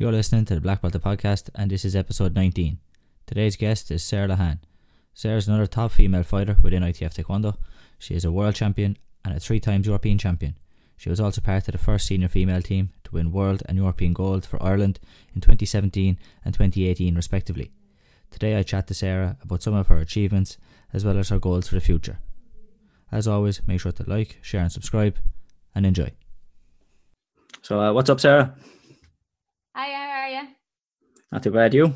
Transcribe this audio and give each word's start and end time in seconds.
You're 0.00 0.12
listening 0.12 0.46
to 0.46 0.54
the 0.54 0.62
Black 0.62 0.80
Belt 0.80 0.94
podcast, 0.94 1.50
and 1.54 1.70
this 1.70 1.84
is 1.84 1.94
episode 1.94 2.34
19. 2.34 2.78
Today's 3.26 3.54
guest 3.56 3.90
is 3.90 4.02
Sarah 4.02 4.28
Lehane. 4.28 4.60
Sarah 5.12 5.36
is 5.36 5.46
another 5.46 5.66
top 5.66 5.92
female 5.92 6.22
fighter 6.22 6.56
within 6.62 6.82
ITF 6.82 7.12
Taekwondo. 7.12 7.58
She 7.98 8.14
is 8.14 8.24
a 8.24 8.32
world 8.32 8.54
champion 8.54 8.96
and 9.26 9.36
a 9.36 9.40
three 9.40 9.60
times 9.60 9.86
European 9.86 10.16
champion. 10.16 10.56
She 10.96 11.10
was 11.10 11.20
also 11.20 11.42
part 11.42 11.68
of 11.68 11.72
the 11.72 11.78
first 11.78 12.06
senior 12.06 12.28
female 12.28 12.62
team 12.62 12.88
to 13.04 13.10
win 13.10 13.30
world 13.30 13.62
and 13.68 13.76
European 13.76 14.14
gold 14.14 14.46
for 14.46 14.62
Ireland 14.62 15.00
in 15.34 15.42
2017 15.42 16.18
and 16.46 16.54
2018, 16.54 17.14
respectively. 17.14 17.70
Today 18.30 18.56
I 18.56 18.62
chat 18.62 18.86
to 18.86 18.94
Sarah 18.94 19.36
about 19.42 19.62
some 19.62 19.74
of 19.74 19.88
her 19.88 19.98
achievements 19.98 20.56
as 20.94 21.04
well 21.04 21.18
as 21.18 21.28
her 21.28 21.38
goals 21.38 21.68
for 21.68 21.74
the 21.74 21.82
future. 21.82 22.20
As 23.12 23.28
always, 23.28 23.60
make 23.68 23.82
sure 23.82 23.92
to 23.92 24.04
like, 24.08 24.38
share, 24.40 24.62
and 24.62 24.72
subscribe, 24.72 25.18
and 25.74 25.84
enjoy. 25.84 26.12
So, 27.60 27.78
uh, 27.78 27.92
what's 27.92 28.08
up, 28.08 28.20
Sarah? 28.20 28.56
Hi, 29.72 29.92
how 29.92 30.10
are 30.10 30.28
you? 30.28 30.48
Not 31.32 31.42
too 31.42 31.50
bad, 31.50 31.74
you? 31.74 31.92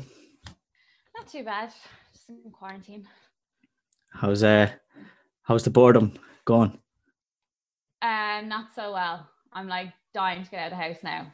Not 1.15 1.27
too 1.27 1.43
bad. 1.43 1.71
Just 2.13 2.29
in 2.29 2.51
quarantine. 2.51 3.07
How's 4.11 4.43
uh, 4.43 4.69
how's 5.43 5.63
the 5.63 5.69
boredom 5.69 6.13
going? 6.45 6.77
Uh, 8.01 8.41
not 8.45 8.67
so 8.75 8.93
well. 8.93 9.27
I'm 9.51 9.67
like 9.67 9.91
dying 10.13 10.43
to 10.43 10.49
get 10.49 10.59
out 10.59 10.71
of 10.71 10.77
the 10.77 10.83
house 10.83 10.97
now. 11.03 11.27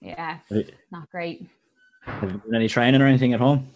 Yeah, 0.00 0.38
Right. 0.50 0.70
not 0.92 1.10
great. 1.10 1.48
Have 2.02 2.30
you 2.30 2.38
done 2.38 2.54
any 2.54 2.68
training 2.68 3.00
or 3.00 3.06
anything 3.06 3.32
at 3.32 3.40
home? 3.40 3.68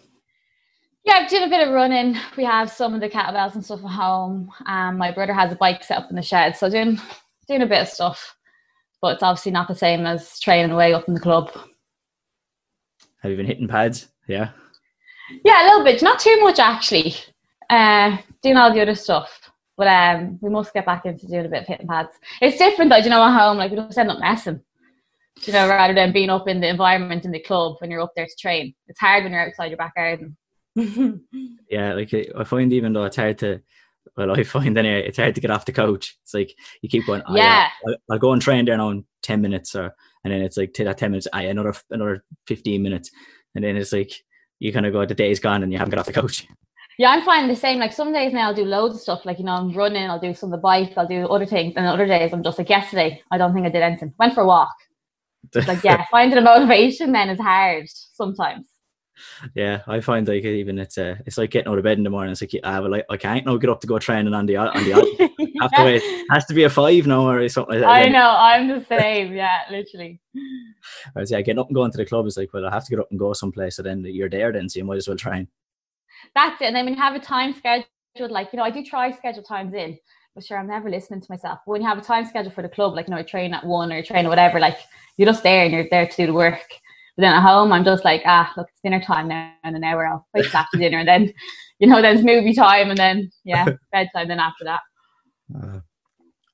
Yeah, 1.03 1.13
I've 1.15 1.29
done 1.31 1.43
a 1.43 1.49
bit 1.49 1.67
of 1.67 1.73
running. 1.73 2.15
We 2.37 2.45
have 2.45 2.71
some 2.71 2.93
of 2.93 3.01
the 3.01 3.09
kettlebells 3.09 3.55
and 3.55 3.65
stuff 3.65 3.83
at 3.83 3.89
home. 3.89 4.51
Um, 4.67 4.97
my 4.97 5.11
brother 5.11 5.33
has 5.33 5.51
a 5.51 5.55
bike 5.55 5.83
set 5.83 5.97
up 5.97 6.09
in 6.11 6.15
the 6.15 6.21
shed, 6.21 6.55
so 6.55 6.69
doing 6.69 6.99
doing 7.47 7.63
a 7.63 7.67
bit 7.67 7.81
of 7.81 7.87
stuff. 7.89 8.37
But 9.01 9.15
it's 9.15 9.23
obviously 9.23 9.51
not 9.51 9.67
the 9.67 9.75
same 9.75 10.05
as 10.05 10.39
training 10.39 10.71
away 10.71 10.93
up 10.93 11.07
in 11.07 11.15
the 11.15 11.19
club. 11.19 11.51
Have 13.21 13.31
you 13.31 13.37
been 13.37 13.45
hitting 13.45 13.67
pads? 13.67 14.07
Yeah. 14.27 14.49
Yeah, 15.45 15.63
a 15.63 15.65
little 15.67 15.83
bit, 15.83 16.01
not 16.01 16.19
too 16.19 16.39
much 16.41 16.59
actually. 16.59 17.15
Uh, 17.69 18.17
doing 18.41 18.57
all 18.57 18.73
the 18.73 18.81
other 18.81 18.95
stuff, 18.95 19.51
but 19.77 19.87
um, 19.87 20.37
we 20.41 20.49
must 20.49 20.73
get 20.73 20.85
back 20.85 21.05
into 21.05 21.25
doing 21.27 21.45
a 21.45 21.49
bit 21.49 21.61
of 21.61 21.67
hitting 21.67 21.87
pads. 21.87 22.09
It's 22.41 22.57
different 22.57 22.91
though, 22.91 22.97
do 22.97 23.05
you 23.05 23.09
know, 23.11 23.23
at 23.23 23.39
home, 23.39 23.57
like 23.57 23.71
we 23.71 23.77
just 23.77 23.97
end 23.97 24.11
up 24.11 24.19
messing. 24.19 24.59
You 25.43 25.53
know, 25.53 25.67
rather 25.69 25.93
than 25.93 26.11
being 26.11 26.29
up 26.29 26.47
in 26.47 26.59
the 26.59 26.67
environment 26.67 27.23
in 27.25 27.31
the 27.31 27.39
club 27.39 27.77
when 27.79 27.89
you're 27.89 28.01
up 28.01 28.11
there 28.15 28.25
to 28.25 28.35
train. 28.39 28.75
It's 28.87 28.99
hard 28.99 29.23
when 29.23 29.31
you're 29.31 29.47
outside 29.47 29.67
your 29.71 29.77
back 29.77 29.95
garden. 29.95 30.35
Yeah, 31.69 31.93
like 31.93 32.13
I 32.13 32.43
find 32.43 32.73
even 32.73 32.91
though 32.91 33.05
it's 33.05 33.15
hard 33.15 33.37
to, 33.39 33.61
well, 34.17 34.31
I 34.37 34.43
find 34.43 34.77
anyway, 34.77 35.07
it's 35.07 35.17
hard 35.17 35.35
to 35.35 35.41
get 35.41 35.51
off 35.51 35.63
the 35.65 35.71
couch. 35.71 36.17
It's 36.23 36.33
like 36.33 36.53
you 36.81 36.89
keep 36.89 37.05
going. 37.05 37.21
"Oh, 37.25 37.35
Yeah. 37.35 37.69
I'll, 37.87 37.95
I'll 38.11 38.19
go 38.19 38.33
and 38.33 38.41
train 38.41 38.65
there 38.65 38.75
now 38.75 38.89
in 38.89 39.05
ten 39.21 39.41
minutes, 39.41 39.73
or 39.73 39.95
and 40.23 40.33
then 40.33 40.41
it's 40.41 40.57
like 40.57 40.73
to 40.73 40.83
that 40.83 40.91
uh, 40.91 40.93
ten 40.93 41.11
minutes, 41.11 41.27
aye, 41.33 41.43
another 41.43 41.73
another 41.89 42.23
fifteen 42.47 42.83
minutes, 42.83 43.11
and 43.55 43.63
then 43.63 43.77
it's 43.77 43.93
like 43.93 44.11
you 44.59 44.71
kind 44.71 44.85
of 44.85 44.93
go, 44.93 45.05
the 45.05 45.15
day's 45.15 45.39
gone, 45.39 45.63
and 45.63 45.71
you 45.71 45.77
haven't 45.77 45.91
got 45.91 45.99
off 45.99 46.05
the 46.05 46.13
couch. 46.13 46.47
Yeah, 46.97 47.09
I'm 47.09 47.23
finding 47.23 47.47
the 47.49 47.59
same. 47.59 47.79
Like 47.79 47.93
some 47.93 48.13
days 48.13 48.31
now 48.31 48.49
I'll 48.49 48.53
do 48.53 48.65
loads 48.65 48.93
of 48.93 49.01
stuff. 49.01 49.25
Like, 49.25 49.39
you 49.39 49.45
know, 49.45 49.53
I'm 49.53 49.73
running, 49.73 50.07
I'll 50.07 50.19
do 50.19 50.35
some 50.35 50.53
of 50.53 50.59
the 50.59 50.61
bike, 50.61 50.93
I'll 50.95 51.07
do 51.07 51.25
other 51.25 51.47
things. 51.47 51.73
And 51.75 51.87
other 51.87 52.05
days 52.05 52.31
I'm 52.31 52.43
just 52.43 52.59
like 52.59 52.69
yesterday, 52.69 53.23
I 53.31 53.39
don't 53.39 53.55
think 53.55 53.65
I 53.65 53.69
did 53.69 53.81
anything. 53.81 54.13
Went 54.19 54.35
for 54.35 54.41
a 54.41 54.45
walk. 54.45 54.75
It's 55.55 55.67
like, 55.67 55.83
yeah, 55.83 56.05
finding 56.11 56.37
a 56.37 56.41
motivation 56.41 57.11
then 57.11 57.29
is 57.29 57.39
hard 57.39 57.85
sometimes. 58.13 58.67
Yeah, 59.55 59.81
I 59.87 59.99
find 59.99 60.27
like 60.27 60.43
even 60.43 60.79
it's 60.79 60.97
uh, 60.97 61.15
it's 61.25 61.37
like 61.37 61.51
getting 61.51 61.71
out 61.71 61.77
of 61.77 61.83
bed 61.83 61.97
in 61.97 62.03
the 62.03 62.09
morning. 62.09 62.31
It's 62.31 62.41
like 62.41 62.59
ah, 62.63 62.81
well, 62.81 62.95
I, 62.95 63.03
I 63.09 63.17
can't 63.17 63.45
now 63.45 63.57
get 63.57 63.69
up 63.69 63.81
to 63.81 63.87
go 63.87 63.99
training 63.99 64.33
on 64.33 64.45
the 64.45 64.57
on 64.57 64.83
the 64.83 64.91
have 65.61 65.71
to 65.71 65.83
wait. 65.83 66.03
Has 66.29 66.45
to 66.45 66.53
be 66.53 66.63
a 66.63 66.69
five 66.69 67.07
now 67.07 67.29
or 67.29 67.47
something 67.49 67.75
like 67.75 67.81
that. 67.81 67.89
I 67.89 68.07
know, 68.07 68.35
I'm 68.37 68.67
the 68.67 68.85
same. 68.85 69.33
Yeah, 69.33 69.59
literally. 69.69 70.19
Whereas 71.13 71.31
yeah, 71.31 71.41
getting 71.41 71.59
up 71.59 71.67
and 71.67 71.75
going 71.75 71.91
to 71.91 71.97
the 71.97 72.05
club 72.05 72.25
is 72.25 72.37
like, 72.37 72.53
well, 72.53 72.65
I 72.65 72.71
have 72.71 72.85
to 72.85 72.89
get 72.89 72.99
up 72.99 73.09
and 73.11 73.19
go 73.19 73.33
someplace. 73.33 73.75
So 73.75 73.83
then 73.83 74.03
you're 74.05 74.29
there, 74.29 74.51
then 74.51 74.69
so 74.69 74.79
you 74.79 74.85
might 74.85 74.97
as 74.97 75.07
well 75.07 75.17
train. 75.17 75.47
That's 76.35 76.61
it. 76.61 76.65
And 76.65 76.75
then 76.75 76.85
when 76.85 76.95
you 76.95 77.01
have 77.01 77.15
a 77.15 77.19
time 77.19 77.53
scheduled, 77.53 78.31
like, 78.31 78.49
you 78.53 78.57
know, 78.57 78.63
I 78.63 78.71
do 78.71 78.83
try 78.83 79.11
schedule 79.11 79.43
times 79.43 79.73
in, 79.73 79.97
but 80.35 80.43
sure, 80.43 80.57
I'm 80.57 80.67
never 80.67 80.89
listening 80.89 81.21
to 81.21 81.27
myself. 81.29 81.59
But 81.65 81.73
when 81.73 81.81
you 81.81 81.87
have 81.87 81.97
a 81.97 82.01
time 82.01 82.25
schedule 82.25 82.51
for 82.51 82.61
the 82.61 82.69
club, 82.69 82.95
like, 82.95 83.07
you 83.07 83.11
know, 83.11 83.19
I 83.19 83.23
train 83.23 83.53
at 83.53 83.65
one 83.65 83.91
or 83.91 83.97
I 83.97 84.01
train 84.01 84.25
or 84.25 84.29
whatever, 84.29 84.59
like, 84.59 84.77
you're 85.17 85.27
just 85.27 85.43
there 85.43 85.63
and 85.63 85.73
you're 85.73 85.87
there 85.89 86.07
to 86.07 86.15
do 86.15 86.27
the 86.27 86.33
work. 86.33 86.71
But 87.15 87.23
then 87.23 87.33
at 87.33 87.41
home, 87.41 87.73
I'm 87.73 87.83
just 87.83 88.05
like, 88.05 88.21
ah, 88.25 88.51
look, 88.55 88.67
it's 88.69 88.81
dinner 88.81 89.01
time 89.01 89.27
now 89.27 89.51
in 89.63 89.75
an 89.75 89.83
hour. 89.83 90.07
I'll 90.07 90.25
wait 90.33 90.53
after 90.53 90.77
dinner. 90.77 90.99
And 90.99 91.07
then, 91.07 91.33
you 91.79 91.87
know, 91.87 92.01
then 92.01 92.15
it's 92.15 92.25
movie 92.25 92.53
time 92.53 92.89
and 92.89 92.97
then, 92.97 93.31
yeah, 93.43 93.65
bedtime 93.91 94.27
then 94.27 94.39
after 94.39 94.63
that. 94.65 94.81
Uh, 95.53 95.79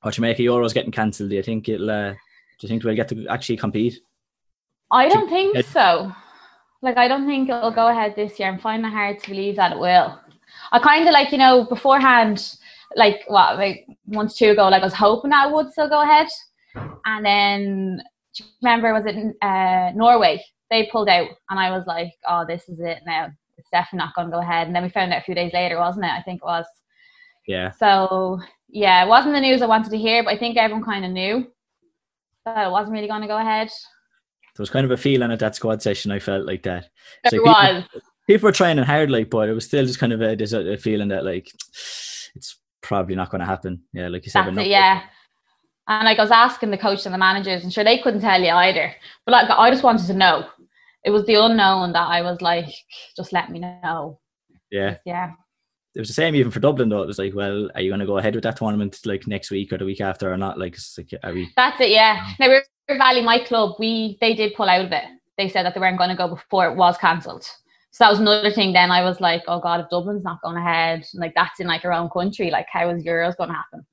what 0.01 0.17
you 0.17 0.21
make 0.21 0.39
of 0.39 0.45
Euros 0.45 0.73
getting 0.73 0.91
cancelled? 0.91 1.29
Do 1.29 1.35
you 1.35 1.43
think 1.43 1.69
it'll? 1.69 1.89
Uh, 1.89 2.13
do 2.59 2.65
you 2.65 2.69
think 2.69 2.83
we'll 2.83 2.95
get 2.95 3.07
to 3.09 3.27
actually 3.27 3.57
compete? 3.57 3.99
I 4.91 5.09
don't 5.09 5.29
think 5.29 5.63
so. 5.67 6.11
Like, 6.81 6.97
I 6.97 7.07
don't 7.07 7.27
think 7.27 7.49
it'll 7.49 7.71
go 7.71 7.87
ahead 7.87 8.15
this 8.15 8.39
year. 8.39 8.49
I'm 8.49 8.59
finding 8.59 8.91
it 8.91 8.93
hard 8.93 9.19
to 9.19 9.29
believe 9.29 9.55
that 9.57 9.73
it 9.73 9.79
will. 9.79 10.19
I 10.71 10.79
kind 10.79 11.07
of 11.07 11.13
like, 11.13 11.31
you 11.31 11.37
know, 11.37 11.65
beforehand, 11.65 12.55
like, 12.95 13.23
what, 13.27 13.57
like 13.57 13.85
months 14.07 14.37
two 14.37 14.51
ago, 14.51 14.69
like, 14.69 14.81
I 14.81 14.85
was 14.85 14.93
hoping 14.93 15.31
that 15.31 15.47
it 15.47 15.53
would 15.53 15.71
still 15.71 15.89
go 15.89 16.01
ahead. 16.01 16.27
And 17.05 17.25
then, 17.25 18.03
do 18.37 18.43
you 18.43 18.49
remember, 18.61 18.93
was 18.93 19.05
it 19.05 19.35
uh, 19.41 19.91
Norway? 19.95 20.43
They 20.69 20.89
pulled 20.91 21.09
out, 21.09 21.29
and 21.49 21.59
I 21.59 21.71
was 21.71 21.85
like, 21.87 22.13
oh, 22.27 22.45
this 22.47 22.67
is 22.69 22.79
it 22.79 22.99
now. 23.05 23.29
It's 23.57 23.69
definitely 23.71 24.05
not 24.05 24.15
going 24.15 24.27
to 24.27 24.35
go 24.35 24.41
ahead. 24.41 24.67
And 24.67 24.75
then 24.75 24.83
we 24.83 24.89
found 24.89 25.13
out 25.13 25.21
a 25.21 25.23
few 25.23 25.33
days 25.33 25.53
later, 25.53 25.79
wasn't 25.79 26.05
it? 26.05 26.11
I 26.11 26.21
think 26.21 26.41
it 26.43 26.45
was. 26.45 26.65
Yeah, 27.47 27.71
So, 27.71 28.41
yeah, 28.67 29.05
it 29.05 29.07
wasn't 29.07 29.33
the 29.33 29.39
news 29.39 29.61
I 29.61 29.67
wanted 29.67 29.91
to 29.91 29.97
hear, 29.97 30.21
but 30.23 30.33
I 30.33 30.37
think 30.37 30.57
everyone 30.57 30.83
kind 30.83 31.05
of 31.05 31.11
knew 31.11 31.47
that 32.45 32.67
it 32.67 32.71
wasn't 32.71 32.93
really 32.93 33.07
going 33.07 33.21
to 33.21 33.27
go 33.27 33.37
ahead. 33.37 33.69
there 33.69 34.61
was 34.61 34.69
kind 34.69 34.83
of 34.83 34.91
a 34.91 34.97
feeling 34.97 35.31
at 35.31 35.39
that 35.39 35.55
squad 35.55 35.81
session. 35.81 36.11
I 36.11 36.19
felt 36.19 36.45
like 36.45 36.63
that. 36.63 36.89
It 37.23 37.31
like 37.31 37.31
people- 37.31 37.45
was. 37.45 37.83
People 38.27 38.47
were 38.47 38.51
training 38.53 38.83
hard, 38.83 39.09
like, 39.09 39.29
but 39.29 39.47
it 39.47 39.53
was 39.53 39.63
still 39.63 39.85
just 39.85 39.99
kind 39.99 40.11
of 40.11 40.21
a, 40.21 40.33
a, 40.73 40.75
feeling 40.75 41.07
that 41.07 41.23
like 41.23 41.49
it's 42.35 42.59
probably 42.81 43.15
not 43.15 43.29
going 43.29 43.39
to 43.39 43.45
happen. 43.45 43.83
Yeah, 43.93 44.09
like 44.09 44.25
you 44.25 44.31
said, 44.31 44.57
it, 44.57 44.67
yeah. 44.67 45.03
And 45.87 46.05
like 46.05 46.19
I 46.19 46.23
was 46.23 46.31
asking 46.31 46.71
the 46.71 46.77
coach 46.77 47.05
and 47.05 47.13
the 47.13 47.19
managers, 47.19 47.63
and 47.63 47.71
sure 47.71 47.83
they 47.83 47.99
couldn't 47.99 48.21
tell 48.21 48.41
you 48.41 48.49
either. 48.49 48.93
But 49.25 49.31
like 49.31 49.49
I 49.49 49.69
just 49.69 49.83
wanted 49.83 50.07
to 50.07 50.13
know. 50.13 50.47
It 51.03 51.11
was 51.11 51.25
the 51.25 51.35
unknown 51.35 51.93
that 51.93 52.07
I 52.07 52.21
was 52.21 52.41
like, 52.41 52.67
just 53.15 53.31
let 53.31 53.49
me 53.49 53.59
know. 53.59 54.19
yeah. 54.71 54.97
Yeah. 55.05 55.31
It 55.95 56.01
was 56.01 56.09
the 56.09 56.13
same 56.13 56.35
even 56.35 56.51
for 56.51 56.59
Dublin 56.59 56.89
though. 56.89 57.01
It 57.01 57.07
was 57.07 57.17
like, 57.17 57.33
well, 57.33 57.71
are 57.73 57.81
you 57.81 57.89
going 57.89 58.01
to 58.01 58.05
go 58.05 58.19
ahead 58.19 58.35
with 58.35 58.43
that 58.43 58.57
tournament 58.57 58.99
like 59.05 59.25
next 59.25 59.49
week 59.49 59.73
or 59.73 59.79
the 59.79 59.85
week 59.85 59.99
after 59.99 60.31
or 60.31 60.37
not? 60.37 60.59
Like, 60.59 60.75
it's 60.75 60.95
like 60.95 61.09
are 61.23 61.33
we? 61.33 61.49
That's 61.55 61.81
it, 61.81 61.89
yeah. 61.89 62.33
Now 62.39 62.49
River 62.49 62.65
Valley, 62.89 63.23
my 63.23 63.39
club, 63.39 63.77
we 63.79 64.17
they 64.21 64.35
did 64.35 64.53
pull 64.53 64.69
out 64.69 64.85
of 64.85 64.91
it. 64.91 65.05
They 65.39 65.49
said 65.49 65.63
that 65.63 65.73
they 65.73 65.79
weren't 65.79 65.97
going 65.97 66.11
to 66.11 66.15
go 66.15 66.27
before 66.27 66.67
it 66.67 66.75
was 66.75 66.97
cancelled. 66.97 67.45
So 67.91 68.03
that 68.03 68.11
was 68.11 68.19
another 68.19 68.51
thing. 68.51 68.73
Then 68.73 68.91
I 68.91 69.03
was 69.03 69.19
like, 69.19 69.41
oh 69.47 69.59
god, 69.59 69.79
if 69.79 69.89
Dublin's 69.89 70.23
not 70.23 70.41
going 70.43 70.57
ahead, 70.57 71.03
like 71.15 71.33
that's 71.35 71.59
in 71.59 71.65
like 71.65 71.83
our 71.83 71.93
own 71.93 72.09
country, 72.09 72.51
like 72.51 72.67
how 72.71 72.89
is 72.89 73.03
Euros 73.03 73.35
going 73.35 73.49
to 73.49 73.55
happen? 73.55 73.85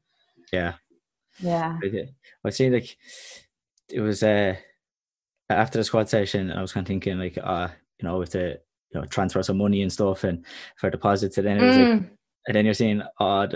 Yeah, 0.52 0.74
Yeah. 1.38 1.78
I 2.44 2.50
see 2.50 2.70
like 2.70 2.96
it 3.90 4.00
was 4.00 4.22
uh 4.22 4.56
after 5.50 5.78
the 5.78 5.84
squad 5.84 6.08
session, 6.08 6.50
I 6.50 6.62
was 6.62 6.72
kind 6.72 6.84
of 6.84 6.88
thinking 6.88 7.18
like, 7.18 7.38
uh, 7.42 7.68
you 8.00 8.08
know, 8.08 8.18
with 8.18 8.32
the 8.32 8.60
you 8.92 9.00
know 9.00 9.06
transfer 9.06 9.42
some 9.42 9.58
money 9.58 9.82
and 9.82 9.92
stuff 9.92 10.24
and 10.24 10.44
for 10.76 10.90
deposits, 10.90 11.38
and 11.38 11.46
then 11.46 11.58
it 11.58 11.66
was 11.66 11.76
like, 11.76 11.86
Mm, 11.86 12.10
and 12.46 12.56
then 12.56 12.64
you're 12.64 12.74
seeing 12.74 13.02
th- 13.18 13.54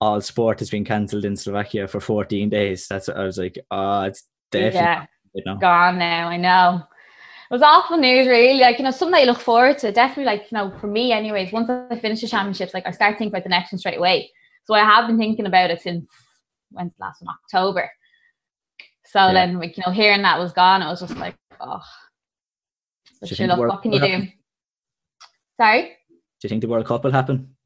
all 0.00 0.20
sport 0.20 0.60
has 0.60 0.70
been 0.70 0.84
cancelled 0.84 1.24
in 1.24 1.36
Slovakia 1.36 1.88
for 1.88 2.00
14 2.00 2.48
days. 2.48 2.86
That's 2.86 3.08
what 3.08 3.16
I 3.16 3.24
was 3.24 3.38
like, 3.38 3.58
oh, 3.70 4.02
it's 4.02 4.24
definitely 4.52 4.80
yeah. 4.80 5.06
you 5.34 5.42
know. 5.44 5.56
gone 5.56 5.98
now. 5.98 6.28
I 6.28 6.36
know. 6.36 6.82
It 7.50 7.54
was 7.54 7.62
awful 7.62 7.96
news, 7.96 8.28
really. 8.28 8.60
Like, 8.60 8.78
you 8.78 8.84
know, 8.84 8.90
something 8.90 9.18
you 9.18 9.26
look 9.26 9.40
forward 9.40 9.78
to. 9.78 9.90
Definitely, 9.90 10.26
like, 10.26 10.52
you 10.52 10.58
know, 10.58 10.70
for 10.78 10.86
me, 10.86 11.12
anyways, 11.12 11.50
once 11.50 11.68
I 11.70 11.98
finish 11.98 12.20
the 12.20 12.28
championships, 12.28 12.74
like, 12.74 12.86
I 12.86 12.90
start 12.90 13.16
thinking 13.18 13.32
about 13.32 13.42
the 13.44 13.48
next 13.48 13.72
one 13.72 13.78
straight 13.78 13.98
away. 13.98 14.30
So 14.64 14.74
I 14.74 14.80
have 14.80 15.06
been 15.06 15.18
thinking 15.18 15.46
about 15.46 15.70
it 15.70 15.80
since 15.80 16.04
when's 16.70 16.92
the 16.98 17.04
last 17.04 17.22
one? 17.22 17.34
October. 17.44 17.90
So 19.06 19.26
Yeah. 19.26 19.32
then, 19.32 19.58
like, 19.58 19.76
you 19.76 19.82
know, 19.86 19.92
hearing 19.92 20.22
that 20.22 20.38
was 20.38 20.52
gone, 20.52 20.82
it 20.82 20.86
was 20.86 21.00
just 21.00 21.16
like, 21.16 21.36
oh. 21.60 21.80
But 23.20 23.28
sure, 23.30 23.46
look, 23.46 23.58
what 23.58 23.82
can 23.82 23.92
you 23.92 24.00
do? 24.00 24.06
happen? 24.06 24.32
Sorry? 25.60 25.82
Do 26.08 26.16
you 26.42 26.48
think 26.48 26.60
the 26.62 26.68
World 26.68 26.86
Cup 26.86 27.02
will 27.02 27.10
happen? 27.10 27.56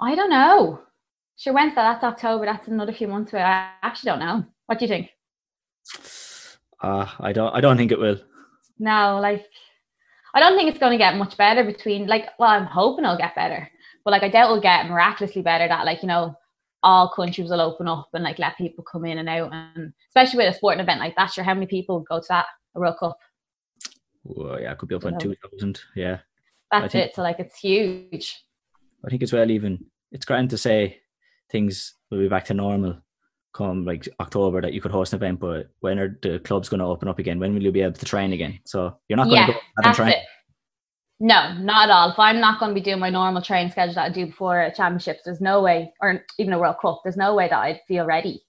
I 0.00 0.14
don't 0.14 0.30
know. 0.30 0.80
Sure, 1.36 1.52
when's 1.52 1.74
that? 1.74 2.00
That's 2.00 2.04
October. 2.04 2.44
That's 2.46 2.68
another 2.68 2.92
few 2.92 3.08
months 3.08 3.32
away. 3.32 3.42
I 3.42 3.70
actually 3.82 4.10
don't 4.10 4.20
know. 4.20 4.44
What 4.66 4.78
do 4.78 4.84
you 4.84 4.88
think? 4.88 5.10
Uh, 6.80 7.06
I 7.18 7.32
don't. 7.32 7.52
I 7.54 7.60
don't 7.60 7.76
think 7.76 7.90
it 7.90 7.98
will. 7.98 8.18
No, 8.78 9.18
like 9.20 9.44
I 10.34 10.40
don't 10.40 10.56
think 10.56 10.68
it's 10.68 10.78
going 10.78 10.92
to 10.92 10.98
get 10.98 11.16
much 11.16 11.36
better 11.36 11.64
between 11.64 12.06
like. 12.06 12.28
Well, 12.38 12.50
I'm 12.50 12.66
hoping 12.66 13.04
it'll 13.04 13.16
get 13.16 13.34
better, 13.34 13.68
but 14.04 14.10
like 14.12 14.22
I 14.22 14.28
doubt 14.28 14.46
it'll 14.46 14.60
get 14.60 14.88
miraculously 14.88 15.42
better. 15.42 15.66
That 15.66 15.86
like 15.86 16.02
you 16.02 16.08
know, 16.08 16.36
all 16.84 17.08
countries 17.08 17.50
will 17.50 17.60
open 17.60 17.88
up 17.88 18.08
and 18.14 18.22
like 18.22 18.38
let 18.38 18.56
people 18.56 18.84
come 18.84 19.04
in 19.04 19.18
and 19.18 19.28
out, 19.28 19.50
and 19.52 19.92
especially 20.08 20.36
with 20.44 20.54
a 20.54 20.56
sporting 20.56 20.80
event 20.80 21.00
like 21.00 21.16
that. 21.16 21.32
Sure, 21.32 21.42
how 21.42 21.54
many 21.54 21.66
people 21.66 22.00
go 22.08 22.20
to 22.20 22.26
that 22.28 22.46
a 22.76 22.80
World 22.80 22.96
Cup? 23.00 23.18
Well, 24.22 24.60
yeah, 24.60 24.72
it 24.72 24.78
could 24.78 24.88
be 24.88 24.94
up 24.94 25.04
on 25.04 25.12
No. 25.14 25.18
two 25.18 25.34
thousand. 25.42 25.80
Yeah, 25.96 26.18
That's 26.70 26.92
think- 26.92 27.06
it. 27.08 27.14
So 27.16 27.22
like 27.22 27.40
it's 27.40 27.58
huge. 27.58 28.40
I 29.04 29.10
think 29.10 29.22
as 29.22 29.32
well. 29.32 29.50
Even 29.50 29.84
it's 30.12 30.24
grand 30.24 30.50
to 30.50 30.58
say 30.58 31.00
things 31.50 31.94
will 32.10 32.18
be 32.18 32.28
back 32.28 32.44
to 32.46 32.54
normal, 32.54 32.96
come 33.52 33.84
like 33.84 34.08
October 34.20 34.60
that 34.62 34.72
you 34.72 34.80
could 34.80 34.90
host 34.92 35.12
an 35.12 35.18
event, 35.18 35.40
but 35.40 35.68
when 35.80 35.98
are 35.98 36.18
the 36.22 36.38
clubs 36.40 36.68
going 36.68 36.80
to 36.80 36.86
open 36.86 37.08
up 37.08 37.18
again? 37.18 37.38
When 37.38 37.54
will 37.54 37.62
you 37.62 37.72
be 37.72 37.82
able 37.82 37.94
to 37.98 38.04
train 38.06 38.32
again? 38.32 38.58
So 38.64 38.96
you're 39.08 39.16
not 39.16 39.24
going 39.24 39.36
Yeah, 39.36 39.46
to 39.46 39.52
go 39.52 39.58
out 39.58 39.86
and 39.86 39.94
train. 39.94 40.08
it. 40.10 40.18
No, 41.24 41.54
not 41.54 41.88
at 41.88 41.90
all. 41.90 42.10
If 42.10 42.18
I'm 42.18 42.38
not 42.38 42.60
going 42.60 42.68
to 42.68 42.74
be 42.74 42.84
doing 42.84 42.98
my 42.98 43.08
normal 43.08 43.40
training 43.40 43.72
schedule 43.72 43.94
that 43.94 44.04
I 44.04 44.08
do 44.10 44.26
before 44.26 44.70
championships, 44.76 45.22
there's 45.24 45.40
no 45.40 45.62
way, 45.62 45.90
or 46.02 46.22
even 46.38 46.52
a 46.52 46.58
World 46.58 46.76
Cup, 46.82 47.00
there's 47.02 47.16
no 47.16 47.34
way 47.34 47.48
that 47.48 47.58
I'd 47.58 47.80
feel 47.88 48.04
ready. 48.04 48.44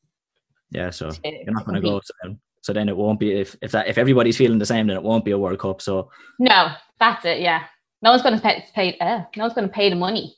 Yeah, 0.71 0.89
so 0.89 1.09
to- 1.09 1.19
you're 1.23 1.53
not 1.53 1.65
going 1.65 1.81
to 1.81 1.87
go. 1.87 2.01
So 2.03 2.13
then, 2.21 2.39
so 2.59 2.73
then 2.73 2.89
it 2.89 2.97
won't 2.97 3.17
be 3.17 3.31
if 3.31 3.55
if 3.61 3.71
that 3.71 3.87
if 3.87 3.97
everybody's 3.97 4.35
feeling 4.35 4.59
the 4.59 4.65
same, 4.65 4.87
then 4.87 4.97
it 4.97 5.03
won't 5.03 5.23
be 5.23 5.31
a 5.31 5.37
World 5.39 5.59
Cup. 5.59 5.81
So 5.81 6.11
No, 6.37 6.73
that's 6.99 7.23
it. 7.23 7.39
Yeah, 7.39 7.63
no 8.01 8.09
one's 8.09 8.23
going 8.23 8.35
to 8.35 8.41
pay. 8.41 8.65
pay 8.75 8.97
uh, 8.97 9.21
no 9.37 9.45
one's 9.45 9.53
going 9.53 9.69
to 9.69 9.73
pay 9.73 9.89
the 9.89 9.95
money 9.95 10.35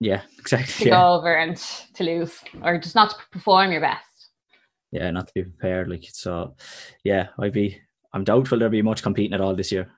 yeah, 0.00 0.20
to 0.20 0.26
exactly. 0.38 0.86
Yeah, 0.86 0.92
go 0.92 1.14
over 1.14 1.34
and 1.36 1.56
to 1.56 2.04
lose, 2.04 2.38
or 2.62 2.78
just 2.78 2.94
not 2.94 3.10
to 3.10 3.16
perform 3.32 3.70
your 3.70 3.82
best. 3.82 4.30
yeah, 4.92 5.10
not 5.10 5.26
to 5.28 5.34
be 5.34 5.42
prepared. 5.42 5.90
Like 5.90 6.04
so, 6.10 6.56
yeah, 7.04 7.28
I'd 7.38 7.52
be. 7.52 7.78
I'm 8.14 8.24
doubtful 8.24 8.58
there'll 8.58 8.70
be 8.70 8.80
much 8.80 9.02
competing 9.02 9.34
at 9.34 9.42
all 9.42 9.54
this 9.54 9.72
year. 9.72 9.90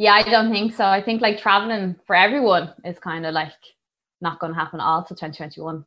Yeah, 0.00 0.14
I 0.14 0.22
don't 0.22 0.50
think 0.50 0.74
so. 0.74 0.86
I 0.86 1.02
think 1.02 1.20
like 1.20 1.38
traveling 1.38 1.94
for 2.06 2.16
everyone 2.16 2.72
is 2.86 2.98
kind 2.98 3.26
of 3.26 3.34
like 3.34 3.52
not 4.22 4.40
going 4.40 4.54
to 4.54 4.58
happen 4.58 4.80
all 4.80 5.04
till 5.04 5.14
2021, 5.14 5.84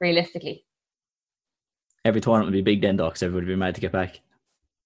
realistically. 0.00 0.64
Every 2.04 2.20
tournament 2.20 2.46
will 2.46 2.62
be 2.62 2.62
big 2.62 2.82
then, 2.82 2.98
docs. 2.98 3.20
Everybody 3.20 3.46
will 3.46 3.56
be 3.56 3.58
mad 3.58 3.74
to 3.74 3.80
get 3.80 3.90
back. 3.90 4.20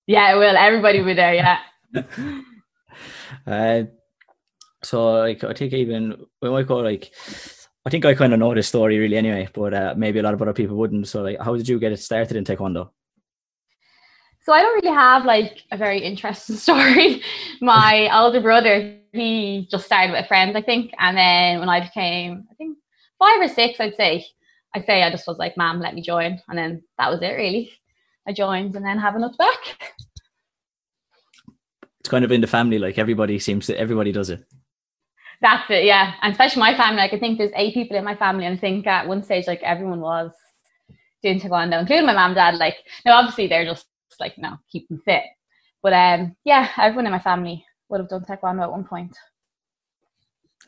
Yeah, 0.06 0.32
it 0.34 0.38
will. 0.38 0.56
Everybody 0.56 1.00
will 1.00 1.08
be 1.08 1.14
there. 1.14 1.34
Yeah. 1.34 1.58
Uh, 3.46 3.82
so 4.82 5.18
like 5.18 5.44
I 5.44 5.52
think 5.52 5.74
even 5.74 6.16
we 6.40 6.48
might 6.48 6.66
go 6.66 6.78
like 6.78 7.12
I 7.84 7.90
think 7.90 8.06
I 8.06 8.14
kind 8.14 8.32
of 8.32 8.38
know 8.38 8.54
this 8.54 8.68
story 8.68 8.98
really 8.98 9.18
anyway, 9.18 9.48
but 9.52 9.74
uh, 9.74 9.94
maybe 9.98 10.18
a 10.18 10.22
lot 10.22 10.32
of 10.32 10.40
other 10.40 10.54
people 10.54 10.76
wouldn't. 10.76 11.06
So 11.06 11.22
like, 11.22 11.38
how 11.38 11.54
did 11.54 11.68
you 11.68 11.78
get 11.78 11.92
it 11.92 12.00
started 12.00 12.38
in 12.38 12.44
taekwondo? 12.44 12.88
So 14.46 14.52
I 14.52 14.62
don't 14.62 14.76
really 14.76 14.94
have 14.94 15.24
like 15.24 15.64
a 15.72 15.76
very 15.76 15.98
interesting 15.98 16.54
story. 16.66 17.20
My 17.60 18.08
older 18.16 18.40
brother, 18.40 18.96
he 19.12 19.66
just 19.68 19.86
started 19.86 20.12
with 20.12 20.24
a 20.24 20.28
friend, 20.28 20.56
I 20.56 20.62
think, 20.62 20.92
and 21.00 21.16
then 21.16 21.58
when 21.58 21.68
I 21.68 21.80
became, 21.80 22.46
I 22.48 22.54
think 22.54 22.78
five 23.18 23.40
or 23.40 23.48
six, 23.48 23.80
I'd 23.80 23.96
say, 23.96 24.24
I'd 24.72 24.86
say 24.86 25.02
I 25.02 25.10
just 25.10 25.26
was 25.26 25.38
like, 25.38 25.56
"Mom, 25.56 25.80
let 25.80 25.96
me 25.96 26.00
join," 26.00 26.40
and 26.48 26.56
then 26.56 26.84
that 26.96 27.10
was 27.10 27.22
it, 27.22 27.32
really. 27.32 27.72
I 28.28 28.32
joined, 28.32 28.76
and 28.76 28.84
then 28.84 28.98
haven't 28.98 29.22
looked 29.22 29.38
back. 29.38 29.94
It's 31.98 32.08
kind 32.08 32.24
of 32.24 32.30
in 32.30 32.40
the 32.40 32.46
family. 32.46 32.78
Like 32.78 32.98
everybody 32.98 33.40
seems 33.40 33.66
to 33.66 33.76
everybody 33.76 34.12
does 34.12 34.30
it. 34.30 34.44
That's 35.40 35.68
it, 35.70 35.86
yeah. 35.86 36.12
And 36.22 36.30
especially 36.30 36.60
my 36.60 36.76
family, 36.76 36.98
like 36.98 37.12
I 37.12 37.18
think 37.18 37.38
there's 37.38 37.50
eight 37.56 37.74
people 37.74 37.96
in 37.96 38.04
my 38.04 38.14
family, 38.14 38.46
and 38.46 38.56
I 38.56 38.60
think 38.60 38.86
at 38.86 39.08
one 39.08 39.24
stage, 39.24 39.48
like 39.48 39.62
everyone 39.64 40.00
was 40.00 40.30
doing 41.24 41.40
taekwondo, 41.40 41.80
including 41.80 42.06
my 42.06 42.14
mom, 42.14 42.30
and 42.30 42.36
dad. 42.36 42.54
Like, 42.58 42.76
now 43.04 43.18
obviously 43.18 43.48
they're 43.48 43.64
just 43.64 43.86
like, 44.20 44.38
no, 44.38 44.56
keep 44.70 44.88
them 44.88 45.02
fit. 45.04 45.22
But 45.82 45.92
um, 45.92 46.36
yeah, 46.44 46.68
everyone 46.78 47.06
in 47.06 47.12
my 47.12 47.18
family 47.18 47.64
would 47.88 48.00
have 48.00 48.08
done 48.08 48.24
taekwondo 48.24 48.62
at 48.62 48.70
one 48.70 48.84
point. 48.84 49.16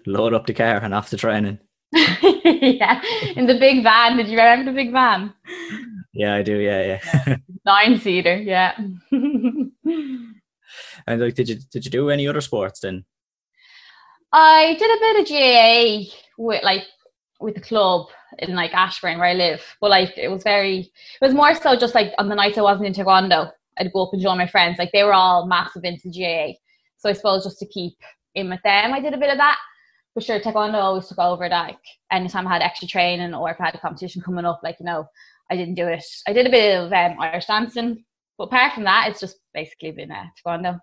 Load 0.06 0.35
up 0.35 0.47
the 0.47 0.55
car 0.55 0.77
and 0.77 0.95
off 0.95 1.11
the 1.11 1.17
training. 1.17 1.59
yeah, 1.93 3.00
in 3.35 3.47
the 3.47 3.59
big 3.59 3.83
van. 3.83 4.17
Did 4.17 4.29
you 4.29 4.37
remember 4.37 4.71
the 4.71 4.77
big 4.77 4.93
van? 4.93 5.33
Yeah, 6.12 6.35
I 6.35 6.43
do. 6.43 6.59
Yeah, 6.59 6.99
yeah. 7.27 7.37
Nine 7.67 7.99
seater. 7.99 8.37
Yeah. 8.37 8.77
and 9.11 9.73
like, 11.06 11.35
did 11.35 11.49
you 11.49 11.56
did 11.71 11.85
you 11.85 11.91
do 11.91 12.11
any 12.11 12.29
other 12.29 12.41
sports 12.41 12.81
then? 12.81 13.05
I 14.33 14.77
did 14.79 14.91
a 14.91 15.01
bit 15.01 15.21
of 15.21 15.29
GAA 15.29 16.12
with 16.37 16.62
like 16.62 16.85
with 17.41 17.55
the 17.55 17.61
club 17.61 18.09
in 18.40 18.55
like 18.55 18.75
Ashburn 18.75 19.19
where 19.19 19.29
I 19.29 19.35
live, 19.35 19.62
but 19.81 19.90
like 19.90 20.17
it 20.17 20.29
was 20.29 20.43
very, 20.43 20.79
it 20.81 21.25
was 21.25 21.35
more 21.35 21.55
so 21.55 21.76
just 21.76 21.94
like 21.94 22.12
on 22.19 22.29
the 22.29 22.35
nights 22.35 22.58
I 22.58 22.62
wasn't 22.62 22.87
in 22.87 22.94
taekwondo, 22.94 23.50
I'd 23.79 23.93
go 23.93 24.05
up 24.05 24.12
and 24.12 24.23
join 24.23 24.38
my 24.38 24.46
friends. 24.46 24.79
Like 24.79 24.90
they 24.93 25.05
were 25.05 25.12
all 25.14 25.46
massive 25.46 25.85
into 25.85 26.08
GAA, 26.08 26.55
so 26.96 27.08
I 27.08 27.12
suppose 27.12 27.44
just 27.44 27.58
to 27.61 27.67
keep 27.67 27.94
in 28.35 28.49
with 28.50 28.61
them, 28.62 28.93
I 28.93 29.00
did 29.00 29.14
a 29.14 29.19
bit 29.19 29.31
of 29.31 29.38
that. 29.38 29.58
But 30.14 30.25
sure, 30.25 30.40
taekwondo 30.40 30.75
always 30.75 31.06
took 31.08 31.19
over. 31.19 31.49
Like 31.49 31.79
anytime 32.11 32.46
I 32.46 32.52
had 32.55 32.62
extra 32.62 32.88
training 32.88 33.35
or 33.35 33.50
if 33.50 33.61
I 33.61 33.67
had 33.67 33.75
a 33.75 33.79
competition 33.79 34.23
coming 34.23 34.44
up, 34.44 34.61
like 34.62 34.76
you 34.81 34.87
know, 34.87 35.06
I 35.50 35.56
didn't 35.56 35.75
do 35.75 35.87
it. 35.88 36.05
I 36.26 36.32
did 36.32 36.46
a 36.46 36.50
bit 36.50 36.76
of 36.79 36.93
um, 36.93 37.20
Irish 37.20 37.46
dancing, 37.46 38.05
but 38.37 38.44
apart 38.44 38.73
from 38.75 38.84
that, 38.84 39.08
it's 39.08 39.20
just 39.20 39.37
basically 39.55 39.93
been 39.93 40.11
uh, 40.11 40.25
taekwondo 40.44 40.81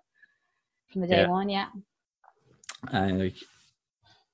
from 0.92 1.00
the 1.02 1.06
day 1.06 1.22
Yeah. 1.22 1.28
one. 1.28 1.48
Yeah. 1.48 1.66
And 2.92 3.18
like, 3.18 3.34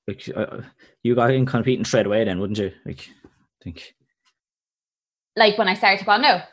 like 0.09 0.29
uh, 0.35 0.63
you 1.03 1.15
got 1.15 1.31
in 1.31 1.47
competing 1.47 1.85
straight 1.85 2.07
away 2.07 2.25
then, 2.25 2.41
wouldn't 2.41 2.59
you? 2.59 2.73
Like, 2.85 3.09
I 3.09 3.65
think. 3.65 3.95
Like 5.37 5.57
when 5.57 5.69
I 5.69 5.75
started 5.75 6.05
taekwondo. 6.05 6.45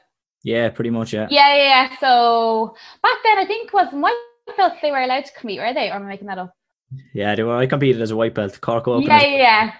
Yeah, 0.44 0.70
pretty 0.70 0.90
much. 0.90 1.14
Yeah. 1.14 1.28
Yeah, 1.30 1.56
yeah, 1.56 1.64
yeah. 1.64 1.98
So 2.00 2.76
back 3.04 3.18
then, 3.24 3.38
I 3.38 3.46
think 3.46 3.74
was 3.74 3.88
white 3.92 4.16
belts 4.56 4.78
they 4.82 4.92
were 4.92 5.02
allowed 5.02 5.26
to 5.26 5.34
compete, 5.34 5.60
were 5.60 5.74
they? 5.74 5.90
Or 5.90 5.96
am 5.96 6.04
I 6.04 6.10
making 6.10 6.28
that 6.28 6.38
up? 6.38 6.54
Yeah, 7.14 7.36
they 7.36 7.44
were. 7.44 7.58
I 7.58 7.68
competed 7.68 8.02
as 8.02 8.12
a 8.12 8.16
white 8.16 8.34
belt, 8.34 8.60
Cork 8.62 8.88
Open. 8.88 9.08
yeah, 9.08 9.22
yeah, 9.22 9.38
yeah. 9.38 9.74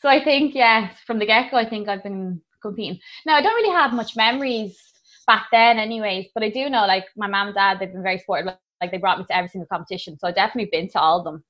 So 0.00 0.08
I 0.08 0.24
think, 0.24 0.54
yeah, 0.54 0.90
from 1.06 1.18
the 1.18 1.26
get 1.26 1.50
go, 1.50 1.58
I 1.58 1.68
think 1.68 1.88
I've 1.88 2.02
been 2.02 2.40
competing. 2.62 2.98
Now 3.26 3.36
I 3.36 3.42
don't 3.42 3.54
really 3.54 3.74
have 3.74 3.92
much 3.92 4.16
memories 4.16 4.78
back 5.26 5.46
then, 5.52 5.78
anyways. 5.78 6.28
But 6.34 6.44
I 6.44 6.50
do 6.50 6.70
know, 6.70 6.86
like 6.86 7.04
my 7.16 7.26
mom 7.26 7.48
and 7.48 7.54
dad, 7.54 7.78
they've 7.78 7.92
been 7.92 8.02
very 8.02 8.18
supportive. 8.18 8.54
Like 8.80 8.90
they 8.90 8.98
brought 8.98 9.18
me 9.18 9.26
to 9.26 9.36
every 9.36 9.48
single 9.48 9.68
competition, 9.68 10.18
so 10.18 10.28
I've 10.28 10.34
definitely 10.34 10.70
been 10.72 10.88
to 10.90 11.00
all 11.00 11.18
of 11.18 11.24
them. 11.24 11.44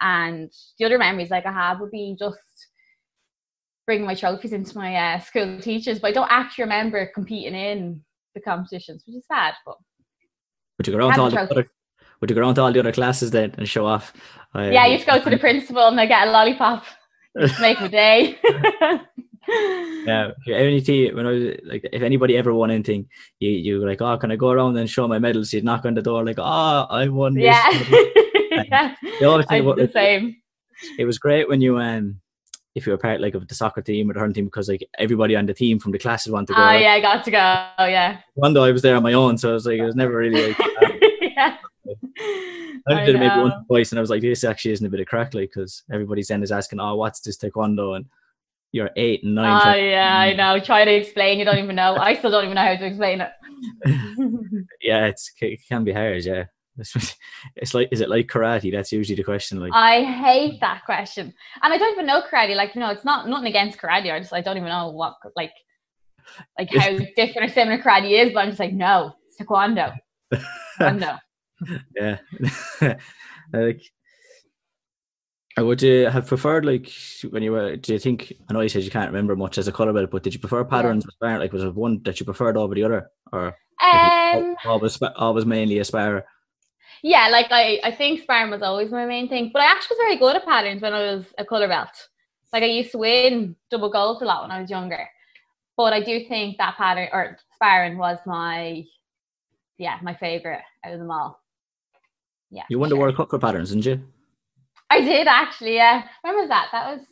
And 0.00 0.50
the 0.78 0.84
other 0.84 0.98
memories 0.98 1.30
like 1.30 1.46
I 1.46 1.52
have 1.52 1.80
would 1.80 1.90
be 1.90 2.16
just 2.18 2.38
bringing 3.86 4.06
my 4.06 4.14
trophies 4.14 4.52
into 4.52 4.76
my 4.76 4.94
uh, 4.96 5.18
school 5.20 5.60
teachers, 5.60 5.98
but 5.98 6.08
I 6.08 6.12
don't 6.12 6.30
actually 6.30 6.64
remember 6.64 7.10
competing 7.14 7.54
in 7.54 8.02
the 8.34 8.40
competitions, 8.40 9.04
which 9.06 9.16
is 9.16 9.26
sad. 9.26 9.54
But 9.64 9.76
Would 10.78 10.86
you 10.86 10.92
go 10.92 10.98
around 10.98 11.14
to 11.14 11.20
all 11.20 11.30
the 11.30 11.36
the 11.36 11.42
other? 11.42 11.66
Would 12.20 12.30
you 12.30 12.36
go 12.36 12.42
around 12.42 12.54
to 12.56 12.62
all 12.62 12.72
the 12.72 12.80
other 12.80 12.92
classes 12.92 13.30
then 13.30 13.54
and 13.58 13.68
show 13.68 13.86
off? 13.86 14.12
I- 14.54 14.70
Yeah, 14.70 14.86
you 14.86 14.96
just 14.96 15.06
go 15.06 15.20
to 15.22 15.30
the 15.30 15.38
principal 15.38 15.86
and 15.88 15.98
they 15.98 16.06
get 16.06 16.26
a 16.28 16.30
lollipop. 16.30 16.84
Make 17.60 17.80
my 17.80 17.88
day. 17.88 18.38
Yeah, 20.06 20.30
team, 20.46 21.16
when 21.16 21.26
I 21.26 21.30
was 21.30 21.42
like, 21.64 21.86
if 21.92 22.02
anybody 22.02 22.36
ever 22.36 22.54
won 22.54 22.70
anything, 22.70 23.08
you 23.40 23.50
you 23.50 23.80
were 23.80 23.86
like, 23.86 24.00
oh, 24.00 24.16
can 24.16 24.30
I 24.30 24.36
go 24.36 24.50
around 24.50 24.76
and 24.76 24.88
show 24.88 25.06
my 25.06 25.18
medals? 25.18 25.52
You'd 25.52 25.64
knock 25.64 25.84
on 25.84 25.94
the 25.94 26.02
door 26.02 26.24
like, 26.24 26.38
oh, 26.38 26.86
I 26.90 27.08
won 27.08 27.34
this. 27.34 27.44
Yeah. 27.44 28.14
yeah. 28.70 28.94
The 29.20 29.30
other 29.30 29.44
I 29.48 29.60
thing 29.60 29.64
the 29.64 29.82
it, 29.82 29.92
same. 29.92 30.36
it 30.98 31.04
was 31.04 31.18
great 31.18 31.48
when 31.48 31.60
you 31.60 31.78
um, 31.78 32.20
if 32.74 32.86
you 32.86 32.92
were 32.92 32.98
part 32.98 33.20
like 33.20 33.34
of 33.34 33.46
the 33.46 33.54
soccer 33.54 33.82
team 33.82 34.10
or 34.10 34.14
the 34.14 34.20
hurling 34.20 34.34
team, 34.34 34.44
because 34.46 34.68
like 34.68 34.86
everybody 34.98 35.36
on 35.36 35.46
the 35.46 35.54
team 35.54 35.78
from 35.78 35.92
the 35.92 35.98
classes 35.98 36.32
wanted 36.32 36.48
to 36.48 36.54
go. 36.54 36.60
Oh 36.60 36.64
around. 36.64 36.82
yeah, 36.82 36.92
I 36.92 37.00
got 37.00 37.24
to 37.24 37.30
go. 37.30 37.66
Oh 37.78 37.86
yeah. 37.86 38.18
One 38.34 38.54
day 38.54 38.60
I 38.60 38.70
was 38.72 38.82
there 38.82 38.96
on 38.96 39.02
my 39.02 39.12
own, 39.12 39.38
so 39.38 39.50
I 39.50 39.52
was 39.52 39.66
like, 39.66 39.78
it 39.78 39.84
was 39.84 39.96
never 39.96 40.16
really 40.16 40.48
like. 40.48 40.60
uh, 40.82 40.88
yeah. 41.20 41.56
I 42.86 43.04
did 43.04 43.14
it 43.14 43.18
maybe 43.18 43.40
once 43.40 43.54
or 43.54 43.64
twice, 43.66 43.92
and 43.92 43.98
I 43.98 44.02
was 44.02 44.10
like, 44.10 44.22
this 44.22 44.44
actually 44.44 44.72
isn't 44.72 44.86
a 44.86 44.90
bit 44.90 45.00
of 45.00 45.06
crack, 45.06 45.32
like, 45.32 45.50
because 45.54 45.84
everybody's 45.90 46.28
then 46.28 46.42
is 46.42 46.52
asking, 46.52 46.80
oh, 46.80 46.96
what's 46.96 47.20
this 47.20 47.38
taekwondo? 47.38 47.96
And 47.96 48.06
you're 48.72 48.90
eight 48.96 49.22
and 49.22 49.36
nine. 49.36 49.62
Oh 49.64 49.74
yeah, 49.74 50.18
I 50.18 50.34
know. 50.34 50.58
Try 50.62 50.84
to 50.84 50.92
explain, 50.92 51.38
you 51.38 51.44
don't 51.44 51.58
even 51.58 51.76
know. 51.76 51.94
I 51.96 52.14
still 52.14 52.32
don't 52.32 52.44
even 52.44 52.56
know 52.56 52.62
how 52.62 52.76
to 52.76 52.86
explain 52.86 53.20
it. 53.20 53.30
yeah, 54.82 55.06
it's 55.06 55.32
it 55.40 55.60
can 55.68 55.84
be 55.84 55.92
hard. 55.92 56.24
Yeah, 56.24 56.46
it's, 57.56 57.74
like, 57.74 57.88
is 57.92 58.00
it 58.00 58.08
like 58.08 58.26
karate? 58.26 58.72
That's 58.72 58.90
usually 58.90 59.16
the 59.16 59.22
question. 59.22 59.60
Like, 59.60 59.72
I 59.72 60.02
hate 60.02 60.60
that 60.60 60.84
question, 60.84 61.32
and 61.62 61.72
I 61.72 61.78
don't 61.78 61.92
even 61.92 62.06
know 62.06 62.22
karate. 62.22 62.56
Like 62.56 62.74
you 62.74 62.80
know, 62.80 62.90
it's 62.90 63.04
not 63.04 63.28
nothing 63.28 63.46
against 63.46 63.78
karate. 63.78 64.12
I 64.12 64.18
just 64.18 64.32
I 64.32 64.40
don't 64.40 64.56
even 64.56 64.68
know 64.68 64.90
what 64.90 65.14
like 65.36 65.52
like 66.58 66.70
how 66.74 66.96
different 67.16 67.50
or 67.50 67.52
similar 67.52 67.78
karate 67.78 68.26
is. 68.26 68.32
But 68.32 68.40
I'm 68.40 68.48
just 68.48 68.60
like, 68.60 68.72
no, 68.72 69.14
it's 69.28 69.40
taekwondo. 69.40 69.94
Taekwondo. 70.80 71.18
yeah, 71.96 72.18
like. 73.52 73.82
Would 75.56 75.82
you 75.82 76.08
have 76.08 76.26
preferred 76.26 76.64
like 76.64 76.90
when 77.30 77.44
you 77.44 77.52
were? 77.52 77.76
Do 77.76 77.92
you 77.92 78.00
think? 78.00 78.32
I 78.48 78.52
know 78.52 78.60
you 78.60 78.68
said 78.68 78.82
you 78.82 78.90
can't 78.90 79.12
remember 79.12 79.36
much 79.36 79.56
as 79.56 79.68
a 79.68 79.72
color 79.72 79.92
belt, 79.92 80.10
but 80.10 80.24
did 80.24 80.34
you 80.34 80.40
prefer 80.40 80.64
patterns? 80.64 81.06
Yeah. 81.22 81.38
Like, 81.38 81.52
was 81.52 81.62
there 81.62 81.70
one 81.70 82.02
that 82.02 82.18
you 82.18 82.26
preferred 82.26 82.56
over 82.56 82.74
the 82.74 82.82
other, 82.82 83.08
or 83.32 83.54
Um, 83.80 84.56
always 84.64 85.00
always 85.14 85.46
mainly 85.46 85.78
a 85.78 85.84
sparrer? 85.84 86.24
Yeah, 87.04 87.28
like 87.30 87.52
I, 87.52 87.80
I 87.84 87.92
think 87.96 88.22
sparring 88.22 88.52
was 88.52 88.62
always 88.62 88.92
my 88.92 89.06
main 89.06 89.28
thing, 89.30 89.50
but 89.54 89.62
I 89.62 89.66
actually 89.72 89.96
was 89.96 90.06
very 90.06 90.18
good 90.18 90.36
at 90.36 90.46
patterns 90.46 90.82
when 90.82 90.94
I 90.94 91.14
was 91.14 91.26
a 91.38 91.46
color 91.46 91.68
belt. 91.68 91.90
Like 92.52 92.64
I 92.64 92.68
used 92.68 92.92
to 92.92 92.98
win 93.00 93.56
double 93.70 93.90
golds 93.90 94.22
a 94.22 94.26
lot 94.26 94.42
when 94.42 94.52
I 94.52 94.60
was 94.62 94.70
younger, 94.70 95.08
but 95.76 95.92
I 95.94 96.00
do 96.02 96.24
think 96.28 96.58
that 96.58 96.76
pattern 96.76 97.08
or 97.12 97.38
sparring 97.54 97.98
was 97.98 98.18
my, 98.26 98.84
yeah, 99.78 99.98
my 100.02 100.14
favorite 100.14 100.62
out 100.84 100.94
of 100.94 101.00
them 101.00 101.10
all. 101.10 101.40
Yeah, 102.50 102.64
You 102.68 102.78
won 102.78 102.90
the 102.90 102.96
sure. 102.96 102.98
World 102.98 103.16
Cup 103.16 103.30
for 103.30 103.38
patterns, 103.38 103.70
didn't 103.70 103.86
you? 103.86 104.02
I 104.90 105.00
did 105.00 105.26
actually. 105.28 105.76
Yeah, 105.76 106.06
when 106.22 106.36
was 106.36 106.48
that? 106.48 106.68
That 106.72 106.90
was 106.96 107.06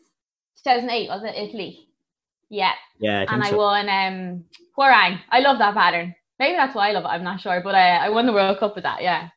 2008, 0.64 1.08
was 1.08 1.24
it? 1.24 1.36
Italy. 1.36 1.88
Yeah, 2.50 2.72
Yeah, 2.98 3.20
I 3.20 3.26
and 3.28 3.42
I 3.42 3.52
so. 3.52 3.56
won 3.56 3.88
um 3.88 4.44
Hwarang. 4.78 5.20
I 5.30 5.40
love 5.40 5.58
that 5.58 5.74
pattern. 5.74 6.14
Maybe 6.38 6.56
that's 6.56 6.74
why 6.74 6.90
I 6.90 6.92
love 6.92 7.04
it. 7.04 7.08
I'm 7.08 7.24
not 7.24 7.40
sure, 7.40 7.60
but 7.62 7.74
I 7.74 8.06
I 8.06 8.10
won 8.10 8.26
the 8.26 8.32
World 8.32 8.58
Cup 8.58 8.74
with 8.74 8.84
that. 8.84 9.02
Yeah, 9.02 9.28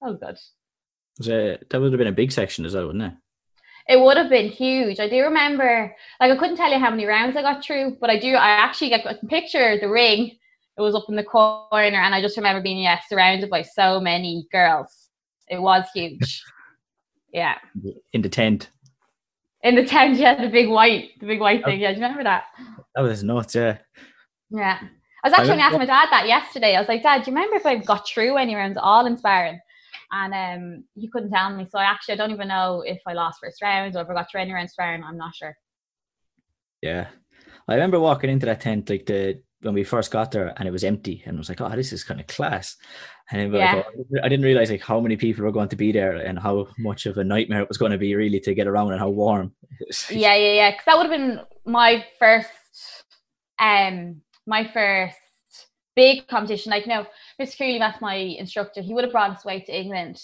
that 0.00 0.08
was 0.08 0.18
good. 0.20 0.36
Uh, 1.20 1.58
that 1.70 1.80
would 1.80 1.92
have 1.92 1.98
been 1.98 2.06
a 2.06 2.12
big 2.12 2.32
section 2.32 2.64
as 2.64 2.74
well, 2.74 2.86
wouldn't 2.86 3.04
it? 3.04 3.12
It 3.88 4.00
would 4.00 4.16
have 4.18 4.28
been 4.28 4.50
huge. 4.50 5.00
I 5.00 5.08
do 5.08 5.22
remember, 5.22 5.94
like, 6.20 6.30
I 6.30 6.36
couldn't 6.36 6.56
tell 6.56 6.70
you 6.70 6.78
how 6.78 6.90
many 6.90 7.06
rounds 7.06 7.36
I 7.36 7.42
got 7.42 7.64
through, 7.64 7.96
but 8.00 8.10
I 8.10 8.18
do. 8.18 8.34
I 8.34 8.48
actually 8.50 8.90
get 8.90 9.06
a 9.06 9.26
picture 9.26 9.78
the 9.80 9.88
ring. 9.88 10.36
It 10.76 10.80
was 10.82 10.94
up 10.94 11.06
in 11.08 11.16
the 11.16 11.24
corner, 11.24 11.96
and 11.96 12.14
I 12.14 12.20
just 12.20 12.36
remember 12.36 12.62
being 12.62 12.78
yeah 12.78 13.00
surrounded 13.08 13.50
by 13.50 13.62
so 13.62 13.98
many 13.98 14.46
girls. 14.52 15.08
It 15.48 15.60
was 15.60 15.84
huge. 15.94 16.44
yeah. 17.32 17.56
In 18.12 18.22
the 18.22 18.28
tent. 18.28 18.70
In 19.64 19.74
the 19.74 19.84
tent, 19.84 20.18
yeah, 20.18 20.40
the 20.40 20.48
big 20.48 20.68
white, 20.68 21.18
the 21.18 21.26
big 21.26 21.40
white 21.40 21.64
thing. 21.64 21.80
Yeah, 21.80 21.88
do 21.90 21.96
you 21.96 22.02
remember 22.02 22.22
that? 22.22 22.44
That 22.94 23.00
was 23.00 23.24
nuts. 23.24 23.56
Yeah. 23.56 23.78
Yeah. 24.50 24.78
I 25.24 25.28
was 25.28 25.32
actually 25.32 25.48
going 25.48 25.58
to 25.58 25.64
ask 25.64 25.78
my 25.78 25.86
dad 25.86 26.08
that 26.12 26.28
yesterday. 26.28 26.76
I 26.76 26.78
was 26.78 26.88
like, 26.88 27.02
Dad, 27.02 27.24
do 27.24 27.30
you 27.30 27.36
remember 27.36 27.56
if 27.56 27.66
I 27.66 27.76
got 27.76 28.06
through 28.06 28.36
any 28.36 28.54
rounds 28.54 28.78
all 28.80 29.04
in 29.04 29.16
sparring? 29.16 29.58
And 30.10 30.34
um, 30.34 30.84
he 30.94 31.08
couldn't 31.08 31.30
tell 31.30 31.54
me. 31.54 31.66
So 31.70 31.78
I 31.78 31.84
actually 31.84 32.14
I 32.14 32.16
don't 32.16 32.30
even 32.30 32.48
know 32.48 32.82
if 32.86 33.00
I 33.06 33.12
lost 33.12 33.40
first 33.42 33.60
round 33.62 33.94
or 33.96 34.02
if 34.02 34.08
I 34.08 34.14
got 34.14 34.30
through 34.30 34.40
any 34.40 34.52
rounds 34.52 34.72
sparring. 34.72 35.04
I'm 35.04 35.18
not 35.18 35.34
sure. 35.34 35.54
Yeah. 36.82 37.08
I 37.68 37.74
remember 37.74 38.00
walking 38.00 38.30
into 38.30 38.46
that 38.46 38.60
tent 38.62 38.88
like 38.88 39.06
the 39.06 39.42
when 39.60 39.74
we 39.74 39.82
first 39.82 40.12
got 40.12 40.30
there 40.30 40.54
and 40.56 40.68
it 40.68 40.70
was 40.70 40.84
empty 40.84 41.22
and 41.26 41.36
I 41.36 41.38
was 41.38 41.48
like, 41.48 41.60
oh, 41.60 41.68
this 41.70 41.92
is 41.92 42.04
kind 42.04 42.20
of 42.20 42.26
class. 42.28 42.76
And 43.30 43.52
yeah. 43.52 43.74
like, 43.74 43.86
oh, 43.86 44.18
I 44.22 44.28
didn't 44.28 44.44
realize 44.44 44.70
like 44.70 44.82
how 44.82 45.00
many 45.00 45.16
people 45.16 45.44
were 45.44 45.52
going 45.52 45.68
to 45.68 45.76
be 45.76 45.90
there 45.92 46.16
and 46.16 46.38
how 46.38 46.68
much 46.78 47.06
of 47.06 47.18
a 47.18 47.24
nightmare 47.24 47.62
it 47.62 47.68
was 47.68 47.76
going 47.76 47.92
to 47.92 47.98
be 47.98 48.14
really 48.14 48.40
to 48.40 48.54
get 48.54 48.68
around 48.68 48.92
and 48.92 49.00
how 49.00 49.08
warm. 49.08 49.52
yeah, 50.10 50.34
yeah, 50.34 50.52
yeah. 50.52 50.70
Because 50.70 50.84
that 50.86 50.96
would 50.96 51.10
have 51.10 51.18
been 51.18 51.40
my 51.66 52.04
first 52.18 52.48
um 53.58 54.22
my 54.46 54.70
first 54.72 55.16
big 55.96 56.28
competition. 56.28 56.70
Like, 56.70 56.86
you 56.86 56.92
know, 56.92 57.06
Mr. 57.40 57.58
Cooley, 57.58 57.80
my 58.00 58.14
instructor. 58.14 58.82
He 58.82 58.94
would 58.94 59.04
have 59.04 59.12
brought 59.12 59.30
us 59.30 59.44
away 59.44 59.60
to 59.60 59.76
England 59.76 60.20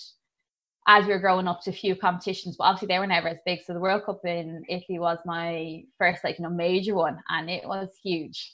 as 0.87 1.07
we 1.07 1.13
were 1.13 1.21
growing 1.21 1.49
up 1.49 1.63
to 1.63 1.71
a 1.71 1.73
few 1.73 1.97
competitions, 1.97 2.57
but 2.57 2.65
obviously 2.65 2.89
they 2.89 2.99
were 2.99 3.07
never 3.07 3.29
as 3.29 3.39
big. 3.47 3.61
So 3.65 3.73
the 3.73 3.81
World 3.81 4.05
Cup 4.05 4.21
in 4.25 4.65
Italy 4.69 4.99
was 4.99 5.19
my 5.25 5.83
first, 5.99 6.25
like, 6.25 6.39
you 6.39 6.43
know, 6.43 6.51
major 6.51 6.95
one, 6.95 7.19
and 7.31 7.49
it 7.49 7.65
was 7.65 7.89
huge. 8.03 8.53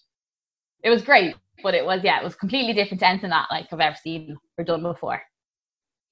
It 0.84 0.90
was 0.90 1.02
great, 1.02 1.34
but 1.62 1.74
it 1.74 1.84
was, 1.84 2.02
yeah, 2.04 2.20
it 2.20 2.24
was 2.24 2.36
completely 2.36 2.72
different 2.72 3.00
to 3.00 3.08
anything 3.08 3.30
that 3.30 3.48
like 3.50 3.66
I've 3.72 3.80
ever 3.80 3.96
seen 3.96 4.36
or 4.56 4.64
done 4.64 4.82
before. 4.82 5.20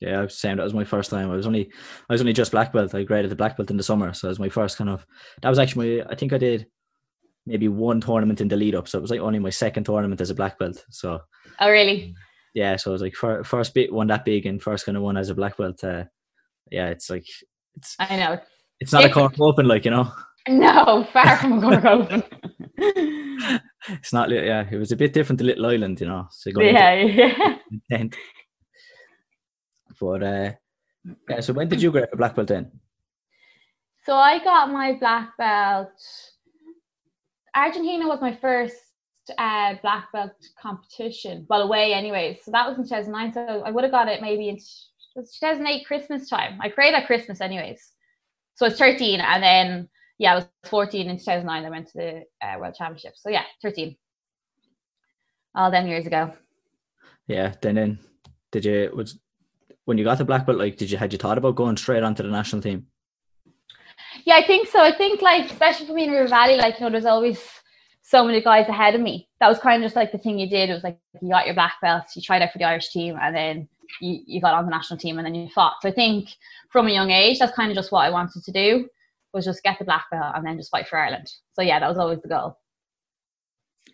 Yeah, 0.00 0.21
I 0.21 0.23
was 0.23 0.38
saying 0.38 0.57
that 0.57 0.64
was 0.64 0.75
my 0.75 0.85
first 0.85 1.11
time. 1.11 1.31
I 1.31 1.37
was 1.37 1.47
only, 1.47 1.71
I 2.09 2.12
was 2.12 2.21
only 2.21 2.33
just 2.33 2.52
black 2.52 2.73
belt. 2.73 2.95
I 2.95 3.02
graded 3.02 3.31
the 3.31 3.37
black 3.37 3.57
belt 3.57 3.71
in 3.71 3.76
the 3.76 3.83
summer, 3.83 4.12
so 4.12 4.28
it 4.28 4.31
was 4.31 4.38
my 4.38 4.49
first 4.49 4.76
kind 4.76 4.90
of. 4.90 5.05
That 5.43 5.49
was 5.49 5.59
actually 5.59 5.99
my. 5.99 6.07
I 6.09 6.14
think 6.14 6.33
I 6.33 6.38
did 6.38 6.67
maybe 7.47 7.67
one 7.67 8.00
tournament 8.00 8.40
in 8.40 8.49
the 8.49 8.57
lead 8.57 8.75
up. 8.75 8.87
So 8.87 8.99
it 8.99 9.02
was 9.02 9.11
like 9.11 9.21
only 9.21 9.38
my 9.38 9.50
second 9.50 9.85
tournament 9.85 10.21
as 10.21 10.31
a 10.31 10.35
black 10.35 10.59
belt. 10.59 10.85
So 10.90 11.21
Oh 11.61 11.71
really? 11.71 12.14
Yeah, 12.55 12.76
so 12.76 12.90
it 12.90 12.93
was 12.95 13.02
like 13.02 13.14
first 13.14 13.75
bit 13.75 13.93
one 13.93 14.07
that 14.09 14.25
big 14.25 14.47
and 14.47 14.62
first 14.62 14.87
kind 14.87 14.97
of 14.97 15.02
one 15.02 15.17
as 15.17 15.31
a 15.31 15.35
black 15.35 15.57
belt. 15.57 15.83
Uh, 15.85 16.05
yeah, 16.71 16.88
it's 16.88 17.11
like 17.11 17.26
it's 17.76 17.97
I 17.99 18.17
know. 18.17 18.40
It's 18.81 18.93
not 18.93 19.05
a 19.05 19.11
cork 19.11 19.35
open 19.40 19.67
like, 19.67 19.85
you 19.85 19.90
know. 19.90 20.12
No, 20.49 21.07
far 21.12 21.37
from 21.37 21.59
a 21.59 21.61
cork 21.61 21.85
open. 21.85 22.23
it's 22.76 24.12
not 24.12 24.31
yeah, 24.31 24.67
it 24.71 24.76
was 24.76 24.93
a 24.93 24.97
bit 24.97 25.12
different 25.12 25.38
to 25.40 25.45
Little 25.45 25.67
Island, 25.67 26.00
you 26.00 26.07
know. 26.07 26.28
So 26.31 26.50
yeah, 26.61 26.95
yeah. 26.95 28.05
But 30.00 30.23
uh 30.23 30.52
yeah, 31.28 31.40
so 31.40 31.52
when 31.52 31.69
did 31.69 31.83
you 31.83 31.90
get 31.90 32.11
a 32.12 32.17
black 32.17 32.35
belt 32.35 32.49
then? 32.49 32.71
So 34.05 34.14
I 34.14 34.43
got 34.43 34.71
my 34.71 34.93
black 34.93 35.37
belt 35.37 35.90
Argentina 37.55 38.07
was 38.07 38.21
my 38.21 38.35
first 38.35 38.76
uh, 39.38 39.75
black 39.82 40.11
belt 40.12 40.32
competition, 40.61 41.47
well, 41.49 41.62
away 41.62 41.92
anyways. 41.92 42.44
So 42.44 42.50
that 42.50 42.68
was 42.68 42.78
in 42.78 42.85
2009. 42.85 43.32
So 43.32 43.62
I 43.64 43.70
would 43.70 43.85
have 43.85 43.92
got 43.92 44.08
it 44.08 44.20
maybe 44.20 44.49
in 44.49 44.58
2008 45.16 45.87
Christmas 45.87 46.28
time. 46.28 46.58
I 46.61 46.68
created 46.68 46.97
at 46.97 47.06
Christmas 47.06 47.40
anyways. 47.40 47.92
So 48.54 48.66
it's 48.66 48.78
13. 48.78 49.20
And 49.20 49.42
then, 49.42 49.88
yeah, 50.18 50.32
I 50.32 50.35
was 50.37 50.47
14 50.64 51.08
in 51.08 51.18
2009. 51.18 51.64
I 51.64 51.70
went 51.70 51.88
to 51.88 51.99
the 51.99 52.47
uh, 52.47 52.58
World 52.58 52.75
Championship. 52.75 53.14
So 53.16 53.30
yeah, 53.30 53.44
13. 53.62 53.97
All 55.54 55.70
them 55.70 55.87
years 55.87 56.06
ago. 56.06 56.32
Yeah. 57.26 57.54
Then, 57.61 57.75
then 57.76 57.99
did 58.52 58.64
you, 58.64 58.90
was, 58.94 59.18
when 59.85 59.99
you 59.99 60.04
got 60.04 60.18
the 60.18 60.25
black 60.25 60.47
belt, 60.47 60.58
like, 60.58 60.76
did 60.76 60.90
you, 60.90 60.99
had 60.99 61.12
you 61.12 61.18
thought 61.18 61.38
about 61.38 61.56
going 61.56 61.76
straight 61.76 62.02
onto 62.02 62.23
the 62.23 62.28
national 62.28 62.62
team? 62.62 62.87
Yeah, 64.25 64.37
I 64.37 64.47
think 64.47 64.68
so. 64.68 64.80
I 64.80 64.92
think 64.92 65.23
like 65.23 65.50
especially 65.50 65.87
for 65.87 65.94
me 65.94 66.04
in 66.04 66.11
River 66.11 66.28
Valley, 66.28 66.56
like 66.56 66.78
you 66.78 66.85
know, 66.85 66.90
there's 66.90 67.04
always 67.04 67.38
so 68.08 68.24
many 68.24 68.40
guys 68.40 68.66
ahead 68.68 68.94
of 68.94 69.02
me. 69.02 69.28
That 69.38 69.48
was 69.48 69.58
kind 69.58 69.82
of 69.82 69.86
just 69.86 69.96
like 69.96 70.12
the 70.12 70.18
thing 70.18 70.38
you 70.38 70.48
did. 70.48 70.70
It 70.70 70.72
was 70.72 70.82
like 70.82 70.98
you 71.20 71.28
got 71.28 71.44
your 71.44 71.54
black 71.54 71.74
belt, 71.82 72.04
you 72.16 72.22
tried 72.22 72.40
out 72.40 72.50
for 72.52 72.58
the 72.58 72.64
Irish 72.64 72.88
team, 72.88 73.18
and 73.20 73.36
then 73.36 73.68
you, 74.00 74.20
you 74.26 74.40
got 74.40 74.54
on 74.54 74.64
the 74.64 74.70
national 74.70 74.98
team, 74.98 75.18
and 75.18 75.26
then 75.26 75.34
you 75.34 75.50
fought. 75.50 75.74
So 75.82 75.90
I 75.90 75.92
think 75.92 76.30
from 76.70 76.86
a 76.86 76.90
young 76.90 77.10
age, 77.10 77.38
that's 77.38 77.54
kind 77.54 77.70
of 77.70 77.76
just 77.76 77.92
what 77.92 78.06
I 78.06 78.10
wanted 78.10 78.44
to 78.44 78.52
do 78.52 78.88
was 79.34 79.44
just 79.44 79.62
get 79.62 79.78
the 79.78 79.84
black 79.84 80.06
belt 80.10 80.32
and 80.34 80.46
then 80.46 80.56
just 80.56 80.70
fight 80.70 80.88
for 80.88 80.98
Ireland. 80.98 81.30
So 81.52 81.60
yeah, 81.60 81.78
that 81.80 81.88
was 81.88 81.98
always 81.98 82.22
the 82.22 82.28
goal. 82.28 82.58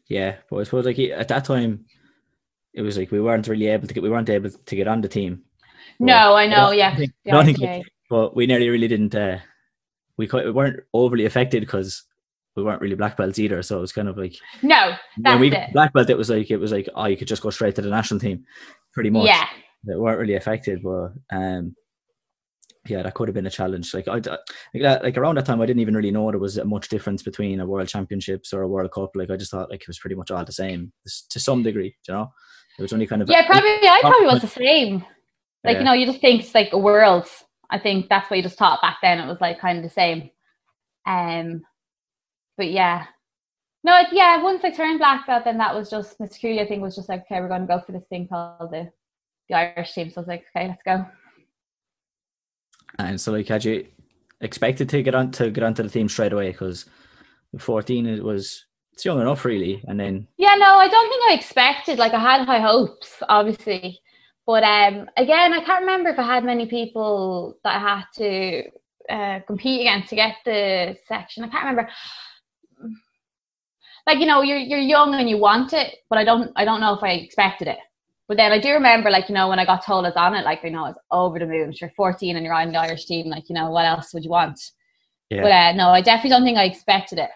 Yeah, 0.07 0.37
but 0.49 0.59
I 0.59 0.63
suppose 0.63 0.87
like 0.87 0.99
at 1.01 1.29
that 1.29 1.45
time, 1.45 1.85
it 2.73 2.83
was 2.83 2.97
like 2.97 3.11
we 3.11 3.21
weren't 3.21 3.49
really 3.49 3.67
able 3.67 3.89
to 3.89 3.95
get 3.95 4.03
we 4.03 4.11
weren't 4.11 4.31
able 4.31 4.51
to 4.51 4.77
get 4.77 4.87
on 4.87 5.01
the 5.01 5.09
team. 5.09 5.43
no, 5.99 6.35
I 6.35 6.47
know. 6.47 6.71
I 6.71 6.75
yeah, 6.75 6.95
think, 6.95 7.13
think, 7.25 7.87
but 8.09 8.37
we 8.37 8.47
nearly 8.47 8.69
really 8.69 8.89
didn't. 8.89 9.15
Uh, 9.17 9.39
we, 10.17 10.29
we 10.33 10.53
weren't 10.53 10.81
overly 10.93 11.25
affected 11.25 11.61
because 11.61 12.05
we 12.57 12.63
weren't 12.63 12.81
really 12.81 12.95
black 12.95 13.17
belts 13.17 13.39
either. 13.39 13.63
So 13.63 13.79
it 13.79 13.81
was 13.81 13.93
kind 13.93 14.09
of 14.09 14.17
like 14.17 14.37
no, 14.63 14.97
when 15.19 15.41
we 15.41 15.53
it. 15.53 15.73
black 15.73 15.93
belt, 15.93 16.11
it 16.11 16.19
was 16.19 16.31
like 16.31 16.51
it 16.51 16.59
was 16.59 16.73
like 16.73 16.89
oh, 16.95 17.07
you 17.07 17.17
could 17.17 17.29
just 17.29 17.43
go 17.43 17.51
straight 17.51 17.75
to 17.77 17.83
the 17.83 17.91
national 17.91 18.21
team, 18.21 18.45
pretty 18.93 19.11
much. 19.11 19.27
Yeah, 19.27 19.47
they 19.87 19.97
weren't 19.97 20.19
really 20.19 20.35
affected, 20.35 20.83
but 20.83 21.13
um, 21.33 21.75
yeah, 22.87 23.03
that 23.03 23.15
could 23.15 23.29
have 23.29 23.35
been 23.35 23.47
a 23.47 23.51
challenge. 23.51 23.95
Like 23.95 24.09
I, 24.09 24.15
like, 24.15 24.25
that, 24.75 25.03
like 25.03 25.17
around 25.17 25.37
that 25.37 25.47
time, 25.47 25.61
I 25.61 25.67
didn't 25.67 25.81
even 25.81 25.97
really 25.97 26.11
know 26.11 26.31
there 26.31 26.39
was 26.39 26.59
a 26.59 26.65
much 26.65 26.89
difference 26.89 27.23
between 27.23 27.61
a 27.61 27.67
World 27.67 27.89
Championships 27.89 28.53
or 28.53 28.63
a 28.63 28.69
World 28.69 28.93
Cup. 28.93 29.11
Like 29.15 29.31
I 29.31 29.37
just 29.37 29.51
thought 29.51 29.71
like 29.71 29.83
it 29.83 29.89
was 29.89 29.99
pretty 29.99 30.17
much 30.17 30.31
all 30.31 30.45
the 30.45 30.53
same 30.53 30.93
to 31.31 31.41
some 31.41 31.63
degree. 31.63 31.97
You 32.09 32.15
know, 32.15 32.33
it 32.79 32.83
was 32.83 32.93
only 32.93 33.07
kind 33.07 33.23
of 33.23 33.29
yeah, 33.29 33.47
probably 33.47 33.71
I 33.71 34.01
probably 34.01 34.27
was 34.27 34.43
the 34.43 34.49
same. 34.49 35.05
Like 35.65 35.75
yeah. 35.75 35.79
you 35.79 35.85
know, 35.85 35.93
you 35.95 36.07
just 36.07 36.21
think 36.21 36.43
it's 36.43 36.55
like 36.55 36.73
a 36.73 36.79
world 36.79 37.27
I 37.71 37.79
think 37.79 38.09
that's 38.09 38.31
what 38.31 38.37
you 38.37 38.43
just 38.43 38.59
taught 38.59 38.83
back 38.83 38.99
then. 39.03 39.19
It 39.19 39.27
was 39.27 39.41
like 39.41 39.61
kind 39.61 39.79
of 39.79 39.85
the 39.85 39.91
same. 39.91 40.31
Um, 41.07 41.63
but 42.57 42.71
yeah, 42.71 43.07
no, 43.85 43.99
it, 43.99 44.09
yeah. 44.13 44.43
Once 44.43 44.65
I 44.65 44.71
turned 44.71 44.99
black 44.99 45.27
belt, 45.27 45.45
then 45.45 45.59
that 45.59 45.75
was 45.75 45.91
just 45.91 46.19
Mr. 46.19 46.41
Cooley. 46.41 46.61
I 46.61 46.67
think 46.67 46.83
was 46.83 46.97
just 46.97 47.11
like, 47.11 47.25
okay, 47.27 47.41
we're 47.41 47.49
going 47.49 47.61
to 47.61 47.67
go 47.67 47.81
for 47.85 47.93
this 47.93 48.07
thing 48.09 48.27
called 48.27 48.71
the 48.71 48.91
the 49.49 49.55
Irish 49.55 49.93
team. 49.93 50.11
So 50.11 50.19
I 50.19 50.21
was 50.21 50.29
like, 50.29 50.45
okay, 50.57 50.69
let's 50.69 50.83
go. 50.85 51.05
And 52.99 53.21
so, 53.21 53.33
like, 53.33 53.49
had 53.49 53.65
you 53.65 53.87
expected 54.41 54.89
to 54.89 55.03
get 55.03 55.15
on 55.15 55.31
to 55.33 55.51
get 55.51 55.63
onto 55.63 55.83
the 55.83 55.91
team 55.91 56.09
straight 56.09 56.33
away? 56.33 56.51
Because 56.53 56.87
fourteen, 57.59 58.07
it 58.07 58.25
was 58.25 58.65
it's 58.95 59.05
young 59.05 59.21
enough, 59.21 59.45
really. 59.45 59.85
And 59.87 60.01
then 60.01 60.29
yeah, 60.39 60.55
no, 60.55 60.77
I 60.77 60.89
don't 60.89 61.09
think 61.11 61.31
I 61.31 61.35
expected. 61.35 61.99
Like, 61.99 62.15
I 62.15 62.21
had 62.21 62.47
high 62.47 62.61
hopes, 62.61 63.23
obviously. 63.29 64.01
But 64.47 64.63
um, 64.63 65.09
again, 65.17 65.53
I 65.53 65.63
can't 65.65 65.81
remember 65.81 66.11
if 66.11 66.19
I 66.19 66.23
had 66.23 66.45
many 66.45 66.67
people 66.67 67.59
that 67.65 67.77
I 67.77 67.79
had 67.79 68.05
to 68.17 68.63
uh, 69.11 69.41
compete 69.47 69.83
against 69.83 70.11
to 70.11 70.17
get 70.17 70.37
the 70.45 70.97
section. 71.07 71.45
I 71.45 71.49
can't 71.49 71.65
remember. 71.65 71.91
Like 74.07 74.19
you 74.19 74.27
know, 74.27 74.43
you're 74.43 74.59
you're 74.59 74.79
young 74.79 75.15
and 75.15 75.29
you 75.29 75.39
want 75.39 75.73
it, 75.73 75.97
but 76.11 76.19
I 76.19 76.25
don't 76.25 76.53
I 76.57 76.65
don't 76.65 76.81
know 76.81 76.95
if 76.95 77.03
I 77.03 77.13
expected 77.13 77.69
it. 77.69 77.79
But 78.27 78.39
then 78.39 78.53
I 78.53 78.59
do 78.59 78.73
remember, 78.73 79.11
like 79.11 79.29
you 79.29 79.35
know, 79.35 79.49
when 79.49 79.59
I 79.59 79.67
got 79.67 79.85
told 79.85 80.05
I 80.05 80.09
was 80.09 80.17
on 80.17 80.35
it, 80.35 80.45
like 80.45 80.63
you 80.63 80.71
know, 80.71 80.85
I 80.85 80.89
was 80.89 80.99
over 81.11 81.39
the 81.39 81.47
moon. 81.47 81.75
You're 81.79 81.91
14 81.97 82.37
and 82.37 82.45
you're 82.45 82.55
on 82.55 82.73
the 82.73 82.79
Irish 82.79 83.07
team. 83.07 83.27
Like 83.27 83.49
you 83.49 83.55
know, 83.55 83.71
what 83.71 83.85
else 83.85 84.15
would 84.15 84.25
you 84.25 84.31
want? 84.31 84.61
Yeah. 85.31 85.43
But 85.43 85.53
uh, 85.53 85.73
no, 85.73 85.89
I 85.91 86.01
definitely 86.01 86.31
don't 86.31 86.45
think 86.45 86.59
I 86.59 86.65
expected 86.65 87.19
it. 87.19 87.31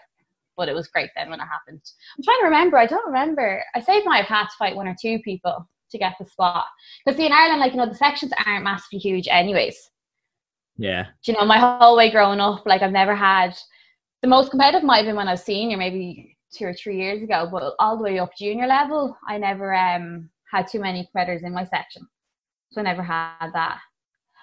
But 0.57 0.69
it 0.69 0.75
was 0.75 0.87
great 0.87 1.09
then 1.15 1.29
when 1.29 1.39
it 1.39 1.45
happened. 1.45 1.81
I'm 2.17 2.23
trying 2.23 2.39
to 2.39 2.45
remember. 2.45 2.77
I 2.77 2.85
don't 2.85 3.05
remember. 3.05 3.63
I 3.75 3.79
saved 3.79 4.05
my 4.05 4.23
path 4.23 4.49
to 4.49 4.55
fight 4.57 4.75
one 4.75 4.87
or 4.87 4.95
two 4.99 5.19
people 5.19 5.67
to 5.91 5.97
get 5.97 6.15
the 6.19 6.25
spot. 6.25 6.65
Because 7.05 7.17
see, 7.17 7.25
in 7.25 7.31
Ireland, 7.31 7.61
like 7.61 7.71
you 7.71 7.77
know, 7.77 7.87
the 7.87 7.95
sections 7.95 8.33
aren't 8.45 8.63
massively 8.63 8.99
huge, 8.99 9.27
anyways. 9.29 9.89
Yeah. 10.77 11.07
Do 11.23 11.31
you 11.31 11.37
know, 11.37 11.45
my 11.45 11.59
whole 11.59 11.97
way 11.97 12.09
growing 12.09 12.39
up, 12.39 12.65
like 12.65 12.81
I've 12.81 12.91
never 12.91 13.15
had 13.15 13.55
the 14.21 14.27
most 14.27 14.51
competitive 14.51 14.83
might 14.83 14.97
have 14.97 15.05
been 15.05 15.15
when 15.15 15.27
I 15.27 15.31
was 15.31 15.43
senior, 15.43 15.77
maybe 15.77 16.37
two 16.55 16.65
or 16.65 16.73
three 16.73 16.97
years 16.97 17.21
ago, 17.21 17.47
but 17.51 17.73
all 17.79 17.97
the 17.97 18.03
way 18.03 18.19
up 18.19 18.31
junior 18.37 18.67
level, 18.67 19.17
I 19.27 19.37
never 19.37 19.73
um 19.73 20.29
had 20.51 20.67
too 20.67 20.79
many 20.79 21.03
competitors 21.05 21.43
in 21.43 21.53
my 21.53 21.65
section. 21.65 22.07
So 22.71 22.81
I 22.81 22.83
never 22.83 23.03
had 23.03 23.51
that. 23.53 23.79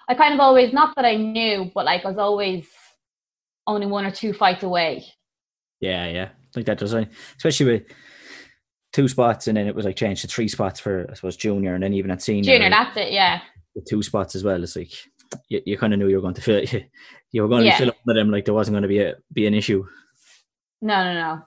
I 0.09 0.15
kind 0.15 0.33
of 0.33 0.39
always 0.39 0.73
not 0.73 0.95
that 0.95 1.05
I 1.05 1.15
knew, 1.15 1.71
but 1.73 1.85
like 1.85 2.05
I 2.05 2.09
was 2.09 2.17
always 2.17 2.67
only 3.65 3.87
one 3.87 4.05
or 4.05 4.11
two 4.11 4.33
fights 4.33 4.63
away. 4.63 5.05
Yeah, 5.81 6.07
yeah. 6.07 6.29
Like 6.55 6.65
that 6.65 6.79
does 6.79 6.93
especially 6.93 7.65
with 7.65 7.83
two 8.93 9.07
spots, 9.07 9.47
and 9.47 9.57
then 9.57 9.67
it 9.67 9.75
was 9.75 9.85
like 9.85 9.95
changed 9.95 10.21
to 10.21 10.27
three 10.27 10.47
spots 10.47 10.79
for 10.79 11.07
I 11.09 11.13
suppose 11.13 11.35
junior, 11.35 11.73
and 11.73 11.83
then 11.83 11.93
even 11.93 12.11
at 12.11 12.21
senior. 12.21 12.53
Junior, 12.53 12.69
that's 12.69 12.97
it. 12.97 13.11
Yeah. 13.11 13.41
The 13.75 13.85
two 13.87 14.01
spots 14.01 14.33
as 14.35 14.43
well. 14.43 14.63
It's 14.63 14.75
like 14.75 14.91
you, 15.49 15.61
you 15.65 15.77
kind 15.77 15.93
of 15.93 15.99
knew 15.99 16.07
you 16.07 16.15
were 16.15 16.21
going 16.21 16.33
to 16.33 16.41
fill 16.41 16.55
it 16.55 16.89
you 17.31 17.41
were 17.41 17.47
going 17.47 17.61
to 17.61 17.67
yeah. 17.67 17.77
fill 17.77 17.89
up 17.89 17.97
with 18.05 18.15
them 18.15 18.31
like 18.31 18.45
there 18.45 18.53
wasn't 18.53 18.73
going 18.73 18.83
to 18.83 18.87
be 18.87 18.99
a 18.99 19.15
be 19.33 19.47
an 19.47 19.53
issue. 19.53 19.85
No, 20.81 21.03
no, 21.03 21.13
no. 21.13 21.41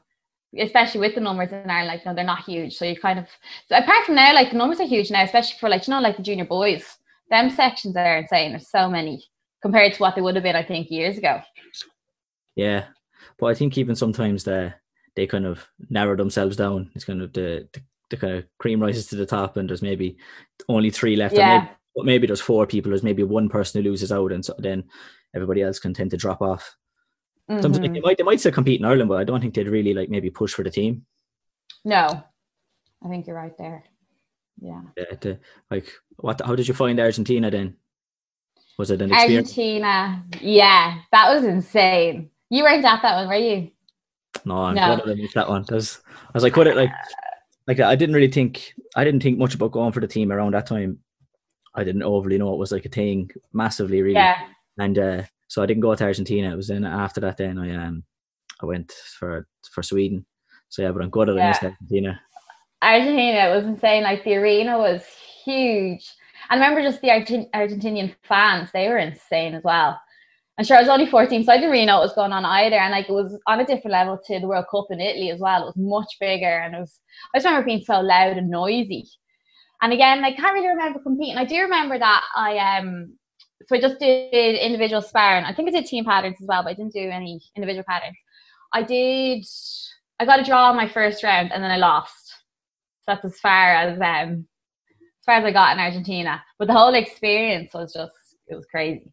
Especially 0.58 1.00
with 1.00 1.14
the 1.14 1.20
numbers 1.20 1.52
in 1.52 1.70
Ireland, 1.70 1.88
like 1.88 2.06
no, 2.06 2.14
they're 2.14 2.24
not 2.24 2.44
huge. 2.44 2.76
So 2.76 2.84
you 2.84 2.98
kind 2.98 3.18
of 3.18 3.26
so 3.68 3.76
apart 3.76 4.04
from 4.04 4.16
now, 4.16 4.34
like 4.34 4.50
the 4.50 4.56
numbers 4.56 4.80
are 4.80 4.86
huge 4.86 5.10
now, 5.10 5.22
especially 5.22 5.58
for 5.60 5.68
like 5.68 5.86
you 5.86 5.94
know 5.94 6.00
like 6.00 6.16
the 6.16 6.22
junior 6.22 6.44
boys. 6.44 6.84
Them 7.30 7.50
sections 7.50 7.94
are 7.96 8.18
insane. 8.18 8.50
There's 8.50 8.68
so 8.68 8.90
many. 8.90 9.24
compared 9.62 9.92
to 9.94 10.00
what 10.00 10.14
they 10.14 10.20
would 10.22 10.34
have 10.34 10.44
been, 10.44 10.56
I 10.56 10.64
think, 10.64 10.90
years 10.90 11.18
ago. 11.18 11.40
Yeah, 12.56 12.86
but 13.38 13.46
I 13.46 13.54
think 13.54 13.78
even 13.78 13.94
sometimes 13.94 14.44
the 14.44 14.74
they 15.16 15.26
kind 15.26 15.46
of 15.46 15.66
narrow 15.88 16.16
themselves 16.16 16.56
down. 16.56 16.90
It's 16.94 17.04
kind 17.04 17.20
of 17.20 17.32
the, 17.32 17.68
the, 17.72 17.82
the 18.10 18.16
kind 18.16 18.34
of 18.34 18.44
cream 18.58 18.80
rises 18.80 19.06
to 19.08 19.16
the 19.16 19.26
top, 19.26 19.56
and 19.56 19.68
there's 19.68 19.82
maybe 19.82 20.16
only 20.68 20.90
three 20.90 21.16
left. 21.16 21.34
Yeah. 21.34 21.68
Maybe, 21.96 22.06
maybe 22.06 22.26
there's 22.26 22.40
four 22.40 22.66
people. 22.66 22.90
There's 22.90 23.02
maybe 23.02 23.22
one 23.22 23.48
person 23.48 23.82
who 23.82 23.90
loses 23.90 24.12
out, 24.12 24.32
and 24.32 24.44
so 24.44 24.54
then 24.58 24.84
everybody 25.34 25.62
else 25.62 25.78
can 25.78 25.94
tend 25.94 26.10
to 26.12 26.16
drop 26.16 26.40
off. 26.42 26.76
Sometimes 27.50 27.78
Mhm. 27.80 27.94
they 27.94 28.00
might 28.00 28.16
they 28.18 28.22
might 28.24 28.38
still 28.38 28.52
compete 28.52 28.78
in 28.80 28.86
Ireland, 28.86 29.08
but 29.08 29.18
I 29.18 29.24
don't 29.24 29.40
think 29.40 29.54
they'd 29.54 29.66
really 29.66 29.92
like 29.92 30.08
maybe 30.08 30.30
push 30.30 30.54
for 30.54 30.62
the 30.62 30.70
team. 30.70 31.04
No, 31.84 32.22
I 33.04 33.08
think 33.08 33.26
you're 33.26 33.34
right 33.36 33.56
there. 33.58 33.82
Yeah. 34.60 34.82
Yeah, 34.96 35.14
the, 35.20 35.38
like 35.70 35.90
what? 36.16 36.40
How 36.44 36.54
did 36.54 36.68
you 36.68 36.74
find 36.74 37.00
Argentina 37.00 37.50
then? 37.50 37.76
Was 38.78 38.90
it 38.92 39.02
an 39.02 39.10
experience? 39.12 39.48
Argentina. 39.50 40.24
Yeah, 40.40 40.98
that 41.10 41.34
was 41.34 41.44
insane. 41.44 42.30
You 42.50 42.62
weren't 42.62 42.84
at 42.84 43.02
that 43.02 43.16
one, 43.16 43.28
were 43.28 43.34
you? 43.34 43.70
No, 44.44 44.58
I'm 44.58 44.74
No. 44.76 44.96
glad 44.96 45.08
I 45.10 45.14
missed 45.14 45.34
that 45.34 45.48
one. 45.48 45.62
That 45.64 45.74
was, 45.74 46.00
I 46.06 46.30
was 46.34 46.42
like, 46.44 46.56
what? 46.56 46.66
It 46.68 46.76
like, 46.76 46.90
like 47.66 47.80
I 47.80 47.96
didn't 47.96 48.14
really 48.14 48.30
think 48.30 48.74
I 48.94 49.02
didn't 49.02 49.22
think 49.22 49.38
much 49.38 49.54
about 49.54 49.72
going 49.72 49.92
for 49.92 50.00
the 50.00 50.06
team 50.06 50.30
around 50.30 50.54
that 50.54 50.66
time. 50.66 51.00
I 51.74 51.82
didn't 51.84 52.02
overly 52.04 52.38
know 52.38 52.52
it 52.52 52.58
was 52.58 52.72
like 52.72 52.84
a 52.84 52.88
thing 52.88 53.30
massively, 53.52 54.02
really. 54.02 54.14
Yeah. 54.14 54.38
And 54.78 54.98
uh, 54.98 55.22
so 55.50 55.60
I 55.62 55.66
didn't 55.66 55.82
go 55.82 55.92
to 55.92 56.04
Argentina. 56.04 56.52
It 56.52 56.56
was 56.56 56.68
then 56.68 56.84
after 56.84 57.20
that. 57.22 57.36
Then 57.36 57.58
I 57.58 57.74
um 57.74 58.04
I 58.62 58.66
went 58.66 58.92
for 59.18 59.48
for 59.72 59.82
Sweden. 59.82 60.24
So 60.68 60.80
yeah, 60.82 60.92
but 60.92 61.02
I'm 61.02 61.10
good 61.10 61.28
at 61.28 61.34
Yeah. 61.34 61.58
Argentina. 61.60 62.20
Argentina 62.80 63.54
was 63.54 63.64
insane. 63.64 64.04
Like 64.04 64.22
the 64.22 64.36
arena 64.36 64.78
was 64.78 65.02
huge. 65.44 66.08
And 66.48 66.62
I 66.62 66.68
remember 66.68 66.88
just 66.88 67.02
the 67.02 67.10
Argent- 67.10 67.50
Argentinian 67.52 68.14
fans, 68.22 68.70
they 68.72 68.88
were 68.88 68.98
insane 68.98 69.54
as 69.54 69.64
well. 69.64 70.00
And 70.56 70.64
sure, 70.66 70.76
I 70.76 70.80
was 70.80 70.88
only 70.88 71.06
14, 71.06 71.42
so 71.44 71.52
I 71.52 71.56
didn't 71.56 71.70
really 71.72 71.84
know 71.86 71.96
what 71.98 72.04
was 72.08 72.14
going 72.14 72.32
on 72.32 72.44
either. 72.44 72.76
And 72.76 72.92
like 72.92 73.08
it 73.08 73.12
was 73.12 73.36
on 73.48 73.58
a 73.60 73.66
different 73.66 73.92
level 73.92 74.18
to 74.24 74.38
the 74.38 74.46
World 74.46 74.66
Cup 74.70 74.86
in 74.90 75.00
Italy 75.00 75.30
as 75.30 75.40
well. 75.40 75.62
It 75.62 75.66
was 75.66 75.76
much 75.76 76.12
bigger 76.20 76.46
and 76.60 76.76
it 76.76 76.80
was 76.80 77.00
I 77.34 77.38
just 77.38 77.46
remember 77.46 77.66
being 77.66 77.82
so 77.84 78.00
loud 78.00 78.36
and 78.36 78.48
noisy. 78.50 79.08
And 79.82 79.92
again, 79.92 80.24
I 80.24 80.32
can't 80.32 80.54
really 80.54 80.68
remember 80.68 81.00
competing. 81.00 81.38
I 81.38 81.44
do 81.44 81.60
remember 81.62 81.98
that 81.98 82.22
I 82.36 82.78
um 82.78 83.16
so 83.66 83.76
I 83.76 83.80
just 83.80 83.98
did 83.98 84.56
individual 84.56 85.02
sparring. 85.02 85.44
I 85.44 85.54
think 85.54 85.68
I 85.68 85.72
did 85.72 85.86
team 85.86 86.04
patterns 86.04 86.36
as 86.40 86.46
well, 86.46 86.62
but 86.62 86.70
I 86.70 86.74
didn't 86.74 86.92
do 86.92 87.08
any 87.10 87.40
individual 87.56 87.84
patterns. 87.88 88.16
I 88.72 88.82
did 88.82 89.44
I 90.18 90.24
got 90.24 90.40
a 90.40 90.44
draw 90.44 90.70
in 90.70 90.76
my 90.76 90.88
first 90.88 91.22
round 91.22 91.52
and 91.52 91.62
then 91.62 91.70
I 91.70 91.76
lost. 91.76 92.28
So 93.02 93.14
that's 93.14 93.24
as 93.24 93.40
far 93.40 93.74
as 93.74 93.96
um 94.00 94.46
as 94.90 95.24
far 95.24 95.36
as 95.36 95.44
I 95.44 95.52
got 95.52 95.76
in 95.76 95.82
Argentina. 95.82 96.42
But 96.58 96.68
the 96.68 96.74
whole 96.74 96.94
experience 96.94 97.72
was 97.74 97.92
just 97.92 98.12
it 98.48 98.54
was 98.54 98.66
crazy. 98.66 99.12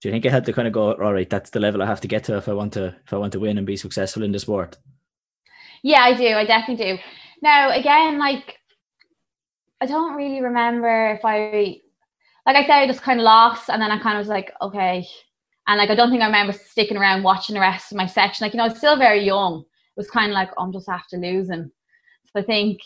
Do 0.00 0.08
you 0.08 0.12
think 0.12 0.26
I 0.26 0.30
had 0.30 0.44
to 0.44 0.52
kind 0.52 0.68
of 0.68 0.74
go, 0.74 0.92
all 0.92 1.12
right, 1.12 1.28
that's 1.28 1.50
the 1.50 1.58
level 1.58 1.82
I 1.82 1.86
have 1.86 2.00
to 2.02 2.08
get 2.08 2.22
to 2.24 2.36
if 2.36 2.48
I 2.48 2.52
want 2.52 2.72
to 2.74 2.94
if 3.04 3.12
I 3.12 3.16
want 3.16 3.32
to 3.32 3.40
win 3.40 3.58
and 3.58 3.66
be 3.66 3.76
successful 3.76 4.22
in 4.22 4.32
the 4.32 4.38
sport? 4.38 4.78
Yeah, 5.82 6.00
I 6.02 6.14
do. 6.14 6.28
I 6.28 6.44
definitely 6.44 6.84
do. 6.84 7.02
Now, 7.42 7.70
again, 7.70 8.18
like, 8.18 8.58
I 9.80 9.86
don't 9.86 10.16
really 10.16 10.40
remember 10.40 11.12
if 11.12 11.24
I, 11.24 11.80
like 12.48 12.64
I 12.64 12.66
said, 12.66 12.76
I 12.76 12.86
just 12.86 13.02
kind 13.02 13.20
of 13.20 13.24
lost, 13.24 13.68
and 13.68 13.80
then 13.80 13.90
I 13.90 13.98
kind 13.98 14.16
of 14.16 14.22
was 14.22 14.28
like, 14.28 14.52
okay, 14.62 15.06
and 15.66 15.76
like 15.76 15.90
I 15.90 15.94
don't 15.94 16.08
think 16.08 16.22
I 16.22 16.26
remember 16.26 16.54
sticking 16.54 16.96
around 16.96 17.22
watching 17.22 17.52
the 17.52 17.60
rest 17.60 17.92
of 17.92 17.98
my 17.98 18.06
section. 18.06 18.42
Like, 18.42 18.54
you 18.54 18.56
know, 18.56 18.64
I 18.64 18.68
was 18.68 18.78
still 18.78 18.96
very 18.96 19.22
young. 19.22 19.60
It 19.60 20.00
was 20.00 20.10
kind 20.10 20.32
of 20.32 20.34
like 20.34 20.48
oh, 20.56 20.64
I'm 20.64 20.72
just 20.72 20.88
after 20.88 21.18
losing. 21.18 21.70
So 22.32 22.40
I 22.40 22.42
think 22.42 22.78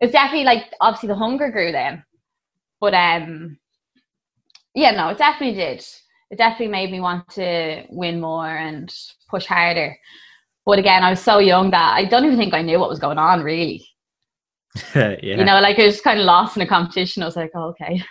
it's 0.00 0.10
definitely 0.10 0.44
like 0.44 0.64
obviously 0.80 1.06
the 1.06 1.14
hunger 1.14 1.52
grew 1.52 1.70
then, 1.70 2.02
but 2.80 2.94
um, 2.94 3.56
yeah, 4.74 4.90
no, 4.90 5.10
it 5.10 5.18
definitely 5.18 5.54
did. 5.54 5.84
It 6.32 6.38
definitely 6.38 6.68
made 6.68 6.90
me 6.90 6.98
want 6.98 7.28
to 7.34 7.84
win 7.90 8.20
more 8.20 8.48
and 8.48 8.92
push 9.30 9.46
harder. 9.46 9.96
But 10.64 10.80
again, 10.80 11.04
I 11.04 11.10
was 11.10 11.20
so 11.20 11.38
young 11.38 11.70
that 11.70 11.94
I 11.94 12.06
don't 12.06 12.24
even 12.24 12.36
think 12.36 12.54
I 12.54 12.62
knew 12.62 12.80
what 12.80 12.90
was 12.90 12.98
going 12.98 13.18
on 13.18 13.44
really. 13.44 13.86
yeah. 14.96 15.16
You 15.22 15.44
know, 15.44 15.60
like 15.60 15.78
I 15.78 15.84
was 15.84 16.00
kind 16.00 16.18
of 16.18 16.26
lost 16.26 16.56
in 16.56 16.62
a 16.62 16.66
competition. 16.66 17.22
I 17.22 17.26
was 17.26 17.36
like, 17.36 17.52
oh, 17.54 17.68
okay. 17.68 18.02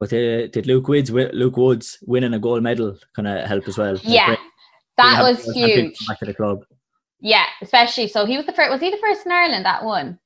But 0.00 0.14
uh, 0.14 0.46
did 0.46 0.66
Luke 0.66 0.88
Woods 0.88 1.10
Luke 1.10 1.58
Woods 1.58 1.98
winning 2.06 2.32
a 2.32 2.38
gold 2.38 2.62
medal 2.62 2.98
kind 3.14 3.28
of 3.28 3.46
help 3.46 3.68
as 3.68 3.76
well? 3.76 3.98
Yeah, 4.02 4.34
that 4.96 5.22
was 5.22 5.44
him 5.46 5.68
huge. 5.68 6.06
Back 6.08 6.18
to 6.20 6.24
the 6.24 6.34
club. 6.34 6.64
Yeah, 7.20 7.44
especially 7.60 8.08
so 8.08 8.24
he 8.24 8.38
was 8.38 8.46
the 8.46 8.52
first. 8.52 8.70
Was 8.70 8.80
he 8.80 8.90
the 8.90 8.96
first 8.96 9.26
in 9.26 9.32
Ireland 9.32 9.66
that 9.66 9.84
won? 9.84 10.18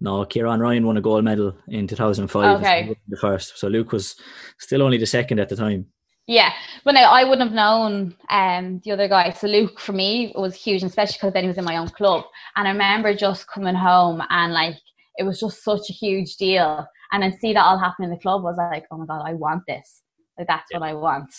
No, 0.00 0.24
Kieran 0.24 0.60
Ryan 0.60 0.86
won 0.86 0.96
a 0.96 1.00
gold 1.00 1.24
medal 1.24 1.56
in 1.68 1.86
2005. 1.86 2.60
Okay. 2.60 2.96
The 3.08 3.16
first. 3.16 3.58
So 3.58 3.66
Luke 3.68 3.92
was 3.92 4.16
still 4.58 4.82
only 4.82 4.98
the 4.98 5.06
second 5.06 5.40
at 5.40 5.48
the 5.48 5.56
time. 5.56 5.86
Yeah, 6.28 6.52
but 6.84 6.92
no, 6.92 7.00
I 7.00 7.24
wouldn't 7.24 7.48
have 7.48 7.52
known 7.52 8.14
um 8.30 8.80
the 8.84 8.92
other 8.92 9.08
guy. 9.08 9.30
So 9.32 9.48
Luke 9.48 9.80
for 9.80 9.92
me 9.92 10.32
was 10.36 10.54
huge, 10.54 10.82
and 10.82 10.88
especially 10.88 11.14
because 11.14 11.32
then 11.32 11.42
he 11.42 11.48
was 11.48 11.58
in 11.58 11.64
my 11.64 11.78
own 11.78 11.88
club. 11.88 12.24
And 12.54 12.68
I 12.68 12.70
remember 12.70 13.12
just 13.12 13.48
coming 13.48 13.74
home 13.74 14.22
and 14.30 14.52
like 14.52 14.76
it 15.16 15.24
was 15.24 15.40
just 15.40 15.64
such 15.64 15.90
a 15.90 15.92
huge 15.92 16.36
deal. 16.36 16.86
And 17.12 17.22
then 17.22 17.38
see 17.38 17.52
that 17.52 17.64
all 17.64 17.78
happen 17.78 18.04
in 18.04 18.10
the 18.10 18.16
club 18.16 18.42
was 18.42 18.56
like, 18.56 18.86
oh 18.90 18.96
my 18.96 19.06
god, 19.06 19.22
I 19.24 19.34
want 19.34 19.64
this. 19.68 20.02
Like 20.38 20.48
that's 20.48 20.72
what 20.72 20.82
I 20.82 20.94
want. 20.94 21.32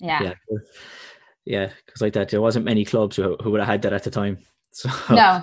Yeah. 0.00 0.22
Yeah. 0.22 0.58
Yeah, 1.46 1.70
because 1.84 2.00
like 2.00 2.14
that, 2.14 2.30
there 2.30 2.40
wasn't 2.40 2.64
many 2.64 2.84
clubs 2.84 3.16
who, 3.16 3.36
who 3.42 3.50
would 3.50 3.60
have 3.60 3.68
had 3.68 3.82
that 3.82 3.92
at 3.92 4.04
the 4.04 4.10
time. 4.10 4.38
So 4.70 4.88
No. 5.10 5.40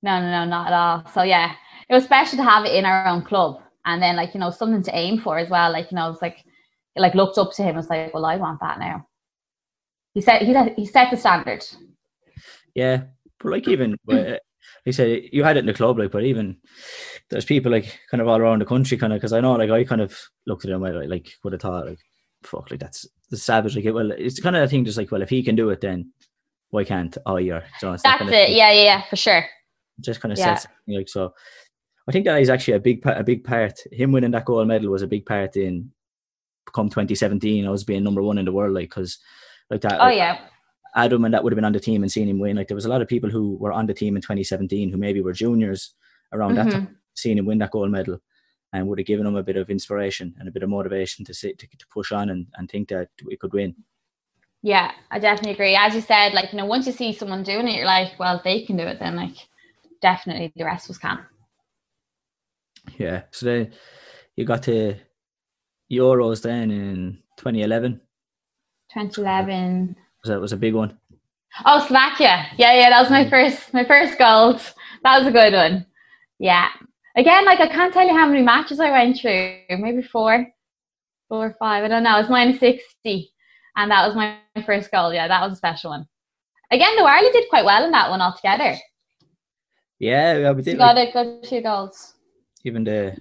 No, 0.00 0.20
no, 0.20 0.30
no, 0.30 0.44
not 0.44 0.68
at 0.68 0.72
all. 0.72 1.12
So 1.12 1.22
yeah, 1.22 1.54
it 1.88 1.94
was 1.94 2.04
special 2.04 2.36
to 2.36 2.44
have 2.44 2.64
it 2.64 2.74
in 2.74 2.84
our 2.84 3.06
own 3.08 3.22
club, 3.22 3.60
and 3.84 4.00
then 4.00 4.14
like 4.14 4.32
you 4.32 4.38
know 4.38 4.52
something 4.52 4.82
to 4.84 4.96
aim 4.96 5.18
for 5.18 5.38
as 5.38 5.50
well. 5.50 5.72
Like 5.72 5.90
you 5.90 5.96
know, 5.96 6.10
it's 6.10 6.22
like 6.22 6.44
like 6.94 7.16
looked 7.16 7.36
up 7.36 7.52
to 7.54 7.64
him. 7.64 7.76
It's 7.76 7.90
like, 7.90 8.14
well, 8.14 8.26
I 8.26 8.36
want 8.36 8.60
that 8.60 8.78
now. 8.78 9.08
He 10.14 10.20
said 10.20 10.42
he 10.42 10.54
he 10.76 10.86
set 10.86 11.10
the 11.10 11.16
standard. 11.16 11.64
yeah, 12.76 13.02
but 13.40 13.50
like 13.50 13.66
even 13.66 13.96
he 14.84 14.92
said 14.92 15.22
you 15.32 15.44
had 15.44 15.56
it 15.56 15.60
in 15.60 15.66
the 15.66 15.74
club, 15.74 15.98
like, 15.98 16.10
but 16.10 16.24
even 16.24 16.56
there's 17.30 17.44
people 17.44 17.70
like 17.72 17.98
kind 18.10 18.20
of 18.20 18.28
all 18.28 18.38
around 18.40 18.60
the 18.60 18.64
country, 18.66 18.96
kind 18.96 19.12
of 19.12 19.18
because 19.18 19.32
I 19.32 19.40
know 19.40 19.54
like 19.54 19.70
I 19.70 19.84
kind 19.84 20.00
of 20.00 20.18
looked 20.46 20.64
at 20.64 20.70
him 20.70 20.82
I, 20.84 20.90
like 20.90 21.28
would 21.44 21.52
have 21.52 21.62
thought 21.62 21.86
like 21.86 21.98
fuck 22.44 22.70
like 22.70 22.80
that's 22.80 23.04
the 23.30 23.36
savage 23.36 23.74
like 23.76 23.84
well 23.92 24.12
it's 24.12 24.40
kind 24.40 24.54
of 24.56 24.62
a 24.62 24.68
thing 24.68 24.84
just 24.84 24.96
like 24.96 25.10
well 25.10 25.22
if 25.22 25.28
he 25.28 25.42
can 25.42 25.56
do 25.56 25.70
it 25.70 25.80
then 25.80 26.12
why 26.70 26.84
can't 26.84 27.16
I 27.26 27.32
or 27.32 27.40
you 27.40 27.50
know, 27.50 27.56
it's 27.58 27.80
that 27.82 28.02
That's 28.02 28.18
kind 28.18 28.22
of 28.22 28.28
it. 28.28 28.46
thing. 28.48 28.56
Yeah, 28.56 28.70
yeah, 28.72 28.82
yeah, 28.82 29.02
for 29.10 29.16
sure. 29.16 29.44
just 30.00 30.20
kind 30.20 30.32
of 30.32 30.38
Yeah. 30.38 30.54
says 30.54 30.68
like 30.86 31.08
so. 31.08 31.32
I 32.08 32.12
think 32.12 32.24
that 32.24 32.40
is 32.40 32.48
actually 32.48 32.74
a 32.74 32.80
big 32.80 33.02
pa- 33.02 33.16
a 33.18 33.24
big 33.24 33.44
part. 33.44 33.78
Him 33.92 34.12
winning 34.12 34.30
that 34.30 34.44
gold 34.46 34.66
medal 34.68 34.90
was 34.90 35.02
a 35.02 35.06
big 35.06 35.26
part 35.26 35.56
in 35.56 35.90
come 36.72 36.88
2017. 36.88 37.66
I 37.66 37.70
was 37.70 37.84
being 37.84 38.02
number 38.04 38.22
one 38.22 38.38
in 38.38 38.44
the 38.46 38.52
world, 38.52 38.72
like 38.74 38.88
because 38.90 39.18
like 39.70 39.80
that. 39.82 39.94
Oh 40.00 40.04
like, 40.04 40.16
yeah, 40.16 40.38
Adam 40.94 41.24
and 41.24 41.32
that 41.34 41.42
would 41.44 41.52
have 41.52 41.56
been 41.56 41.64
on 41.64 41.72
the 41.72 41.80
team 41.80 42.02
and 42.02 42.10
seeing 42.10 42.28
him 42.28 42.38
win. 42.38 42.56
Like 42.56 42.68
there 42.68 42.74
was 42.74 42.84
a 42.86 42.88
lot 42.88 43.02
of 43.02 43.08
people 43.08 43.30
who 43.30 43.56
were 43.56 43.72
on 43.72 43.86
the 43.86 43.94
team 43.94 44.16
in 44.16 44.22
2017 44.22 44.90
who 44.90 44.96
maybe 44.96 45.20
were 45.20 45.32
juniors 45.32 45.94
around 46.32 46.54
that 46.56 46.66
Mhm. 46.66 46.72
time, 46.72 46.98
seeing 47.14 47.38
him 47.38 47.46
win 47.46 47.58
that 47.58 47.70
gold 47.70 47.90
medal, 47.90 48.20
and 48.72 48.86
would 48.88 48.98
have 48.98 49.06
given 49.06 49.26
him 49.26 49.36
a 49.36 49.42
bit 49.42 49.56
of 49.56 49.70
inspiration 49.70 50.34
and 50.38 50.48
a 50.48 50.52
bit 50.52 50.62
of 50.62 50.68
motivation 50.70 51.24
to 51.24 51.34
sit 51.34 51.58
to, 51.58 51.66
to 51.66 51.86
push 51.88 52.12
on 52.12 52.30
and, 52.30 52.46
and 52.56 52.70
think 52.70 52.88
that 52.88 53.08
we 53.24 53.36
could 53.36 53.52
win. 53.52 53.74
yeah. 54.62 54.92
I 55.10 55.18
definitely 55.18 55.52
agree. 55.52 55.76
As 55.76 55.94
you 55.94 56.00
said, 56.00 56.32
like 56.34 56.52
you 56.52 56.58
know, 56.58 56.66
once 56.66 56.86
you 56.86 56.92
see 56.92 57.12
someone 57.12 57.42
doing 57.42 57.68
it, 57.68 57.76
you're 57.76 57.84
like, 57.86 58.18
well, 58.18 58.40
they 58.42 58.64
can 58.64 58.76
do 58.76 58.82
it, 58.84 58.98
then 58.98 59.14
like 59.16 59.36
definitely 60.02 60.52
the 60.56 60.64
rest 60.64 60.86
of 60.86 60.94
us 60.94 60.98
can. 60.98 61.18
Yeah. 62.98 63.22
So 63.30 63.46
then 63.46 63.72
you 64.36 64.44
got 64.44 64.62
to 64.64 64.96
Euros 65.90 66.42
then 66.42 66.70
in 66.70 67.18
2011. 67.36 68.00
2011. 68.92 69.96
That 70.28 70.40
was 70.40 70.52
a 70.52 70.56
big 70.56 70.74
one. 70.74 70.96
Oh, 71.64 71.84
Slovakia. 71.86 72.46
Yeah, 72.56 72.74
yeah, 72.74 72.90
that 72.90 73.00
was 73.00 73.10
my 73.10 73.24
mm. 73.24 73.30
first 73.30 73.72
my 73.74 73.84
first 73.84 74.18
gold. 74.18 74.60
That 75.02 75.18
was 75.18 75.26
a 75.26 75.32
good 75.32 75.52
one. 75.52 75.86
Yeah. 76.38 76.68
Again, 77.16 77.44
like 77.44 77.60
I 77.60 77.66
can't 77.68 77.92
tell 77.92 78.06
you 78.06 78.16
how 78.16 78.26
many 78.28 78.42
matches 78.42 78.78
I 78.80 78.90
went 78.90 79.18
through. 79.18 79.58
Maybe 79.70 80.02
four, 80.02 80.46
four 81.28 81.46
or 81.46 81.56
five. 81.58 81.84
I 81.84 81.88
don't 81.88 82.02
know. 82.04 82.16
It 82.16 82.22
was 82.22 82.30
minus 82.30 82.60
sixty, 82.60 83.32
and 83.76 83.90
that 83.90 84.06
was 84.06 84.14
my 84.14 84.38
first 84.64 84.90
goal. 84.92 85.12
Yeah, 85.12 85.26
that 85.26 85.42
was 85.42 85.54
a 85.54 85.56
special 85.56 85.90
one. 85.90 86.06
Again, 86.70 86.94
the 86.96 87.02
Warley 87.02 87.30
did 87.32 87.48
quite 87.50 87.64
well 87.64 87.84
in 87.84 87.90
that 87.92 88.10
one 88.10 88.20
altogether. 88.20 88.76
Yeah, 89.98 90.36
yeah, 90.38 90.52
we 90.52 90.62
did. 90.62 90.78
got 90.78 90.94
Like, 90.94 91.10
a 91.10 91.12
good 91.12 91.42
two 91.42 91.60
goals. 91.62 92.14
even 92.64 92.84
the 92.84 93.16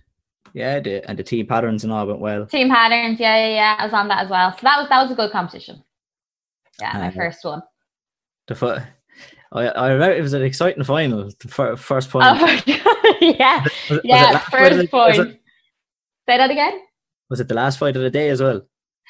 yeah, 0.54 0.80
the 0.80 1.02
and 1.10 1.18
the 1.18 1.24
team 1.24 1.48
patterns 1.48 1.84
and 1.84 1.94
all 1.94 2.06
went 2.06 2.20
well. 2.20 2.46
Team 2.46 2.70
patterns. 2.70 3.20
Yeah, 3.20 3.38
yeah, 3.38 3.56
yeah. 3.56 3.76
I 3.80 3.86
was 3.86 3.94
on 3.94 4.08
that 4.10 4.26
as 4.26 4.30
well. 4.30 4.52
So 4.52 4.60
that 4.62 4.78
was 4.78 4.90
that 4.90 5.02
was 5.02 5.12
a 5.12 5.16
good 5.16 5.32
competition. 5.32 5.82
Yeah, 6.82 6.94
my 6.94 7.08
Uh, 7.08 7.12
first 7.12 7.44
one. 7.44 7.62
The 8.48 8.56
fir- 8.56 8.88
I, 9.54 9.62
I 9.68 9.92
remember 9.92 10.16
it 10.16 10.22
was 10.22 10.34
an 10.34 10.44
exciting 10.44 10.84
final. 10.84 11.30
The 11.40 11.48
fir- 11.48 11.76
first 11.78 12.10
point. 12.10 12.26
Oh 12.28 12.62
yeah, 13.22 13.64
Was 13.64 13.90
was 13.90 14.02
yeah. 14.04 14.24
last 14.32 14.52
First 14.52 14.78
the- 14.80 14.88
point. 14.88 15.18
It, 15.20 15.42
Say 16.28 16.38
that 16.38 16.52
again. 16.52 16.82
was 17.30 17.40
it 17.40 17.48
the 17.48 17.56
last 17.56 17.80
fight 17.80 17.96
of 17.96 18.02
the 18.02 18.10
day 18.10 18.30
as 18.30 18.42
well? 18.42 18.62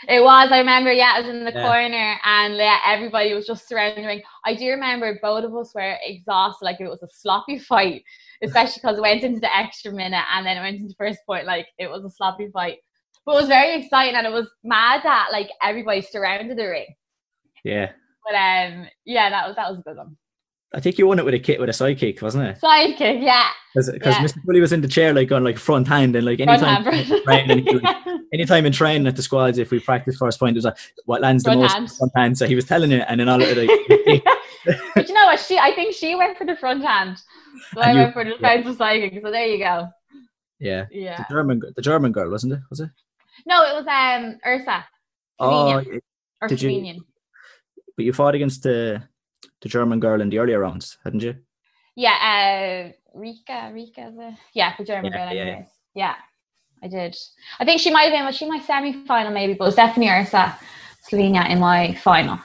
It 0.08 0.22
was. 0.22 0.52
I 0.52 0.60
remember. 0.60 0.92
Yeah, 0.94 1.14
I 1.16 1.22
was 1.22 1.30
in 1.30 1.44
the 1.44 1.52
Yeah. 1.52 1.68
corner, 1.68 2.20
and 2.24 2.56
yeah, 2.56 2.78
everybody 2.86 3.34
was 3.34 3.48
just 3.48 3.68
surrounding 3.68 4.04
the 4.04 4.08
ring. 4.08 4.22
I 4.46 4.54
do 4.54 4.70
remember 4.70 5.18
both 5.24 5.44
of 5.44 5.56
us 5.56 5.74
were 5.74 5.98
exhausted, 6.04 6.64
like 6.66 6.80
it 6.80 6.88
was 6.88 7.02
a 7.02 7.08
sloppy 7.12 7.58
fight, 7.58 8.04
especially 8.44 8.80
because 8.82 8.98
it 9.00 9.02
went 9.02 9.24
into 9.24 9.40
the 9.40 9.56
extra 9.56 9.92
minute 9.92 10.24
and 10.36 10.46
then 10.46 10.56
it 10.58 10.62
went 10.62 10.78
into 10.80 10.94
first 11.00 11.20
point. 11.26 11.48
Like 11.48 11.66
it 11.80 11.90
was 11.90 12.06
a 12.06 12.12
sloppy 12.12 12.50
fight. 12.54 12.78
But 13.26 13.32
it 13.34 13.40
was 13.42 13.48
very 13.48 13.82
exciting 13.82 14.16
and 14.16 14.28
it 14.28 14.32
was 14.32 14.48
mad 14.64 15.02
that 15.04 15.30
like 15.32 15.50
everybody 15.64 16.02
surrounded 16.02 16.56
the 16.58 16.68
ring. 16.68 16.86
Yeah. 17.68 17.92
But 18.26 18.36
um 18.36 18.88
yeah, 19.06 19.30
that 19.30 19.48
was 19.48 19.56
that 19.56 19.70
was 19.70 19.80
a 19.80 19.82
good 19.84 19.98
one. 19.98 20.18
I 20.74 20.82
think 20.82 20.98
you 20.98 21.08
won 21.08 21.18
it 21.18 21.24
with 21.26 21.34
a 21.34 21.40
kit 21.40 21.60
with 21.62 21.70
a 21.70 21.72
sidekick, 21.72 22.22
wasn't 22.22 22.44
it? 22.46 22.60
Sidekick, 22.62 23.24
yeah. 23.24 23.48
Because 23.74 23.90
Yeah. 23.98 24.20
Mr. 24.24 24.44
Bully 24.44 24.60
was 24.60 24.74
in 24.74 24.82
the 24.82 24.88
chair 24.88 25.14
like 25.14 25.32
on 25.32 25.44
like 25.44 25.58
front 25.58 25.88
hand 25.88 26.16
and 26.16 26.26
like 26.26 26.40
Front 26.40 26.52
anytime 26.62 26.88
in 26.94 27.24
training, 27.24 27.66
was- 27.82 28.20
anytime 28.34 28.66
in 28.66 28.74
training 28.74 29.08
at 29.08 29.16
the 29.16 29.22
squads, 29.22 29.58
if 29.60 29.72
we 29.72 29.80
practice 29.80 30.18
first 30.18 30.40
point, 30.40 30.56
it 30.56 30.60
was 30.60 30.66
like 30.66 30.78
what 31.06 31.22
lands 31.22 31.44
the 31.44 31.56
most 31.56 31.72
hand. 31.74 31.90
front 31.92 32.12
hand. 32.18 32.38
So 32.38 32.46
he 32.48 32.56
was 32.56 32.66
telling 32.66 32.92
it, 32.92 33.06
and 33.08 33.20
then 33.22 33.30
all 33.30 33.42
of 33.42 33.48
it 33.48 33.58
like 33.58 34.24
but 34.96 35.08
you 35.08 35.14
know 35.14 35.26
what? 35.28 35.40
She, 35.40 35.58
I 35.58 35.72
think 35.74 35.96
she 35.96 36.16
went 36.16 36.38
for 36.38 36.46
the 36.46 36.58
front 36.58 36.84
hand. 36.84 37.18
So 37.74 37.80
I 37.82 37.92
you- 37.92 37.98
went 38.00 38.14
for 38.14 38.26
the 38.26 38.32
defensive 38.32 38.76
sidekick. 38.78 39.22
So 39.22 39.32
there 39.32 39.48
you 39.48 39.60
go. 39.60 39.88
yeah, 40.60 40.86
Yeah. 40.92 41.18
the 41.30 41.34
German 41.34 41.62
the 41.78 41.82
German 41.82 42.12
girl 42.12 42.30
wasn't 42.30 42.54
it? 42.54 42.60
Was 42.70 42.82
it? 42.82 42.90
No, 43.46 43.64
it 43.64 43.74
was 43.74 43.88
um 43.88 44.38
Ursa 44.46 44.84
Oh, 45.40 45.82
or 46.42 46.48
Did 46.50 46.62
you-. 46.62 47.02
But 47.98 48.06
you 48.06 48.14
fought 48.14 48.36
against 48.36 48.64
the 48.64 49.04
the 49.62 49.70
German 49.70 50.00
girl 50.00 50.22
in 50.22 50.30
the 50.30 50.40
earlier 50.40 50.60
rounds, 50.60 50.98
hadn't 51.04 51.24
you? 51.24 51.36
Yeah, 51.96 52.14
uh, 52.14 52.92
Rika, 53.20 53.72
Rika, 53.74 54.14
the 54.16 54.38
yeah, 54.54 54.74
the 54.78 54.86
German 54.86 55.12
Yeah, 55.12 55.18
girl. 55.18 55.36
yeah, 55.36 55.42
Anyways. 55.44 55.70
Yeah, 55.96 56.16
I 56.84 56.88
did. 56.88 57.16
I 57.60 57.66
think 57.66 57.82
she 57.82 57.92
might 57.92 58.04
have 58.04 58.14
been. 58.14 58.26
Was 58.26 58.38
she 58.38 58.48
my 58.48 58.60
semi-final 58.60 59.34
maybe? 59.34 59.54
But 59.54 59.66
it 59.66 59.68
was 59.68 59.76
definitely 59.76 60.12
Ursa 60.14 60.56
Slovenia 61.10 61.50
in 61.50 61.60
my 61.60 61.96
final. 61.96 62.40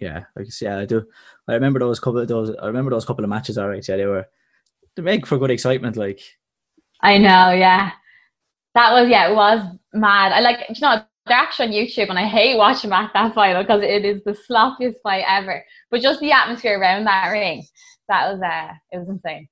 Yeah, 0.00 0.24
I 0.36 0.42
guess, 0.44 0.62
yeah, 0.62 0.78
I 0.78 0.86
do. 0.86 1.04
I 1.46 1.54
remember 1.54 1.78
those 1.80 2.00
couple 2.00 2.20
of 2.20 2.28
those. 2.28 2.54
I 2.56 2.66
remember 2.66 2.90
those 2.90 3.04
couple 3.04 3.24
of 3.24 3.28
matches. 3.30 3.58
All 3.58 3.68
right, 3.68 3.86
yeah, 3.86 3.96
they 3.96 4.06
were 4.06 4.26
they 4.96 5.02
make 5.02 5.26
for 5.26 5.36
good 5.38 5.50
excitement. 5.50 5.96
Like, 5.96 6.20
I 7.02 7.18
know. 7.18 7.50
Yeah, 7.52 7.90
that 8.74 8.92
was 8.92 9.10
yeah. 9.10 9.30
It 9.30 9.34
was 9.34 9.60
mad. 9.92 10.32
I 10.32 10.40
like 10.40 10.66
you 10.70 10.80
know 10.80 11.04
actually 11.32 11.66
on 11.68 11.72
YouTube, 11.72 12.08
and 12.10 12.18
I 12.18 12.26
hate 12.26 12.56
watching 12.56 12.90
back 12.90 13.12
that 13.14 13.34
final 13.34 13.62
because 13.62 13.82
it 13.82 14.04
is 14.04 14.22
the 14.24 14.32
sloppiest 14.32 14.96
fight 15.02 15.24
ever. 15.28 15.64
But 15.90 16.00
just 16.02 16.20
the 16.20 16.32
atmosphere 16.32 16.78
around 16.78 17.04
that 17.04 17.28
ring, 17.30 17.64
that 18.08 18.32
was 18.32 18.40
uh, 18.42 18.72
it 18.92 18.98
was 18.98 19.08
insane. 19.08 19.48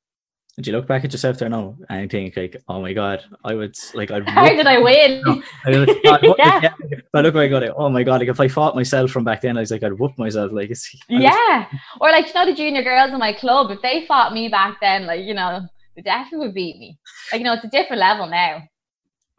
did 0.56 0.66
you 0.66 0.72
look 0.72 0.88
back 0.88 1.04
at 1.04 1.12
yourself 1.12 1.38
there 1.38 1.48
now 1.48 1.76
and 1.88 2.10
think 2.10 2.36
like, 2.36 2.56
oh 2.68 2.80
my 2.82 2.92
god, 2.92 3.24
I 3.44 3.54
would 3.54 3.76
like 3.94 4.10
I'd. 4.10 4.28
How 4.28 4.48
did 4.48 4.66
I 4.66 4.78
win? 4.78 5.22
I 5.64 5.70
God, 6.04 6.22
what- 6.26 6.38
Yeah. 6.38 6.60
yeah. 6.62 6.98
I 7.14 7.20
look 7.20 7.34
back 7.34 7.50
at 7.52 7.62
it. 7.62 7.72
Oh 7.76 7.88
my 7.88 8.02
god! 8.02 8.20
Like 8.20 8.28
if 8.28 8.40
I 8.40 8.48
fought 8.48 8.74
myself 8.74 9.10
from 9.10 9.24
back 9.24 9.40
then, 9.42 9.56
I 9.56 9.60
was 9.60 9.70
like, 9.70 9.82
I'd 9.82 9.98
whoop 9.98 10.18
myself. 10.18 10.52
Like 10.52 10.70
it's 10.70 10.90
I 11.10 11.14
was- 11.14 11.22
Yeah. 11.22 11.66
Or 12.00 12.10
like 12.10 12.26
you 12.28 12.34
know 12.34 12.46
the 12.46 12.54
junior 12.54 12.82
girls 12.82 13.12
in 13.12 13.18
my 13.18 13.32
club, 13.32 13.70
if 13.70 13.80
they 13.82 14.04
fought 14.06 14.32
me 14.32 14.48
back 14.48 14.78
then, 14.80 15.06
like, 15.06 15.24
you 15.24 15.34
know, 15.34 15.60
they 15.96 16.02
definitely 16.02 16.46
would 16.48 16.54
beat 16.54 16.76
me. 16.78 16.98
Like, 17.32 17.40
you 17.40 17.44
know, 17.44 17.54
it's 17.54 17.64
a 17.64 17.68
different 17.68 18.00
level 18.00 18.26
now. 18.26 18.62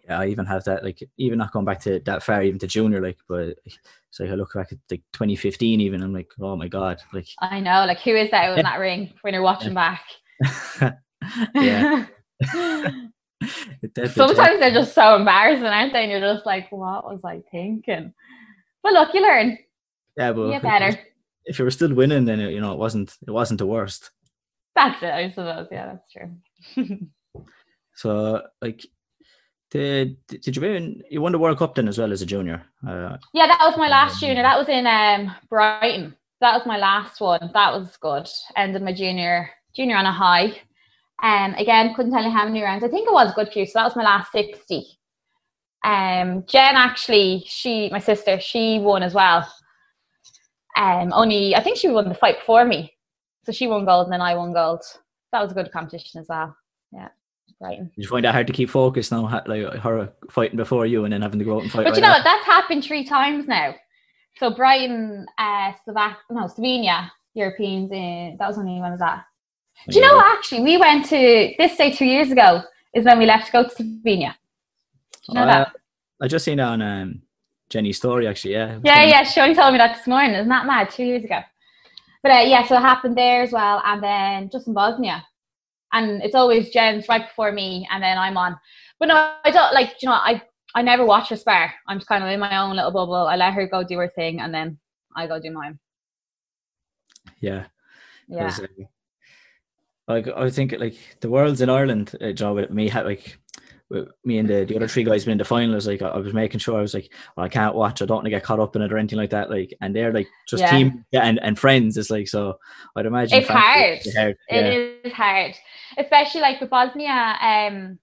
I 0.09 0.27
even 0.27 0.45
have 0.45 0.63
that. 0.65 0.83
Like 0.83 1.01
even 1.17 1.37
not 1.37 1.51
going 1.51 1.65
back 1.65 1.79
to 1.81 1.99
that 2.05 2.23
far, 2.23 2.41
even 2.43 2.59
to 2.59 2.67
junior. 2.67 3.01
Like, 3.01 3.17
but 3.27 3.55
it's 3.65 4.19
like 4.19 4.29
I 4.29 4.33
look 4.33 4.53
back 4.53 4.71
at 4.71 4.79
like 4.89 5.03
2015, 5.13 5.79
even 5.81 6.01
I'm 6.01 6.13
like, 6.13 6.31
oh 6.41 6.55
my 6.55 6.67
god! 6.67 7.01
Like, 7.13 7.27
I 7.39 7.59
know, 7.59 7.85
like 7.85 7.99
who 7.99 8.15
is 8.15 8.31
that 8.31 8.57
in 8.57 8.63
that 8.63 8.79
ring 8.79 9.13
when 9.21 9.33
you're 9.33 9.43
watching 9.43 9.73
back? 9.73 10.03
yeah. 11.55 12.05
Sometimes 14.07 14.59
they're 14.59 14.71
just 14.73 14.93
so 14.93 15.15
embarrassing, 15.15 15.65
aren't 15.65 15.93
they? 15.93 16.03
And 16.03 16.11
you're 16.11 16.33
just 16.33 16.45
like, 16.45 16.71
what 16.71 17.05
was 17.05 17.23
I 17.23 17.41
thinking? 17.51 18.13
But 18.83 18.93
look, 18.93 19.13
you 19.13 19.21
learn. 19.21 19.57
yeah, 20.17 20.33
but 20.33 20.51
You 20.53 20.59
better. 20.59 20.99
if 21.45 21.59
you 21.59 21.65
were 21.65 21.71
still 21.71 21.93
winning, 21.93 22.25
then 22.25 22.39
it, 22.39 22.51
you 22.51 22.61
know 22.61 22.73
it 22.73 22.79
wasn't 22.79 23.15
it 23.27 23.31
wasn't 23.31 23.59
the 23.59 23.65
worst. 23.65 24.11
That's 24.75 25.01
it, 25.03 25.11
I 25.11 25.29
suppose. 25.29 25.67
Yeah, 25.71 25.93
that's 25.93 26.11
true. 26.11 26.99
So 27.95 28.41
like, 28.61 28.85
did 29.71 30.17
did 30.27 30.55
you 30.55 30.61
win? 30.61 31.03
You 31.09 31.21
won 31.21 31.31
the 31.31 31.39
World 31.39 31.57
Cup 31.59 31.75
then 31.75 31.87
as 31.87 31.97
well 31.97 32.11
as 32.11 32.21
a 32.21 32.25
junior. 32.25 32.63
Uh, 32.87 33.17
Yeah, 33.33 33.47
that 33.47 33.59
was 33.61 33.77
my 33.77 33.87
last 33.87 34.19
junior. 34.19 34.41
That 34.41 34.57
was 34.57 34.69
in 34.69 34.87
um 34.87 35.35
Brighton. 35.49 36.15
That 36.41 36.55
was 36.55 36.65
my 36.65 36.77
last 36.77 37.19
one. 37.21 37.51
That 37.53 37.73
was 37.73 37.97
good. 37.97 38.27
Ended 38.55 38.81
my 38.81 38.93
junior 38.93 39.49
junior 39.75 39.95
on 39.97 40.05
a 40.05 40.11
high. 40.11 40.53
Um 41.21 41.53
again, 41.55 41.93
couldn't 41.93 42.11
tell 42.13 42.23
you 42.23 42.31
how 42.31 42.45
many 42.45 42.61
rounds. 42.63 42.83
I 42.83 42.87
think 42.87 43.07
it 43.07 43.13
was 43.13 43.31
a 43.31 43.35
good 43.35 43.51
few. 43.51 43.65
So 43.65 43.79
that 43.79 43.85
was 43.85 43.95
my 43.95 44.03
last 44.03 44.31
sixty. 44.31 44.85
Um 45.83 46.43
Jen 46.47 46.75
actually, 46.75 47.43
she 47.45 47.89
my 47.91 47.99
sister, 47.99 48.39
she 48.39 48.79
won 48.79 49.03
as 49.03 49.13
well. 49.13 49.47
Um 50.77 51.11
only 51.13 51.55
I 51.55 51.61
think 51.61 51.77
she 51.77 51.89
won 51.89 52.09
the 52.09 52.15
fight 52.15 52.39
before 52.39 52.65
me. 52.65 52.93
So 53.45 53.51
she 53.51 53.67
won 53.67 53.85
gold 53.85 54.05
and 54.05 54.13
then 54.13 54.21
I 54.21 54.35
won 54.35 54.53
gold. 54.53 54.81
That 55.31 55.41
was 55.41 55.51
a 55.51 55.55
good 55.55 55.71
competition 55.71 56.21
as 56.21 56.27
well. 56.27 56.55
Yeah. 56.91 57.09
You 57.61 58.07
find 58.07 58.23
that 58.23 58.33
hard 58.33 58.47
to 58.47 58.53
keep 58.53 58.69
focused 58.69 59.11
now? 59.11 59.23
Like 59.45 59.75
her 59.81 60.13
fighting 60.29 60.57
before 60.57 60.85
you 60.85 61.03
and 61.03 61.11
then 61.13 61.21
having 61.21 61.39
to 61.39 61.45
go 61.45 61.57
out 61.57 61.63
and 61.63 61.71
fight. 61.71 61.83
But 61.83 61.89
right 61.91 61.95
you 61.97 62.01
know 62.01 62.09
what? 62.09 62.19
after? 62.19 62.29
That's 62.29 62.45
happened 62.45 62.83
three 62.85 63.03
times 63.03 63.47
now. 63.47 63.75
So 64.37 64.49
Brighton, 64.49 65.25
uh, 65.37 65.73
Slovak, 65.83 66.19
no, 66.29 66.45
Slovenia, 66.45 67.11
Europeans 67.33 67.91
in 67.91 68.37
that 68.39 68.47
was 68.47 68.57
only 68.57 68.79
when 68.79 68.91
was 68.91 69.01
that? 69.01 69.25
Do 69.89 69.99
you 69.99 70.05
know 70.05 70.15
what? 70.15 70.37
Actually, 70.37 70.61
we 70.61 70.77
went 70.77 71.05
to 71.07 71.53
this 71.57 71.75
day 71.75 71.91
two 71.91 72.05
years 72.05 72.31
ago. 72.31 72.61
Is 72.93 73.05
when 73.05 73.19
we 73.19 73.25
left 73.25 73.47
to 73.47 73.51
go 73.51 73.63
to 73.63 73.69
Slovenia. 73.69 74.35
You 75.27 75.33
know 75.35 75.43
Uh, 75.43 75.45
that? 75.45 75.71
I 76.21 76.27
just 76.27 76.45
seen 76.45 76.57
that 76.57 76.69
on 76.69 76.81
um, 76.81 77.21
Jenny's 77.69 77.97
story 77.97 78.27
actually. 78.27 78.53
Yeah. 78.53 78.79
Yeah, 78.83 79.03
yeah. 79.03 79.23
She 79.23 79.39
only 79.41 79.55
told 79.55 79.73
me 79.73 79.77
that 79.77 79.95
this 79.97 80.07
morning. 80.07 80.33
Isn't 80.33 80.49
that 80.49 80.65
mad? 80.65 80.89
Two 80.89 81.03
years 81.03 81.23
ago. 81.23 81.39
But 82.23 82.31
uh, 82.31 82.41
yeah, 82.41 82.65
so 82.65 82.77
it 82.77 82.81
happened 82.81 83.17
there 83.17 83.43
as 83.43 83.51
well, 83.51 83.81
and 83.85 84.03
then 84.03 84.49
just 84.49 84.67
in 84.67 84.73
Bosnia, 84.73 85.25
and 85.93 86.21
it's 86.23 86.35
always 86.35 86.69
Jen's 86.69 87.07
right 87.07 87.27
before 87.27 87.51
me, 87.51 87.87
and 87.91 88.03
then 88.03 88.17
I'm 88.17 88.37
on. 88.37 88.57
But 88.99 89.07
no, 89.07 89.33
I 89.43 89.51
don't 89.51 89.73
like. 89.73 90.01
You 90.01 90.09
know, 90.09 90.15
I 90.15 90.41
I 90.75 90.81
never 90.81 91.05
watch 91.05 91.29
her 91.29 91.35
spar. 91.35 91.73
I'm 91.87 91.97
just 91.97 92.07
kind 92.07 92.23
of 92.23 92.29
in 92.29 92.39
my 92.39 92.57
own 92.57 92.75
little 92.75 92.91
bubble. 92.91 93.27
I 93.27 93.35
let 93.35 93.53
her 93.53 93.67
go 93.67 93.83
do 93.83 93.97
her 93.97 94.09
thing, 94.09 94.39
and 94.39 94.53
then 94.53 94.77
I 95.15 95.27
go 95.27 95.39
do 95.39 95.51
mine. 95.51 95.79
Yeah. 97.39 97.65
Yeah. 98.27 98.55
uh, 98.61 98.85
like 100.07 100.27
I 100.27 100.49
think 100.49 100.73
like 100.73 100.97
the 101.21 101.29
world's 101.29 101.61
in 101.61 101.69
Ireland. 101.69 102.15
Uh, 102.21 102.31
job 102.31 102.55
with 102.55 102.71
me 102.71 102.89
had 102.89 103.05
like 103.05 103.39
me 104.23 104.37
and 104.37 104.47
the, 104.47 104.65
the 104.65 104.75
other 104.75 104.87
three 104.87 105.03
guys 105.03 105.25
been 105.25 105.31
in 105.33 105.37
the 105.39 105.45
finals. 105.45 105.87
Like 105.87 106.01
I, 106.01 106.09
I 106.09 106.17
was 106.17 106.33
making 106.33 106.59
sure 106.59 106.77
I 106.77 106.81
was 106.81 106.93
like, 106.93 107.11
well, 107.35 107.45
I 107.45 107.49
can't 107.49 107.75
watch. 107.75 108.01
I 108.01 108.05
don't 108.05 108.17
want 108.17 108.25
to 108.25 108.29
get 108.31 108.43
caught 108.43 108.59
up 108.59 108.75
in 108.75 108.81
it 108.81 108.93
or 108.93 108.97
anything 108.97 109.17
like 109.17 109.31
that. 109.31 109.49
Like, 109.49 109.73
and 109.81 109.95
they're 109.95 110.13
like 110.13 110.27
just 110.47 110.61
Yeah. 110.61 110.69
team 110.71 111.05
and, 111.13 111.39
and 111.41 111.57
friends. 111.57 111.97
It's 111.97 112.09
like 112.09 112.27
so. 112.27 112.57
I'd 112.95 113.05
imagine 113.07 113.39
It's 113.39 113.47
hard. 113.49 113.99
it's 114.05 114.15
hard. 114.15 114.37
It 114.49 114.55
Yeah. 115.03 115.09
is 115.09 115.13
hard, 115.13 115.55
especially 115.97 116.41
like 116.41 116.61
with 116.61 116.69
Bosnia, 116.69 117.37
um, 117.41 117.97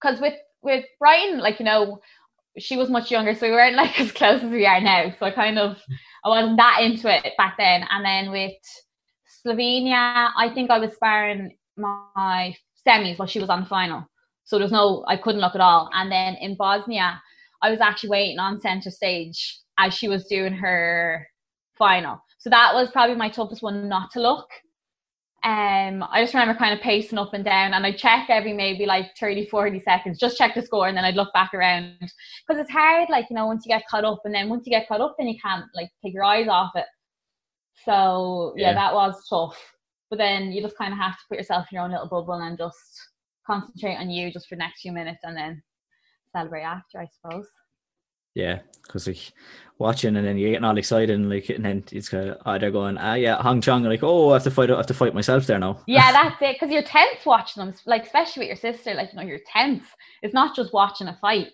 because 0.00 0.20
with 0.20 0.34
with 0.62 0.84
Brighton, 0.98 1.38
like 1.40 1.58
you 1.58 1.66
know, 1.66 2.00
she 2.58 2.76
was 2.76 2.88
much 2.88 3.10
younger, 3.10 3.34
so 3.34 3.46
we 3.46 3.52
weren't 3.52 3.76
like 3.76 4.00
as 4.00 4.12
close 4.12 4.42
as 4.42 4.50
we 4.50 4.64
are 4.64 4.80
now. 4.80 5.14
So 5.18 5.26
I 5.26 5.30
kind 5.32 5.58
of 5.58 5.76
I 6.24 6.28
wasn't 6.30 6.56
that 6.56 6.78
into 6.80 7.14
it 7.14 7.32
back 7.36 7.56
then. 7.58 7.84
And 7.90 8.04
then 8.04 8.30
with 8.30 8.52
Slovenia, 9.44 10.30
I 10.36 10.50
think 10.54 10.70
I 10.70 10.78
was 10.78 10.94
sparring 10.94 11.56
my 11.76 12.54
semis 12.86 13.18
while 13.18 13.28
she 13.28 13.40
was 13.40 13.50
on 13.50 13.60
the 13.60 13.66
final, 13.66 14.06
so 14.44 14.58
there's 14.58 14.72
no 14.72 15.04
I 15.08 15.16
couldn't 15.16 15.40
look 15.40 15.54
at 15.54 15.60
all. 15.60 15.90
And 15.94 16.10
then 16.10 16.34
in 16.36 16.56
Bosnia, 16.56 17.20
I 17.62 17.70
was 17.70 17.80
actually 17.80 18.10
waiting 18.10 18.38
on 18.38 18.60
center 18.60 18.90
stage 18.90 19.58
as 19.78 19.94
she 19.94 20.08
was 20.08 20.26
doing 20.26 20.52
her 20.54 21.26
final. 21.76 22.18
So 22.38 22.50
that 22.50 22.74
was 22.74 22.90
probably 22.90 23.16
my 23.16 23.28
toughest 23.30 23.62
one 23.62 23.88
not 23.88 24.10
to 24.12 24.20
look. 24.20 24.48
Um, 25.44 26.02
I 26.10 26.22
just 26.22 26.32
remember 26.32 26.58
kind 26.58 26.72
of 26.72 26.80
pacing 26.80 27.18
up 27.18 27.34
and 27.34 27.44
down, 27.44 27.74
and 27.74 27.84
I 27.84 27.92
check 27.92 28.30
every 28.30 28.54
maybe 28.54 28.86
like 28.86 29.10
30, 29.20 29.46
40 29.46 29.78
seconds, 29.80 30.18
just 30.18 30.38
check 30.38 30.54
the 30.54 30.62
score, 30.62 30.88
and 30.88 30.96
then 30.96 31.04
I'd 31.04 31.16
look 31.16 31.34
back 31.34 31.52
around 31.52 31.96
because 32.00 32.60
it's 32.60 32.70
hard. 32.70 33.10
Like 33.10 33.26
you 33.28 33.36
know, 33.36 33.46
once 33.46 33.64
you 33.66 33.74
get 33.74 33.84
caught 33.90 34.04
up, 34.04 34.22
and 34.24 34.34
then 34.34 34.48
once 34.48 34.64
you 34.66 34.70
get 34.70 34.88
caught 34.88 35.02
up, 35.02 35.16
then 35.18 35.28
you 35.28 35.38
can't 35.44 35.66
like 35.74 35.90
take 36.02 36.14
your 36.14 36.24
eyes 36.24 36.48
off 36.48 36.72
it. 36.76 36.86
So 37.84 38.54
yeah, 38.56 38.68
Yeah. 38.68 38.74
that 38.74 38.94
was 38.94 39.26
tough. 39.28 39.58
But 40.10 40.18
then 40.18 40.52
you 40.52 40.62
just 40.62 40.78
kind 40.78 40.92
of 40.92 40.98
have 40.98 41.12
to 41.12 41.24
put 41.28 41.38
yourself 41.38 41.66
in 41.70 41.76
your 41.76 41.84
own 41.84 41.90
little 41.90 42.08
bubble 42.08 42.34
and 42.34 42.56
just 42.56 43.08
concentrate 43.46 43.96
on 43.96 44.10
you 44.10 44.32
just 44.32 44.48
for 44.48 44.54
the 44.54 44.60
next 44.60 44.80
few 44.80 44.92
minutes, 44.92 45.20
and 45.22 45.36
then 45.36 45.62
celebrate 46.32 46.62
after, 46.62 47.00
I 47.00 47.06
suppose. 47.06 47.46
Yeah, 48.34 48.60
because 48.82 49.06
like 49.06 49.32
watching 49.78 50.16
and 50.16 50.26
then 50.26 50.36
you're 50.36 50.50
getting 50.50 50.64
all 50.64 50.76
excited 50.76 51.10
and 51.10 51.30
like 51.30 51.48
and 51.48 51.64
then 51.64 51.84
it's 51.92 52.08
kind 52.08 52.30
of 52.30 52.60
they're 52.60 52.70
going 52.70 52.96
ah 52.98 53.14
yeah 53.14 53.40
Hong 53.42 53.60
Chong 53.60 53.82
like 53.84 54.02
oh 54.02 54.30
I 54.30 54.34
have 54.34 54.44
to 54.44 54.50
fight 54.50 54.70
I 54.70 54.76
have 54.76 54.86
to 54.86 54.94
fight 54.94 55.14
myself 55.14 55.46
there 55.46 55.58
now. 55.58 55.80
Yeah, 55.86 56.10
that's 56.12 56.42
it. 56.42 56.56
Because 56.56 56.72
you're 56.72 56.82
tense 56.82 57.24
watching 57.24 57.64
them, 57.64 57.74
like 57.86 58.04
especially 58.04 58.40
with 58.40 58.48
your 58.48 58.72
sister. 58.72 58.94
Like 58.94 59.12
you 59.12 59.18
know, 59.18 59.24
you're 59.24 59.38
tense. 59.52 59.84
It's 60.22 60.34
not 60.34 60.56
just 60.56 60.72
watching 60.72 61.06
a 61.06 61.16
fight, 61.20 61.48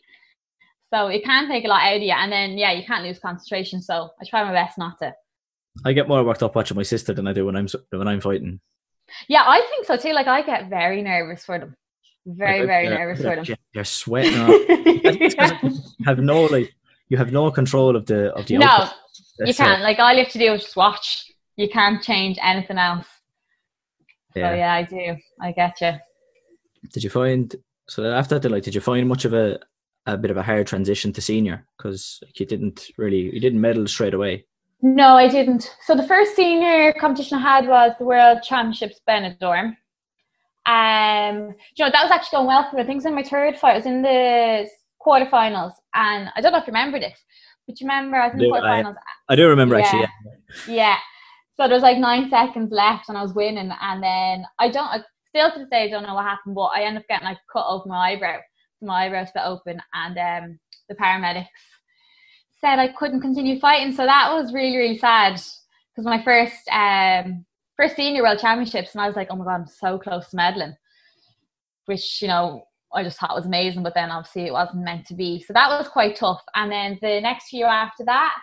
so 0.92 1.08
it 1.08 1.22
can 1.22 1.48
take 1.48 1.66
a 1.66 1.68
lot 1.68 1.82
out 1.82 1.96
of 1.96 2.02
you. 2.02 2.12
And 2.12 2.32
then 2.32 2.56
yeah, 2.56 2.72
you 2.72 2.84
can't 2.84 3.04
lose 3.04 3.18
concentration. 3.18 3.82
So 3.82 4.10
I 4.20 4.24
try 4.24 4.42
my 4.42 4.52
best 4.52 4.78
not 4.78 4.98
to. 5.00 5.14
I 5.84 5.92
get 5.92 6.08
more 6.08 6.24
worked 6.24 6.42
up 6.42 6.56
watching 6.56 6.76
my 6.76 6.82
sister 6.82 7.12
than 7.12 7.28
I 7.28 7.34
do 7.34 7.44
when 7.44 7.56
I'm 7.56 7.68
when 7.90 8.08
I'm 8.08 8.22
fighting. 8.22 8.60
Yeah, 9.28 9.44
I 9.46 9.60
think 9.68 9.86
so 9.86 9.98
too. 9.98 10.14
Like 10.14 10.28
I 10.28 10.40
get 10.40 10.70
very 10.70 11.02
nervous 11.02 11.44
for 11.44 11.58
them. 11.58 11.76
Very, 12.36 12.58
Like, 12.60 12.66
very 12.66 12.88
nervous 12.88 13.20
you're- 13.20 13.36
for 13.36 13.44
them. 13.44 13.56
You're, 13.74 13.84
sweating. 13.84 14.34
off. 14.40 14.50
That's 14.68 15.34
'cause 15.34 15.94
you 15.98 16.04
have 16.06 16.18
no 16.18 16.44
like 16.44 16.72
you 17.08 17.16
have 17.16 17.32
no 17.32 17.50
control 17.50 17.96
of 17.96 18.06
the 18.06 18.32
of 18.34 18.46
the 18.46 18.58
no, 18.58 18.66
output. 18.66 18.94
you 19.46 19.54
can't. 19.54 19.82
Like 19.82 19.98
all 19.98 20.12
you 20.12 20.22
have 20.24 20.32
to 20.32 20.38
do 20.38 20.52
is 20.54 20.62
just 20.62 20.76
watch. 20.76 21.24
You 21.56 21.68
can't 21.68 22.02
change 22.02 22.38
anything 22.42 22.78
else. 22.78 23.06
So 24.34 24.40
yeah. 24.40 24.54
yeah, 24.54 24.72
I 24.74 24.82
do. 24.84 25.16
I 25.40 25.52
get 25.52 25.80
you. 25.80 25.92
Did 26.92 27.04
you 27.04 27.10
find 27.10 27.54
so 27.88 28.04
after 28.12 28.38
that? 28.38 28.48
Like, 28.50 28.62
did 28.62 28.74
you 28.74 28.80
find 28.80 29.08
much 29.08 29.24
of 29.24 29.32
a 29.34 29.58
a 30.06 30.16
bit 30.16 30.30
of 30.30 30.36
a 30.36 30.42
hard 30.42 30.66
transition 30.66 31.12
to 31.12 31.20
senior 31.20 31.66
because 31.76 32.22
you 32.36 32.46
didn't 32.46 32.86
really 32.96 33.32
you 33.34 33.40
didn't 33.40 33.60
medal 33.60 33.86
straight 33.86 34.14
away. 34.14 34.46
No, 34.82 35.08
I 35.16 35.28
didn't. 35.28 35.70
So 35.86 35.94
the 35.94 36.06
first 36.08 36.34
senior 36.34 36.92
competition 36.94 37.36
I 37.38 37.42
had 37.42 37.68
was 37.68 37.92
the 37.98 38.06
World 38.06 38.38
Championships 38.42 38.98
Benidorm. 39.06 39.76
Um, 40.66 41.54
you 41.76 41.84
know 41.84 41.90
that 41.90 42.02
was 42.02 42.10
actually 42.10 42.36
going 42.36 42.46
well 42.46 42.68
for 42.68 42.76
me. 42.76 42.82
I 42.82 42.86
think 42.86 42.96
it 42.96 43.04
was 43.04 43.06
in 43.06 43.14
my 43.14 43.22
third 43.22 43.58
fight. 43.58 43.72
I 43.72 43.76
was 43.76 43.86
in 43.86 44.02
the 44.02 44.68
quarterfinals, 45.04 45.72
and 45.94 46.28
I 46.36 46.40
don't 46.40 46.52
know 46.52 46.58
if 46.58 46.66
you 46.66 46.72
remember 46.72 47.00
this, 47.00 47.18
but 47.66 47.80
you 47.80 47.86
remember 47.86 48.16
I 48.16 48.26
was 48.26 48.34
in 48.34 48.38
the 48.40 48.44
Do 48.46 48.54
I- 48.54 48.60
quarterfinals. 48.60 48.96
I 49.28 49.36
do 49.36 49.48
remember 49.48 49.78
Yeah. 49.78 49.84
actually. 49.84 50.00
Yeah. 50.00 50.74
Yeah. 50.74 50.96
So 51.56 51.66
there 51.66 51.74
was 51.74 51.82
like 51.82 51.98
nine 51.98 52.28
seconds 52.30 52.70
left, 52.72 53.08
and 53.08 53.16
I 53.18 53.22
was 53.22 53.34
winning, 53.34 53.70
and 53.80 54.02
then 54.02 54.44
I 54.58 54.68
don't. 54.70 54.86
I 54.88 55.00
still 55.28 55.50
to 55.52 55.58
this 55.60 55.68
day 55.70 55.84
I 55.84 55.88
don't 55.88 56.02
know 56.02 56.14
what 56.14 56.24
happened, 56.24 56.54
but 56.54 56.72
I 56.74 56.82
ended 56.82 57.02
up 57.02 57.08
getting 57.08 57.26
like 57.26 57.38
cut 57.52 57.66
open 57.66 57.90
my 57.90 58.12
eyebrow. 58.12 58.38
My 58.82 59.04
eyebrow 59.06 59.24
split 59.26 59.44
open, 59.46 59.80
and 59.92 60.18
um, 60.18 60.58
the 60.88 60.94
paramedics 60.94 61.46
said 62.60 62.78
I 62.78 62.88
couldn't 62.88 63.20
continue 63.20 63.58
fighting. 63.60 63.92
So 63.94 64.04
that 64.06 64.32
was 64.32 64.52
really 64.54 64.76
really 64.76 64.98
sad 64.98 65.34
because 65.34 66.04
my 66.04 66.22
first 66.22 66.66
um 66.72 67.44
first 67.80 67.96
senior 67.96 68.22
world 68.22 68.38
championships, 68.38 68.94
and 68.94 69.00
I 69.00 69.06
was 69.06 69.16
like, 69.16 69.28
oh 69.30 69.36
my 69.36 69.44
god, 69.44 69.60
I'm 69.60 69.66
so 69.66 69.98
close 69.98 70.28
to 70.30 70.36
medaling, 70.36 70.74
which 71.86 72.20
you 72.20 72.28
know 72.28 72.64
I 72.92 73.02
just 73.02 73.18
thought 73.18 73.34
was 73.34 73.46
amazing. 73.46 73.82
But 73.82 73.94
then 73.94 74.10
obviously 74.10 74.46
it 74.46 74.52
wasn't 74.52 74.84
meant 74.84 75.06
to 75.06 75.14
be. 75.14 75.40
So 75.42 75.52
that 75.52 75.68
was 75.68 75.88
quite 75.88 76.16
tough. 76.16 76.42
And 76.54 76.70
then 76.70 76.98
the 77.00 77.20
next 77.20 77.52
year 77.52 77.66
after 77.66 78.04
that, 78.04 78.36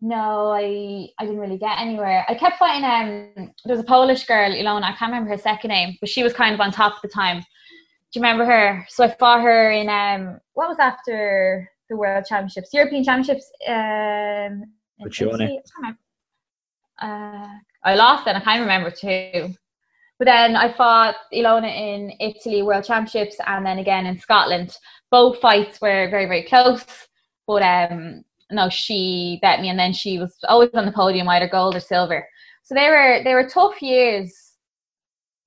no, 0.00 0.52
I 0.52 1.08
I 1.18 1.24
didn't 1.24 1.40
really 1.40 1.58
get 1.58 1.78
anywhere. 1.78 2.24
I 2.28 2.34
kept 2.34 2.58
fighting. 2.58 2.84
Um, 2.84 3.52
there 3.64 3.76
was 3.76 3.80
a 3.80 3.84
Polish 3.84 4.24
girl, 4.26 4.50
Ilona. 4.52 4.84
I 4.84 4.92
can't 4.96 5.10
remember 5.12 5.30
her 5.30 5.38
second 5.38 5.68
name, 5.68 5.96
but 6.00 6.08
she 6.08 6.22
was 6.22 6.32
kind 6.32 6.54
of 6.54 6.60
on 6.60 6.70
top 6.70 6.94
at 6.94 7.02
the 7.02 7.08
time. 7.08 7.40
Do 7.40 8.18
you 8.18 8.22
remember 8.22 8.44
her? 8.44 8.84
So 8.88 9.04
I 9.04 9.14
fought 9.18 9.42
her 9.42 9.70
in 9.70 9.88
um, 9.88 10.40
what 10.54 10.68
was 10.68 10.78
after 10.80 11.70
the 11.88 11.96
World 11.96 12.24
Championships, 12.24 12.72
European 12.72 13.04
Championships. 13.04 13.50
Um, 13.68 14.64
in 14.98 15.04
Which 15.04 15.20
you 15.20 15.28
won 15.28 15.40
it? 15.40 15.44
Italy. 15.44 15.58
I 15.58 15.82
can't 15.82 15.96
remember. 17.00 17.46
Uh, 17.46 17.58
I 17.84 17.94
lost 17.94 18.26
and 18.26 18.36
I 18.36 18.40
can't 18.40 18.60
remember 18.60 18.90
too. 18.90 19.54
But 20.18 20.26
then 20.26 20.54
I 20.54 20.72
fought 20.74 21.16
Ilona 21.32 21.74
in 21.74 22.12
Italy 22.20 22.62
World 22.62 22.84
Championships 22.84 23.36
and 23.46 23.64
then 23.64 23.78
again 23.78 24.04
in 24.04 24.18
Scotland. 24.18 24.76
Both 25.10 25.40
fights 25.40 25.80
were 25.80 26.10
very, 26.10 26.26
very 26.26 26.42
close. 26.42 26.84
But 27.46 27.62
um 27.62 28.22
no, 28.50 28.68
she 28.68 29.38
bet 29.42 29.60
me 29.60 29.70
and 29.70 29.78
then 29.78 29.92
she 29.92 30.18
was 30.18 30.36
always 30.48 30.70
on 30.74 30.84
the 30.84 30.92
podium, 30.92 31.28
either 31.28 31.48
gold 31.48 31.74
or 31.74 31.80
silver. 31.80 32.28
So 32.64 32.74
they 32.74 32.88
were 32.88 33.22
they 33.24 33.32
were 33.32 33.48
tough 33.48 33.80
years 33.80 34.50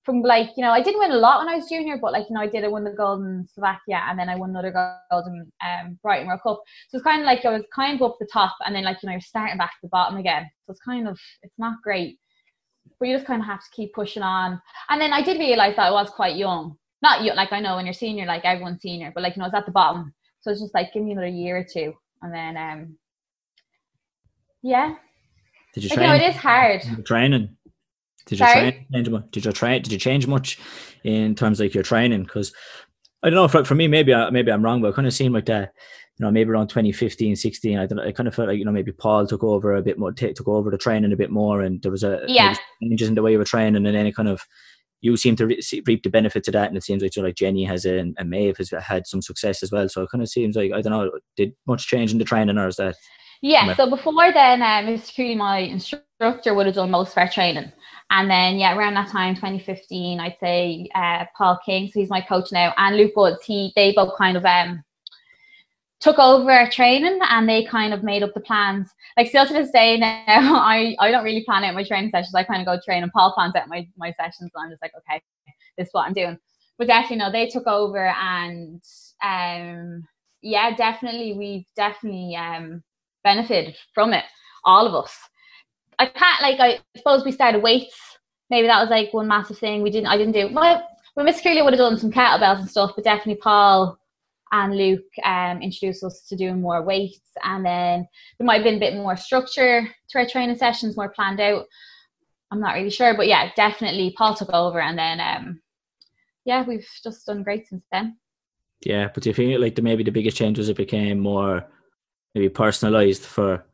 from 0.03 0.21
like, 0.21 0.49
you 0.57 0.63
know, 0.63 0.71
I 0.71 0.81
didn't 0.81 0.99
win 0.99 1.11
a 1.11 1.17
lot 1.17 1.39
when 1.39 1.47
I 1.47 1.55
was 1.55 1.69
junior, 1.69 1.97
but 2.01 2.11
like, 2.11 2.25
you 2.29 2.33
know, 2.35 2.41
I 2.41 2.47
did 2.47 2.65
I 2.65 2.67
won 2.67 2.83
the 2.83 2.91
gold 2.91 3.21
in 3.21 3.47
Slovakia 3.53 4.01
and 4.09 4.19
then 4.19 4.27
I 4.27 4.35
won 4.35 4.49
another 4.49 4.71
gold 4.71 5.27
in 5.27 5.51
um 5.63 5.99
Brighton 6.01 6.27
World 6.27 6.41
Cup. 6.41 6.61
So 6.89 6.97
it's 6.97 7.03
kind 7.03 7.21
of 7.21 7.27
like 7.27 7.45
I 7.45 7.51
was 7.51 7.63
kind 7.73 8.01
of 8.01 8.09
up 8.09 8.17
the 8.19 8.27
top 8.33 8.55
and 8.65 8.75
then 8.75 8.83
like, 8.85 8.97
you 9.03 9.07
know, 9.07 9.13
you're 9.13 9.21
starting 9.21 9.57
back 9.57 9.71
at 9.75 9.81
the 9.83 9.89
bottom 9.89 10.17
again. 10.17 10.49
So 10.65 10.71
it's 10.71 10.81
kind 10.81 11.07
of 11.07 11.19
it's 11.43 11.59
not 11.59 11.75
great 11.83 12.17
but 12.99 13.07
you 13.07 13.15
just 13.15 13.27
kind 13.27 13.41
of 13.41 13.47
have 13.47 13.63
to 13.63 13.69
keep 13.71 13.93
pushing 13.93 14.23
on. 14.23 14.61
And 14.89 15.01
then 15.01 15.13
I 15.13 15.21
did 15.21 15.39
realize 15.39 15.75
that 15.75 15.87
I 15.87 15.91
was 15.91 16.09
quite 16.09 16.35
young. 16.35 16.77
Not 17.01 17.23
young, 17.23 17.35
like 17.35 17.51
I 17.51 17.59
know 17.59 17.75
when 17.75 17.85
you're 17.85 17.93
senior, 17.93 18.25
like 18.25 18.45
everyone's 18.45 18.81
senior, 18.81 19.11
but 19.13 19.23
like 19.23 19.35
you 19.35 19.39
know, 19.41 19.45
I 19.45 19.47
was 19.49 19.55
at 19.55 19.65
the 19.65 19.71
bottom. 19.71 20.13
So 20.41 20.51
it's 20.51 20.61
just 20.61 20.73
like 20.73 20.93
give 20.93 21.03
me 21.03 21.11
another 21.11 21.27
year 21.27 21.57
or 21.57 21.63
two, 21.63 21.93
and 22.21 22.33
then 22.33 22.57
um, 22.57 22.97
yeah, 24.61 24.95
Did 25.73 25.83
you 25.83 25.89
like, 25.89 25.99
you 25.99 26.05
know, 26.05 26.15
it 26.15 26.21
is 26.21 26.35
hard. 26.35 26.81
Training? 27.05 27.55
Did 28.25 28.39
you 28.39 28.45
Sorry? 28.45 28.87
train? 28.91 29.03
Did 29.31 29.45
you 29.45 29.51
train? 29.51 29.81
Did 29.81 29.91
you 29.91 29.97
change 29.99 30.27
much 30.27 30.59
in 31.03 31.35
terms 31.35 31.59
of 31.59 31.65
like 31.65 31.73
your 31.73 31.83
training? 31.83 32.23
Because 32.23 32.53
I 33.21 33.29
don't 33.29 33.35
know. 33.35 33.47
For, 33.47 33.65
for 33.65 33.75
me, 33.75 33.87
maybe 33.87 34.13
I, 34.13 34.29
maybe 34.29 34.51
I'm 34.51 34.63
wrong, 34.63 34.81
but 34.81 34.89
it 34.89 34.95
kind 34.95 35.07
of 35.07 35.13
seemed 35.13 35.33
like 35.33 35.45
that. 35.47 35.73
Know, 36.23 36.31
maybe 36.31 36.49
around 36.51 36.67
2015, 36.69 37.35
16. 37.35 37.77
I 37.77 37.85
don't. 37.85 37.97
know, 37.97 38.03
I 38.03 38.11
kind 38.11 38.27
of 38.27 38.35
felt 38.35 38.47
like 38.47 38.57
you 38.57 38.65
know 38.65 38.71
maybe 38.71 38.91
Paul 38.91 39.27
took 39.27 39.43
over 39.43 39.75
a 39.75 39.81
bit 39.81 39.99
more, 39.99 40.11
t- 40.11 40.33
took 40.33 40.47
over 40.47 40.71
the 40.71 40.77
training 40.77 41.11
a 41.13 41.17
bit 41.17 41.31
more, 41.31 41.61
and 41.61 41.81
there 41.81 41.91
was 41.91 42.03
a 42.03 42.23
Yeah. 42.27 42.55
changes 42.81 43.07
in 43.09 43.15
the 43.15 43.21
way 43.21 43.33
you 43.33 43.37
were 43.37 43.43
training, 43.45 43.85
and 43.85 43.95
then 43.95 44.05
it 44.07 44.15
kind 44.15 44.29
of 44.29 44.41
you 45.01 45.17
seem 45.17 45.35
to 45.35 45.45
re- 45.47 45.61
reap 45.85 46.03
the 46.03 46.09
benefits 46.09 46.47
of 46.47 46.53
that, 46.53 46.69
and 46.69 46.77
it 46.77 46.83
seems 46.83 47.03
like 47.03 47.15
you 47.15 47.21
know, 47.21 47.27
like 47.27 47.35
Jenny 47.35 47.65
has 47.65 47.85
a, 47.85 47.99
and 47.99 48.15
Maeve 48.29 48.57
has 48.57 48.71
had 48.71 49.05
some 49.05 49.21
success 49.21 49.61
as 49.61 49.71
well. 49.71 49.89
So 49.89 50.03
it 50.03 50.09
kind 50.11 50.21
of 50.21 50.29
seems 50.29 50.55
like 50.55 50.71
I 50.71 50.81
don't 50.81 50.91
know. 50.93 51.11
Did 51.35 51.53
much 51.67 51.87
change 51.87 52.11
in 52.13 52.17
the 52.19 52.25
training, 52.25 52.57
or 52.57 52.67
is 52.67 52.77
that 52.77 52.95
Yeah, 53.41 53.75
so 53.75 53.89
before 53.89 54.31
then, 54.31 54.61
um, 54.61 54.85
Mr. 54.85 55.13
Cooley, 55.15 55.35
my 55.35 55.57
instructor, 55.57 56.53
would 56.53 56.65
have 56.67 56.75
done 56.75 56.91
most 56.91 57.11
of 57.11 57.17
our 57.17 57.29
training. 57.29 57.71
And 58.09 58.29
then, 58.29 58.57
yeah, 58.57 58.77
around 58.77 58.93
that 58.93 59.09
time, 59.09 59.35
2015, 59.35 60.19
I'd 60.19 60.37
say 60.39 60.87
uh, 60.95 61.25
Paul 61.37 61.59
King, 61.65 61.87
so 61.87 61.99
he's 61.99 62.09
my 62.09 62.21
coach 62.21 62.51
now, 62.51 62.73
and 62.77 62.95
Luke 62.95 63.15
Woods, 63.15 63.43
he, 63.43 63.73
they 63.75 63.91
both 63.91 64.13
kind 64.17 64.37
of 64.37 64.45
um, 64.45 64.83
took 66.03 66.19
over 66.19 66.51
our 66.51 66.69
training 66.69 67.17
and 67.29 67.47
they 67.47 67.63
kind 67.63 67.93
of 67.93 68.03
made 68.03 68.23
up 68.23 68.33
the 68.33 68.41
plans. 68.41 68.89
Like, 69.15 69.29
still 69.29 69.47
to 69.47 69.53
this 69.53 69.71
day 69.71 69.97
now, 69.97 70.17
I, 70.27 70.95
I 70.99 71.09
don't 71.11 71.23
really 71.23 71.45
plan 71.45 71.63
out 71.63 71.73
my 71.73 71.83
training 71.85 72.11
sessions. 72.11 72.35
I 72.35 72.43
kind 72.43 72.61
of 72.61 72.65
go 72.67 72.79
train, 72.83 73.03
and 73.03 73.11
Paul 73.11 73.33
plans 73.33 73.55
out 73.55 73.69
my, 73.69 73.87
my 73.97 74.13
sessions, 74.19 74.51
and 74.53 74.65
I'm 74.65 74.69
just 74.69 74.81
like, 74.81 74.91
okay, 74.97 75.21
this 75.77 75.87
is 75.87 75.93
what 75.93 76.05
I'm 76.05 76.13
doing. 76.13 76.37
But 76.77 76.87
definitely, 76.87 77.17
no, 77.17 77.31
they 77.31 77.47
took 77.47 77.67
over, 77.67 78.07
and 78.07 78.81
um, 79.23 80.03
yeah, 80.41 80.75
definitely, 80.75 81.33
we've 81.33 81.65
definitely 81.77 82.35
um, 82.35 82.83
benefited 83.23 83.75
from 83.95 84.11
it, 84.11 84.25
all 84.65 84.85
of 84.85 84.93
us. 84.93 85.17
I 85.99 86.07
can't 86.07 86.41
like 86.41 86.59
I 86.59 86.79
suppose 86.97 87.23
we 87.23 87.31
started 87.31 87.61
weights. 87.61 87.95
Maybe 88.49 88.67
that 88.67 88.81
was 88.81 88.89
like 88.89 89.13
one 89.13 89.27
massive 89.27 89.59
thing 89.59 89.83
we 89.83 89.91
didn't. 89.91 90.07
I 90.07 90.17
didn't 90.17 90.33
do. 90.33 90.49
Well, 90.51 90.85
well 91.15 91.25
Miss 91.25 91.39
Curley 91.39 91.61
would 91.61 91.73
have 91.73 91.79
done 91.79 91.97
some 91.97 92.11
kettlebells 92.11 92.59
and 92.59 92.69
stuff, 92.69 92.93
but 92.95 93.05
definitely 93.05 93.35
Paul 93.35 93.97
and 94.53 94.77
Luke 94.77 95.01
um, 95.25 95.63
introduced 95.63 96.03
us 96.03 96.21
to 96.29 96.35
doing 96.35 96.61
more 96.61 96.83
weights, 96.83 97.31
and 97.43 97.65
then 97.65 98.07
there 98.37 98.45
might 98.45 98.57
have 98.57 98.63
been 98.63 98.75
a 98.75 98.79
bit 98.79 98.93
more 98.93 99.17
structure 99.17 99.89
to 100.09 100.17
our 100.19 100.27
training 100.27 100.57
sessions, 100.57 100.95
more 100.95 101.09
planned 101.09 101.41
out. 101.41 101.65
I'm 102.51 102.59
not 102.59 102.75
really 102.75 102.91
sure, 102.91 103.15
but 103.15 103.27
yeah, 103.27 103.49
definitely 103.55 104.13
Paul 104.15 104.35
took 104.35 104.53
over, 104.53 104.79
and 104.79 104.97
then 104.97 105.19
um, 105.19 105.61
yeah, 106.45 106.63
we've 106.63 106.87
just 107.03 107.25
done 107.25 107.41
great 107.41 107.67
since 107.67 107.83
then. 107.91 108.17
Yeah, 108.85 109.09
but 109.11 109.23
do 109.23 109.29
you 109.29 109.33
think 109.33 109.59
like 109.59 109.73
the 109.73 109.81
maybe 109.81 110.03
the 110.03 110.11
biggest 110.11 110.37
change 110.37 110.59
was 110.59 110.69
it 110.69 110.77
became 110.77 111.19
more 111.19 111.65
maybe 112.35 112.49
personalized 112.49 113.23
for 113.23 113.65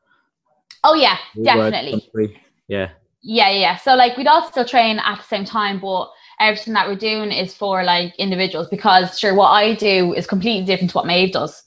Oh 0.85 0.93
yeah, 0.93 1.17
definitely. 1.43 2.09
Yeah, 2.69 2.89
Yeah, 3.21 3.49
yeah. 3.49 3.59
yeah. 3.59 3.75
So 3.75 3.95
like 3.95 4.15
we'd 4.15 4.27
all 4.27 4.47
still 4.47 4.63
train 4.63 4.97
at 4.99 5.17
the 5.17 5.23
same 5.23 5.43
time, 5.43 5.81
but 5.81 6.09
everything 6.39 6.73
that 6.73 6.87
we're 6.87 6.95
doing 6.95 7.31
is 7.31 7.53
for 7.53 7.83
like 7.83 8.15
individuals 8.17 8.67
because 8.69 9.19
sure 9.19 9.35
what 9.35 9.49
I 9.49 9.75
do 9.75 10.13
is 10.13 10.27
completely 10.27 10.65
different 10.65 10.91
to 10.91 10.97
what 10.97 11.05
Maeve 11.05 11.33
does. 11.33 11.63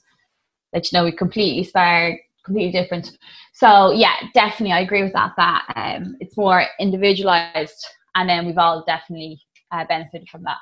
That 0.71 0.91
you 0.91 0.97
know, 0.97 1.05
we 1.05 1.11
completely 1.11 1.63
spar 1.63 2.19
completely 2.43 2.71
different. 2.71 3.17
So 3.53 3.91
yeah, 3.91 4.15
definitely 4.33 4.73
I 4.73 4.81
agree 4.81 5.03
with 5.03 5.13
that 5.13 5.33
that 5.37 5.65
um 5.75 6.15
it's 6.19 6.35
more 6.37 6.65
individualized 6.79 7.85
and 8.15 8.29
then 8.29 8.45
we've 8.45 8.57
all 8.57 8.83
definitely 8.85 9.39
uh, 9.71 9.85
benefited 9.87 10.29
from 10.29 10.43
that. 10.43 10.57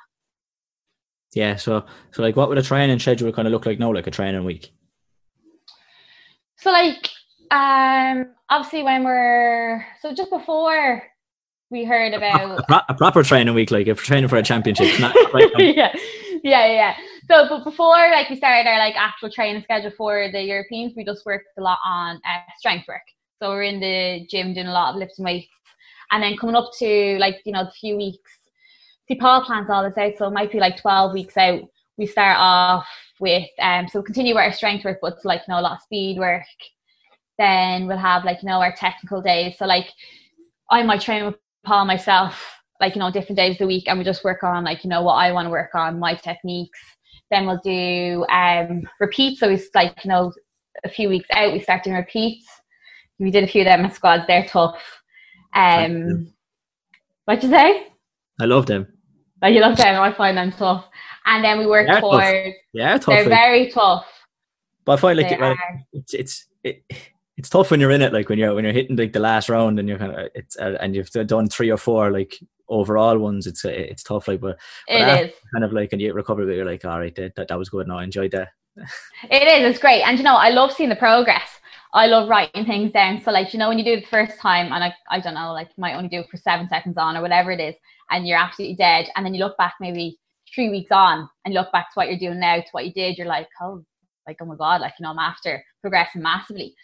yeah. 1.34 1.56
So 1.56 1.86
so 2.12 2.22
like 2.22 2.36
what 2.36 2.50
would 2.50 2.58
a 2.58 2.64
training 2.64 3.00
schedule 3.00 3.32
kind 3.32 3.48
of 3.48 3.52
look 3.52 3.66
like 3.66 3.80
now? 3.80 3.94
Like 3.94 4.08
a 4.08 4.12
training 4.12 4.44
week? 4.44 4.74
So 6.58 6.72
like 6.72 7.10
um 7.52 8.28
obviously 8.50 8.84
when 8.84 9.04
we're 9.04 9.86
so 10.02 10.14
just 10.14 10.30
before 10.30 11.04
we 11.72 11.86
heard 11.86 12.14
A, 12.14 12.18
about 12.18 12.68
pro- 12.68 12.82
a 12.90 12.94
proper 12.94 13.24
training 13.24 13.56
week, 13.56 13.72
like 13.72 13.88
if 13.88 13.98
we're 13.98 14.04
training 14.04 14.28
for 14.28 14.36
a 14.36 14.44
championship, 14.44 15.00
not 15.00 15.16
yeah, 15.58 15.96
yeah, 16.44 16.66
yeah. 16.68 16.96
So, 17.30 17.48
but 17.50 17.64
before 17.64 17.96
like 18.12 18.30
we 18.30 18.36
started 18.36 18.70
our 18.70 18.78
like 18.78 18.96
actual 18.98 19.32
training 19.32 19.64
schedule 19.64 19.92
for 19.98 20.30
the 20.32 20.42
Europeans, 20.42 20.94
we 20.96 21.06
just 21.06 21.26
worked 21.26 21.48
a 21.58 21.62
lot 21.62 21.80
on 21.86 22.18
uh, 22.18 22.42
strength 22.58 22.88
work. 22.88 23.02
So 23.42 23.50
we're 23.50 23.64
in 23.64 23.80
the 23.80 24.28
gym 24.30 24.54
doing 24.54 24.68
a 24.68 24.74
lot 24.74 24.94
of 24.94 24.98
lifts 24.98 25.18
and 25.18 25.26
weights, 25.26 25.48
and 26.12 26.22
then 26.22 26.38
coming 26.38 26.56
up 26.56 26.72
to 26.80 27.18
like 27.20 27.38
you 27.46 27.54
know 27.54 27.64
the 27.64 27.72
few 27.72 27.96
weeks. 27.96 28.32
See, 29.08 29.16
Paul 29.16 29.44
plans 29.46 29.70
all 29.70 29.84
this 29.84 29.98
out, 29.98 30.14
so 30.18 30.28
it 30.28 30.34
might 30.34 30.52
be 30.52 30.60
like 30.60 30.80
twelve 30.80 31.14
weeks 31.14 31.38
out. 31.38 31.62
We 31.98 32.06
start 32.06 32.36
off 32.38 32.88
with 33.20 33.48
um, 33.62 33.88
so 33.88 34.00
we'll 34.00 34.04
continue 34.04 34.36
with 34.36 34.44
our 34.44 34.52
strength 34.52 34.84
work, 34.84 35.00
but 35.02 35.14
it's 35.14 35.26
like 35.26 35.42
you 35.48 35.54
know 35.54 35.60
a 35.60 35.64
lot 35.64 35.78
of 35.78 35.84
speed 35.84 36.20
work. 36.20 36.44
Then 37.40 37.88
we'll 37.88 37.98
have 37.98 38.26
like 38.26 38.44
you 38.44 38.50
know 38.50 38.62
our 38.62 38.76
technical 38.76 39.22
days. 39.22 39.58
So 39.58 39.66
like 39.66 39.88
I 40.70 40.84
might 40.84 41.02
train 41.02 41.26
with 41.26 41.36
Paul 41.64 41.86
myself, 41.86 42.44
like, 42.80 42.96
you 42.96 43.00
know, 43.00 43.12
different 43.12 43.38
days 43.38 43.54
of 43.56 43.60
the 43.60 43.68
week 43.68 43.86
and 43.88 43.98
we 44.00 44.04
just 44.06 44.24
work 44.24 44.44
on 44.44 44.64
like, 44.64 44.84
you 44.84 44.90
know, 44.90 45.04
what 45.04 45.14
I 45.16 45.32
want 45.32 45.46
to 45.46 45.50
work 45.52 45.76
on, 45.76 46.00
my 46.00 46.16
techniques. 46.16 46.80
Then 47.30 47.46
we'll 47.46 47.62
do 47.64 48.26
um 48.32 48.82
repeats. 49.00 49.40
So 49.40 49.50
it's 49.50 49.68
like, 49.76 50.04
you 50.04 50.10
know, 50.10 50.34
a 50.84 50.90
few 50.90 51.10
weeks 51.10 51.28
out 51.34 51.54
we 51.54 51.60
start 51.62 51.84
doing 51.84 51.96
repeats. 51.96 52.46
We 53.20 53.30
did 53.32 53.44
a 53.44 53.48
few 53.48 53.62
of 53.62 53.66
them 53.66 53.86
in 53.86 53.92
squads, 53.92 54.26
they're 54.28 54.46
tough. 54.48 54.82
Um 55.54 56.34
what'd 57.26 57.44
you 57.44 57.50
say? 57.50 57.88
I 58.40 58.46
love 58.46 58.66
them. 58.66 58.88
Like 59.42 59.54
you 59.54 59.62
love 59.62 59.78
them, 59.78 60.02
I 60.02 60.12
find 60.14 60.38
them 60.38 60.52
tough. 60.52 60.86
And 61.26 61.44
then 61.44 61.60
we 61.60 61.68
work 61.68 61.86
They're 61.88 62.02
tough. 62.02 62.12
towards 62.12 62.56
Yeah, 62.74 62.98
tough. 62.98 63.06
they're 63.06 63.24
like- 63.24 63.30
very 63.30 63.70
tough. 63.72 64.08
but 64.86 64.94
I 64.94 64.98
find 64.98 65.18
like 65.20 65.32
it- 65.32 65.42
are. 65.42 65.56
it's 65.94 66.14
it's 66.16 66.48
it, 66.64 66.84
it's 67.42 67.50
tough 67.50 67.72
when 67.72 67.80
you're 67.80 67.90
in 67.90 68.04
it. 68.04 68.14
Like 68.14 68.30
when 68.30 68.38
you're 68.38 68.54
when 68.54 68.64
you're 68.64 68.74
hitting 68.74 68.96
like 68.96 69.14
the 69.14 69.20
last 69.20 69.50
round 69.50 69.80
and 69.80 69.90
you're 69.90 69.98
kind 69.98 70.14
of 70.16 70.30
it's 70.36 70.56
uh, 70.60 70.78
and 70.80 70.96
you've 70.96 71.10
done 71.10 71.50
three 71.50 71.72
or 71.72 71.78
four 71.78 72.12
like 72.12 72.40
overall 72.70 73.18
ones. 73.18 73.48
It's 73.48 73.66
uh, 73.66 73.70
it's 73.70 74.04
tough. 74.04 74.28
Like 74.28 74.42
but 74.42 74.60
is. 74.88 75.34
kind 75.52 75.66
of 75.66 75.74
like 75.74 75.92
and 75.92 76.00
you 76.00 76.14
recover 76.14 76.44
a 76.44 76.46
bit. 76.46 76.58
You're 76.58 76.66
like, 76.66 76.86
all 76.86 77.00
right, 77.00 77.16
that, 77.16 77.34
that, 77.36 77.48
that 77.48 77.58
was 77.58 77.70
good. 77.70 77.88
No, 77.88 77.98
I 77.98 78.04
enjoyed 78.04 78.30
that. 78.32 78.50
It 79.32 79.48
is. 79.48 79.72
It's 79.72 79.80
great, 79.80 80.04
and 80.04 80.20
you 80.20 80.24
know, 80.24 80.36
I 80.36 80.50
love 80.50 80.72
seeing 80.72 80.90
the 80.90 80.96
progress. 80.96 81.50
I 81.96 82.06
love 82.06 82.30
writing 82.30 82.64
things 82.64 82.92
down. 82.92 83.20
So 83.22 83.32
like 83.32 83.54
you 83.54 83.60
know, 83.60 83.70
when 83.70 83.80
you 83.80 83.84
do 83.84 83.94
it 83.94 84.02
the 84.02 84.08
first 84.08 84.40
time, 84.40 84.72
and 84.72 84.84
I 84.84 84.94
I 85.10 85.20
don't 85.20 85.34
know, 85.34 85.52
like 85.52 85.70
you 85.76 85.82
might 85.82 85.96
only 85.96 86.10
do 86.10 86.20
it 86.20 86.30
for 86.30 86.38
seven 86.38 86.70
seconds 86.70 86.98
on 86.98 87.18
or 87.18 87.24
whatever 87.24 87.52
it 87.52 87.60
is, 87.60 87.74
and 88.12 88.28
you're 88.28 88.38
absolutely 88.38 88.76
dead, 88.76 89.08
and 89.16 89.26
then 89.26 89.34
you 89.34 89.44
look 89.44 89.58
back 89.58 89.74
maybe 89.82 90.20
three 90.54 90.70
weeks 90.70 90.92
on 90.92 91.28
and 91.46 91.56
look 91.56 91.72
back 91.72 91.88
to 91.88 91.96
what 91.96 92.08
you're 92.08 92.20
doing 92.20 92.40
now, 92.40 92.58
to 92.58 92.70
what 92.72 92.86
you 92.86 92.94
did, 92.94 93.18
you're 93.18 93.26
like, 93.26 93.48
oh, 93.62 93.84
like 94.28 94.38
oh 94.42 94.46
my 94.46 94.56
god, 94.56 94.82
like 94.82 94.94
you 95.00 95.04
know, 95.04 95.10
I'm 95.10 95.20
after 95.20 95.64
progressing 95.82 96.22
massively. 96.22 96.76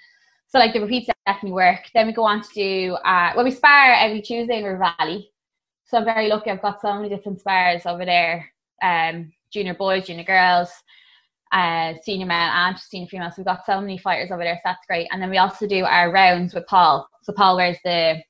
So 0.50 0.60
like 0.60 0.74
the 0.74 0.80
repeats 0.80 1.10
definitely 1.26 1.52
work. 1.52 1.82
Then 1.94 2.08
we 2.08 2.14
go 2.14 2.24
on 2.24 2.42
to 2.42 2.50
do 2.54 2.94
uh 3.06 3.34
well 3.36 3.44
we 3.44 3.52
spar 3.52 3.94
every 3.94 4.22
Tuesday 4.22 4.60
in 4.60 4.64
River 4.64 4.92
Valley. 4.98 5.30
So 5.86 5.98
I'm 5.98 6.06
very 6.06 6.30
lucky 6.30 6.50
I've 6.50 6.62
got 6.62 6.82
so 6.82 6.94
many 6.94 7.10
different 7.10 7.40
spars 7.40 7.86
over 7.86 8.06
there. 8.06 8.50
Um 8.82 9.32
junior 9.52 9.74
boys, 9.74 10.08
junior 10.08 10.24
girls, 10.24 10.70
uh 11.52 11.94
senior 12.02 12.28
men 12.28 12.50
and 12.50 12.80
senior 12.80 13.08
females. 13.08 13.36
So 13.36 13.42
we've 13.42 13.46
got 13.46 13.66
so 13.66 13.82
many 13.82 13.98
fighters 13.98 14.32
over 14.32 14.44
there, 14.44 14.56
so 14.56 14.62
that's 14.66 14.86
great. 14.88 15.10
And 15.12 15.22
then 15.22 15.30
we 15.30 15.38
also 15.38 15.68
do 15.68 15.84
our 15.84 16.12
rounds 16.12 16.54
with 16.54 16.66
Paul. 16.68 17.08
So 17.24 17.34
Paul 17.34 17.58
wears 17.58 17.78
the 17.84 18.22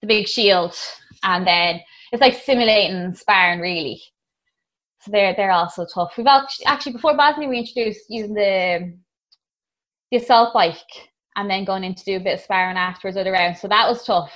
the 0.00 0.06
big 0.06 0.28
shield 0.28 0.74
and 1.24 1.46
then 1.46 1.80
it's 2.12 2.20
like 2.20 2.34
simulating 2.34 3.14
sparring 3.14 3.60
really. 3.60 4.00
So 5.00 5.10
they're 5.10 5.34
they're 5.34 5.50
also 5.50 5.84
tough. 5.84 6.14
We've 6.16 6.26
actually, 6.28 6.66
actually 6.66 6.92
before 6.92 7.16
Bosnia 7.16 7.48
we 7.48 7.58
introduced 7.58 8.02
using 8.08 8.34
the 8.34 8.94
the 10.12 10.18
assault 10.18 10.52
bike 10.52 10.76
and 11.36 11.50
then 11.50 11.64
going 11.64 11.82
in 11.82 11.94
to 11.94 12.04
do 12.04 12.16
a 12.16 12.20
bit 12.20 12.34
of 12.34 12.40
sparring 12.40 12.76
afterwards 12.76 13.16
or 13.16 13.24
round. 13.32 13.56
So 13.56 13.66
that 13.68 13.88
was 13.88 14.04
tough. 14.04 14.30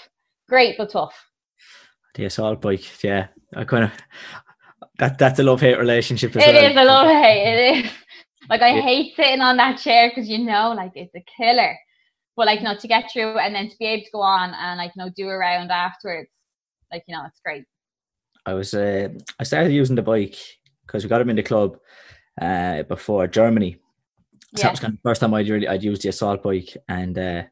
Great 0.49 0.77
but 0.79 0.91
tough. 0.91 1.15
The 2.15 2.25
assault 2.25 2.62
bike, 2.62 3.05
yeah. 3.05 3.29
I 3.55 3.65
kind 3.65 3.85
of 3.85 3.93
that 4.99 5.19
that's 5.19 5.39
a 5.39 5.43
love 5.43 5.61
hate 5.61 5.79
relationship 5.79 6.35
as 6.35 6.47
It 6.47 6.55
well. 6.55 6.71
is 6.71 6.77
a 6.77 6.85
love 6.85 7.09
hate. 7.09 7.43
It 7.43 7.77
is. 7.85 7.93
Like 8.49 8.62
I 8.62 8.71
Yeah. 8.77 8.83
hate 8.83 9.17
sitting 9.17 9.43
on 9.43 9.59
that 9.59 9.79
chair 9.79 10.09
because 10.09 10.29
you 10.29 10.39
know, 10.39 10.73
like 10.75 10.93
it's 10.95 11.15
a 11.15 11.25
killer. 11.37 11.77
But 12.37 12.47
like 12.47 12.61
you 12.61 12.65
know, 12.65 12.77
to 12.77 12.89
get 12.89 13.11
through 13.12 13.39
and 13.39 13.55
then 13.55 13.69
to 13.69 13.77
be 13.79 13.85
able 13.87 14.05
to 14.05 14.11
go 14.12 14.21
on 14.23 14.55
and 14.55 14.79
like 14.79 14.93
you 14.97 15.05
know 15.05 15.11
do 15.15 15.29
a 15.29 15.37
round 15.37 15.71
afterwards, 15.71 16.31
like 16.91 17.05
you 17.07 17.15
know, 17.15 17.25
it's 17.27 17.41
great. 17.45 17.65
I 18.47 18.55
was 18.55 18.73
uh, 18.73 19.09
I 19.39 19.45
started 19.45 19.73
using 19.73 19.97
the 19.97 20.03
bike 20.03 20.37
because 20.87 21.03
we 21.05 21.11
got 21.11 21.21
him 21.21 21.31
in 21.31 21.37
the 21.37 21.43
club 21.43 21.77
uh, 22.41 22.83
before 22.85 23.27
Germany. 23.27 23.79
So 24.57 24.62
that 24.64 24.73
was 24.73 24.81
kind 24.81 24.92
of 24.95 24.99
the 25.03 25.09
first 25.09 25.21
time 25.21 25.35
I'd 25.35 25.49
really 25.49 25.69
I'd 25.69 25.83
used 25.83 26.03
the 26.03 26.09
assault 26.09 26.42
bike, 26.42 26.77
and 26.88 27.19
uh, 27.19 27.42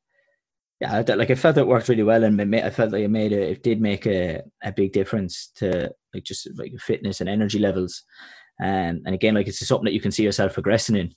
yeah, 0.81 0.99
I, 0.99 1.03
felt 1.03 1.19
like 1.19 1.31
I 1.31 1.35
felt 1.35 1.57
it 1.59 1.67
worked 1.67 1.88
really 1.88 2.03
well, 2.03 2.25
and 2.25 2.40
it 2.40 2.47
ma- 2.49 2.59
I 2.67 2.71
felt 2.71 2.93
like 2.93 3.03
it 3.03 3.09
made 3.11 3.33
a, 3.33 3.51
it 3.53 3.62
did 3.62 3.81
make 3.81 4.07
a, 4.07 4.43
a 4.62 4.73
big 4.73 4.93
difference 4.93 5.49
to 5.57 5.90
like 6.12 6.25
just 6.25 6.49
like 6.57 6.73
fitness 6.79 7.21
and 7.21 7.29
energy 7.29 7.59
levels. 7.59 8.03
Um, 8.62 9.03
and 9.05 9.14
again, 9.14 9.35
like 9.35 9.49
it's 9.49 9.67
something 9.67 9.85
that 9.87 9.95
you 9.95 10.01
can 10.01 10.12
see 10.12 10.23
yourself 10.23 10.55
progressing 10.55 10.95
in. 10.97 11.12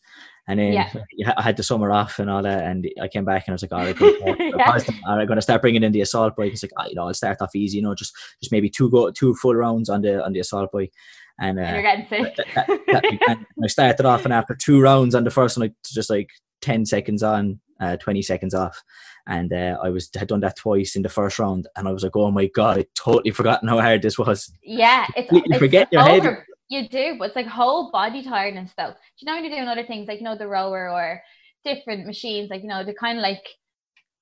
And 0.47 0.60
then 0.60 0.73
Yeah. 0.73 0.89
yeah, 1.15 1.34
I 1.38 1.41
had 1.43 1.58
the 1.58 1.62
summer 1.63 1.91
off 1.91 2.19
and 2.19 2.30
all 2.30 2.41
that, 2.41 2.63
and 2.63 2.88
I 3.02 3.08
came 3.08 3.26
back 3.26 3.47
and 3.47 3.54
I 3.54 3.56
was 3.56 3.62
like, 3.62 3.73
all 3.73 3.86
right, 3.86 3.95
I'm 4.00 4.36
Yeah. 5.19 5.26
going 5.26 5.36
to 5.36 5.41
start 5.41 5.62
bringing 5.62 5.84
in 5.84 5.91
the 5.91 6.02
assault 6.02 6.36
bike. 6.36 6.54
It's 6.54 6.63
like, 6.63 6.71
ah, 6.78 6.86
you 6.88 6.95
know, 6.95 7.08
I'll 7.08 7.13
start 7.13 7.41
off 7.41 7.56
easy, 7.56 7.78
you 7.78 7.84
know, 7.84 7.93
just 7.93 8.15
just 8.41 8.52
maybe 8.52 8.69
two 8.69 8.89
go 8.89 9.12
two 9.12 9.36
full 9.36 9.54
rounds 9.56 9.89
on 9.89 10.02
the 10.02 10.23
on 10.23 10.34
the 10.34 10.39
assault 10.39 10.71
bike, 10.71 10.91
and 11.39 11.60
And 11.60 11.67
uh, 11.67 11.73
you're 11.73 11.82
getting 11.82 12.08
sick. 12.08 12.36
that- 12.56 12.67
that- 12.67 13.06
and 13.28 13.45
I 13.63 13.67
started 13.67 14.06
off, 14.06 14.26
and 14.26 14.34
after 14.34 14.56
two 14.56 14.80
rounds 14.82 15.15
on 15.15 15.23
the 15.23 15.32
first 15.32 15.58
one, 15.58 15.65
like 15.67 15.73
just 15.86 16.10
like 16.10 16.30
ten 16.62 16.86
seconds 16.86 17.23
on, 17.23 17.60
uh, 17.80 17.97
twenty 17.97 18.21
seconds 18.21 18.54
off, 18.54 18.82
and 19.28 19.52
uh, 19.54 19.78
I 19.84 19.89
was 19.89 20.10
had 20.15 20.28
done 20.30 20.39
that 20.41 20.56
twice 20.58 20.95
in 20.95 21.02
the 21.04 21.10
first 21.10 21.38
round, 21.39 21.67
and 21.76 21.88
I 21.88 21.91
was 21.91 22.04
like, 22.04 22.15
oh 22.15 22.32
my 22.32 22.47
god, 22.47 22.80
I 22.80 22.86
totally 22.95 23.32
forgotten 23.32 23.67
how 23.69 23.80
hard 23.80 24.02
this 24.02 24.17
was. 24.17 24.52
Yeah, 24.63 25.06
it's, 25.15 25.32
You- 25.32 25.39
you 25.39 25.43
it's 25.50 25.60
forget 25.60 25.88
your 25.91 26.04
head. 26.04 26.43
You 26.69 26.89
do, 26.89 27.15
but 27.17 27.28
it's 27.28 27.36
like 27.38 27.45
whole 27.47 27.91
body 27.91 28.21
tiredness 28.23 28.71
though. 28.78 28.89
Do 28.89 28.93
you 29.19 29.26
know 29.26 29.36
when 29.36 29.45
you're 29.45 29.56
doing 29.56 29.69
other 29.69 29.86
things 29.86 30.08
like 30.08 30.19
you 30.19 30.26
know 30.26 30.38
the 30.38 30.47
rower 30.50 30.89
or 30.89 31.21
different 31.63 32.06
machines, 32.06 32.50
like 32.50 32.62
you 32.62 32.67
know, 32.67 32.84
they're 32.84 32.93
kind 32.93 33.17
of 33.17 33.21
like 33.21 33.41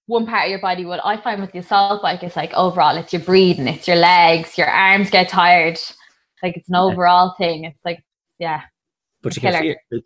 one 0.06 0.28
part 0.28 0.45
of 0.45 0.49
your 0.51 0.60
body. 0.60 0.86
What 0.86 0.99
I 1.04 1.19
find 1.19 1.41
with 1.41 1.51
the 1.54 1.60
assault 1.60 2.04
bike 2.04 2.23
is 2.23 2.36
like 2.36 2.54
overall, 2.54 2.97
it's 2.97 3.12
your 3.13 3.23
breathing, 3.23 3.67
it's 3.67 3.88
your 3.88 3.97
legs, 3.97 4.58
your 4.60 4.67
arms 4.69 5.10
get 5.10 5.28
tired. 5.30 5.80
Like 6.43 6.58
it's 6.58 6.69
an 6.69 6.76
overall 6.76 7.36
thing. 7.38 7.63
It's 7.65 7.80
like 7.86 8.04
yeah, 8.39 8.62
But 9.21 9.36
you 9.36 9.41
can 9.41 9.62
feel 9.62 9.76
like, 9.91 10.04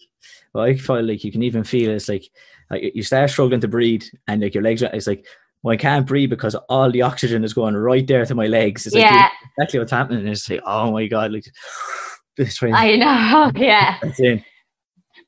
well, 0.54 0.64
I 0.64 0.76
feel 0.76 1.04
like 1.04 1.24
you 1.24 1.32
can 1.32 1.44
even 1.44 1.64
feel 1.64 1.92
it's 1.92 2.08
like 2.10 2.26
like 2.70 2.96
you 2.96 3.04
start 3.04 3.30
struggling 3.30 3.62
to 3.62 3.68
breathe, 3.68 4.04
and 4.28 4.42
like 4.42 4.54
your 4.54 4.64
legs, 4.64 4.84
are- 4.84 4.94
it's 4.94 5.08
like. 5.08 5.26
Well, 5.62 5.74
I 5.74 5.76
can't 5.78 6.08
breathe 6.08 6.30
because 6.30 6.56
all 6.70 6.90
the 6.90 7.02
oxygen 7.02 7.44
is 7.44 7.54
going 7.54 7.76
right 7.76 8.08
there 8.08 8.26
to 8.26 8.34
my 8.34 8.48
legs. 8.48 8.86
It's 8.86 8.96
like 8.96 9.04
yeah, 9.04 9.28
exactly 9.58 9.80
what's 9.80 9.92
happening. 9.92 10.26
It's 10.26 10.50
like, 10.50 10.62
oh 10.66 10.94
my 10.94 11.06
god, 11.08 11.34
like 11.34 11.44
this 12.38 12.56
train. 12.56 12.74
I 12.74 12.96
know, 12.96 13.52
yeah. 13.62 13.98
That's 14.02 14.22
it. 14.22 14.42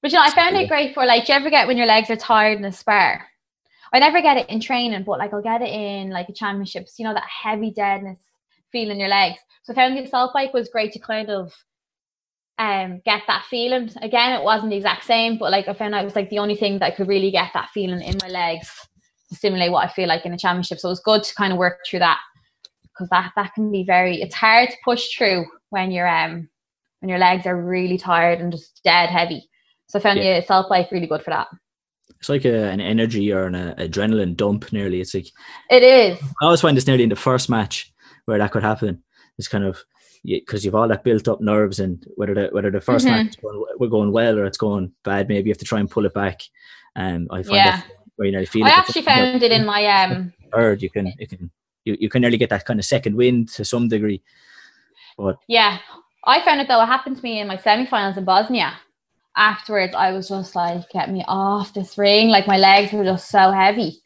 But 0.02 0.14
you 0.14 0.18
know, 0.18 0.24
I 0.24 0.32
found 0.32 0.56
it 0.56 0.70
great 0.70 0.94
for 0.94 1.06
like, 1.06 1.26
do 1.26 1.34
you 1.34 1.38
ever 1.38 1.50
get 1.50 1.68
when 1.68 1.76
your 1.76 1.86
legs 1.86 2.10
are 2.10 2.16
tired 2.16 2.58
in 2.58 2.64
a 2.64 2.72
spar? 2.72 3.28
I 3.92 4.00
never 4.00 4.22
get 4.22 4.38
it 4.38 4.50
in 4.50 4.62
training, 4.62 5.04
but 5.04 5.20
like 5.20 5.34
I'll 5.34 5.42
get 5.42 5.62
it 5.62 5.70
in 5.70 6.12
like 6.12 6.30
a 6.30 6.34
championships, 6.34 6.96
you 6.98 7.04
know, 7.04 7.14
that 7.14 7.28
heavy 7.28 7.72
deadness 7.72 8.20
feeling 8.72 9.00
your 9.00 9.10
legs. 9.10 9.38
So 9.64 9.74
I 9.74 9.76
found 9.76 9.96
the 9.98 10.04
assault 10.04 10.34
bike 10.34 10.54
was 10.54 10.70
great 10.70 10.92
to 10.94 11.00
kind 11.00 11.30
of 11.30 11.54
um 12.60 13.02
get 13.06 13.22
that 13.28 13.46
feeling. 13.50 13.90
Again, 14.02 14.34
it 14.40 14.44
wasn't 14.44 14.72
the 14.72 14.78
exact 14.78 15.06
same, 15.06 15.38
but 15.38 15.52
like 15.52 15.68
I 15.68 15.74
found 15.74 15.96
out 15.96 16.02
it 16.02 16.06
was 16.06 16.16
like 16.16 16.30
the 16.30 16.40
only 16.40 16.56
thing 16.56 16.80
that 16.80 16.94
I 16.94 16.96
could 16.96 17.08
really 17.08 17.32
get 17.32 17.52
that 17.54 17.70
feeling 17.74 18.02
in 18.02 18.18
my 18.22 18.28
legs 18.28 18.70
to 19.30 19.36
simulate 19.36 19.72
what 19.72 19.86
I 19.90 19.92
feel 19.94 20.08
like 20.08 20.26
in 20.26 20.34
a 20.34 20.38
championship. 20.38 20.80
So 20.80 20.90
it 20.90 20.92
was 20.92 21.00
good 21.00 21.24
to 21.24 21.36
kind 21.36 21.54
of 21.54 21.60
work 21.60 21.80
through 21.88 22.00
that 22.00 22.20
because 22.94 23.10
that 23.10 23.32
that 23.36 23.54
can 23.54 23.72
be 23.72 23.84
very 23.84 24.22
it's 24.22 24.36
hard 24.36 24.70
to 24.70 24.76
push 24.84 25.16
through 25.16 25.46
when 25.70 25.92
you're 25.92 26.08
um 26.08 26.50
when 27.00 27.10
your 27.10 27.20
legs 27.20 27.46
are 27.48 27.60
really 27.60 27.98
tired 27.98 28.40
and 28.40 28.52
just 28.52 28.82
dead 28.84 29.10
heavy. 29.10 29.50
So 29.88 30.00
I 30.00 30.02
found 30.02 30.20
Yeah. 30.20 30.36
the 30.36 30.44
assault 30.44 30.70
bike 30.70 30.92
really 30.92 31.08
good 31.08 31.24
for 31.24 31.32
that. 31.32 31.48
It's 32.20 32.30
like 32.30 32.46
a, 32.46 32.70
an 32.70 32.80
energy 32.80 33.32
or 33.32 33.48
an 33.48 33.56
uh, 33.56 33.74
adrenaline 33.80 34.36
dump. 34.36 34.72
Nearly, 34.72 35.02
it's 35.02 35.16
like 35.16 35.26
It 35.72 35.82
is. 35.82 36.20
I 36.42 36.46
always 36.46 36.62
find 36.62 36.78
this 36.78 36.86
nearly 36.86 37.04
in 37.04 37.10
the 37.10 37.16
first 37.16 37.50
match 37.50 37.91
where 38.32 38.40
that 38.40 38.52
could 38.52 38.64
happen. 38.64 39.04
It's 39.38 39.48
kind 39.48 39.64
of 39.64 39.84
because 40.24 40.64
you've 40.66 40.76
all 40.76 40.88
that 40.88 41.04
built 41.04 41.28
up 41.28 41.42
nerves, 41.42 41.80
and 41.80 42.06
whether 42.16 42.34
the 42.34 42.50
whether 42.52 42.72
the 42.72 42.80
1st 42.82 43.06
Mhm. 43.06 43.10
match 43.10 43.42
going, 43.42 43.64
we're 43.80 43.88
going 43.88 44.12
well 44.12 44.38
or 44.40 44.46
it's 44.46 44.58
going 44.58 44.92
bad, 45.04 45.28
maybe 45.28 45.48
you 45.50 45.52
have 45.52 45.58
to 45.60 45.66
try 45.66 45.80
and 45.80 45.90
pull 45.90 46.06
it 46.06 46.14
back. 46.14 46.42
And 46.96 47.28
I 47.32 47.44
find 47.44 47.56
Yeah. 47.56 47.72
that 47.78 47.86
where 48.16 48.26
you 48.28 48.32
nearly 48.32 48.46
feel. 48.48 48.66
I 48.66 48.70
but 48.70 48.80
actually 48.80 49.02
found 49.04 49.44
it 49.44 49.52
in 49.52 49.66
my 49.66 49.86
um 50.04 50.34
third. 50.54 50.82
You 50.82 50.90
can 50.90 51.14
you 51.20 51.28
can 51.28 51.52
you, 51.86 51.98
you 52.00 52.10
can 52.10 52.22
nearly 52.22 52.38
get 52.38 52.50
that 52.52 52.66
kind 52.66 52.80
of 52.80 52.86
second 52.86 53.16
wind 53.16 53.50
to 53.50 53.66
some 53.66 53.88
degree. 53.88 54.22
But 55.18 55.38
yeah. 55.48 55.80
I 56.24 56.44
found 56.46 56.62
it 56.62 56.68
though, 56.68 56.82
it 56.84 56.86
happened 56.86 57.18
to 57.18 57.24
me 57.24 57.40
in 57.40 57.48
my 57.48 57.58
semi-finals 57.58 58.18
in 58.18 58.26
Bosnia. 58.26 58.74
Afterwards, 59.36 59.96
I 59.96 60.12
was 60.12 60.30
just 60.30 60.56
like, 60.56 60.88
get 60.92 61.10
me 61.10 61.24
off 61.28 61.74
this 61.74 61.98
ring. 61.98 62.30
Like 62.30 62.46
my 62.46 62.58
legs 62.58 62.92
were 62.94 63.04
just 63.04 63.30
so 63.30 63.50
heavy. 63.50 64.01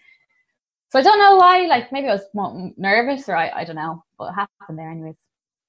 So 0.91 0.99
I 0.99 1.01
don't 1.01 1.19
know 1.19 1.35
why. 1.35 1.65
Like 1.67 1.91
maybe 1.91 2.07
I 2.07 2.13
was 2.13 2.25
more 2.33 2.71
nervous 2.77 3.27
or 3.27 3.35
I, 3.35 3.49
I 3.49 3.63
don't 3.63 3.75
know. 3.75 4.03
But 4.17 4.29
it 4.29 4.33
happened 4.33 4.79
there 4.79 4.89
anyways. 4.89 5.17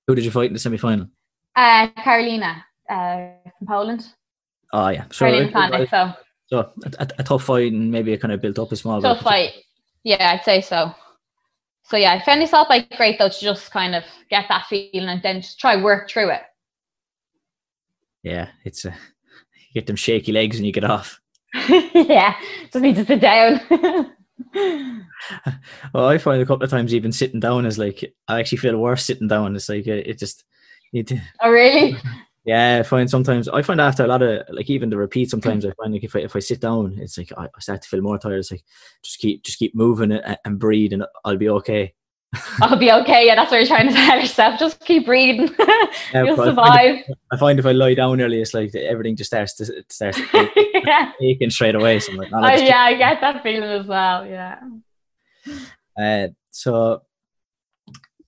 who 0.07 0.15
did 0.15 0.25
you 0.25 0.31
fight 0.31 0.49
in 0.49 0.53
the 0.53 0.59
semi 0.59 0.77
final? 0.77 1.09
Uh, 1.55 1.89
Carolina 2.03 2.65
uh, 2.89 3.29
from 3.59 3.67
Poland. 3.67 4.07
Oh 4.73 4.89
yeah, 4.89 5.05
so 5.11 5.27
Carolina 5.27 5.53
Panic. 5.53 5.89
So 5.91 6.13
so 6.47 6.71
a, 6.99 7.09
a, 7.19 7.25
tough 7.25 7.45
fight 7.45 7.73
and 7.73 7.91
maybe 7.91 8.13
it 8.13 8.21
kind 8.21 8.33
of 8.33 8.41
built 8.41 8.59
up 8.59 8.71
a 8.71 8.77
small. 8.77 9.01
tough 9.01 9.19
bit. 9.19 9.25
fight. 9.25 9.53
Yeah, 10.05 10.33
I'd 10.35 10.45
say 10.45 10.61
so. 10.61 10.95
So 11.85 11.97
yeah, 11.97 12.13
I 12.13 12.25
found 12.25 12.41
this 12.41 12.53
out 12.53 12.69
like 12.69 12.97
great 12.97 13.19
though 13.19 13.29
to 13.29 13.41
just 13.41 13.71
kind 13.71 13.95
of 13.95 14.05
get 14.31 14.47
that 14.49 14.67
feeling 14.67 15.09
and 15.09 15.23
then 15.23 15.41
just 15.41 15.59
try 15.59 15.81
work 15.81 16.09
through 16.11 16.31
it. 16.31 16.43
Yeah, 18.23 18.49
it's 18.65 18.85
a 18.85 18.91
you 18.91 19.75
get 19.75 19.87
them 19.87 19.97
shaky 19.97 20.33
legs 20.33 20.57
and 20.57 20.67
you 20.67 20.73
get 20.73 20.85
off. 20.85 21.21
yeah, 21.69 22.37
just 22.73 22.83
need 22.83 22.97
to 22.97 23.05
sit 23.05 23.21
down. 23.21 23.61
Well, 25.93 26.07
I 26.07 26.19
find 26.19 26.43
a 26.43 26.47
couple 26.47 26.65
of 26.65 26.71
times 26.71 26.95
even 26.95 27.13
sitting 27.13 27.41
down 27.41 27.67
is 27.67 27.79
like 27.79 28.15
I 28.29 28.39
actually 28.41 28.59
feel 28.59 28.77
worse 28.79 29.05
sitting 29.05 29.29
down. 29.29 29.57
It's 29.57 29.69
like 29.69 29.89
uh, 29.89 29.93
it 29.93 30.19
just 30.19 30.45
need 30.93 31.09
to. 31.09 31.21
oh 31.43 31.51
really? 31.51 31.97
Yeah, 32.45 32.79
I 32.79 32.83
find 32.85 33.11
sometimes 33.11 33.49
I 33.49 33.61
find 33.63 33.81
after 33.81 34.05
a 34.05 34.07
lot 34.07 34.23
of 34.23 34.45
like 34.51 34.71
even 34.71 34.89
the 34.89 34.97
repeat. 34.97 35.31
Sometimes 35.31 35.67
I 35.67 35.73
find 35.73 35.93
like 35.93 36.05
if 36.05 36.15
I 36.15 36.21
if 36.21 36.37
I 36.37 36.39
sit 36.39 36.61
down, 36.61 36.97
it's 37.01 37.19
like 37.19 37.33
I, 37.37 37.47
I 37.47 37.59
start 37.59 37.83
to 37.83 37.89
feel 37.89 38.03
more 38.03 38.19
tired. 38.21 38.39
It's 38.39 38.53
like 38.53 38.63
just 39.03 39.19
keep 39.19 39.43
just 39.43 39.59
keep 39.59 39.75
moving 39.75 40.13
and, 40.13 40.39
and 40.45 40.57
breathe, 40.57 40.93
and 40.93 41.05
I'll 41.25 41.37
be 41.37 41.49
okay. 41.49 41.93
I'll 42.61 42.77
be 42.79 42.93
okay. 42.93 43.27
Yeah, 43.27 43.35
that's 43.35 43.51
what 43.51 43.57
you're 43.57 43.67
trying 43.67 43.89
to 43.89 43.95
tell 43.95 44.21
yourself. 44.21 44.61
Just 44.61 44.79
keep 44.85 45.07
breathing. 45.07 45.53
Yeah, 45.59 46.23
You'll 46.23 46.37
but 46.37 46.43
I 46.51 46.55
find 46.55 46.57
survive. 46.57 46.95
if- 47.09 47.19
I 47.33 47.37
find 47.37 47.59
if 47.59 47.67
I 47.67 47.73
lie 47.73 47.95
down 47.95 48.21
early, 48.21 48.41
it's 48.41 48.55
like 48.55 48.73
everything 48.77 49.17
just 49.17 49.31
starts 49.31 49.55
to 49.57 49.79
it 49.79 49.91
starts 49.93 50.21
yeah. 50.87 51.13
aching 51.21 51.51
straight 51.51 51.75
away. 51.75 52.01
So 52.01 52.13
I'm 52.13 52.19
like, 52.19 52.31
"No, 52.31 52.39
Oh, 52.43 52.55
yeah, 52.55 52.81
I 52.81 52.95
get 52.95 53.21
that 53.21 53.43
feeling 53.43 53.69
as 53.69 53.87
well. 53.87 54.27
Yeah. 54.27 54.59
Uh, 55.99 56.29
so 56.51 57.03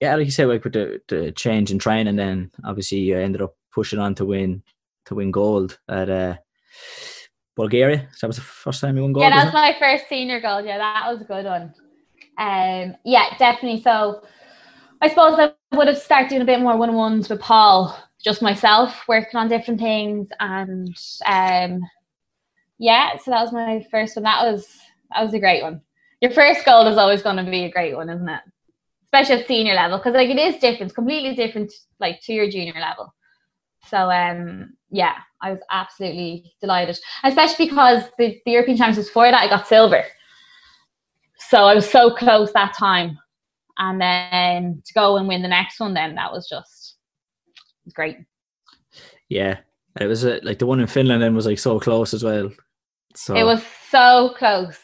yeah, 0.00 0.14
like 0.14 0.26
you 0.26 0.30
said, 0.30 0.48
like 0.48 0.64
with 0.64 0.74
the, 0.74 1.00
the 1.08 1.32
change 1.32 1.70
in 1.70 1.78
training, 1.78 2.16
then 2.16 2.50
obviously 2.64 2.98
you 2.98 3.18
ended 3.18 3.42
up 3.42 3.54
pushing 3.72 3.98
on 3.98 4.14
to 4.16 4.24
win 4.24 4.62
to 5.06 5.14
win 5.14 5.30
gold 5.30 5.78
at 5.88 6.08
uh, 6.08 6.36
Bulgaria. 7.56 8.08
So 8.12 8.18
that 8.22 8.28
was 8.28 8.36
the 8.36 8.42
first 8.42 8.80
time 8.80 8.96
you 8.96 9.02
won 9.02 9.12
gold. 9.12 9.24
Yeah, 9.24 9.30
that 9.30 9.44
was 9.46 9.54
was 9.54 9.54
my 9.54 9.76
first 9.78 10.08
senior 10.08 10.40
gold. 10.40 10.64
Yeah, 10.64 10.78
that 10.78 11.12
was 11.12 11.20
a 11.20 11.24
good 11.24 11.44
one. 11.44 11.74
Um, 12.38 12.96
yeah, 13.04 13.36
definitely. 13.38 13.82
So 13.82 14.22
I 15.00 15.08
suppose 15.08 15.38
I 15.38 15.52
would 15.76 15.88
have 15.88 15.98
started 15.98 16.28
doing 16.28 16.42
a 16.42 16.44
bit 16.44 16.60
more 16.60 16.76
one-on-ones 16.76 17.28
with 17.28 17.40
Paul 17.40 17.96
just 18.22 18.42
myself 18.42 19.06
working 19.06 19.38
on 19.38 19.48
different 19.48 19.80
things 19.80 20.28
and 20.40 20.96
um 21.26 21.80
yeah, 22.78 23.16
so 23.16 23.30
that 23.30 23.42
was 23.42 23.52
my 23.52 23.84
first 23.90 24.16
one. 24.16 24.24
That 24.24 24.50
was 24.50 24.66
that 25.12 25.22
was 25.22 25.34
a 25.34 25.40
great 25.40 25.62
one. 25.62 25.80
Your 26.20 26.30
first 26.30 26.64
goal 26.64 26.86
is 26.86 26.98
always 26.98 27.22
going 27.22 27.36
to 27.36 27.50
be 27.50 27.64
a 27.64 27.70
great 27.70 27.94
one, 27.94 28.10
isn't 28.10 28.28
it? 28.28 28.40
Especially 29.04 29.40
at 29.40 29.48
senior 29.48 29.74
level, 29.74 29.98
because 29.98 30.14
like 30.14 30.28
it 30.28 30.38
is 30.38 30.60
different, 30.60 30.94
completely 30.94 31.34
different, 31.34 31.72
like 31.98 32.20
to 32.22 32.32
your 32.32 32.50
junior 32.50 32.80
level. 32.80 33.14
So 33.88 34.10
um 34.10 34.74
yeah, 34.90 35.16
I 35.42 35.52
was 35.52 35.60
absolutely 35.70 36.52
delighted, 36.60 36.98
especially 37.24 37.66
because 37.66 38.04
the, 38.18 38.40
the 38.44 38.52
European 38.52 38.76
Championships 38.76 39.08
before 39.08 39.30
that 39.30 39.42
I 39.42 39.48
got 39.48 39.66
silver. 39.66 40.04
So 41.38 41.64
I 41.64 41.74
was 41.74 41.88
so 41.88 42.10
close 42.10 42.52
that 42.52 42.74
time, 42.74 43.18
and 43.78 44.00
then 44.00 44.82
to 44.84 44.92
go 44.94 45.16
and 45.16 45.28
win 45.28 45.42
the 45.42 45.48
next 45.48 45.78
one, 45.80 45.94
then 45.94 46.16
that 46.16 46.32
was 46.32 46.48
just 46.48 46.96
great. 47.94 48.18
Yeah, 49.28 49.58
it 50.00 50.06
was 50.06 50.24
uh, 50.24 50.40
like 50.42 50.58
the 50.58 50.66
one 50.66 50.80
in 50.80 50.86
Finland 50.86 51.22
then 51.22 51.34
was 51.34 51.46
like 51.46 51.58
so 51.58 51.78
close 51.78 52.12
as 52.12 52.24
well. 52.24 52.50
So 53.14 53.36
It 53.36 53.44
was 53.44 53.62
so 53.90 54.34
close. 54.36 54.78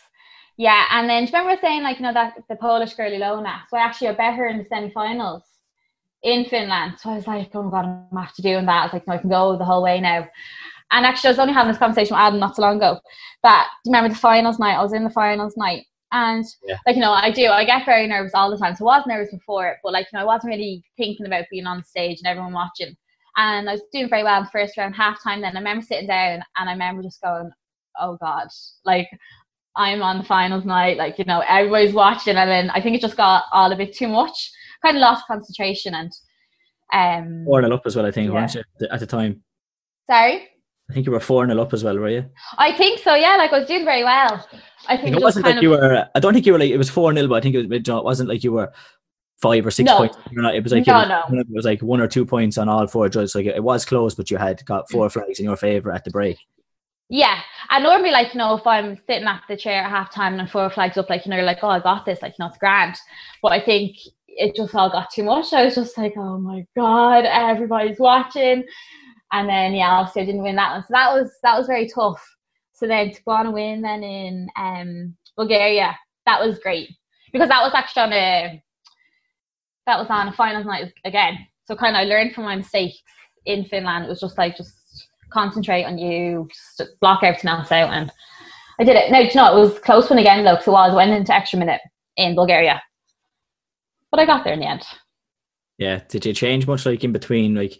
Yeah, 0.56 0.84
and 0.90 1.08
then 1.08 1.24
do 1.24 1.32
you 1.32 1.38
remember 1.38 1.60
saying 1.60 1.82
like 1.82 1.98
you 1.98 2.04
know 2.04 2.12
that 2.12 2.34
the 2.48 2.56
Polish 2.56 2.94
girl 2.94 3.10
Ilona? 3.10 3.62
So 3.68 3.76
I 3.76 3.80
actually 3.80 4.08
I 4.08 4.12
bet 4.14 4.34
her 4.34 4.46
in 4.46 4.58
the 4.58 4.64
semi-finals 4.64 5.42
in 6.22 6.44
Finland. 6.44 6.94
So 6.98 7.10
I 7.10 7.16
was 7.16 7.26
like, 7.26 7.50
oh 7.54 7.62
my 7.64 7.70
god, 7.70 8.08
I'm 8.12 8.18
after 8.18 8.42
doing 8.42 8.66
that. 8.66 8.80
I 8.80 8.84
was 8.84 8.92
like, 8.92 9.06
no, 9.06 9.14
I 9.14 9.18
can 9.18 9.30
go 9.30 9.58
the 9.58 9.64
whole 9.64 9.82
way 9.82 10.00
now. 10.00 10.26
And 10.92 11.04
actually, 11.04 11.28
I 11.28 11.30
was 11.32 11.38
only 11.38 11.54
having 11.54 11.72
this 11.72 11.78
conversation 11.78 12.14
with 12.14 12.20
Adam 12.20 12.38
not 12.38 12.56
so 12.56 12.62
long 12.62 12.76
ago. 12.76 13.00
But 13.42 13.64
do 13.84 13.90
you 13.90 13.92
remember 13.92 14.14
the 14.14 14.20
finals 14.20 14.58
night? 14.58 14.76
I 14.76 14.82
was 14.82 14.92
in 14.92 15.04
the 15.04 15.10
finals 15.10 15.56
night, 15.56 15.84
and 16.12 16.44
Yeah. 16.66 16.78
like 16.86 16.96
you 16.96 17.02
know, 17.02 17.12
I 17.12 17.30
do. 17.30 17.48
I 17.48 17.64
get 17.64 17.84
very 17.84 18.06
nervous 18.06 18.32
all 18.34 18.50
the 18.50 18.58
time. 18.58 18.76
So 18.76 18.86
I 18.88 18.98
was 18.98 19.06
nervous 19.06 19.32
before 19.32 19.66
it, 19.68 19.78
but 19.82 19.92
like 19.92 20.06
you 20.12 20.18
know, 20.18 20.22
I 20.22 20.26
wasn't 20.26 20.52
really 20.52 20.84
thinking 20.96 21.26
about 21.26 21.46
being 21.50 21.66
on 21.66 21.82
stage 21.82 22.18
and 22.18 22.26
everyone 22.28 22.52
watching. 22.52 22.96
And 23.36 23.68
I 23.68 23.72
was 23.72 23.82
doing 23.92 24.08
very 24.08 24.22
well 24.22 24.38
in 24.38 24.44
the 24.44 24.50
first 24.50 24.76
round, 24.76 24.94
half 24.94 25.20
time. 25.22 25.40
Then 25.40 25.56
I 25.56 25.60
remember 25.60 25.82
sitting 25.84 26.06
down, 26.06 26.44
and 26.56 26.68
I 26.68 26.72
remember 26.72 27.02
just 27.02 27.20
going, 27.20 27.50
"Oh 27.98 28.16
God!" 28.20 28.48
Like 28.84 29.08
I'm 29.76 30.02
on 30.02 30.18
the 30.18 30.24
finals 30.24 30.64
night, 30.64 30.96
like 30.96 31.18
you 31.18 31.24
know, 31.24 31.42
everybody's 31.48 31.94
watching, 31.94 32.36
and 32.36 32.50
then 32.50 32.70
I 32.70 32.80
think 32.80 32.96
it 32.96 33.00
just 33.00 33.16
got 33.16 33.44
all 33.52 33.72
a 33.72 33.76
bit 33.76 33.94
too 33.94 34.08
much. 34.08 34.50
Kind 34.84 34.96
of 34.96 35.00
lost 35.00 35.26
concentration 35.26 35.94
and 35.94 36.12
um. 36.92 37.44
four 37.46 37.62
0 37.62 37.74
up 37.74 37.82
as 37.86 37.96
well. 37.96 38.06
I 38.06 38.10
think, 38.10 38.28
Yeah. 38.28 38.34
weren't 38.34 38.54
you 38.54 38.62
at 38.90 39.00
the- 39.00 39.06
time? 39.06 39.42
Sorry, 40.08 40.48
I 40.90 40.92
think 40.92 41.06
you 41.06 41.12
were 41.12 41.20
four 41.20 41.46
0 41.46 41.60
up 41.60 41.72
as 41.72 41.82
well, 41.82 41.96
were 41.98 42.10
you? 42.10 42.26
I 42.58 42.72
think 42.72 43.00
so. 43.00 43.14
Yeah, 43.14 43.36
like 43.36 43.52
I 43.52 43.58
was 43.60 43.68
doing 43.68 43.84
very 43.84 44.04
well. 44.04 44.46
I 44.86 44.96
think 44.98 45.16
it 45.16 45.22
wasn't 45.22 45.44
kind 45.46 45.56
like 45.56 45.58
of 45.58 45.62
you 45.62 45.70
were. 45.70 46.08
I 46.14 46.20
don't 46.20 46.34
think 46.34 46.44
you 46.46 46.52
were 46.52 46.58
like 46.58 46.70
it 46.70 46.76
was 46.76 46.90
four 46.90 47.12
nil, 47.12 47.26
but 47.28 47.36
I 47.36 47.40
think 47.40 47.54
it 47.54 47.66
was. 47.68 47.80
It 47.88 48.04
wasn't 48.04 48.28
like 48.28 48.44
you 48.44 48.52
were 48.52 48.70
five 49.40 49.66
or 49.66 49.70
six 49.70 49.86
No. 49.86 49.96
points. 49.96 50.16
Not- 50.32 50.54
It 50.54 50.62
was 50.62 50.72
like 50.72 50.86
No, 50.86 51.00
it, 51.00 51.08
was, 51.08 51.24
no. 51.30 51.40
it 51.40 51.46
was 51.50 51.64
like 51.64 51.80
one 51.82 52.00
or 52.00 52.06
two 52.08 52.24
points 52.26 52.58
on 52.58 52.68
all 52.68 52.86
four 52.86 53.08
judges. 53.08 53.34
Like 53.34 53.46
it 53.46 53.62
was 53.64 53.84
close, 53.86 54.14
but 54.14 54.30
you 54.30 54.36
had 54.36 54.64
got 54.66 54.90
four 54.90 55.08
flags 55.10 55.38
in 55.38 55.46
your 55.46 55.56
favor 55.56 55.90
at 55.90 56.04
the 56.04 56.10
break. 56.10 56.36
Yeah. 57.14 57.42
And 57.70 57.84
normally, 57.84 58.10
like 58.10 58.34
you 58.34 58.38
know, 58.38 58.56
if 58.56 58.66
I'm 58.66 58.98
sitting 59.06 59.28
at 59.28 59.42
the 59.48 59.56
chair 59.56 59.82
at 59.82 59.90
half 59.90 60.12
time 60.12 60.40
and 60.40 60.50
four 60.50 60.68
flags 60.68 60.98
up, 60.98 61.08
like 61.08 61.24
you 61.24 61.30
know, 61.30 61.36
you're 61.36 61.44
like, 61.44 61.60
oh, 61.62 61.68
I 61.68 61.78
got 61.78 62.04
this, 62.04 62.20
like 62.20 62.32
you 62.32 62.42
know, 62.42 62.48
it's 62.48 62.58
grand. 62.58 62.96
But 63.40 63.52
I 63.52 63.64
think 63.64 63.96
it 64.26 64.56
just 64.56 64.74
all 64.74 64.90
got 64.90 65.12
too 65.12 65.22
much. 65.22 65.52
I 65.52 65.64
was 65.64 65.76
just 65.76 65.96
like, 65.96 66.14
oh 66.16 66.38
my 66.38 66.66
god, 66.74 67.24
everybody's 67.24 68.00
watching. 68.00 68.64
And 69.30 69.48
then 69.48 69.74
yeah, 69.74 69.90
obviously 69.90 70.22
I 70.22 70.24
didn't 70.24 70.42
win 70.42 70.56
that 70.56 70.72
one, 70.72 70.82
so 70.82 70.88
that 70.90 71.12
was 71.12 71.30
that 71.44 71.56
was 71.56 71.68
very 71.68 71.88
tough. 71.88 72.20
So 72.72 72.88
then 72.88 73.12
to 73.12 73.22
go 73.22 73.30
on 73.30 73.46
and 73.46 73.54
win 73.54 73.82
then 73.82 74.02
in 74.02 74.48
um 74.56 75.16
Bulgaria, 75.36 75.96
that 76.26 76.44
was 76.44 76.58
great 76.58 76.90
because 77.32 77.48
that 77.48 77.62
was 77.62 77.74
actually 77.74 78.02
on 78.02 78.12
a 78.12 78.62
that 79.86 79.98
was 80.00 80.08
on 80.10 80.26
a 80.26 80.32
finals 80.32 80.66
night 80.66 80.92
again. 81.04 81.38
So 81.66 81.76
kind 81.76 81.94
of 81.94 82.00
I 82.00 82.04
learned 82.06 82.34
from 82.34 82.42
my 82.42 82.56
mistakes 82.56 82.98
in 83.46 83.66
Finland. 83.66 84.06
It 84.06 84.08
was 84.08 84.20
just 84.20 84.36
like 84.36 84.56
just 84.56 84.83
concentrate 85.30 85.84
on 85.84 85.98
you, 85.98 86.48
just 86.52 86.82
block 87.00 87.22
everything 87.22 87.50
else 87.50 87.70
out, 87.72 87.92
and 87.92 88.10
I 88.80 88.84
did 88.84 88.96
it. 88.96 89.10
No, 89.10 89.18
you 89.20 89.30
know 89.34 89.56
it 89.56 89.60
was 89.60 89.76
a 89.76 89.80
close 89.80 90.10
one 90.10 90.18
again 90.18 90.44
though. 90.44 90.58
So 90.60 90.70
it 90.72 90.74
was 90.74 90.94
went 90.94 91.12
into 91.12 91.34
extra 91.34 91.58
minute 91.58 91.80
in 92.16 92.34
Bulgaria, 92.34 92.82
but 94.10 94.20
I 94.20 94.26
got 94.26 94.44
there 94.44 94.52
in 94.54 94.60
the 94.60 94.68
end. 94.68 94.82
Yeah. 95.78 96.00
Did 96.08 96.24
you 96.24 96.32
change 96.32 96.66
much 96.66 96.86
like 96.86 97.02
in 97.02 97.12
between, 97.12 97.54
like 97.54 97.78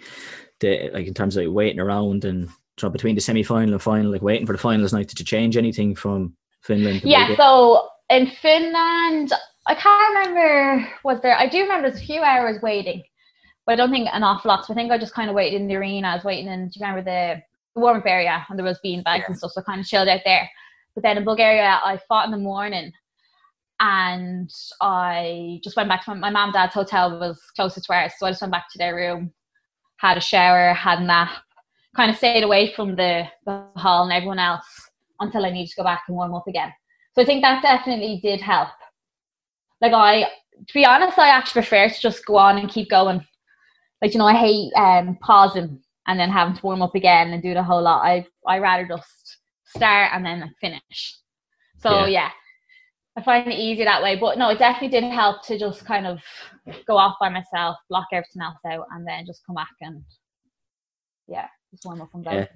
the 0.60 0.90
like 0.92 1.06
in 1.06 1.14
terms 1.14 1.36
of 1.36 1.44
like 1.44 1.54
waiting 1.54 1.80
around 1.80 2.24
and 2.24 2.42
you 2.42 2.50
know, 2.82 2.90
between 2.90 3.14
the 3.14 3.20
semi 3.20 3.42
final 3.42 3.72
and 3.72 3.82
final, 3.82 4.10
like 4.10 4.22
waiting 4.22 4.46
for 4.46 4.52
the 4.52 4.58
finals 4.58 4.92
night? 4.92 5.08
Did 5.08 5.20
you 5.20 5.24
change 5.24 5.56
anything 5.56 5.94
from 5.94 6.34
Finland? 6.62 7.02
to 7.02 7.08
Yeah, 7.08 7.28
Bulgaria? 7.28 7.36
so 7.36 7.88
in 8.10 8.26
Finland, 8.26 9.32
I 9.66 9.74
can't 9.74 10.08
remember 10.08 10.88
was 11.04 11.20
there. 11.22 11.36
I 11.38 11.48
do 11.48 11.60
remember 11.62 11.88
there's 11.88 12.02
a 12.02 12.04
few 12.04 12.22
hours 12.22 12.60
waiting, 12.62 13.02
but 13.66 13.72
I 13.72 13.76
don't 13.76 13.90
think 13.90 14.08
an 14.12 14.22
awful 14.22 14.48
lot. 14.48 14.66
So 14.66 14.72
I 14.72 14.76
think 14.76 14.92
I 14.92 14.98
just 14.98 15.14
kind 15.14 15.28
of 15.30 15.36
waited 15.36 15.60
in 15.60 15.68
the 15.68 15.76
arena. 15.76 16.08
I 16.08 16.14
was 16.14 16.24
waiting 16.24 16.48
in. 16.48 16.68
Do 16.68 16.78
you 16.78 16.86
remember 16.86 17.02
the, 17.02 17.42
the 17.74 17.80
warm 17.80 17.98
up 17.98 18.06
area 18.06 18.44
and 18.48 18.58
there 18.58 18.66
was 18.66 18.78
bean 18.82 19.02
bags 19.02 19.24
and 19.28 19.36
stuff? 19.36 19.52
So 19.52 19.60
I 19.60 19.64
kind 19.64 19.80
of 19.80 19.86
chilled 19.86 20.08
out 20.08 20.20
there. 20.24 20.48
But 20.94 21.02
then 21.02 21.16
in 21.16 21.24
Bulgaria, 21.24 21.80
I 21.84 21.98
fought 22.08 22.26
in 22.26 22.30
the 22.30 22.38
morning, 22.38 22.92
and 23.80 24.50
I 24.80 25.60
just 25.64 25.76
went 25.76 25.88
back 25.88 26.04
to 26.04 26.14
my, 26.14 26.16
my 26.16 26.30
mom 26.30 26.48
and 26.48 26.54
dad's 26.54 26.74
hotel 26.74 27.18
was 27.18 27.40
closest 27.56 27.86
to 27.86 27.92
ours, 27.92 28.12
so 28.16 28.26
I 28.26 28.30
just 28.30 28.40
went 28.40 28.52
back 28.52 28.70
to 28.70 28.78
their 28.78 28.94
room, 28.94 29.32
had 29.96 30.16
a 30.16 30.20
shower, 30.20 30.72
had 30.72 31.00
a 31.00 31.04
nap, 31.04 31.30
kind 31.96 32.10
of 32.10 32.16
stayed 32.16 32.44
away 32.44 32.72
from 32.74 32.96
the, 32.96 33.24
the 33.46 33.64
hall 33.76 34.04
and 34.04 34.12
everyone 34.12 34.38
else 34.38 34.90
until 35.20 35.44
I 35.44 35.50
needed 35.50 35.70
to 35.70 35.76
go 35.76 35.84
back 35.84 36.04
and 36.08 36.16
warm 36.16 36.34
up 36.34 36.46
again. 36.46 36.72
So 37.14 37.22
I 37.22 37.24
think 37.24 37.42
that 37.42 37.62
definitely 37.62 38.20
did 38.22 38.40
help. 38.40 38.68
Like 39.80 39.92
I, 39.92 40.22
to 40.66 40.74
be 40.74 40.86
honest, 40.86 41.18
I 41.18 41.28
actually 41.28 41.62
prefer 41.62 41.88
to 41.88 42.00
just 42.00 42.24
go 42.24 42.36
on 42.36 42.58
and 42.58 42.68
keep 42.68 42.90
going. 42.90 43.26
Like 44.04 44.12
you 44.12 44.18
know, 44.18 44.26
I 44.26 44.34
hate 44.34 44.70
um 44.74 45.16
pausing 45.22 45.80
and 46.06 46.20
then 46.20 46.28
having 46.28 46.54
to 46.54 46.62
warm 46.62 46.82
up 46.82 46.94
again 46.94 47.32
and 47.32 47.42
do 47.42 47.54
the 47.54 47.62
whole 47.62 47.80
lot. 47.80 48.04
I 48.04 48.26
I 48.46 48.58
rather 48.58 48.86
just 48.86 49.38
start 49.64 50.10
and 50.12 50.26
then 50.26 50.54
finish. 50.60 51.16
So 51.78 51.90
Yeah. 51.90 52.06
yeah. 52.06 52.30
I 53.16 53.22
find 53.22 53.50
it 53.50 53.58
easier 53.58 53.86
that 53.86 54.02
way. 54.02 54.16
But 54.16 54.36
no, 54.36 54.50
it 54.50 54.58
definitely 54.58 55.00
did 55.00 55.10
help 55.10 55.42
to 55.46 55.58
just 55.58 55.86
kind 55.86 56.06
of 56.06 56.20
go 56.86 56.98
off 56.98 57.16
by 57.18 57.30
myself, 57.30 57.78
block 57.88 58.08
everything 58.12 58.42
else 58.42 58.58
out, 58.70 58.84
and 58.90 59.08
then 59.08 59.24
just 59.24 59.40
come 59.46 59.54
back 59.54 59.72
and 59.80 60.02
yeah, 61.26 61.46
just 61.70 61.86
warm 61.86 62.02
up 62.02 62.10
and 62.12 62.24
go. 62.26 62.30
Yeah. 62.32 62.46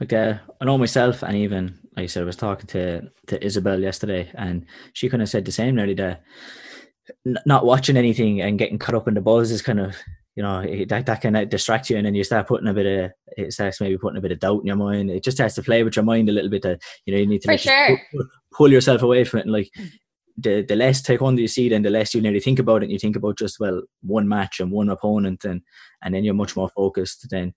Uh, 0.00 0.38
I 0.62 0.64
know 0.64 0.78
myself, 0.78 1.22
and 1.22 1.36
even 1.36 1.78
like 1.94 2.04
I 2.04 2.06
said, 2.06 2.22
I 2.22 2.26
was 2.26 2.36
talking 2.36 2.68
to 2.68 3.02
to 3.26 3.44
Isabel 3.44 3.78
yesterday, 3.78 4.30
and 4.34 4.64
she 4.94 5.10
kind 5.10 5.22
of 5.22 5.28
said 5.28 5.44
the 5.44 5.52
same. 5.52 5.74
Nearly 5.74 5.92
that 5.92 6.22
n- 7.26 7.36
not 7.44 7.66
watching 7.66 7.98
anything 7.98 8.40
and 8.40 8.58
getting 8.58 8.78
caught 8.78 8.94
up 8.94 9.08
in 9.08 9.12
the 9.14 9.20
buzz 9.20 9.50
is 9.50 9.60
kind 9.60 9.80
of 9.80 9.94
you 10.40 10.46
know 10.46 10.86
that 10.86 11.04
that 11.04 11.20
can 11.20 11.48
distract 11.50 11.90
you, 11.90 11.98
and 11.98 12.06
then 12.06 12.14
you 12.14 12.24
start 12.24 12.48
putting 12.48 12.66
a 12.66 12.72
bit 12.72 12.86
of 12.86 13.10
it 13.36 13.52
starts 13.52 13.78
maybe 13.78 13.98
putting 13.98 14.16
a 14.16 14.22
bit 14.22 14.32
of 14.32 14.38
doubt 14.38 14.60
in 14.60 14.68
your 14.68 14.76
mind. 14.76 15.10
It 15.10 15.22
just 15.22 15.36
has 15.36 15.54
to 15.56 15.62
play 15.62 15.82
with 15.82 15.96
your 15.96 16.04
mind 16.06 16.30
a 16.30 16.32
little 16.32 16.48
bit. 16.48 16.62
That 16.62 16.80
you 17.04 17.12
know 17.12 17.20
you 17.20 17.26
need 17.26 17.42
to 17.42 17.48
like, 17.48 17.60
sure. 17.60 18.00
pull, 18.10 18.26
pull 18.50 18.72
yourself 18.72 19.02
away 19.02 19.24
from 19.24 19.40
it, 19.40 19.42
and 19.42 19.52
like. 19.52 19.70
The, 20.42 20.64
the 20.66 20.76
less 20.76 21.02
taekwondo 21.02 21.40
you 21.40 21.48
see, 21.48 21.68
then 21.68 21.82
the 21.82 21.90
less 21.90 22.14
you 22.14 22.22
nearly 22.22 22.40
think 22.40 22.58
about 22.58 22.76
it. 22.76 22.84
And 22.84 22.92
you 22.92 22.98
think 22.98 23.14
about 23.14 23.36
just 23.36 23.60
well 23.60 23.82
one 24.00 24.26
match 24.26 24.58
and 24.58 24.70
one 24.70 24.88
opponent, 24.88 25.44
and 25.44 25.60
and 26.02 26.14
then 26.14 26.24
you're 26.24 26.32
much 26.32 26.56
more 26.56 26.70
focused. 26.70 27.26
Then 27.28 27.52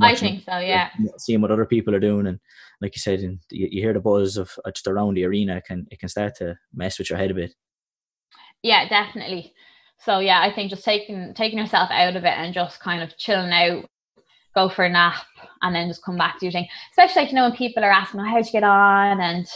I 0.00 0.16
think 0.16 0.42
so, 0.42 0.58
yeah. 0.58 0.90
seeing 1.18 1.42
what 1.42 1.52
other 1.52 1.66
people 1.66 1.94
are 1.94 2.00
doing 2.00 2.26
and 2.26 2.40
like 2.80 2.96
you 2.96 3.00
said 3.00 3.20
and 3.20 3.38
you, 3.52 3.68
you 3.70 3.82
hear 3.82 3.92
the 3.92 4.00
buzz 4.00 4.36
of 4.36 4.50
uh, 4.64 4.72
just 4.72 4.88
around 4.88 5.14
the 5.14 5.24
arena 5.24 5.58
it 5.58 5.64
can 5.64 5.86
it 5.92 6.00
can 6.00 6.08
start 6.08 6.34
to 6.34 6.56
mess 6.74 6.98
with 6.98 7.08
your 7.08 7.18
head 7.20 7.30
a 7.30 7.34
bit 7.34 7.54
Yeah, 8.64 8.88
definitely. 8.88 9.52
So 9.98 10.18
yeah, 10.18 10.40
I 10.40 10.52
think 10.52 10.70
just 10.70 10.84
taking 10.84 11.34
taking 11.34 11.58
yourself 11.58 11.90
out 11.90 12.16
of 12.16 12.24
it 12.24 12.34
and 12.36 12.54
just 12.54 12.80
kind 12.80 13.02
of 13.02 13.16
chilling 13.16 13.52
out, 13.52 13.88
go 14.54 14.68
for 14.68 14.84
a 14.84 14.88
nap, 14.90 15.24
and 15.62 15.74
then 15.74 15.88
just 15.88 16.04
come 16.04 16.16
back 16.18 16.38
to 16.38 16.46
your 16.46 16.52
thing. 16.52 16.68
Especially 16.90 17.22
like 17.22 17.30
you 17.30 17.36
know 17.36 17.48
when 17.48 17.56
people 17.56 17.84
are 17.84 17.90
asking, 17.90 18.20
oh, 18.20 18.24
"How'd 18.24 18.46
you 18.46 18.52
get 18.52 18.64
on?" 18.64 19.20
and 19.20 19.46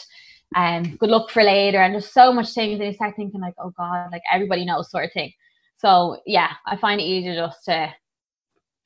um, 0.56 0.96
good 0.96 1.10
luck 1.10 1.30
for 1.30 1.42
later, 1.42 1.78
and 1.82 1.94
there's 1.94 2.10
so 2.12 2.32
much 2.32 2.50
things, 2.52 2.78
and 2.80 2.88
you 2.88 2.94
start 2.94 3.14
thinking 3.16 3.40
like, 3.40 3.54
"Oh 3.58 3.70
God," 3.76 4.08
like 4.12 4.22
everybody 4.32 4.64
knows 4.64 4.90
sort 4.90 5.04
of 5.04 5.12
thing. 5.12 5.32
So 5.78 6.18
yeah, 6.26 6.52
I 6.66 6.76
find 6.76 7.00
it 7.00 7.04
easier 7.04 7.34
just 7.34 7.64
to 7.66 7.94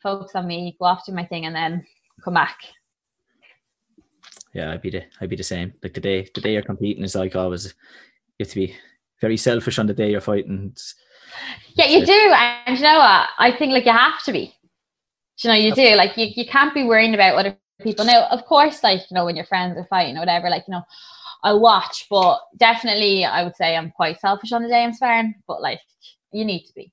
focus 0.02 0.32
on 0.34 0.46
me, 0.46 0.76
go 0.78 0.86
off 0.86 1.06
do 1.06 1.12
my 1.12 1.24
thing, 1.24 1.46
and 1.46 1.54
then 1.54 1.84
come 2.24 2.34
back. 2.34 2.58
yeah 4.54 4.70
i'd 4.72 4.82
be 4.82 4.90
the 4.90 5.02
i'd 5.20 5.30
be 5.30 5.36
the 5.36 5.42
same 5.42 5.72
like 5.82 5.94
the 5.94 6.00
day 6.00 6.28
the 6.34 6.40
day 6.40 6.52
you're 6.52 6.62
competing 6.62 7.04
is 7.04 7.14
like 7.14 7.34
always 7.36 7.74
you 8.38 8.44
have 8.44 8.48
to 8.48 8.54
be 8.54 8.76
very 9.22 9.36
selfish 9.38 9.78
on 9.78 9.86
the 9.86 9.94
day 9.94 10.10
you're 10.10 10.20
fighting 10.20 10.74
Yeah, 11.76 11.86
you 11.86 12.04
do, 12.04 12.20
and 12.66 12.76
you 12.76 12.82
know 12.82 12.98
what? 12.98 13.28
I 13.38 13.54
think 13.58 13.72
like 13.72 13.86
you 13.86 13.92
have 13.92 14.22
to 14.24 14.32
be. 14.32 14.52
You 15.42 15.48
know, 15.50 15.56
you 15.56 15.72
do. 15.72 15.94
Like 15.96 16.16
you, 16.18 16.26
you 16.34 16.44
can't 16.46 16.74
be 16.74 16.84
worrying 16.84 17.14
about 17.14 17.36
other 17.36 17.56
people. 17.82 18.04
Now, 18.04 18.26
of 18.30 18.44
course, 18.44 18.82
like 18.82 19.00
you 19.08 19.14
know, 19.14 19.24
when 19.24 19.36
your 19.36 19.46
friends 19.46 19.78
are 19.78 19.86
fighting 19.86 20.16
or 20.16 20.20
whatever, 20.20 20.50
like 20.50 20.64
you 20.68 20.72
know, 20.72 20.82
I 21.42 21.52
watch, 21.54 22.06
but 22.10 22.40
definitely, 22.58 23.24
I 23.24 23.42
would 23.44 23.56
say 23.56 23.76
I'm 23.76 23.90
quite 23.92 24.20
selfish 24.20 24.52
on 24.52 24.62
the 24.62 24.68
day 24.68 24.82
I'm 24.84 24.92
sparring. 24.92 25.34
But 25.48 25.62
like, 25.62 25.80
you 26.32 26.44
need 26.44 26.66
to 26.66 26.74
be. 26.74 26.92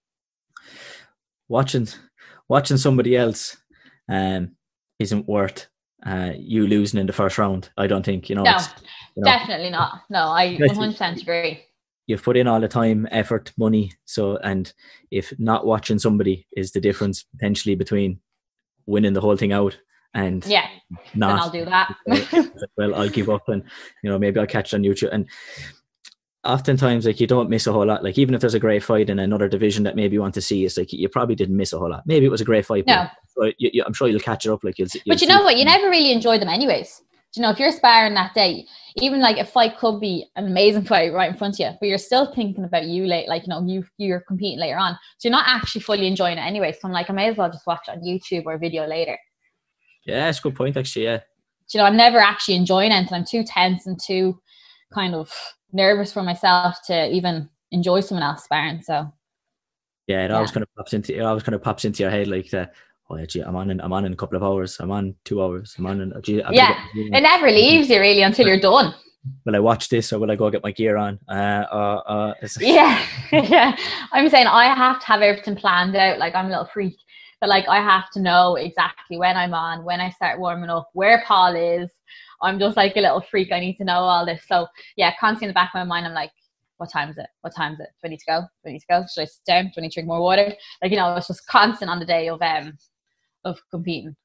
watching 1.49 1.87
watching 2.47 2.77
somebody 2.77 3.17
else 3.17 3.57
um 4.07 4.55
isn't 4.99 5.27
worth 5.27 5.67
uh 6.05 6.31
you 6.37 6.67
losing 6.67 6.99
in 6.99 7.07
the 7.07 7.13
first 7.13 7.37
round 7.37 7.69
i 7.77 7.87
don't 7.87 8.05
think 8.05 8.29
you 8.29 8.35
know, 8.35 8.43
No, 8.43 8.57
you 9.15 9.21
know 9.21 9.25
definitely 9.25 9.71
not. 9.71 10.01
No, 10.09 10.19
I 10.41 10.57
Right. 10.59 10.71
100% 10.71 11.21
agree. 11.21 11.63
You've 12.09 12.23
put 12.23 12.35
in 12.35 12.47
all 12.47 12.59
the 12.59 12.67
time 12.67 13.07
effort 13.11 13.51
money 13.57 13.93
so 14.05 14.35
and 14.37 14.73
if 15.11 15.31
not 15.39 15.65
watching 15.65 15.99
somebody 15.99 16.47
is 16.57 16.71
the 16.71 16.81
difference 16.81 17.23
potentially 17.23 17.75
between 17.75 18.19
winning 18.87 19.13
the 19.13 19.21
whole 19.21 19.35
thing 19.37 19.53
out 19.53 19.77
and 20.15 20.43
Yeah, 20.47 20.67
not. 21.13 21.27
then 21.27 21.39
I'll 21.39 21.49
do 21.51 21.65
that. 21.65 22.51
Well, 22.77 22.95
I'll 22.95 23.09
give 23.09 23.29
up 23.29 23.47
and 23.47 23.61
you 24.03 24.09
know 24.09 24.17
maybe 24.17 24.39
I'll 24.39 24.47
catch 24.47 24.73
it 24.73 24.77
on 24.77 24.81
YouTube. 24.83 25.09
And 25.13 25.27
oftentimes, 26.43 27.05
like 27.05 27.19
you 27.19 27.27
don't 27.27 27.49
miss 27.49 27.67
a 27.67 27.73
whole 27.73 27.85
lot. 27.85 28.03
Like 28.03 28.17
even 28.17 28.33
if 28.33 28.41
there's 28.41 28.53
a 28.53 28.59
great 28.59 28.83
fight 28.83 29.09
in 29.09 29.19
another 29.19 29.47
division 29.47 29.83
that 29.83 29.95
maybe 29.95 30.15
you 30.15 30.21
want 30.21 30.33
to 30.35 30.41
see, 30.41 30.65
it's 30.65 30.77
like 30.77 30.91
you 30.93 31.09
probably 31.09 31.35
didn't 31.35 31.57
miss 31.57 31.73
a 31.73 31.77
whole 31.79 31.89
lot. 31.91 32.03
Maybe 32.05 32.25
it 32.25 32.29
was 32.31 32.41
a 32.41 32.45
great 32.45 32.65
fight, 32.65 32.85
No. 32.87 33.07
but 33.35 33.53
you, 33.59 33.69
you, 33.73 33.83
I'm 33.85 33.93
sure 33.93 34.07
you'll 34.07 34.19
catch 34.19 34.45
it 34.45 34.51
up. 34.51 34.63
Like 34.63 34.79
you'll. 34.79 34.87
you'll 34.93 35.03
But 35.07 35.21
you 35.21 35.27
know 35.27 35.43
what? 35.43 35.57
You 35.57 35.65
never 35.65 35.89
really 35.89 36.11
enjoy 36.11 36.39
them 36.39 36.49
anyways. 36.49 37.01
Do 37.33 37.41
you 37.41 37.43
know, 37.43 37.51
if 37.51 37.59
you're 37.59 37.71
sparring 37.71 38.15
that 38.15 38.33
day, 38.33 38.65
even 39.01 39.19
like 39.21 39.37
a 39.37 39.45
fight 39.45 39.77
could 39.77 39.99
be 39.99 40.25
an 40.35 40.47
amazing 40.47 40.83
fight 40.85 41.13
right 41.13 41.31
in 41.31 41.37
front 41.37 41.55
of 41.55 41.59
you, 41.59 41.71
but 41.79 41.87
you're 41.87 41.97
still 41.97 42.33
thinking 42.33 42.63
about 42.63 42.85
you 42.85 43.05
late, 43.05 43.27
like 43.27 43.43
you 43.43 43.49
know, 43.49 43.65
you 43.65 43.85
you're 43.97 44.21
competing 44.21 44.59
later 44.59 44.77
on. 44.77 44.93
So 45.17 45.27
you're 45.29 45.37
not 45.37 45.47
actually 45.47 45.81
fully 45.81 46.07
enjoying 46.07 46.37
it 46.37 46.41
anyway. 46.41 46.71
So 46.71 46.79
I'm 46.83 46.91
like, 46.91 47.09
I 47.09 47.13
may 47.13 47.29
as 47.29 47.37
well 47.37 47.51
just 47.51 47.67
watch 47.67 47.87
it 47.87 47.91
on 47.91 48.01
YouTube 48.01 48.45
or 48.45 48.57
video 48.57 48.85
later. 48.85 49.17
Yeah, 50.05 50.29
it's 50.29 50.39
a 50.39 50.41
good 50.41 50.55
point. 50.55 50.77
Actually, 50.77 51.05
yeah. 51.05 51.17
Do 51.17 51.23
you 51.77 51.79
know, 51.79 51.85
I'm 51.85 51.97
never 51.97 52.17
actually 52.17 52.55
enjoying 52.55 52.91
anything. 52.91 53.13
I'm 53.13 53.25
too 53.25 53.43
tense 53.43 53.85
and 53.85 53.99
too 54.03 54.39
kind 54.93 55.13
of 55.13 55.31
nervous 55.71 56.11
for 56.11 56.23
myself 56.23 56.77
to 56.87 57.09
even 57.11 57.47
enjoy 57.71 57.99
someone 57.99 58.23
else 58.23 58.43
sparring. 58.43 58.81
So 58.81 59.11
Yeah, 60.07 60.25
it 60.25 60.31
always 60.31 60.49
Yeah. 60.49 60.53
kind 60.55 60.63
of 60.63 60.69
pops 60.75 60.93
into 60.93 61.15
it 61.15 61.21
always 61.21 61.43
kind 61.43 61.53
of 61.55 61.61
pops 61.61 61.85
into 61.85 62.01
your 62.01 62.09
head 62.11 62.27
like 62.27 62.49
the 62.49 62.71
oh 63.09 63.17
yeah, 63.17 63.25
gee, 63.25 63.41
I'm 63.41 63.55
on 63.55 63.71
in 63.71 63.81
I'm 63.81 63.93
on 63.93 64.05
in 64.05 64.13
a 64.13 64.15
couple 64.15 64.37
of 64.37 64.43
hours. 64.43 64.77
I'm 64.79 64.91
on 64.91 65.15
two 65.25 65.41
hours. 65.41 65.75
I'm 65.77 65.85
on 65.85 66.01
in 66.01 66.13
gee, 66.21 66.41
I've 66.43 66.53
Yeah, 66.53 66.85
it 66.93 67.21
never 67.21 67.49
leaves 67.51 67.89
you 67.89 67.99
really 67.99 68.21
until 68.21 68.47
you're 68.47 68.59
done. 68.59 68.93
will 69.45 69.55
I 69.55 69.59
watch 69.59 69.89
this 69.89 70.13
or 70.13 70.19
will 70.19 70.31
I 70.31 70.35
go 70.35 70.49
get 70.49 70.63
my 70.63 70.71
gear 70.71 70.97
on? 70.97 71.19
Uh, 71.27 71.65
uh, 71.71 72.01
uh, 72.07 72.33
Yeah, 72.59 73.03
yeah. 73.31 73.75
I'm 74.11 74.29
saying 74.29 74.47
I 74.47 74.73
have 74.73 74.99
to 74.99 75.05
have 75.07 75.21
everything 75.21 75.55
planned 75.55 75.95
out. 75.95 76.19
Like 76.19 76.35
I'm 76.35 76.45
a 76.45 76.49
little 76.49 76.69
freak, 76.73 76.95
but 77.41 77.49
like 77.49 77.67
I 77.67 77.77
have 77.77 78.09
to 78.11 78.21
know 78.21 78.55
exactly 78.55 79.17
when 79.17 79.35
I'm 79.37 79.53
on, 79.53 79.83
when 79.83 79.99
I 79.99 80.09
start 80.11 80.39
warming 80.39 80.69
up, 80.69 80.89
where 80.93 81.23
Paul 81.25 81.55
is. 81.55 81.89
I'm 82.41 82.57
just 82.57 82.77
like 82.77 82.95
a 82.95 83.01
little 83.01 83.21
freak. 83.21 83.51
I 83.51 83.59
need 83.59 83.75
to 83.77 83.83
know 83.83 83.99
all 83.99 84.25
this. 84.25 84.43
So 84.47 84.67
yeah, 84.95 85.11
constantly 85.19 85.47
in 85.47 85.49
the 85.49 85.53
back 85.55 85.71
of 85.73 85.79
my 85.79 85.83
mind, 85.83 86.07
I'm 86.07 86.13
like, 86.13 86.31
what 86.77 86.89
time 86.89 87.09
is 87.09 87.17
it? 87.17 87.27
What 87.41 87.53
time 87.53 87.73
is 87.73 87.81
it? 87.81 87.89
Do 88.01 88.05
I 88.05 88.09
need 88.09 88.19
to 88.19 88.25
go? 88.25 88.41
Do 88.41 88.69
I 88.69 88.71
need 88.71 88.79
to 88.79 88.85
go? 88.89 89.03
Should 89.13 89.21
I 89.23 89.25
sit 89.25 89.43
down? 89.45 89.65
Do 89.65 89.71
I 89.77 89.81
need 89.81 89.89
to 89.89 89.95
drink 89.95 90.07
more 90.07 90.21
water? 90.21 90.53
Like 90.81 90.91
you 90.91 90.97
know, 90.97 91.13
it's 91.15 91.27
just 91.27 91.45
constant 91.47 91.91
on 91.91 91.99
the 91.99 92.05
day 92.05 92.29
of 92.29 92.41
um 92.41 92.77
of 93.45 93.59
competing. 93.71 94.15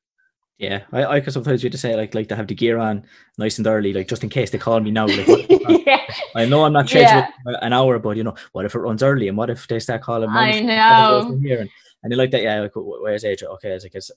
yeah, 0.59 0.83
I, 0.93 1.05
I 1.07 1.21
could 1.21 1.33
sometimes 1.33 1.62
you 1.65 1.71
to 1.71 1.79
say 1.79 1.97
like 1.97 2.15
like 2.15 2.29
to 2.29 2.37
have 2.37 2.47
the 2.47 2.55
gear 2.55 2.79
on 2.79 3.05
nice 3.39 3.59
and 3.59 3.67
early, 3.67 3.93
like 3.93 4.09
just 4.09 4.23
in 4.25 4.31
case 4.31 4.51
they 4.51 4.59
call 4.59 4.81
me 4.81 4.91
now. 4.91 5.07
Like, 5.07 5.27
yeah, 5.87 6.01
I 6.35 6.45
know 6.47 6.65
I'm 6.65 6.73
not 6.73 6.87
changing 6.87 7.09
Yeah. 7.09 7.31
an 7.62 7.73
hour, 7.73 7.99
but 7.99 8.17
you 8.17 8.25
know, 8.25 8.35
what 8.53 8.65
if 8.65 8.75
it 8.75 8.79
runs 8.81 9.03
early 9.03 9.29
and 9.29 9.37
what 9.37 9.51
if 9.51 9.67
they 9.69 9.81
start 9.81 10.03
calling? 10.03 10.31
I 10.31 10.61
know. 10.61 11.39
Here 11.43 11.61
and, 11.61 11.71
and 12.03 12.12
they 12.12 12.17
like 12.17 12.31
that, 12.33 12.43
yeah. 12.43 12.61
Like, 12.61 12.73
where's 12.75 13.25
Adrian? 13.25 13.53
Okay, 13.55 13.71
it's 13.71 13.85
like 13.85 13.95
it's. 13.95 14.11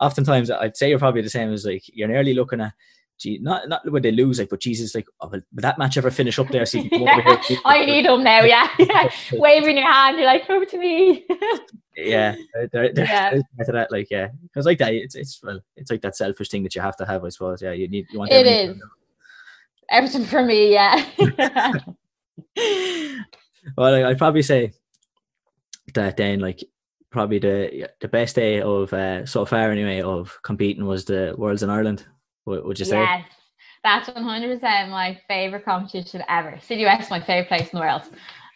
Oftentimes, 0.00 0.50
I'd 0.50 0.76
say 0.76 0.88
you're 0.90 0.98
probably 1.00 1.22
the 1.22 1.30
same 1.30 1.52
as 1.52 1.64
like 1.66 1.82
you're 1.92 2.08
nearly 2.08 2.32
looking 2.34 2.60
at. 2.60 2.72
Gee, 3.18 3.38
not 3.40 3.68
not 3.68 3.88
when 3.90 4.02
they 4.02 4.10
lose, 4.10 4.40
like, 4.40 4.48
but 4.48 4.60
Jesus, 4.60 4.94
like, 4.94 5.06
oh, 5.20 5.28
will, 5.28 5.40
that 5.52 5.78
match 5.78 5.96
ever 5.96 6.10
finish 6.10 6.38
up 6.38 6.48
there? 6.48 6.66
So 6.66 6.78
you 6.78 6.90
can 6.90 7.06
come 7.06 7.20
over 7.20 7.40
here. 7.46 7.58
I 7.64 7.84
need 7.84 8.06
them 8.06 8.24
now. 8.24 8.42
Yeah, 8.42 8.68
yeah. 8.78 9.08
Waving 9.32 9.76
your 9.78 9.86
hand, 9.92 10.16
you're 10.18 10.26
like, 10.26 10.46
come 10.48 10.66
to 10.66 10.78
me. 10.78 11.24
Yeah, 11.96 12.34
there, 12.72 12.92
there, 12.92 13.04
Yeah. 13.04 13.30
there's 13.30 13.44
more 13.56 13.64
to 13.66 13.72
that, 13.72 13.92
like, 13.92 14.08
yeah, 14.10 14.28
because 14.42 14.66
like 14.66 14.78
that, 14.78 14.92
it's 14.94 15.14
it's 15.14 15.40
well, 15.42 15.60
it's 15.76 15.90
like 15.90 16.00
that 16.02 16.16
selfish 16.16 16.48
thing 16.48 16.62
that 16.64 16.74
you 16.74 16.80
have 16.80 16.96
to 16.96 17.06
have, 17.06 17.24
I 17.24 17.28
suppose. 17.28 17.62
Yeah, 17.62 17.72
you 17.72 17.88
need 17.88 18.06
you 18.10 18.18
want. 18.18 18.30
It 18.32 18.46
everything- 18.46 18.76
is. 18.76 18.82
Everything 19.90 20.24
for 20.24 20.42
me, 20.44 20.72
yeah. 20.72 21.04
Well, 23.76 23.94
I- 23.94 24.10
I'd 24.10 24.18
probably 24.18 24.42
say 24.42 24.72
that 25.94 26.16
then, 26.16 26.40
like, 26.40 26.62
probably 27.10 27.38
the 27.38 27.88
the 28.00 28.08
best 28.08 28.34
day 28.36 28.60
of 28.60 28.92
uh, 28.92 29.24
so 29.24 29.46
far 29.46 29.70
anyway 29.70 30.02
of 30.02 30.36
competing 30.42 30.84
was 30.84 31.04
the 31.04 31.34
Worlds 31.38 31.62
in 31.62 31.70
Ireland. 31.70 32.04
Would, 32.46 32.64
would 32.64 32.78
you 32.78 32.84
say? 32.84 33.00
yes, 33.00 33.24
that's 33.82 34.08
one 34.08 34.22
hundred 34.22 34.54
percent 34.60 34.90
my 34.90 35.18
favorite 35.28 35.64
competition 35.64 36.22
ever. 36.28 36.52
Citywest, 36.68 37.08
my 37.10 37.20
favorite 37.20 37.48
place 37.48 37.70
in 37.72 37.78
the 37.78 37.80
world. 37.80 38.02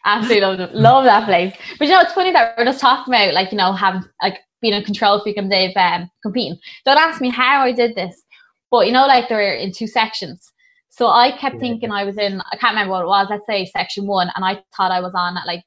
Absolutely 0.08 0.40
love, 0.40 0.60
it. 0.60 0.74
love 0.74 1.04
that 1.04 1.26
place. 1.26 1.54
But 1.78 1.86
you 1.86 1.94
know, 1.94 2.00
it's 2.00 2.14
funny 2.14 2.32
that 2.32 2.56
we're 2.56 2.64
just 2.64 2.80
talking 2.80 3.12
about 3.12 3.34
like 3.34 3.52
you 3.52 3.58
know 3.58 3.72
having 3.72 4.04
like 4.22 4.38
being 4.62 4.74
a 4.74 4.82
control 4.82 5.20
freak 5.20 5.36
and 5.36 5.50
Dave 5.50 5.76
um, 5.76 6.10
competing. 6.22 6.58
Don't 6.84 6.98
ask 6.98 7.20
me 7.20 7.28
how 7.28 7.62
I 7.62 7.72
did 7.72 7.94
this, 7.94 8.22
but 8.70 8.86
you 8.86 8.92
know, 8.92 9.06
like 9.06 9.28
they're 9.28 9.54
in 9.54 9.72
two 9.72 9.86
sections. 9.86 10.50
So 10.88 11.08
I 11.08 11.36
kept 11.36 11.60
thinking 11.60 11.92
I 11.92 12.04
was 12.04 12.16
in. 12.16 12.40
I 12.50 12.56
can't 12.56 12.72
remember 12.72 12.92
what 12.92 13.02
it 13.02 13.06
was. 13.06 13.26
Let's 13.30 13.46
say 13.46 13.66
section 13.66 14.06
one, 14.06 14.30
and 14.34 14.44
I 14.44 14.62
thought 14.76 14.90
I 14.90 15.00
was 15.00 15.12
on 15.14 15.36
at 15.36 15.46
like 15.46 15.64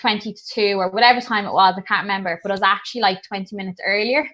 twenty 0.00 0.32
to 0.32 0.40
two 0.52 0.74
or 0.78 0.90
whatever 0.90 1.20
time 1.20 1.46
it 1.46 1.52
was. 1.52 1.74
I 1.78 1.82
can't 1.82 2.02
remember, 2.02 2.40
but 2.42 2.50
it 2.50 2.54
was 2.54 2.62
actually 2.62 3.02
like 3.02 3.22
twenty 3.22 3.54
minutes 3.54 3.80
earlier. 3.86 4.28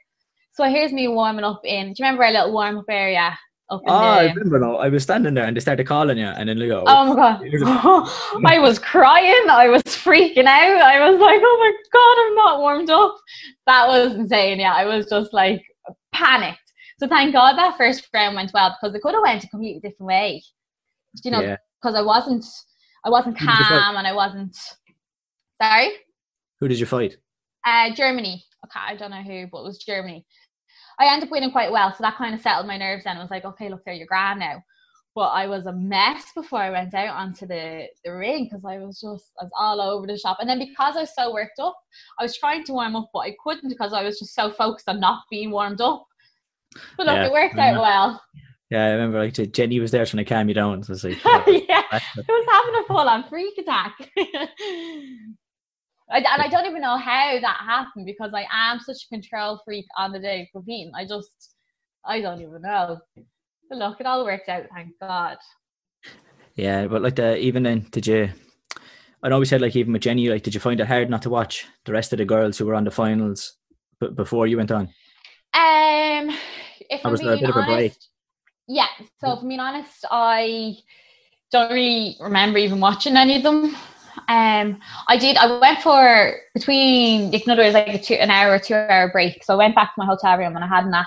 So 0.52 0.64
here's 0.64 0.92
me 0.92 1.06
warming 1.08 1.44
up 1.44 1.60
in. 1.64 1.92
Do 1.92 2.02
you 2.02 2.06
remember 2.06 2.24
our 2.24 2.32
little 2.32 2.52
warm 2.52 2.78
up 2.78 2.86
area 2.88 3.36
up 3.74 3.82
in 3.82 3.90
Oh, 3.90 3.94
I 3.94 4.24
remember 4.32 4.58
now. 4.58 4.76
I 4.76 4.88
was 4.88 5.02
standing 5.02 5.34
there 5.34 5.44
and 5.44 5.56
they 5.56 5.60
started 5.60 5.86
calling 5.86 6.18
you, 6.18 6.26
and 6.26 6.48
then 6.48 6.58
they 6.58 6.68
go, 6.68 6.82
Oh 6.86 7.14
my 7.14 7.14
god! 7.14 7.42
I 8.46 8.58
was 8.58 8.78
crying. 8.78 9.46
I 9.50 9.68
was 9.68 9.82
freaking 9.82 10.46
out. 10.46 10.80
I 10.80 11.10
was 11.10 11.20
like, 11.20 11.40
"Oh 11.42 11.56
my 11.60 11.72
god, 11.92 12.16
I'm 12.26 12.34
not 12.34 12.60
warmed 12.60 12.90
up." 12.90 13.16
That 13.66 13.86
was 13.88 14.14
insane. 14.14 14.60
Yeah, 14.60 14.74
I 14.74 14.84
was 14.84 15.06
just 15.06 15.32
like 15.32 15.62
panicked. 16.12 16.58
So 16.98 17.08
thank 17.08 17.32
God 17.32 17.56
that 17.56 17.76
first 17.76 18.08
round 18.14 18.36
went 18.36 18.52
well 18.54 18.76
because 18.80 18.94
it 18.94 19.02
could 19.02 19.14
have 19.14 19.22
went 19.22 19.44
a 19.44 19.48
completely 19.48 19.80
different 19.80 20.08
way. 20.08 20.42
You 21.22 21.30
know, 21.30 21.40
yeah. 21.42 21.56
because 21.80 21.94
I 21.96 22.02
wasn't, 22.02 22.44
I 23.04 23.10
wasn't 23.10 23.38
Who 23.38 23.46
did 23.46 23.58
you 23.58 23.64
fight? 23.64 23.80
calm 23.80 23.96
and 23.96 24.06
I 24.06 24.12
wasn't. 24.12 24.56
Sorry, 25.62 25.92
Who 26.60 26.68
did 26.68 26.78
you 26.80 26.86
fight? 26.86 27.16
uh, 27.66 27.94
Germany. 27.94 28.44
Okay, 28.66 28.80
I 28.80 28.96
don't 28.96 29.10
know 29.10 29.22
who, 29.22 29.46
but 29.50 29.60
it 29.60 29.64
was 29.64 29.78
Germany. 29.78 30.24
I 30.98 31.12
ended 31.12 31.28
up 31.28 31.32
winning 31.32 31.50
quite 31.50 31.72
well, 31.72 31.92
so 31.92 32.02
that 32.02 32.16
kind 32.16 32.34
of 32.34 32.40
settled 32.40 32.66
my 32.66 32.76
nerves. 32.76 33.04
Then 33.04 33.16
I 33.16 33.20
was 33.20 33.30
like, 33.30 33.44
okay, 33.44 33.68
look, 33.68 33.84
there, 33.84 33.94
you're 33.94 34.06
grand 34.06 34.40
now. 34.40 34.62
But 35.14 35.28
I 35.28 35.46
was 35.46 35.66
a 35.66 35.72
mess 35.72 36.24
before 36.34 36.58
I 36.58 36.70
went 36.70 36.92
out 36.92 37.14
onto 37.16 37.46
the, 37.46 37.86
the 38.04 38.12
ring 38.12 38.48
because 38.50 38.64
I 38.64 38.78
was 38.78 39.00
just 39.00 39.30
I 39.40 39.44
was 39.44 39.52
all 39.56 39.80
over 39.80 40.06
the 40.08 40.18
shop. 40.18 40.38
And 40.40 40.48
then 40.48 40.58
because 40.58 40.96
I 40.96 41.00
was 41.02 41.14
so 41.14 41.32
worked 41.32 41.60
up, 41.60 41.76
I 42.18 42.24
was 42.24 42.36
trying 42.36 42.64
to 42.64 42.72
warm 42.72 42.96
up, 42.96 43.10
but 43.12 43.20
I 43.20 43.36
couldn't 43.42 43.68
because 43.68 43.92
I 43.92 44.02
was 44.02 44.18
just 44.18 44.34
so 44.34 44.50
focused 44.50 44.88
on 44.88 44.98
not 44.98 45.22
being 45.30 45.52
warmed 45.52 45.80
up. 45.80 46.06
But 46.96 47.06
look, 47.06 47.14
Yeah, 47.14 47.26
it 47.26 47.32
worked 47.32 47.58
out 47.58 47.80
well. 47.80 48.20
Yeah, 48.70 48.86
I 48.86 48.90
remember 48.90 49.20
like 49.20 49.52
Jenny 49.52 49.78
was 49.78 49.92
there 49.92 50.04
trying 50.04 50.24
to 50.24 50.28
calm 50.28 50.48
you 50.48 50.54
down. 50.54 50.82
So 50.82 50.94
it's 50.94 51.04
like, 51.04 51.18
yeah, 51.24 51.82
I 51.92 52.00
was 52.16 52.46
having 52.50 52.80
a 52.80 52.84
full 52.88 52.96
on 53.08 53.28
freak 53.28 53.56
attack. 53.58 53.94
I, 56.10 56.18
and 56.18 56.42
I 56.42 56.48
don't 56.48 56.66
even 56.66 56.82
know 56.82 56.96
how 56.98 57.38
that 57.40 57.56
happened 57.66 58.06
because 58.06 58.32
I 58.34 58.46
am 58.52 58.78
such 58.80 59.04
a 59.04 59.08
control 59.08 59.60
freak 59.64 59.86
on 59.96 60.12
the 60.12 60.18
day 60.18 60.42
of 60.42 60.48
competing. 60.52 60.92
I 60.94 61.06
just, 61.06 61.54
I 62.04 62.20
don't 62.20 62.40
even 62.42 62.62
know. 62.62 62.98
But 63.68 63.78
look, 63.78 64.00
it 64.00 64.06
all 64.06 64.24
worked 64.24 64.48
out, 64.48 64.64
thank 64.74 64.90
God. 65.00 65.38
yeah, 66.56 66.86
but 66.86 67.02
like 67.02 67.16
the 67.16 67.36
even 67.38 67.62
then, 67.62 67.86
did 67.90 68.06
you? 68.06 68.28
I 69.22 69.28
know 69.30 69.38
we 69.38 69.46
said 69.46 69.62
like 69.62 69.74
even 69.76 69.92
with 69.94 70.02
Jenny, 70.02 70.28
like, 70.28 70.42
did 70.42 70.54
you 70.54 70.60
find 70.60 70.78
it 70.80 70.86
hard 70.86 71.08
not 71.08 71.22
to 71.22 71.30
watch 71.30 71.66
the 71.86 71.92
rest 71.92 72.12
of 72.12 72.18
the 72.18 72.26
girls 72.26 72.58
who 72.58 72.66
were 72.66 72.74
on 72.74 72.84
the 72.84 72.90
finals 72.90 73.54
b- 74.00 74.08
before 74.14 74.46
you 74.46 74.58
went 74.58 74.70
on? 74.70 74.82
Um, 75.54 76.36
if 76.90 77.00
Or 77.04 77.06
I'm 77.06 77.12
was 77.12 77.20
a 77.20 77.24
being 77.24 77.40
bit 77.40 77.48
of 77.50 77.56
a 77.56 77.62
break? 77.62 77.94
yeah. 78.68 78.86
So 79.20 79.32
if 79.32 79.38
I'm 79.40 79.48
being 79.48 79.60
honest, 79.60 80.04
I 80.10 80.76
don't 81.50 81.72
really 81.72 82.16
remember 82.20 82.58
even 82.58 82.80
watching 82.80 83.16
any 83.16 83.36
of 83.36 83.42
them. 83.44 83.74
Um, 84.28 84.80
I 85.08 85.16
did. 85.18 85.36
I 85.36 85.58
went 85.58 85.82
for 85.82 86.36
between 86.54 87.30
like 87.30 87.44
another 87.44 87.70
like 87.70 87.88
a 87.88 87.98
two, 87.98 88.14
an 88.14 88.30
hour 88.30 88.54
or 88.54 88.58
two 88.58 88.74
hour 88.74 89.10
break. 89.10 89.44
So 89.44 89.54
I 89.54 89.56
went 89.58 89.74
back 89.74 89.94
to 89.94 89.98
my 89.98 90.06
hotel 90.06 90.38
room 90.38 90.56
and 90.56 90.64
I 90.64 90.68
had 90.68 90.84
a 90.84 90.90
nap 90.90 91.06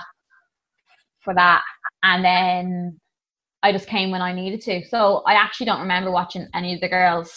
for 1.20 1.34
that, 1.34 1.62
and 2.02 2.24
then 2.24 3.00
I 3.62 3.72
just 3.72 3.88
came 3.88 4.10
when 4.10 4.22
I 4.22 4.32
needed 4.32 4.60
to. 4.62 4.84
So 4.86 5.22
I 5.26 5.34
actually 5.34 5.66
don't 5.66 5.80
remember 5.80 6.10
watching 6.10 6.48
any 6.54 6.74
of 6.74 6.80
the 6.80 6.88
girls 6.88 7.32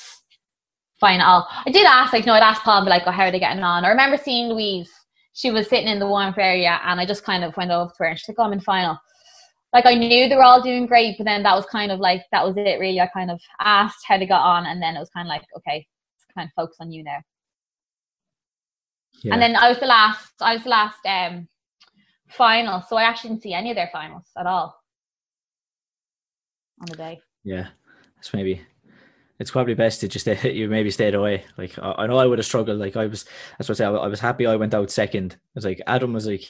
final. 1.00 1.46
I 1.66 1.72
did 1.72 1.86
ask, 1.86 2.14
like, 2.14 2.26
no, 2.26 2.34
I'd 2.34 2.44
ask 2.44 2.62
Paul, 2.62 2.86
like, 2.86 3.04
oh, 3.08 3.12
how 3.12 3.24
are 3.24 3.32
they 3.32 3.40
getting 3.40 3.64
on? 3.64 3.84
I 3.84 3.90
remember 3.90 4.18
seeing 4.18 4.50
Louise. 4.50 4.90
She 5.34 5.50
was 5.50 5.68
sitting 5.68 5.88
in 5.88 5.98
the 5.98 6.08
warm 6.08 6.34
area, 6.38 6.80
and 6.86 7.00
I 7.00 7.06
just 7.06 7.24
kind 7.24 7.44
of 7.44 7.58
went 7.58 7.72
over 7.72 7.90
to 7.90 7.96
her 8.00 8.06
and 8.06 8.20
she's 8.20 8.30
like, 8.30 8.38
oh, 8.40 8.44
I'm 8.44 8.54
in 8.54 8.62
final. 8.62 8.98
Like, 9.74 9.86
I 9.86 9.96
knew 9.96 10.28
they 10.28 10.36
were 10.36 10.44
all 10.44 10.62
doing 10.62 10.86
great, 10.86 11.18
but 11.18 11.26
then 11.26 11.44
that 11.44 11.56
was 11.56 11.66
kind 11.66 11.92
of 11.92 12.00
like, 12.00 12.24
that 12.32 12.46
was 12.46 12.56
it, 12.58 12.80
really. 12.80 13.00
I 13.00 13.08
kind 13.08 13.32
of 13.32 13.40
asked 13.62 14.06
how 14.06 14.18
they 14.18 14.26
got 14.26 14.42
on, 14.42 14.66
and 14.66 14.82
then 14.82 14.96
it 14.96 15.00
was 15.00 15.10
kind 15.10 15.28
of 15.28 15.30
like, 15.30 15.44
okay, 15.58 15.88
kind 16.36 16.48
of 16.48 16.54
focus 16.54 16.78
on 16.80 16.92
you 16.92 17.04
now. 17.04 17.20
Yeah. 19.24 19.34
And 19.34 19.42
then 19.42 19.56
I 19.56 19.70
was 19.70 19.80
the 19.80 19.86
last, 19.86 20.34
I 20.42 20.56
was 20.56 20.64
the 20.64 20.70
last 20.70 21.00
um, 21.06 21.48
final, 22.30 22.82
so 22.88 22.98
I 22.98 23.04
actually 23.04 23.32
didn't 23.32 23.44
see 23.44 23.54
any 23.54 23.70
of 23.70 23.76
their 23.76 23.90
finals 23.92 24.26
at 24.38 24.48
all 24.48 24.76
on 26.80 26.88
the 26.88 26.96
day. 26.96 27.22
Yeah, 27.44 27.68
it's 28.18 28.34
maybe 28.34 28.62
it's 29.42 29.52
probably 29.52 29.74
best 29.74 30.00
to 30.02 30.08
just 30.08 30.28
you 30.44 30.68
maybe 30.70 30.92
stayed 30.92 31.16
away. 31.16 31.44
Like 31.58 31.78
I, 31.80 31.94
I 32.00 32.08
know 32.08 32.18
I 32.18 32.26
would 32.26 32.40
have 32.40 32.46
struggled. 32.46 32.80
Like 32.80 32.96
I 32.96 33.08
was, 33.08 33.26
that's 33.58 33.68
what 33.68 33.76
I 33.76 33.80
say. 33.80 33.86
I, 33.86 33.92
I 33.92 34.08
was 34.08 34.20
happy 34.20 34.46
I 34.46 34.56
went 34.56 34.74
out 34.74 34.92
second. 34.92 35.34
It 35.34 35.40
was 35.56 35.66
like 35.66 35.82
Adam 35.88 36.14
was 36.14 36.28
like, 36.28 36.46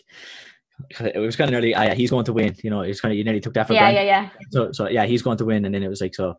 it 0.99 1.19
was 1.19 1.35
kind 1.35 1.49
of 1.49 1.51
nearly, 1.51 1.75
ah, 1.75 1.83
yeah, 1.83 1.93
he's 1.93 2.09
going 2.09 2.25
to 2.25 2.33
win. 2.33 2.55
You 2.63 2.69
know, 2.69 2.81
it's 2.81 3.01
kind 3.01 3.11
of 3.11 3.17
you 3.17 3.23
nearly 3.23 3.39
took 3.39 3.53
that 3.53 3.67
for 3.67 3.73
Yeah, 3.73 3.91
granted. 3.91 4.05
yeah, 4.05 4.21
yeah. 4.23 4.29
So, 4.51 4.71
so 4.71 4.89
yeah, 4.89 5.05
he's 5.05 5.21
going 5.21 5.37
to 5.37 5.45
win, 5.45 5.65
and 5.65 5.73
then 5.73 5.83
it 5.83 5.89
was 5.89 6.01
like 6.01 6.15
so. 6.15 6.31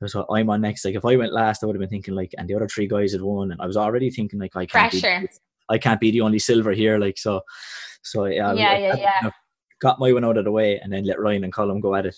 It 0.00 0.04
was 0.04 0.14
what 0.14 0.26
I'm 0.32 0.48
on 0.48 0.60
next. 0.60 0.84
Like 0.84 0.94
if 0.94 1.04
I 1.04 1.16
went 1.16 1.32
last, 1.32 1.62
I 1.62 1.66
would 1.66 1.74
have 1.74 1.80
been 1.80 1.88
thinking 1.88 2.14
like, 2.14 2.32
and 2.38 2.48
the 2.48 2.54
other 2.54 2.68
three 2.68 2.86
guys 2.86 3.12
had 3.12 3.20
won, 3.22 3.50
and 3.50 3.60
I 3.60 3.66
was 3.66 3.76
already 3.76 4.10
thinking 4.10 4.38
like 4.38 4.54
I 4.54 4.64
can't. 4.64 4.92
Pressure. 4.92 5.22
this. 5.22 5.40
I 5.68 5.76
can't 5.78 6.00
be 6.00 6.10
the 6.10 6.20
only 6.20 6.38
silver 6.38 6.72
here. 6.72 6.98
Like 6.98 7.18
so, 7.18 7.40
so 8.02 8.24
yeah, 8.26 8.52
yeah, 8.52 8.70
I, 8.70 8.78
yeah, 8.78 8.94
I, 8.94 8.96
yeah. 9.24 9.30
got 9.80 9.98
my 9.98 10.12
one 10.12 10.24
out 10.24 10.36
of 10.38 10.44
the 10.44 10.52
way, 10.52 10.78
and 10.78 10.92
then 10.92 11.04
let 11.04 11.20
Ryan 11.20 11.44
and 11.44 11.52
Colin 11.52 11.80
go 11.80 11.94
at 11.94 12.06
it. 12.06 12.16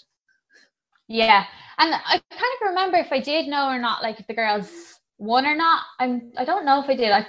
Yeah, 1.08 1.44
and 1.78 1.94
I 1.94 2.20
kind 2.30 2.54
of 2.60 2.68
remember 2.68 2.98
if 2.98 3.10
I 3.10 3.20
did 3.20 3.48
know 3.48 3.68
or 3.68 3.80
not, 3.80 4.02
like 4.02 4.20
if 4.20 4.26
the 4.26 4.34
girls 4.34 5.00
won 5.18 5.46
or 5.46 5.54
not. 5.56 5.82
I'm 5.98 6.32
I 6.36 6.44
don't 6.44 6.64
know 6.64 6.82
if 6.82 6.88
I 6.88 6.96
did. 6.96 7.12
I 7.12 7.26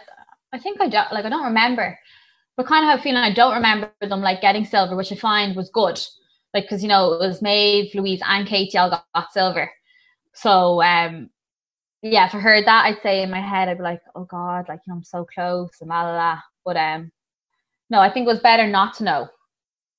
I 0.53 0.59
think 0.59 0.81
I 0.81 0.87
don't 0.87 1.11
like 1.11 1.25
I 1.25 1.29
don't 1.29 1.45
remember, 1.45 1.97
but 2.57 2.67
kind 2.67 2.83
of 2.83 2.89
have 2.89 2.99
a 2.99 3.03
feeling 3.03 3.17
I 3.17 3.33
don't 3.33 3.55
remember 3.55 3.91
them 4.01 4.21
like 4.21 4.41
getting 4.41 4.65
silver, 4.65 4.95
which 4.95 5.11
I 5.11 5.15
find 5.15 5.55
was 5.55 5.69
good. 5.69 5.99
Like 6.53 6.65
because 6.65 6.83
you 6.83 6.89
know 6.89 7.13
it 7.13 7.19
was 7.27 7.41
Maeve, 7.41 7.93
Louise, 7.95 8.21
and 8.25 8.47
Katie 8.47 8.77
all 8.77 8.89
got, 8.89 9.05
got 9.15 9.31
silver. 9.31 9.71
So 10.33 10.81
um 10.81 11.29
yeah, 12.01 12.25
if 12.25 12.33
I 12.33 12.39
heard 12.39 12.65
that, 12.65 12.85
I'd 12.85 13.01
say 13.03 13.21
in 13.21 13.29
my 13.29 13.41
head, 13.41 13.69
I'd 13.69 13.77
be 13.77 13.83
like, 13.83 14.01
oh 14.15 14.23
God, 14.23 14.65
like, 14.67 14.79
you 14.87 14.91
know, 14.91 14.97
I'm 14.97 15.03
so 15.03 15.23
close 15.23 15.69
and 15.81 15.89
la 15.89 16.01
la 16.01 16.15
la. 16.15 16.39
But 16.65 16.77
um, 16.77 17.11
no, 17.91 17.99
I 17.99 18.11
think 18.11 18.25
it 18.25 18.31
was 18.31 18.39
better 18.39 18.67
not 18.67 18.95
to 18.95 19.03
know 19.03 19.29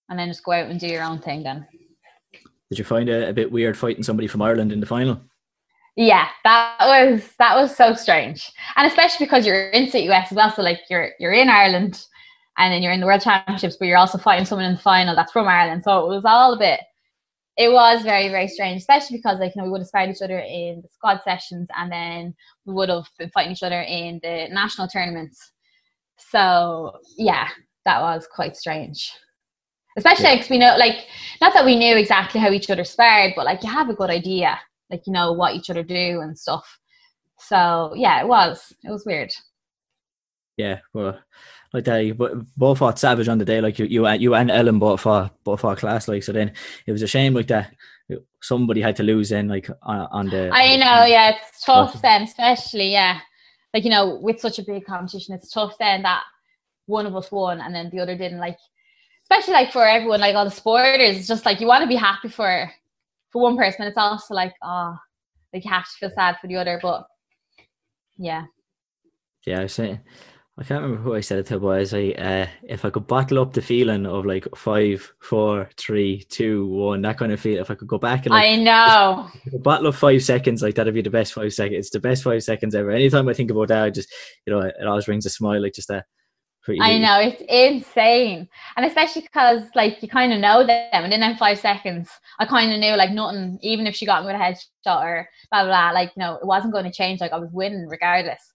and 0.09 0.19
then 0.19 0.29
just 0.29 0.45
go 0.45 0.53
out 0.53 0.69
and 0.69 0.81
do 0.81 0.87
your 0.87 1.05
own 1.05 1.21
thing 1.21 1.43
then. 1.43 1.67
Did 2.71 2.79
you 2.79 2.85
find 2.85 3.09
it 3.09 3.29
a 3.29 3.33
bit 3.33 3.53
weird 3.53 3.77
fighting 3.77 4.03
somebody 4.03 4.27
from 4.27 4.43
Ireland 4.43 4.73
in 4.73 4.81
the 4.81 4.87
final? 4.87 5.21
Yeah, 5.95 6.29
that 6.45 6.77
was 6.81 7.29
that 7.39 7.55
was 7.55 7.77
so 7.77 7.93
strange, 7.95 8.51
and 8.77 8.87
especially 8.87 9.27
because 9.27 9.47
you're 9.47 9.69
in 9.71 9.91
the 9.91 10.11
US 10.11 10.33
as 10.33 10.37
well. 10.37 10.51
So 10.51 10.63
like 10.63 10.81
you're 10.89 11.11
you're 11.21 11.35
in 11.35 11.51
Ireland, 11.51 12.03
and 12.59 12.73
then 12.73 12.83
you're 12.83 12.93
in 12.93 13.01
the 13.01 13.07
World 13.07 13.23
Championships, 13.23 13.77
but 13.77 13.87
you're 13.87 13.99
also 13.99 14.19
fighting 14.19 14.45
someone 14.45 14.67
in 14.67 14.75
the 14.75 14.81
final 14.81 15.15
that's 15.17 15.33
from 15.33 15.49
Ireland. 15.49 15.85
So 15.85 16.11
it 16.11 16.15
was 16.15 16.25
all 16.25 16.53
a 16.55 16.59
bit 16.59 16.81
it 17.57 17.71
was 17.71 18.03
very 18.03 18.29
very 18.29 18.49
strange 18.49 18.81
especially 18.81 19.19
because 19.19 19.39
like 19.39 19.55
you 19.55 19.61
know 19.61 19.67
we 19.67 19.73
would 19.73 19.81
have 19.81 19.89
sparred 19.89 20.11
each 20.11 20.23
other 20.23 20.39
in 20.39 20.81
the 20.83 20.89
squad 20.89 21.21
sessions 21.23 21.69
and 21.77 21.93
then 21.93 22.35
we 22.65 22.73
would 22.73 22.89
have 22.89 23.07
been 23.19 23.31
fighting 23.31 23.53
each 23.53 23.63
other 23.63 23.83
in 23.83 24.19
the 24.23 24.49
national 24.51 24.89
tournaments 24.89 25.53
so 26.17 26.93
yeah 27.19 27.49
that 27.85 28.01
was 28.01 28.27
quite 28.35 28.57
strange 28.57 29.13
especially 29.99 30.25
Yeah. 30.25 30.47
we 30.49 30.59
know 30.59 30.77
like 30.79 31.07
not 31.41 31.53
that 31.53 31.65
we 31.65 31.77
knew 31.77 31.97
exactly 31.97 32.41
how 32.41 32.51
each 32.51 32.71
other 32.71 32.85
sparred 32.85 33.35
but 33.37 33.45
like 33.45 33.63
you 33.63 33.71
have 33.71 33.91
a 33.91 33.95
good 33.95 34.11
idea 34.11 34.59
like 34.91 35.03
you 35.07 35.13
know 35.13 35.33
what 35.33 35.55
each 35.55 35.69
other 35.69 35.83
do 35.83 36.21
and 36.21 36.39
stuff 36.39 36.79
so 37.39 37.93
yeah 37.95 38.23
it 38.23 38.29
was 38.29 38.73
it 38.83 38.91
was 38.91 39.05
weird 39.05 39.33
Yeah, 40.57 40.81
well, 40.95 41.19
like 41.73 41.85
that, 41.85 41.99
you 41.99 42.15
both 42.57 42.79
fought 42.79 42.99
savage 42.99 43.29
on 43.29 43.39
the 43.39 43.45
day. 43.45 43.61
Like 43.61 43.79
you, 43.79 43.87
you, 43.87 44.07
and- 44.07 44.23
you 44.23 44.35
and 44.35 44.51
Ellen 44.51 44.79
both 44.79 45.01
fought, 45.01 45.33
both 45.45 45.61
fought 45.61 45.79
class. 45.79 46.07
Like 46.09 46.23
so, 46.23 46.33
then 46.33 46.53
it 46.87 46.93
was 46.93 47.03
a 47.03 47.07
shame 47.07 47.35
like 47.35 47.49
that. 47.49 47.75
Somebody 48.43 48.81
had 48.83 48.97
to 48.97 49.03
lose 49.03 49.31
then, 49.31 49.49
like 49.49 49.71
on, 49.83 50.09
on 50.13 50.27
the. 50.27 50.51
I 50.53 50.77
know, 50.77 51.05
yeah, 51.07 51.31
it's 51.31 51.61
tough 51.65 52.03
then, 52.03 52.23
especially 52.23 52.93
yeah, 52.93 53.21
like 53.73 53.85
you 53.85 53.91
know, 53.91 54.19
with 54.21 54.41
such 54.41 54.59
a 54.59 54.65
big 54.65 54.85
competition, 54.85 55.35
it's 55.35 55.51
tough 55.51 55.77
then 55.79 56.03
that 56.03 56.23
one 56.87 57.07
of 57.07 57.17
us 57.17 57.31
won 57.33 57.61
and 57.61 57.75
then 57.75 57.89
the 57.91 58.01
other 58.01 58.17
didn't. 58.17 58.39
Like, 58.41 58.59
especially 59.25 59.55
like 59.55 59.73
for 59.73 59.87
everyone, 59.87 60.21
like 60.21 60.35
all 60.35 60.45
the 60.45 60.51
supporters, 60.51 61.17
it's 61.17 61.29
just 61.29 61.47
like 61.47 61.61
you 61.61 61.67
want 61.67 61.83
to 61.83 61.89
be 61.89 61.97
happy 61.97 62.29
for 62.29 62.71
for 63.31 63.41
one 63.43 63.57
person, 63.57 63.83
and 63.83 63.89
it's 63.89 63.97
also 63.97 64.35
like 64.35 64.53
oh, 64.63 64.95
like 65.55 65.65
you 65.65 65.71
have 65.71 65.85
to 65.85 65.91
feel 65.99 66.11
sad 66.15 66.37
for 66.39 66.49
the 66.49 66.57
other, 66.57 66.79
but 66.83 67.07
yeah, 68.19 68.45
Yeah, 69.47 69.63
I 69.63 69.67
saying, 69.69 70.01
I 70.59 70.65
can't 70.65 70.83
remember 70.83 71.03
who 71.03 71.15
I 71.15 71.21
said 71.21 71.39
it 71.39 71.47
to, 71.47 71.59
but 71.59 71.69
I 71.69 71.79
was 71.79 71.95
like, 71.95 72.15
uh, 72.19 72.47
if 72.65 72.85
I 72.85 72.91
could 72.91 73.07
bottle 73.07 73.39
up 73.39 73.55
the 73.55 73.63
feeling 73.63 74.05
of 74.05 74.27
like 74.27 74.47
five, 74.55 75.11
four, 75.19 75.71
three, 75.79 76.25
two, 76.29 76.67
one, 76.67 77.01
that 77.03 77.17
kind 77.17 77.33
of 77.33 77.41
feel, 77.41 77.59
if 77.59 77.71
I 77.71 77.75
could 77.75 77.89
go 77.89 77.97
back 77.97 78.27
and 78.27 78.35
like, 78.35 78.51
I 78.51 78.57
know. 78.57 79.31
bottle 79.61 79.87
up 79.87 79.95
five 79.95 80.23
seconds, 80.23 80.61
like 80.63 80.75
that'd 80.75 80.93
be 80.93 81.01
the 81.01 81.09
best 81.09 81.33
five 81.33 81.55
seconds. 81.55 81.79
It's 81.87 81.91
the 81.91 82.01
best 82.01 82.23
five 82.23 82.43
seconds 82.43 82.75
ever. 82.75 82.91
Anytime 82.91 83.31
I 83.31 83.33
think 83.33 83.51
about 83.51 83.69
that, 83.69 83.83
I 83.83 83.91
just, 83.91 84.13
you 84.47 84.53
know, 84.53 84.61
it 84.61 84.87
always 84.87 85.07
brings 85.07 85.25
a 85.25 85.31
smile, 85.31 85.63
like 85.63 85.73
just 85.73 85.89
that. 85.89 86.05
pretty 86.63 86.83
I 86.83 86.99
know 86.99 87.19
it's 87.19 87.43
insane, 87.49 88.47
and 88.77 88.85
especially 88.85 89.23
because 89.23 89.63
like 89.75 90.03
you 90.03 90.09
kind 90.09 90.35
of 90.35 90.39
know 90.39 90.67
them, 90.67 90.91
and 90.93 91.15
in 91.15 91.21
them 91.21 91.37
five 91.39 91.61
seconds, 91.61 92.11
I 92.39 92.45
kind 92.45 92.71
of 92.71 92.79
knew 92.79 92.95
like 92.95 93.13
nothing. 93.13 93.59
Even 93.63 93.87
if 93.87 93.97
she 93.97 94.05
got 94.05 94.23
me 94.23 94.27
with 94.27 94.37
a 94.37 94.39
headshot 94.39 95.03
or 95.03 95.27
blah 95.51 95.63
blah, 95.63 95.91
blah 95.91 95.91
like 95.93 96.15
no, 96.19 96.35
it 96.35 96.47
wasn't 96.47 96.75
going 96.75 96.85
to 96.85 96.93
change. 96.93 97.23
Like 97.23 97.33
I 97.33 97.39
was 97.39 97.51
winning 97.53 97.89
regardless. 97.89 98.52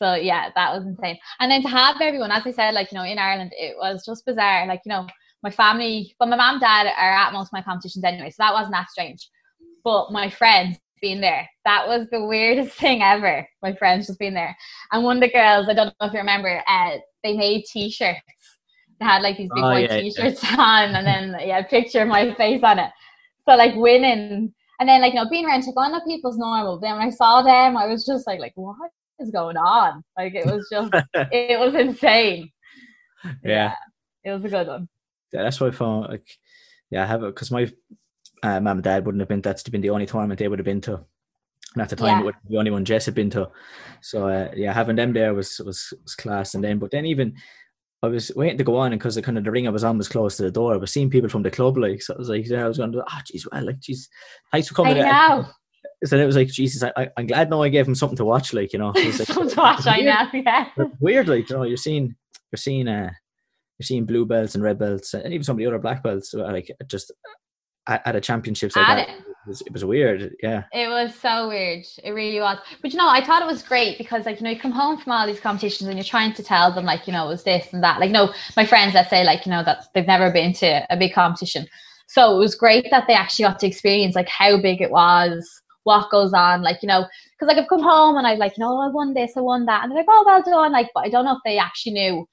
So 0.00 0.14
yeah, 0.14 0.50
that 0.54 0.72
was 0.72 0.86
insane. 0.86 1.18
And 1.40 1.50
then 1.50 1.62
to 1.62 1.68
have 1.68 2.00
everyone, 2.00 2.30
as 2.30 2.46
I 2.46 2.52
said, 2.52 2.74
like 2.74 2.92
you 2.92 2.98
know, 2.98 3.04
in 3.04 3.18
Ireland, 3.18 3.52
it 3.54 3.76
was 3.76 4.04
just 4.06 4.24
bizarre. 4.24 4.66
Like 4.66 4.80
you 4.84 4.90
know, 4.90 5.06
my 5.42 5.50
family, 5.50 6.14
well, 6.18 6.28
my 6.28 6.36
mom, 6.36 6.54
and 6.54 6.60
dad 6.60 6.86
are 6.86 7.12
at 7.12 7.32
most 7.32 7.48
of 7.48 7.52
my 7.52 7.62
competitions 7.62 8.04
anyway, 8.04 8.30
so 8.30 8.36
that 8.38 8.52
wasn't 8.52 8.74
that 8.74 8.90
strange. 8.90 9.28
But 9.84 10.12
my 10.12 10.30
friends 10.30 10.78
being 11.00 11.20
there, 11.20 11.48
that 11.64 11.86
was 11.86 12.06
the 12.10 12.24
weirdest 12.24 12.76
thing 12.78 13.02
ever. 13.02 13.48
My 13.62 13.74
friends 13.74 14.06
just 14.06 14.18
being 14.18 14.34
there. 14.34 14.56
And 14.92 15.04
one 15.04 15.16
of 15.16 15.22
the 15.22 15.30
girls, 15.30 15.68
I 15.68 15.74
don't 15.74 15.94
know 16.00 16.06
if 16.06 16.12
you 16.12 16.18
remember, 16.18 16.62
uh, 16.66 16.96
they 17.22 17.36
made 17.36 17.64
t-shirts. 17.64 18.20
They 18.98 19.06
had 19.06 19.22
like 19.22 19.36
these 19.36 19.50
big 19.54 19.64
Oh, 19.64 19.70
white 19.70 19.90
yeah, 19.90 19.96
yeah. 19.96 20.10
t-shirts 20.10 20.44
on, 20.58 20.94
and 20.94 21.06
then 21.06 21.36
yeah, 21.46 21.58
a 21.58 21.64
picture 21.64 22.02
of 22.02 22.08
my 22.08 22.34
face 22.34 22.62
on 22.62 22.78
it. 22.78 22.90
So 23.48 23.56
like 23.56 23.74
winning, 23.74 24.52
and 24.80 24.88
then 24.88 25.00
like 25.00 25.14
you 25.14 25.20
know 25.22 25.30
being 25.30 25.46
around, 25.46 25.64
like 25.64 25.74
oh, 25.76 25.90
no, 25.90 26.00
people's 26.04 26.38
normal. 26.38 26.78
Then 26.78 26.98
when 26.98 27.06
I 27.06 27.10
saw 27.10 27.42
them, 27.42 27.76
I 27.76 27.86
was 27.86 28.04
just 28.04 28.26
like, 28.26 28.40
like 28.40 28.52
what 28.56 28.76
is 29.18 29.30
going 29.30 29.56
on? 29.56 30.02
Like 30.16 30.34
it 30.34 30.46
was 30.46 30.68
just, 30.70 30.90
it 31.14 31.58
was 31.58 31.74
insane. 31.74 32.50
Yeah. 33.44 33.74
it 34.24 34.30
was 34.32 34.44
a 34.44 34.48
good 34.48 34.66
one. 34.66 34.88
Yeah, 35.32 35.42
that's 35.42 35.60
what 35.60 35.72
I 35.72 35.76
found. 35.76 36.08
Like, 36.08 36.26
yeah, 36.90 37.02
I 37.02 37.06
have 37.06 37.22
it 37.22 37.34
because 37.34 37.50
my 37.50 37.70
uh, 38.42 38.60
mum 38.60 38.78
and 38.78 38.82
dad 38.82 39.04
wouldn't 39.04 39.20
have 39.20 39.28
been. 39.28 39.42
That's 39.42 39.62
been 39.64 39.80
the 39.80 39.90
only 39.90 40.06
tournament 40.06 40.38
they 40.38 40.48
would 40.48 40.58
have 40.58 40.64
been 40.64 40.80
to, 40.82 40.94
and 41.74 41.82
at 41.82 41.88
the 41.90 41.96
time 41.96 42.06
Yeah. 42.08 42.20
it 42.20 42.24
would 42.24 42.34
be 42.46 42.54
the 42.54 42.58
only 42.58 42.70
one 42.70 42.84
Jess 42.84 43.04
had 43.06 43.14
been 43.14 43.30
to. 43.30 43.50
So 44.00 44.28
uh, 44.28 44.50
yeah, 44.56 44.72
having 44.72 44.96
them 44.96 45.12
there 45.12 45.34
was 45.34 45.60
was 45.64 45.92
was 46.02 46.14
class. 46.14 46.54
And 46.54 46.64
then, 46.64 46.78
but 46.78 46.90
then 46.90 47.04
even 47.04 47.34
I 48.02 48.06
was 48.06 48.30
waiting 48.36 48.56
to 48.58 48.64
go 48.64 48.76
on, 48.76 48.92
and 48.92 49.00
because 49.00 49.16
the 49.16 49.22
kind 49.22 49.36
of 49.36 49.44
the 49.44 49.50
ring 49.50 49.66
I 49.66 49.70
was 49.70 49.84
on 49.84 49.98
was 49.98 50.08
close 50.08 50.36
to 50.36 50.44
the 50.44 50.50
door, 50.50 50.72
I 50.72 50.78
was 50.78 50.92
seeing 50.92 51.10
people 51.10 51.28
from 51.28 51.42
the 51.42 51.50
club. 51.50 51.76
Like, 51.76 52.00
so 52.00 52.14
I 52.14 52.18
was 52.18 52.28
like, 52.28 52.48
yeah, 52.48 52.64
I 52.64 52.68
was 52.68 52.78
going, 52.78 52.92
to, 52.92 53.02
oh, 53.06 53.20
geez, 53.26 53.46
well, 53.50 53.66
like, 53.66 53.80
geez, 53.80 54.08
thanks 54.52 54.68
for 54.68 54.86
I 54.86 54.94
coming. 54.94 55.02
know. 55.02 55.46
So 56.04 56.16
then 56.16 56.22
it 56.22 56.26
was 56.26 56.36
like, 56.36 56.48
Jesus, 56.48 56.82
I, 56.96 57.08
I'm 57.16 57.26
glad 57.26 57.50
now 57.50 57.62
I 57.62 57.68
gave 57.68 57.86
him 57.86 57.94
something 57.94 58.16
to 58.18 58.24
watch. 58.24 58.52
Like, 58.52 58.72
you 58.72 58.78
know, 58.78 58.88
like, 58.94 59.12
Some 59.14 59.48
to 59.48 59.56
watch, 59.56 59.86
I 59.86 60.00
know. 60.00 60.28
Yeah. 60.32 60.68
it's 60.76 61.00
weird, 61.00 61.28
like 61.28 61.50
you 61.50 61.56
know, 61.56 61.64
you're 61.64 61.76
seeing 61.76 62.14
you're 62.52 62.56
seeing 62.56 62.88
uh 62.88 63.10
you're 63.78 63.84
seeing 63.84 64.04
blue 64.06 64.26
belts 64.26 64.54
and 64.54 64.64
red 64.64 64.78
belts 64.78 65.14
and 65.14 65.32
even 65.32 65.44
some 65.44 65.54
of 65.54 65.58
the 65.58 65.66
other 65.66 65.78
black 65.78 66.02
belts 66.02 66.34
uh, 66.34 66.38
like 66.38 66.70
just 66.86 67.12
at, 67.88 68.06
at 68.06 68.16
a 68.16 68.20
championships 68.20 68.76
like 68.76 68.88
At 68.88 68.96
that. 68.96 69.08
it. 69.08 69.18
It 69.18 69.48
was, 69.48 69.60
it 69.62 69.72
was 69.72 69.84
weird, 69.84 70.34
yeah. 70.42 70.64
It 70.72 70.88
was 70.88 71.14
so 71.14 71.48
weird. 71.48 71.86
It 72.04 72.10
really 72.10 72.38
was. 72.38 72.58
But 72.82 72.92
you 72.92 72.98
know, 72.98 73.08
I 73.08 73.24
thought 73.24 73.40
it 73.40 73.46
was 73.46 73.62
great 73.62 73.96
because 73.96 74.26
like, 74.26 74.40
you 74.40 74.44
know, 74.44 74.50
you 74.50 74.60
come 74.60 74.72
home 74.72 74.98
from 75.00 75.12
all 75.12 75.26
these 75.26 75.40
competitions 75.40 75.88
and 75.88 75.96
you're 75.96 76.04
trying 76.04 76.34
to 76.34 76.42
tell 76.42 76.74
them 76.74 76.84
like, 76.84 77.06
you 77.06 77.14
know, 77.14 77.24
it 77.24 77.30
was 77.30 77.44
this 77.44 77.72
and 77.72 77.82
that. 77.82 77.98
Like, 77.98 78.10
no, 78.10 78.34
my 78.56 78.66
friends 78.66 78.92
that 78.92 79.08
say 79.08 79.24
like, 79.24 79.46
you 79.46 79.50
know, 79.50 79.64
that 79.64 79.86
they've 79.94 80.06
never 80.06 80.30
been 80.30 80.52
to 80.54 80.84
a 80.90 80.98
big 80.98 81.14
competition. 81.14 81.66
So 82.08 82.36
it 82.36 82.38
was 82.38 82.54
great 82.54 82.86
that 82.90 83.04
they 83.06 83.14
actually 83.14 83.44
got 83.44 83.58
to 83.60 83.66
experience 83.66 84.14
like 84.14 84.28
how 84.28 84.60
big 84.60 84.82
it 84.82 84.90
was, 84.90 85.62
what 85.84 86.10
goes 86.10 86.32
on, 86.32 86.62
like, 86.62 86.78
you 86.82 86.86
know, 86.86 87.06
because 87.32 87.48
like 87.54 87.62
I've 87.62 87.68
come 87.68 87.82
home 87.82 88.16
and 88.16 88.26
I've 88.26 88.38
like, 88.38 88.56
you 88.56 88.62
know, 88.62 88.72
oh, 88.72 88.88
I 88.88 88.88
won 88.88 89.14
this, 89.14 89.32
I 89.36 89.40
won 89.40 89.66
that. 89.66 89.82
And 89.82 89.90
they're 89.90 89.98
like, 89.98 90.06
oh, 90.08 90.24
well 90.26 90.42
done. 90.42 90.72
Like, 90.72 90.90
but 90.94 91.04
I 91.04 91.08
don't 91.08 91.24
know 91.24 91.36
if 91.36 91.42
they 91.44 91.58
actually 91.58 91.92
knew 91.92 92.26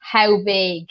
how 0.00 0.42
big 0.42 0.84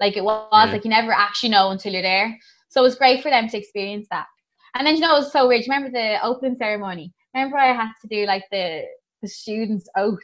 like 0.00 0.16
it 0.16 0.24
was. 0.24 0.48
Like, 0.52 0.84
you 0.84 0.90
never 0.90 1.12
actually 1.12 1.50
know 1.50 1.70
until 1.70 1.92
you're 1.92 2.02
there. 2.02 2.36
So 2.68 2.80
it 2.80 2.84
was 2.84 2.94
great 2.96 3.22
for 3.22 3.30
them 3.30 3.48
to 3.48 3.58
experience 3.58 4.06
that. 4.10 4.26
And 4.74 4.86
then 4.86 4.94
you 4.94 5.00
know 5.00 5.16
it 5.16 5.20
was 5.20 5.32
so 5.32 5.48
weird. 5.48 5.66
You 5.66 5.72
remember 5.72 5.90
the 5.90 6.24
opening 6.24 6.56
ceremony? 6.56 7.12
Remember 7.34 7.56
I 7.56 7.72
had 7.72 7.92
to 8.02 8.08
do 8.08 8.26
like 8.26 8.44
the 8.50 8.84
the 9.20 9.28
students' 9.28 9.88
oath 9.96 10.18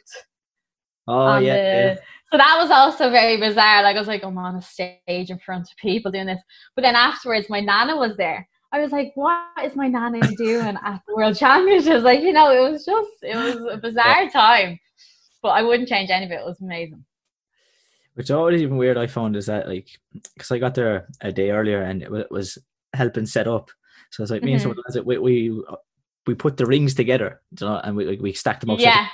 Oh 1.07 1.37
yeah, 1.37 1.55
the 1.55 1.61
yeah. 1.61 1.95
so 2.31 2.37
that 2.37 2.57
was 2.59 2.71
also 2.71 3.09
very 3.11 3.37
bizarre. 3.37 3.83
Like 3.83 3.95
I 3.95 3.99
was 3.99 4.07
like, 4.07 4.23
I'm 4.23 4.37
on 4.37 4.55
a 4.55 4.61
stage 4.61 5.29
in 5.29 5.39
front 5.39 5.69
of 5.69 5.77
people 5.77 6.11
doing 6.11 6.25
this. 6.25 6.41
But 6.75 6.81
then 6.81 6.95
afterwards 6.95 7.49
my 7.49 7.59
nana 7.59 7.95
was 7.95 8.17
there. 8.17 8.47
I 8.75 8.81
was 8.81 8.91
like, 8.91 9.13
what 9.15 9.39
is 9.63 9.73
my 9.73 9.87
nana 9.87 10.19
doing 10.35 10.77
at 10.83 11.01
the 11.07 11.15
World 11.15 11.37
Championships? 11.37 12.03
Like, 12.03 12.19
you 12.19 12.33
know, 12.33 12.51
it 12.51 12.69
was 12.69 12.83
just 12.83 13.09
it 13.21 13.37
was 13.37 13.73
a 13.73 13.77
bizarre 13.77 14.29
time. 14.29 14.77
But 15.41 15.49
I 15.49 15.61
wouldn't 15.61 15.87
change 15.87 16.09
any 16.09 16.25
of 16.25 16.31
it. 16.31 16.41
It 16.41 16.45
was 16.45 16.59
amazing. 16.59 17.05
Which 18.15 18.31
always 18.31 18.61
even 18.61 18.75
weird 18.75 18.97
I 18.97 19.07
found 19.07 19.37
is 19.37 19.45
that 19.45 19.69
like 19.69 19.87
because 20.33 20.51
I 20.51 20.57
got 20.57 20.75
there 20.75 21.07
a 21.21 21.31
day 21.31 21.51
earlier 21.51 21.83
and 21.83 22.03
it 22.03 22.29
was 22.29 22.57
helping 22.93 23.25
set 23.25 23.47
up. 23.47 23.71
So 24.11 24.23
it's 24.23 24.31
like 24.31 24.43
me 24.43 24.51
and 24.51 24.61
some 24.61 24.71
of 24.71 24.77
the 24.77 24.83
mm-hmm. 24.83 24.97
lads, 24.97 25.05
we 25.05 25.19
we 25.19 25.63
we 26.27 26.35
put 26.35 26.57
the 26.57 26.65
rings 26.65 26.95
together, 26.95 27.41
you 27.57 27.67
know, 27.67 27.79
and 27.81 27.95
we 27.95 28.17
we 28.17 28.33
stacked 28.33 28.59
them 28.59 28.71
up. 28.71 28.79
so 28.79 28.83
Yeah. 28.83 29.07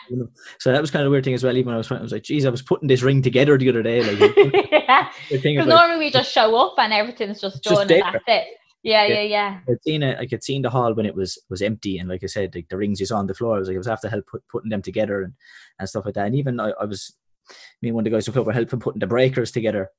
So 0.60 0.72
that 0.72 0.82
was 0.82 0.90
kind 0.90 1.04
of 1.04 1.08
a 1.08 1.12
weird 1.12 1.24
thing 1.24 1.36
as 1.36 1.44
well. 1.44 1.56
Even 1.56 1.68
when 1.68 1.76
I 1.76 1.78
was, 1.78 1.92
I 1.92 2.02
was 2.02 2.14
like, 2.14 2.24
geez, 2.24 2.48
I 2.48 2.50
was 2.50 2.64
putting 2.64 2.88
this 2.88 3.04
ring 3.04 3.22
together 3.22 3.60
the 3.60 3.70
other 3.70 3.84
day. 3.84 4.02
Like, 4.02 4.36
yeah. 4.72 5.12
Because 5.30 5.46
of 5.46 5.68
like, 5.68 5.68
normally 5.68 6.00
we 6.00 6.10
just 6.10 6.32
show 6.32 6.56
up 6.56 6.74
and 6.80 6.94
everything's 6.94 7.42
just 7.42 7.62
done 7.62 7.92
and 7.92 8.02
that's 8.02 8.24
it. 8.26 8.48
Yeah, 8.84 9.06
Yeah. 9.06 9.14
yeah, 9.16 9.22
yeah. 9.22 9.60
I'd 9.70 9.84
seen 9.84 10.04
it. 10.04 10.18
I 10.20 10.26
could 10.26 10.44
seen 10.44 10.62
the 10.64 10.70
hall 10.70 10.94
when 10.94 11.06
it 11.06 11.16
was 11.16 11.38
was 11.50 11.62
empty, 11.62 11.98
and 12.00 12.10
like 12.10 12.24
I 12.24 12.28
said, 12.28 12.56
like 12.56 12.68
the 12.70 12.78
rings 12.78 13.00
you 13.00 13.06
saw 13.06 13.18
on 13.18 13.28
the 13.28 13.34
floor. 13.36 13.56
I 13.56 13.60
was 13.60 13.68
like, 13.68 13.76
I 13.76 13.78
was 13.78 13.88
after 13.88 14.10
help 14.10 14.26
put, 14.28 14.44
putting 14.48 14.70
them 14.70 14.82
together 14.82 15.22
and, 15.22 15.34
and 15.80 15.88
stuff 15.88 16.06
like 16.06 16.16
that. 16.16 16.26
And 16.28 16.36
even 16.36 16.60
I, 16.60 16.72
I 16.82 16.86
was, 16.86 17.16
me 17.82 17.90
and 17.90 17.96
one 17.96 18.02
of 18.02 18.06
the 18.12 18.16
guys 18.18 18.26
who 18.26 18.42
were 18.42 18.52
helping 18.54 18.80
putting 18.80 19.00
the 19.00 19.08
breakers 19.08 19.52
together, 19.52 19.90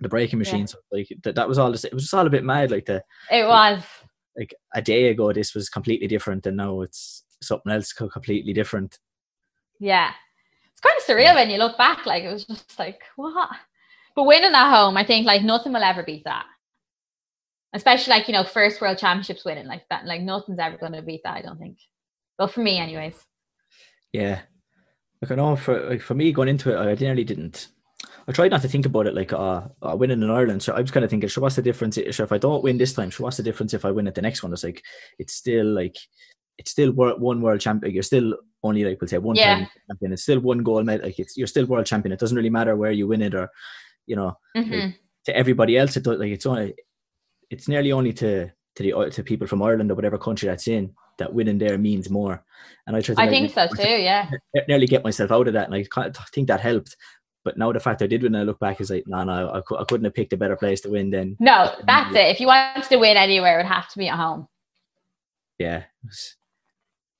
the 0.00 0.08
breaking 0.08 0.38
Yeah. 0.38 0.50
machines. 0.50 0.74
Like 0.90 1.08
that, 1.24 1.34
that 1.34 1.48
was 1.48 1.58
all. 1.58 1.72
It 1.74 1.92
was 1.92 2.04
just 2.04 2.14
all 2.14 2.26
a 2.26 2.30
bit 2.30 2.44
mad. 2.44 2.70
Like 2.70 2.86
the 2.86 3.02
It 3.30 3.46
was. 3.46 3.82
like 4.36 4.54
a 4.74 4.80
day 4.80 5.08
ago, 5.08 5.32
this 5.32 5.54
was 5.54 5.68
completely 5.68 6.06
different, 6.06 6.46
and 6.46 6.56
now 6.56 6.80
it's 6.80 7.22
something 7.42 7.70
else 7.72 7.92
completely 7.92 8.54
different. 8.54 8.98
Yeah. 9.78 10.12
it's 10.72 10.80
kind 10.80 10.96
of 10.96 11.04
surreal 11.04 11.34
when 11.34 11.50
you 11.50 11.58
look 11.58 11.76
back. 11.76 12.06
Like 12.06 12.24
it 12.24 12.32
was 12.32 12.46
just 12.46 12.78
like 12.78 13.02
what. 13.16 13.50
But 14.14 14.24
winning 14.24 14.54
at 14.54 14.70
home, 14.70 14.96
I 14.96 15.04
think 15.04 15.26
like 15.26 15.42
nothing 15.42 15.74
will 15.74 15.82
ever 15.84 16.02
beat 16.02 16.24
that. 16.24 16.46
Especially 17.76 18.10
like 18.10 18.26
you 18.26 18.32
know 18.32 18.42
first 18.42 18.80
World 18.80 18.96
Championships 18.96 19.44
winning 19.44 19.66
like 19.66 19.82
that. 19.90 20.06
Like 20.06 20.22
nothing's 20.22 20.58
ever 20.58 20.78
going 20.78 20.92
to 20.92 21.02
beat 21.02 21.20
that. 21.24 21.36
I 21.36 21.42
don't 21.42 21.58
think. 21.58 21.78
Well, 22.38 22.48
for 22.48 22.60
me, 22.60 22.78
anyways. 22.78 23.14
Yeah, 24.12 24.40
like 25.20 25.30
I 25.30 25.34
know 25.34 25.56
for 25.56 25.90
like 25.90 26.00
for 26.00 26.14
me 26.14 26.32
going 26.32 26.48
into 26.48 26.72
it, 26.72 26.78
I 26.78 26.94
nearly 26.94 27.22
didn't. 27.24 27.68
I 28.28 28.32
tried 28.32 28.50
not 28.50 28.62
to 28.62 28.68
think 28.68 28.86
about 28.86 29.06
it 29.06 29.14
like 29.14 29.32
uh, 29.32 29.62
uh 29.82 29.94
winning 29.94 30.22
in 30.22 30.30
Ireland. 30.30 30.62
So 30.62 30.72
I 30.72 30.80
was 30.80 30.90
kind 30.90 31.04
of 31.04 31.10
thinking, 31.10 31.28
sure, 31.28 31.42
what's 31.42 31.56
the 31.56 31.62
difference? 31.62 31.98
Sure, 32.10 32.24
if 32.24 32.32
I 32.32 32.38
don't 32.38 32.64
win 32.64 32.78
this 32.78 32.94
time, 32.94 33.10
sure, 33.10 33.24
what's 33.24 33.36
the 33.36 33.42
difference 33.42 33.74
if 33.74 33.84
I 33.84 33.90
win 33.90 34.08
at 34.08 34.14
the 34.14 34.22
next 34.22 34.42
one? 34.42 34.54
It's 34.54 34.64
like 34.64 34.82
it's 35.18 35.34
still 35.34 35.66
like 35.66 35.96
it's 36.58 36.70
still 36.70 36.92
one 36.92 37.42
world 37.42 37.60
champion. 37.60 37.92
You're 37.92 38.02
still 38.02 38.34
only 38.62 38.84
like 38.84 39.00
we'll 39.00 39.08
say 39.08 39.18
one 39.18 39.36
yeah. 39.36 39.66
champion. 39.88 40.12
It's 40.12 40.22
still 40.22 40.40
one 40.40 40.62
goal 40.62 40.82
medal. 40.82 41.06
Like 41.06 41.18
it's 41.18 41.36
you're 41.36 41.46
still 41.46 41.66
world 41.66 41.86
champion. 41.86 42.12
It 42.12 42.20
doesn't 42.20 42.36
really 42.36 42.50
matter 42.50 42.74
where 42.74 42.92
you 42.92 43.06
win 43.06 43.22
it 43.22 43.34
or 43.34 43.50
you 44.06 44.16
know 44.16 44.36
mm-hmm. 44.56 44.72
like, 44.72 44.94
to 45.26 45.36
everybody 45.36 45.76
else. 45.76 45.96
It 45.96 46.04
does 46.04 46.18
like 46.18 46.32
it's 46.32 46.46
only 46.46 46.74
it's 47.50 47.68
nearly 47.68 47.92
only 47.92 48.12
to 48.14 48.50
to 48.76 48.82
the 48.82 49.10
to 49.10 49.22
people 49.22 49.46
from 49.46 49.62
Ireland 49.62 49.90
or 49.90 49.94
whatever 49.94 50.18
country 50.18 50.48
that's 50.48 50.68
in 50.68 50.94
that 51.18 51.32
winning 51.32 51.58
there 51.58 51.78
means 51.78 52.10
more. 52.10 52.44
And 52.86 52.94
I 52.94 53.00
try 53.00 53.14
to 53.14 53.20
I 53.20 53.28
think 53.28 53.52
so 53.52 53.66
too. 53.68 53.88
Yeah. 53.88 54.30
Nearly 54.68 54.86
get 54.86 55.04
myself 55.04 55.32
out 55.32 55.48
of 55.48 55.54
that, 55.54 55.70
and 55.70 55.74
I 55.74 56.10
think 56.32 56.48
that 56.48 56.60
helped. 56.60 56.96
But 57.44 57.56
now 57.56 57.72
the 57.72 57.80
fact 57.80 58.02
I 58.02 58.06
did 58.06 58.22
when 58.22 58.34
I 58.34 58.42
look 58.42 58.58
back 58.58 58.80
is 58.80 58.90
like, 58.90 59.04
no, 59.06 59.22
no, 59.22 59.48
I, 59.48 59.58
I 59.58 59.84
couldn't 59.84 60.04
have 60.04 60.14
picked 60.14 60.32
a 60.32 60.36
better 60.36 60.56
place 60.56 60.80
to 60.80 60.90
win 60.90 61.10
than. 61.10 61.36
No, 61.38 61.72
that's 61.86 62.14
it. 62.14 62.28
If 62.28 62.40
you 62.40 62.48
wanted 62.48 62.82
to 62.84 62.96
win 62.96 63.16
anywhere, 63.16 63.60
it 63.60 63.62
would 63.62 63.72
have 63.72 63.88
to 63.90 63.98
be 63.98 64.08
at 64.08 64.16
home. 64.16 64.48
Yeah, 65.58 65.84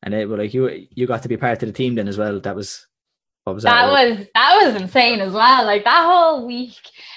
and 0.02 0.12
it 0.12 0.28
was 0.28 0.38
like 0.38 0.52
you 0.52 0.86
you 0.90 1.06
got 1.06 1.22
to 1.22 1.28
be 1.28 1.36
part 1.36 1.62
of 1.62 1.68
the 1.68 1.72
team 1.72 1.94
then 1.94 2.08
as 2.08 2.18
well. 2.18 2.38
That 2.40 2.56
was 2.56 2.86
what 3.44 3.54
was 3.54 3.62
that? 3.62 3.86
That 3.86 3.92
was 3.92 4.26
that 4.34 4.60
was 4.62 4.82
insane 4.82 5.20
as 5.20 5.32
well. 5.32 5.64
Like 5.64 5.84
that 5.84 6.04
whole 6.04 6.46
week. 6.46 6.76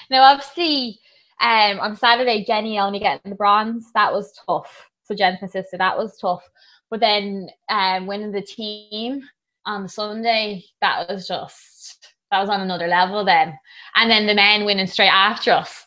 Now, 0.09 0.31
obviously, 0.31 0.99
um, 1.41 1.79
on 1.79 1.95
Saturday, 1.95 2.43
Jenny 2.45 2.79
only 2.79 2.99
getting 2.99 3.31
the 3.31 3.35
bronze. 3.35 3.91
That 3.93 4.11
was 4.11 4.33
tough. 4.45 4.89
So 5.03 5.15
Jen's 5.15 5.41
my 5.41 5.47
sister. 5.47 5.77
That 5.77 5.97
was 5.97 6.17
tough. 6.17 6.47
But 6.89 6.99
then 6.99 7.49
um, 7.69 8.07
winning 8.07 8.31
the 8.31 8.41
team 8.41 9.21
on 9.65 9.87
Sunday, 9.87 10.63
that 10.81 11.07
was 11.07 11.27
just 11.27 12.13
that 12.31 12.41
was 12.41 12.49
on 12.49 12.61
another 12.61 12.87
level 12.87 13.25
then. 13.25 13.57
And 13.95 14.09
then 14.09 14.27
the 14.27 14.35
men 14.35 14.65
winning 14.65 14.87
straight 14.87 15.07
after 15.07 15.51
us. 15.51 15.85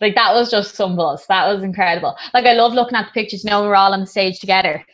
Like 0.00 0.14
that 0.14 0.34
was 0.34 0.50
just 0.50 0.74
some 0.74 0.94
buzz. 0.94 1.26
That 1.26 1.52
was 1.52 1.62
incredible. 1.62 2.16
Like 2.34 2.44
I 2.44 2.52
love 2.52 2.74
looking 2.74 2.96
at 2.96 3.06
the 3.06 3.12
pictures, 3.12 3.44
you 3.44 3.50
know, 3.50 3.62
we're 3.62 3.74
all 3.74 3.94
on 3.94 4.00
the 4.00 4.06
stage 4.06 4.40
together. 4.40 4.84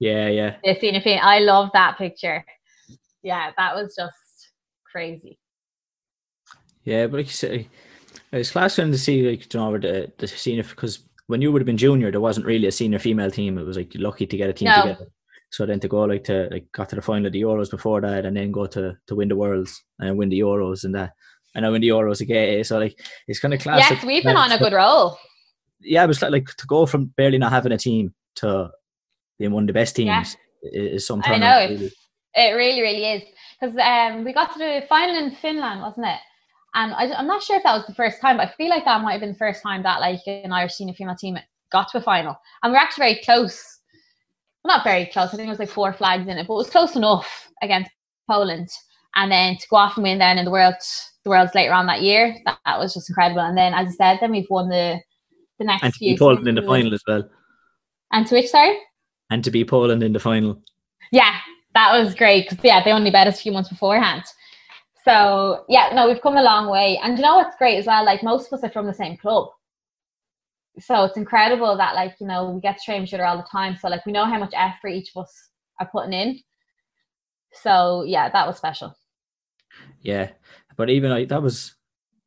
Yeah, 0.00 0.28
yeah. 0.28 0.56
The 0.64 0.74
scene 0.78 1.20
I 1.22 1.40
love 1.40 1.70
that 1.74 1.98
picture. 1.98 2.44
Yeah, 3.22 3.50
that 3.58 3.74
was 3.74 3.94
just 3.94 4.50
crazy. 4.90 5.38
Yeah, 6.84 7.06
but 7.08 7.18
like 7.18 7.26
you 7.26 7.32
say, 7.32 7.68
it's 8.32 8.50
class 8.50 8.76
to 8.76 8.98
see 8.98 9.28
like 9.28 9.52
you 9.52 9.60
know 9.60 9.78
the 9.78 10.12
the 10.18 10.28
senior 10.28 10.62
because 10.62 11.00
when 11.26 11.42
you 11.42 11.52
would 11.52 11.60
have 11.60 11.66
been 11.66 11.76
junior, 11.76 12.10
there 12.10 12.20
wasn't 12.20 12.46
really 12.46 12.66
a 12.66 12.72
senior 12.72 12.98
female 12.98 13.30
team. 13.30 13.58
It 13.58 13.64
was 13.64 13.76
like 13.76 13.92
lucky 13.94 14.26
to 14.26 14.36
get 14.36 14.50
a 14.50 14.52
team 14.52 14.68
no. 14.68 14.82
together. 14.82 15.06
So 15.50 15.66
then 15.66 15.80
to 15.80 15.88
go 15.88 16.02
like 16.02 16.24
to 16.24 16.48
like 16.50 16.70
got 16.72 16.88
to 16.90 16.96
the 16.96 17.02
final 17.02 17.26
of 17.26 17.32
the 17.32 17.42
Euros 17.42 17.70
before 17.70 18.00
that, 18.00 18.26
and 18.26 18.36
then 18.36 18.52
go 18.52 18.66
to 18.66 18.96
to 19.06 19.14
win 19.14 19.28
the 19.28 19.36
Worlds 19.36 19.82
and 19.98 20.18
win 20.18 20.28
the 20.28 20.40
Euros 20.40 20.84
and 20.84 20.94
that, 20.94 21.12
and 21.54 21.64
I 21.64 21.70
win 21.70 21.80
the 21.80 21.88
Euros 21.88 22.20
again. 22.20 22.64
So 22.64 22.78
like 22.78 22.98
it's 23.26 23.40
kind 23.40 23.54
of 23.54 23.60
classic. 23.60 23.96
Yes, 23.96 24.04
we've 24.04 24.24
been 24.24 24.36
on 24.36 24.52
a 24.52 24.58
good 24.58 24.72
roll. 24.72 25.18
Yeah, 25.80 26.04
it 26.04 26.08
was 26.08 26.20
like, 26.20 26.32
like 26.32 26.46
to 26.56 26.66
go 26.66 26.86
from 26.86 27.06
barely 27.16 27.38
not 27.38 27.52
having 27.52 27.72
a 27.72 27.78
team 27.78 28.12
to 28.36 28.70
being 29.38 29.52
one 29.52 29.64
of 29.64 29.68
the 29.68 29.72
best 29.72 29.96
teams 29.96 30.36
yeah. 30.62 30.80
is 30.82 31.06
something. 31.06 31.32
I 31.32 31.38
know 31.38 31.74
really. 31.74 31.92
it 32.34 32.50
really, 32.54 32.80
really 32.82 33.04
is 33.12 33.22
because 33.60 33.76
um, 33.76 34.24
we 34.24 34.32
got 34.32 34.52
to 34.52 34.58
the 34.58 34.84
final 34.88 35.16
in 35.16 35.34
Finland, 35.36 35.80
wasn't 35.80 36.06
it? 36.06 36.20
And 36.74 36.92
I, 36.94 37.18
am 37.18 37.26
not 37.26 37.42
sure 37.42 37.56
if 37.56 37.62
that 37.62 37.76
was 37.76 37.86
the 37.86 37.94
first 37.94 38.20
time, 38.20 38.36
but 38.36 38.48
I 38.48 38.52
feel 38.52 38.68
like 38.68 38.84
that 38.84 39.02
might 39.02 39.12
have 39.12 39.20
been 39.20 39.32
the 39.32 39.38
first 39.38 39.62
time 39.62 39.82
that 39.82 40.00
like 40.00 40.20
an 40.26 40.52
Irish 40.52 40.74
senior 40.74 40.94
female 40.94 41.16
team 41.16 41.38
got 41.72 41.88
to 41.92 41.98
a 41.98 42.02
final. 42.02 42.36
And 42.62 42.72
we're 42.72 42.78
actually 42.78 43.02
very 43.02 43.20
close. 43.24 43.62
Well, 44.62 44.76
not 44.76 44.84
very 44.84 45.06
close. 45.06 45.32
I 45.32 45.36
think 45.36 45.46
it 45.46 45.50
was 45.50 45.58
like 45.58 45.70
four 45.70 45.92
flags 45.92 46.28
in 46.28 46.36
it, 46.36 46.46
but 46.46 46.54
it 46.54 46.58
was 46.58 46.70
close 46.70 46.94
enough 46.94 47.48
against 47.62 47.90
Poland. 48.28 48.68
And 49.16 49.32
then 49.32 49.56
to 49.56 49.68
go 49.68 49.76
off 49.76 49.96
and 49.96 50.04
win 50.04 50.18
then 50.18 50.38
in 50.38 50.44
the 50.44 50.50
world, 50.50 50.74
the 51.24 51.30
worlds 51.30 51.54
later 51.54 51.72
on 51.72 51.86
that 51.86 52.02
year, 52.02 52.36
that, 52.44 52.58
that 52.64 52.78
was 52.78 52.94
just 52.94 53.08
incredible. 53.08 53.40
And 53.40 53.56
then, 53.56 53.74
as 53.74 53.88
I 53.88 53.90
said, 53.92 54.18
then 54.20 54.30
we've 54.30 54.46
won 54.50 54.68
the 54.68 55.00
the 55.58 55.64
next 55.64 55.82
and 55.82 55.92
to 55.92 55.98
few. 55.98 56.16
Poland 56.16 56.46
in 56.46 56.54
the 56.54 56.62
final 56.62 56.94
as 56.94 57.02
well. 57.06 57.28
And 58.12 58.26
to 58.26 58.34
which 58.34 58.50
sorry? 58.50 58.78
And 59.30 59.42
to 59.44 59.50
be 59.50 59.64
Poland 59.64 60.02
in 60.02 60.12
the 60.12 60.20
final. 60.20 60.62
Yeah, 61.10 61.36
that 61.74 61.92
was 61.92 62.14
great 62.14 62.48
because 62.48 62.64
yeah, 62.64 62.82
they 62.82 62.92
only 62.92 63.10
bet 63.10 63.26
us 63.26 63.38
a 63.38 63.42
few 63.42 63.52
months 63.52 63.68
beforehand. 63.68 64.24
So 65.08 65.64
yeah, 65.70 65.90
no, 65.94 66.06
we've 66.06 66.20
come 66.20 66.36
a 66.36 66.42
long 66.42 66.68
way. 66.68 67.00
And 67.02 67.16
you 67.16 67.24
know 67.24 67.36
what's 67.36 67.56
great 67.56 67.78
as 67.78 67.86
well? 67.86 68.04
Like 68.04 68.22
most 68.22 68.48
of 68.48 68.58
us 68.58 68.64
are 68.64 68.70
from 68.70 68.86
the 68.86 68.92
same 68.92 69.16
club. 69.16 69.48
So 70.78 71.04
it's 71.04 71.16
incredible 71.16 71.76
that 71.78 71.94
like, 71.94 72.16
you 72.20 72.26
know, 72.26 72.50
we 72.50 72.60
get 72.60 72.76
to 72.76 72.84
train 72.84 73.04
each 73.04 73.14
other 73.14 73.24
all 73.24 73.38
the 73.38 73.48
time. 73.50 73.74
So 73.76 73.88
like 73.88 74.04
we 74.04 74.12
know 74.12 74.26
how 74.26 74.38
much 74.38 74.52
effort 74.54 74.90
each 74.90 75.10
of 75.16 75.22
us 75.22 75.32
are 75.80 75.88
putting 75.90 76.12
in. 76.12 76.38
So 77.52 78.04
yeah, 78.06 78.28
that 78.28 78.46
was 78.46 78.58
special. 78.58 78.94
Yeah. 80.02 80.30
But 80.76 80.90
even 80.90 81.10
like 81.10 81.28
that 81.28 81.42
was 81.42 81.74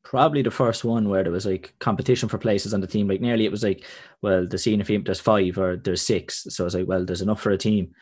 probably 0.04 0.42
the 0.42 0.50
first 0.50 0.84
one 0.84 1.08
where 1.08 1.22
there 1.22 1.32
was 1.32 1.46
like 1.46 1.76
competition 1.80 2.28
for 2.30 2.40
places 2.40 2.74
on 2.74 2.82
the 2.82 2.88
team. 2.88 3.08
Like 3.08 3.22
nearly 3.22 3.46
it 3.46 3.52
was 3.52 3.64
like, 3.64 3.86
well, 4.24 4.48
the 4.48 4.58
senior 4.58 4.86
team 4.86 5.04
there's 5.04 5.20
five 5.20 5.60
or 5.60 5.78
there's 5.78 6.02
six. 6.02 6.48
So 6.50 6.66
it's 6.66 6.74
like, 6.74 6.88
well, 6.88 7.06
there's 7.06 7.22
enough 7.22 7.42
for 7.42 7.52
a 7.52 7.58
team 7.60 7.94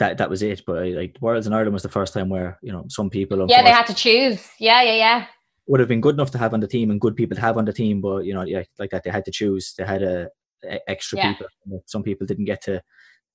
that 0.00 0.18
that 0.18 0.28
was 0.28 0.42
it. 0.42 0.62
But 0.66 0.88
like 0.88 1.16
Worlds 1.20 1.46
in 1.46 1.52
Ireland 1.52 1.74
was 1.74 1.84
the 1.84 1.88
first 1.88 2.12
time 2.12 2.28
where 2.28 2.58
you 2.62 2.72
know 2.72 2.84
some 2.88 3.08
people 3.08 3.46
yeah 3.48 3.62
they 3.62 3.70
had 3.70 3.86
to 3.86 3.94
choose 3.94 4.48
yeah 4.58 4.82
yeah 4.82 4.94
yeah 4.94 5.26
would 5.68 5.78
have 5.78 5.88
been 5.88 6.00
good 6.00 6.16
enough 6.16 6.32
to 6.32 6.38
have 6.38 6.52
on 6.52 6.58
the 6.58 6.66
team 6.66 6.90
and 6.90 7.00
good 7.00 7.14
people 7.14 7.36
to 7.36 7.40
have 7.40 7.56
on 7.56 7.64
the 7.64 7.72
team, 7.72 8.00
but 8.00 8.24
you 8.24 8.34
know 8.34 8.42
yeah 8.42 8.64
like 8.80 8.90
that 8.90 9.04
they 9.04 9.10
had 9.10 9.24
to 9.26 9.30
choose. 9.30 9.74
They 9.78 9.84
had 9.84 10.02
a, 10.02 10.28
a 10.64 10.90
extra 10.90 11.18
yeah. 11.18 11.32
people. 11.32 11.46
Some 11.86 12.02
people 12.02 12.26
didn't 12.26 12.46
get 12.46 12.62
to 12.62 12.82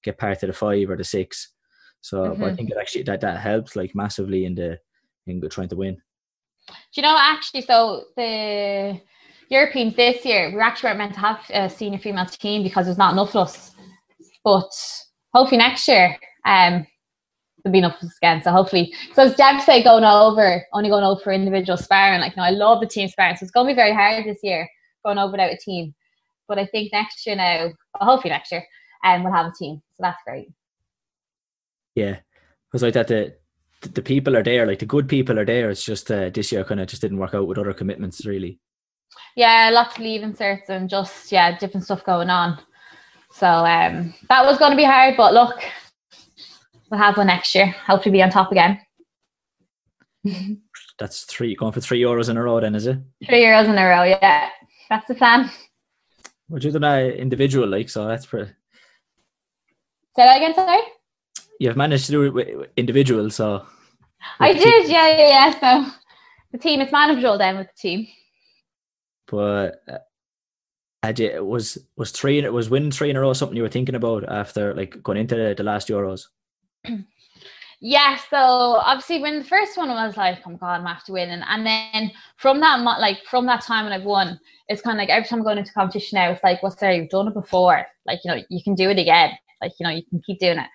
get 0.03 0.17
part 0.17 0.43
of 0.43 0.47
the 0.47 0.53
five 0.53 0.89
or 0.89 0.97
the 0.97 1.03
six. 1.03 1.53
So 2.01 2.17
mm-hmm. 2.23 2.43
I 2.43 2.53
think 2.53 2.71
it 2.71 2.77
actually 2.79 3.03
that 3.03 3.21
that 3.21 3.39
helps 3.39 3.75
like 3.75 3.95
massively 3.95 4.45
in 4.45 4.55
the 4.55 4.79
in 5.27 5.41
trying 5.49 5.69
to 5.69 5.77
win. 5.77 5.95
Do 6.67 6.73
you 6.95 7.03
know 7.03 7.17
actually? 7.17 7.61
So 7.61 8.05
the 8.17 8.99
Europeans 9.49 9.95
this 9.95 10.25
year 10.25 10.51
we 10.53 10.59
actually 10.59 10.89
weren't 10.89 10.97
meant 10.97 11.13
to 11.13 11.19
have 11.19 11.39
a 11.51 11.69
senior 11.69 11.99
female 11.99 12.25
team 12.25 12.63
because 12.63 12.85
there's 12.85 12.97
not 12.97 13.13
enough 13.13 13.35
of 13.35 13.47
us. 13.47 13.71
But 14.43 14.71
hopefully 15.33 15.57
next 15.57 15.87
year 15.87 16.17
um, 16.45 16.85
there'll 17.63 17.73
be 17.73 17.79
enough 17.79 18.01
again. 18.21 18.41
So 18.41 18.51
hopefully, 18.51 18.93
so 19.13 19.23
it's 19.23 19.65
said, 19.65 19.83
going 19.83 20.03
over, 20.03 20.63
only 20.73 20.89
going 20.89 21.03
over 21.03 21.19
for 21.21 21.33
individual 21.33 21.77
sparring. 21.77 22.21
Like, 22.21 22.35
you 22.35 22.41
know, 22.41 22.47
I 22.47 22.51
love 22.51 22.79
the 22.79 22.87
team 22.87 23.07
sparring. 23.07 23.35
So 23.35 23.43
it's 23.43 23.51
going 23.51 23.67
to 23.67 23.71
be 23.71 23.75
very 23.75 23.93
hard 23.93 24.25
this 24.25 24.39
year 24.43 24.69
going 25.03 25.17
over 25.17 25.31
without 25.31 25.51
a 25.51 25.57
team. 25.57 25.93
But 26.47 26.59
I 26.59 26.65
think 26.67 26.93
next 26.93 27.25
year 27.25 27.35
now, 27.35 27.71
well, 27.99 28.09
hopefully 28.09 28.31
next 28.31 28.51
year, 28.51 28.63
um, 29.03 29.23
we'll 29.23 29.33
have 29.33 29.47
a 29.47 29.53
team. 29.57 29.81
So 29.95 30.01
that's 30.01 30.21
great. 30.25 30.47
Yeah, 31.95 32.17
because 32.69 32.83
like 32.83 32.93
that, 32.93 33.07
the 33.07 33.35
the 33.81 34.01
people 34.01 34.35
are 34.35 34.43
there, 34.43 34.65
like 34.65 34.79
the 34.79 34.85
good 34.85 35.07
people 35.07 35.39
are 35.39 35.45
there. 35.45 35.69
It's 35.69 35.83
just 35.83 36.11
uh, 36.11 36.29
this 36.29 36.51
year 36.51 36.63
kind 36.63 36.81
of 36.81 36.87
just 36.87 37.01
didn't 37.01 37.19
work 37.19 37.33
out 37.33 37.47
with 37.47 37.57
other 37.57 37.73
commitments, 37.73 38.25
really. 38.25 38.59
Yeah, 39.35 39.69
lots 39.71 39.95
of 39.95 40.01
leaving 40.01 40.33
certs 40.33 40.69
and 40.69 40.89
just 40.89 41.31
yeah, 41.31 41.57
different 41.57 41.85
stuff 41.85 42.03
going 42.03 42.29
on. 42.29 42.59
So 43.31 43.47
um, 43.47 44.13
that 44.29 44.45
was 44.45 44.57
going 44.57 44.71
to 44.71 44.77
be 44.77 44.83
hard, 44.83 45.15
but 45.17 45.33
look, 45.33 45.61
we'll 46.89 46.99
have 46.99 47.17
one 47.17 47.27
next 47.27 47.55
year. 47.55 47.67
Hopefully, 47.87 48.13
be 48.13 48.23
on 48.23 48.29
top 48.29 48.51
again. 48.51 48.79
That's 50.99 51.23
three 51.23 51.55
going 51.55 51.73
for 51.73 51.81
three 51.81 52.01
euros 52.01 52.29
in 52.29 52.37
a 52.37 52.43
row, 52.43 52.59
then 52.59 52.75
is 52.75 52.87
it? 52.87 52.97
Three 53.25 53.43
euros 53.43 53.65
in 53.65 53.77
a 53.77 53.85
row, 53.85 54.03
yeah. 54.03 54.49
That's 54.89 55.07
the 55.07 55.15
plan. 55.15 55.49
You 56.49 56.59
done 56.59 56.81
that 56.81 57.15
individual, 57.15 57.67
like 57.67 57.89
so. 57.89 58.07
That's 58.07 58.25
pretty. 58.25 58.51
Say 60.15 60.23
that 60.23 60.37
again, 60.37 60.53
sorry. 60.53 60.81
You've 61.59 61.75
managed 61.75 62.05
to 62.05 62.11
do 62.11 62.23
it 62.23 62.33
with 62.33 62.69
individual, 62.77 63.29
so. 63.29 63.65
I 64.39 64.53
did, 64.53 64.89
yeah, 64.89 65.07
yeah, 65.07 65.27
yeah. 65.27 65.59
So 65.59 65.91
the 66.51 66.57
team, 66.57 66.81
it's 66.81 66.91
manageable 66.91 67.37
then 67.37 67.57
with 67.57 67.67
the 67.67 67.81
team. 67.81 68.07
But 69.27 69.81
uh, 69.87 71.13
you 71.17 71.43
was 71.43 71.77
was 71.97 72.11
three 72.11 72.39
it 72.39 72.53
was 72.53 72.69
winning 72.69 72.91
three 72.91 73.09
in 73.09 73.15
a 73.15 73.21
row 73.21 73.33
something 73.33 73.57
you 73.57 73.63
were 73.63 73.69
thinking 73.69 73.95
about 73.95 74.23
after 74.29 74.73
like 74.73 75.01
going 75.03 75.17
into 75.17 75.35
the, 75.35 75.55
the 75.55 75.63
last 75.63 75.87
Euros? 75.87 76.27
Yeah, 77.81 78.17
so 78.29 78.37
obviously 78.37 79.21
when 79.21 79.39
the 79.39 79.45
first 79.45 79.77
one 79.77 79.89
was 79.89 80.17
like, 80.17 80.39
oh 80.45 80.51
my 80.51 80.57
god, 80.57 80.81
I'm 80.81 80.87
after 80.87 81.13
winning, 81.13 81.43
and 81.47 81.65
then 81.65 82.11
from 82.37 82.59
that 82.61 82.79
like 82.81 83.19
from 83.29 83.45
that 83.47 83.61
time 83.61 83.85
when 83.85 83.93
I've 83.93 84.05
won, 84.05 84.39
it's 84.69 84.81
kind 84.81 84.97
of 84.97 84.99
like 84.99 85.09
every 85.09 85.27
time 85.27 85.39
I'm 85.39 85.45
going 85.45 85.57
into 85.57 85.73
competition 85.73 86.17
now, 86.17 86.31
it's 86.31 86.43
like, 86.43 86.63
what's 86.63 86.75
there? 86.77 86.93
You've 86.93 87.09
done 87.09 87.27
it 87.27 87.33
before, 87.33 87.85
like 88.05 88.19
you 88.23 88.31
know, 88.31 88.41
you 88.49 88.63
can 88.63 88.75
do 88.75 88.89
it 88.89 88.99
again, 88.99 89.31
like 89.61 89.71
you 89.79 89.85
know, 89.85 89.93
you 89.93 90.03
can 90.09 90.21
keep 90.25 90.39
doing 90.39 90.59
it. 90.59 90.67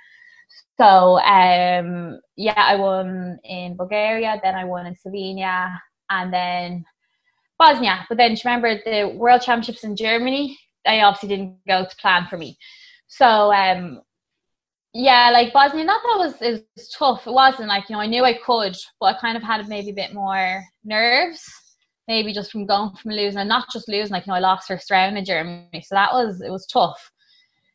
So 0.79 1.19
um, 1.21 2.21
yeah, 2.37 2.55
I 2.57 2.77
won 2.77 3.39
in 3.45 3.77
Bulgaria, 3.77 4.41
then 4.43 4.55
I 4.55 4.65
won 4.65 4.87
in 4.87 4.95
Slovenia, 4.95 5.79
and 6.11 6.33
then 6.33 6.85
Bosnia. 7.59 8.07
But 8.09 8.19
then 8.19 8.37
remember 8.45 8.81
the 8.85 9.13
World 9.17 9.43
Championships 9.43 9.85
in 9.85 9.97
Germany, 9.97 10.59
I 10.87 11.01
obviously 11.01 11.29
didn't 11.29 11.59
go 11.67 11.85
to 11.85 11.97
plan 11.97 12.27
for 12.29 12.39
me. 12.39 12.57
So 13.09 13.53
um, 13.53 14.01
yeah, 14.93 15.31
like 15.31 15.53
Bosnia, 15.53 15.85
not 15.85 16.03
that 16.03 16.19
was 16.19 16.43
it 16.43 16.67
was 16.77 16.89
tough. 16.89 17.27
It 17.27 17.33
wasn't 17.33 17.69
like 17.69 17.89
you 17.89 17.95
know 17.95 18.01
I 18.01 18.07
knew 18.07 18.25
I 18.25 18.39
could, 18.45 18.77
but 18.99 19.15
I 19.15 19.21
kind 19.21 19.37
of 19.37 19.43
had 19.43 19.69
maybe 19.69 19.91
a 19.91 19.95
bit 19.95 20.13
more 20.13 20.65
nerves, 20.85 21.45
maybe 22.09 22.33
just 22.33 22.51
from 22.51 22.67
going 22.67 22.97
from 22.97 23.13
losing 23.13 23.39
and 23.39 23.49
not 23.49 23.71
just 23.73 23.89
losing. 23.89 24.13
Like 24.13 24.27
you 24.27 24.33
know 24.33 24.37
I 24.37 24.41
lost 24.41 24.67
first 24.67 24.91
round 24.91 25.17
in 25.17 25.25
Germany, 25.25 25.85
so 25.87 25.95
that 25.95 26.13
was 26.13 26.41
it 26.41 26.51
was 26.51 26.67
tough. 26.67 27.13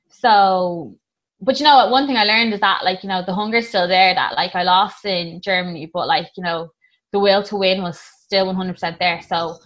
So, 0.09 0.97
but 1.39 1.57
you 1.59 1.63
know 1.63 1.75
what? 1.77 1.91
one 1.91 2.05
thing 2.05 2.17
I 2.17 2.25
learned 2.25 2.53
is 2.53 2.59
that 2.59 2.83
like 2.83 3.01
you 3.01 3.09
know 3.09 3.23
the 3.25 3.33
hunger's 3.33 3.69
still 3.69 3.87
there. 3.87 4.13
That 4.13 4.35
like 4.35 4.53
I 4.53 4.63
lost 4.63 5.05
in 5.05 5.39
Germany, 5.41 5.89
but 5.93 6.07
like 6.07 6.27
you 6.35 6.43
know 6.43 6.69
the 7.13 7.19
will 7.19 7.43
to 7.43 7.55
win 7.55 7.81
was 7.81 7.97
still 7.97 8.47
one 8.47 8.55
hundred 8.55 8.73
percent 8.73 8.99
there. 8.99 9.21
So. 9.21 9.57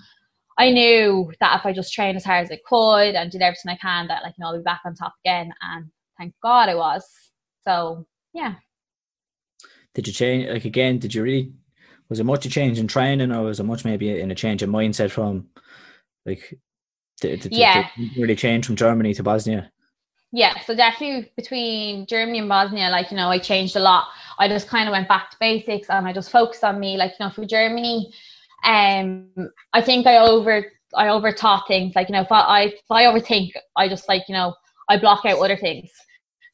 I 0.62 0.72
knew 0.72 1.32
that 1.40 1.58
if 1.58 1.66
I 1.66 1.72
just 1.72 1.94
trained 1.94 2.18
as 2.18 2.26
hard 2.26 2.44
as 2.44 2.52
I 2.52 2.60
could 2.68 3.16
and 3.16 3.32
did 3.32 3.42
everything 3.42 3.72
I 3.72 3.78
can, 3.78 4.08
that 4.08 4.24
like 4.24 4.34
you 4.38 4.44
know 4.44 4.50
I'll 4.50 4.58
be 4.58 4.62
back 4.64 4.82
on 4.86 4.94
top 4.94 5.14
again. 5.24 5.54
And 5.62 5.86
thank 6.18 6.34
God 6.44 6.68
I 6.68 6.76
was. 6.76 7.29
So 7.66 8.06
yeah. 8.34 8.56
Did 9.94 10.08
you 10.08 10.14
change 10.14 10.50
like 10.50 10.66
again? 10.66 11.00
Did 11.00 11.14
you 11.14 11.24
really? 11.24 11.54
Was 12.10 12.20
it 12.20 12.24
much 12.24 12.46
a 12.46 12.50
change 12.50 12.80
in 12.80 12.88
training, 12.88 13.32
or 13.32 13.44
was 13.44 13.60
it 13.60 13.64
much 13.64 13.86
maybe 13.86 14.20
in 14.20 14.32
a 14.32 14.36
change 14.36 14.64
of 14.64 14.70
mindset 14.70 15.12
from 15.12 15.50
like? 16.26 16.60
Did, 17.22 17.42
did, 17.42 17.52
yeah. 17.54 17.90
Did 17.98 18.18
really 18.18 18.36
change 18.36 18.66
from 18.66 18.76
Germany 18.76 19.14
to 19.14 19.24
Bosnia? 19.24 19.72
Yeah, 20.32 20.60
so 20.62 20.76
definitely 20.76 21.32
between 21.36 22.06
Germany 22.06 22.40
and 22.40 22.50
Bosnia, 22.50 22.90
like 22.90 23.10
you 23.10 23.18
know, 23.18 23.30
I 23.30 23.40
changed 23.40 23.76
a 23.76 23.80
lot. 23.80 24.06
I 24.38 24.48
just 24.48 24.68
kind 24.68 24.88
of 24.88 24.92
went 24.92 25.08
back 25.08 25.32
to 25.32 25.38
basics 25.40 25.90
and 25.90 26.08
I 26.08 26.14
just 26.14 26.32
focused 26.32 26.64
on 26.64 26.80
me. 26.80 26.98
Like 26.98 27.14
you 27.20 27.26
know, 27.26 27.32
for 27.32 27.46
Germany, 27.46 28.14
um, 28.64 29.28
I 29.74 29.82
think 29.82 30.06
I 30.06 30.18
over 30.18 30.66
I 30.96 31.08
overthought 31.08 31.68
things. 31.68 31.96
Like 31.96 32.10
you 32.10 32.14
know, 32.14 32.22
if 32.22 32.32
I 32.32 32.66
if 32.66 32.92
I 32.92 33.06
overthink, 33.06 33.52
I 33.76 33.90
just 33.90 34.08
like 34.08 34.24
you 34.28 34.36
know 34.36 34.54
I 34.88 34.98
block 34.98 35.26
out 35.26 35.40
other 35.40 35.58
things. 35.58 35.90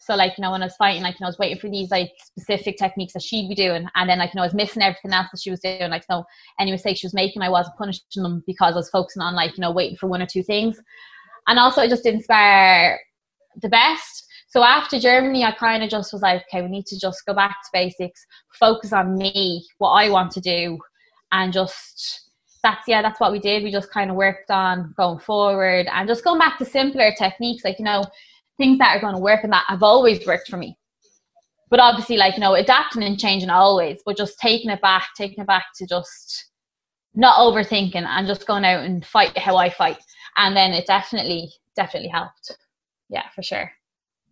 So 0.06 0.16
like, 0.16 0.34
you 0.38 0.44
know, 0.44 0.52
when 0.52 0.62
I 0.62 0.66
was 0.66 0.76
fighting, 0.76 1.02
like, 1.02 1.16
you 1.16 1.24
know, 1.24 1.28
I 1.28 1.30
was 1.30 1.40
waiting 1.40 1.58
for 1.58 1.68
these 1.70 1.90
like 1.90 2.12
specific 2.38 2.78
techniques 2.78 3.14
that 3.14 3.24
she'd 3.24 3.50
be 3.50 3.56
doing. 3.56 3.88
And 3.96 4.08
then 4.08 4.20
like, 4.20 4.34
you 4.34 4.38
know, 4.38 4.44
I 4.44 4.46
was 4.46 4.54
missing 4.54 4.84
everything 4.84 5.14
else 5.14 5.28
that 5.32 5.42
she 5.42 5.50
was 5.50 5.60
doing. 5.62 5.90
Like, 5.90 6.04
so 6.04 6.24
any 6.60 6.70
mistake 6.70 6.98
she 6.98 7.08
was 7.08 7.14
making, 7.16 7.42
I 7.42 7.50
wasn't 7.50 7.76
punishing 7.76 8.22
them 8.22 8.44
because 8.46 8.74
I 8.74 8.78
was 8.78 8.90
focusing 8.92 9.24
on 9.24 9.34
like, 9.34 9.58
you 9.58 9.62
know, 9.62 9.72
waiting 9.72 9.98
for 9.98 10.06
one 10.06 10.22
or 10.22 10.28
two 10.28 10.44
things. 10.44 10.80
And 11.48 11.58
also 11.58 11.82
I 11.82 11.90
just 11.90 12.04
didn't 12.04 12.24
spare 12.24 13.00
the 13.62 13.70
best. 13.70 14.28
So 14.50 14.64
after 14.64 15.00
Germany, 15.00 15.44
I 15.44 15.52
kind 15.54 15.84
of 15.84 15.90
just 15.90 16.14
was 16.14 16.22
like, 16.22 16.44
okay, 16.44 16.62
we 16.62 16.70
need 16.70 16.86
to 16.86 17.00
just 17.00 17.26
go 17.26 17.34
back 17.34 17.58
to 17.64 17.70
basics, 17.74 18.26
focus 18.60 18.94
on 18.94 19.18
me, 19.18 19.66
what 19.80 19.90
I 19.90 20.10
want 20.10 20.32
to 20.34 20.40
do, 20.40 20.78
and 21.32 21.52
just 21.52 22.30
that's 22.64 22.88
yeah, 22.88 23.02
that's 23.02 23.20
what 23.20 23.32
we 23.32 23.40
did. 23.40 23.64
We 23.64 23.72
just 23.72 23.92
kind 23.92 24.10
of 24.10 24.16
worked 24.16 24.50
on 24.50 24.94
going 24.98 25.20
forward 25.20 25.88
and 25.92 26.08
just 26.08 26.24
going 26.24 26.40
back 26.40 26.58
to 26.60 26.66
simpler 26.66 27.12
techniques, 27.18 27.66
like 27.66 27.80
you 27.80 27.86
know, 27.86 28.04
things 28.58 28.78
that 28.80 28.96
are 28.96 29.02
going 29.02 29.16
to 29.16 29.22
work 29.22 29.44
and 29.44 29.54
that 29.54 29.66
have 29.68 29.84
always 29.84 30.26
worked 30.26 30.48
for 30.50 30.58
me. 30.58 30.78
But 31.70 31.80
obviously, 31.80 32.18
like, 32.18 32.36
you 32.36 32.42
know, 32.42 32.54
adapting 32.54 33.04
and 33.04 33.20
changing 33.20 33.50
always, 33.50 34.02
but 34.06 34.18
just 34.18 34.40
taking 34.40 34.70
it 34.70 34.82
back, 34.82 35.10
taking 35.18 35.42
it 35.42 35.48
back 35.48 35.66
to 35.76 35.88
just 35.88 36.52
not 37.16 37.40
overthinking 37.40 38.06
and 38.06 38.28
just 38.28 38.46
going 38.46 38.66
out 38.66 38.84
and 38.84 39.06
fight 39.06 39.38
how 39.38 39.58
I 39.58 39.70
fight. 39.70 39.98
And 40.38 40.56
then 40.56 40.74
it 40.74 40.86
definitely, 40.86 41.52
definitely 41.76 42.10
helped. 42.10 42.56
Yeah, 43.10 43.24
for 43.34 43.42
sure. 43.42 43.72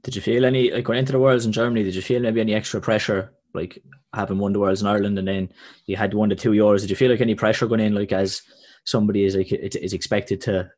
Did 0.04 0.16
you 0.16 0.22
feel 0.22 0.46
any, 0.46 0.70
like 0.70 0.84
going 0.84 1.00
into 1.00 1.14
the 1.14 1.20
Worlds 1.20 1.46
in 1.46 1.52
Germany, 1.52 1.84
did 1.84 1.96
you 1.96 2.02
feel 2.02 2.22
maybe 2.22 2.42
any 2.42 2.54
extra 2.54 2.82
pressure, 2.82 3.34
like 3.54 3.82
having 4.14 4.38
won 4.38 4.54
the 4.54 4.60
Worlds 4.60 4.82
in 4.82 4.88
Ireland 4.88 5.18
and 5.18 5.28
then 5.28 5.50
you 5.86 5.96
had 5.96 6.14
one 6.14 6.30
to 6.30 6.36
two 6.36 6.52
Euros? 6.52 6.82
Did 6.82 6.90
you 6.90 6.96
feel 6.96 7.10
like 7.10 7.22
any 7.22 7.36
pressure 7.36 7.68
going 7.68 7.80
in, 7.80 7.96
like 7.96 8.12
as 8.12 8.42
somebody 8.84 9.24
is 9.24 9.36
like 9.36 9.52
is 9.52 9.94
expected 9.94 10.42
to 10.42 10.70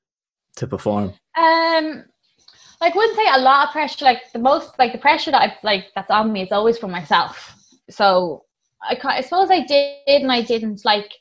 to 0.58 0.68
perform? 0.68 1.14
Um, 1.38 2.06
like 2.82 2.96
wouldn't 2.96 3.18
say 3.18 3.28
a 3.34 3.40
lot 3.40 3.68
of 3.68 3.72
pressure. 3.72 4.06
Like 4.06 4.32
the 4.32 4.40
most, 4.40 4.78
like 4.78 4.92
the 4.92 4.98
pressure 4.98 5.32
that 5.32 5.42
i've 5.42 5.64
like 5.64 5.88
that's 5.96 6.12
on 6.12 6.32
me 6.32 6.44
is 6.44 6.52
always 6.52 6.78
from 6.78 6.92
myself. 6.92 7.56
So 7.90 8.46
I, 8.82 8.98
I 9.04 9.22
suppose 9.22 9.50
I 9.52 9.66
did 9.66 10.22
and 10.22 10.32
I 10.32 10.42
didn't. 10.42 10.84
Like 10.86 11.12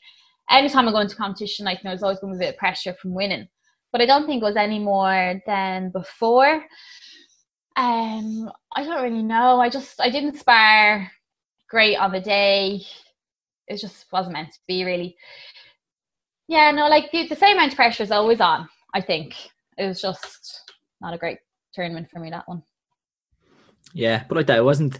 anytime 0.49 0.87
I 0.87 0.91
go 0.91 0.99
into 0.99 1.15
competition, 1.15 1.65
like 1.65 1.79
you 1.79 1.85
know, 1.85 1.91
there's 1.91 2.03
always 2.03 2.19
going 2.19 2.33
to 2.33 2.39
be 2.39 2.45
a 2.45 2.49
bit 2.49 2.55
of 2.55 2.59
pressure 2.59 2.95
from 3.01 3.13
winning. 3.13 3.47
But 3.91 4.01
I 4.01 4.05
don't 4.05 4.25
think 4.25 4.41
it 4.41 4.45
was 4.45 4.57
any 4.57 4.79
more 4.79 5.41
than 5.45 5.89
before. 5.91 6.63
Um, 7.77 8.51
I 8.75 8.83
don't 8.83 9.03
really 9.03 9.23
know. 9.23 9.59
I 9.59 9.69
just 9.69 9.99
I 10.01 10.09
didn't 10.09 10.37
spar 10.37 11.09
great 11.69 11.97
on 11.97 12.11
the 12.11 12.21
day. 12.21 12.81
It 13.67 13.77
just 13.77 14.05
wasn't 14.11 14.33
meant 14.33 14.53
to 14.53 14.59
be 14.67 14.83
really. 14.83 15.15
Yeah, 16.47 16.71
no, 16.71 16.87
like 16.87 17.11
the, 17.11 17.27
the 17.27 17.35
same 17.35 17.57
amount 17.57 17.71
of 17.71 17.75
pressure 17.75 18.03
is 18.03 18.11
always 18.11 18.39
on. 18.39 18.69
I 18.93 19.01
think 19.01 19.35
it 19.77 19.87
was 19.87 19.99
just 19.99 20.71
not 21.01 21.13
a 21.13 21.17
great 21.17 21.39
tournament 21.75 22.09
for 22.09 22.19
me 22.19 22.29
that 22.31 22.47
one. 22.47 22.63
Yeah, 23.93 24.23
but 24.27 24.35
like 24.35 24.47
that, 24.47 24.57
it 24.57 24.65
wasn't. 24.65 24.99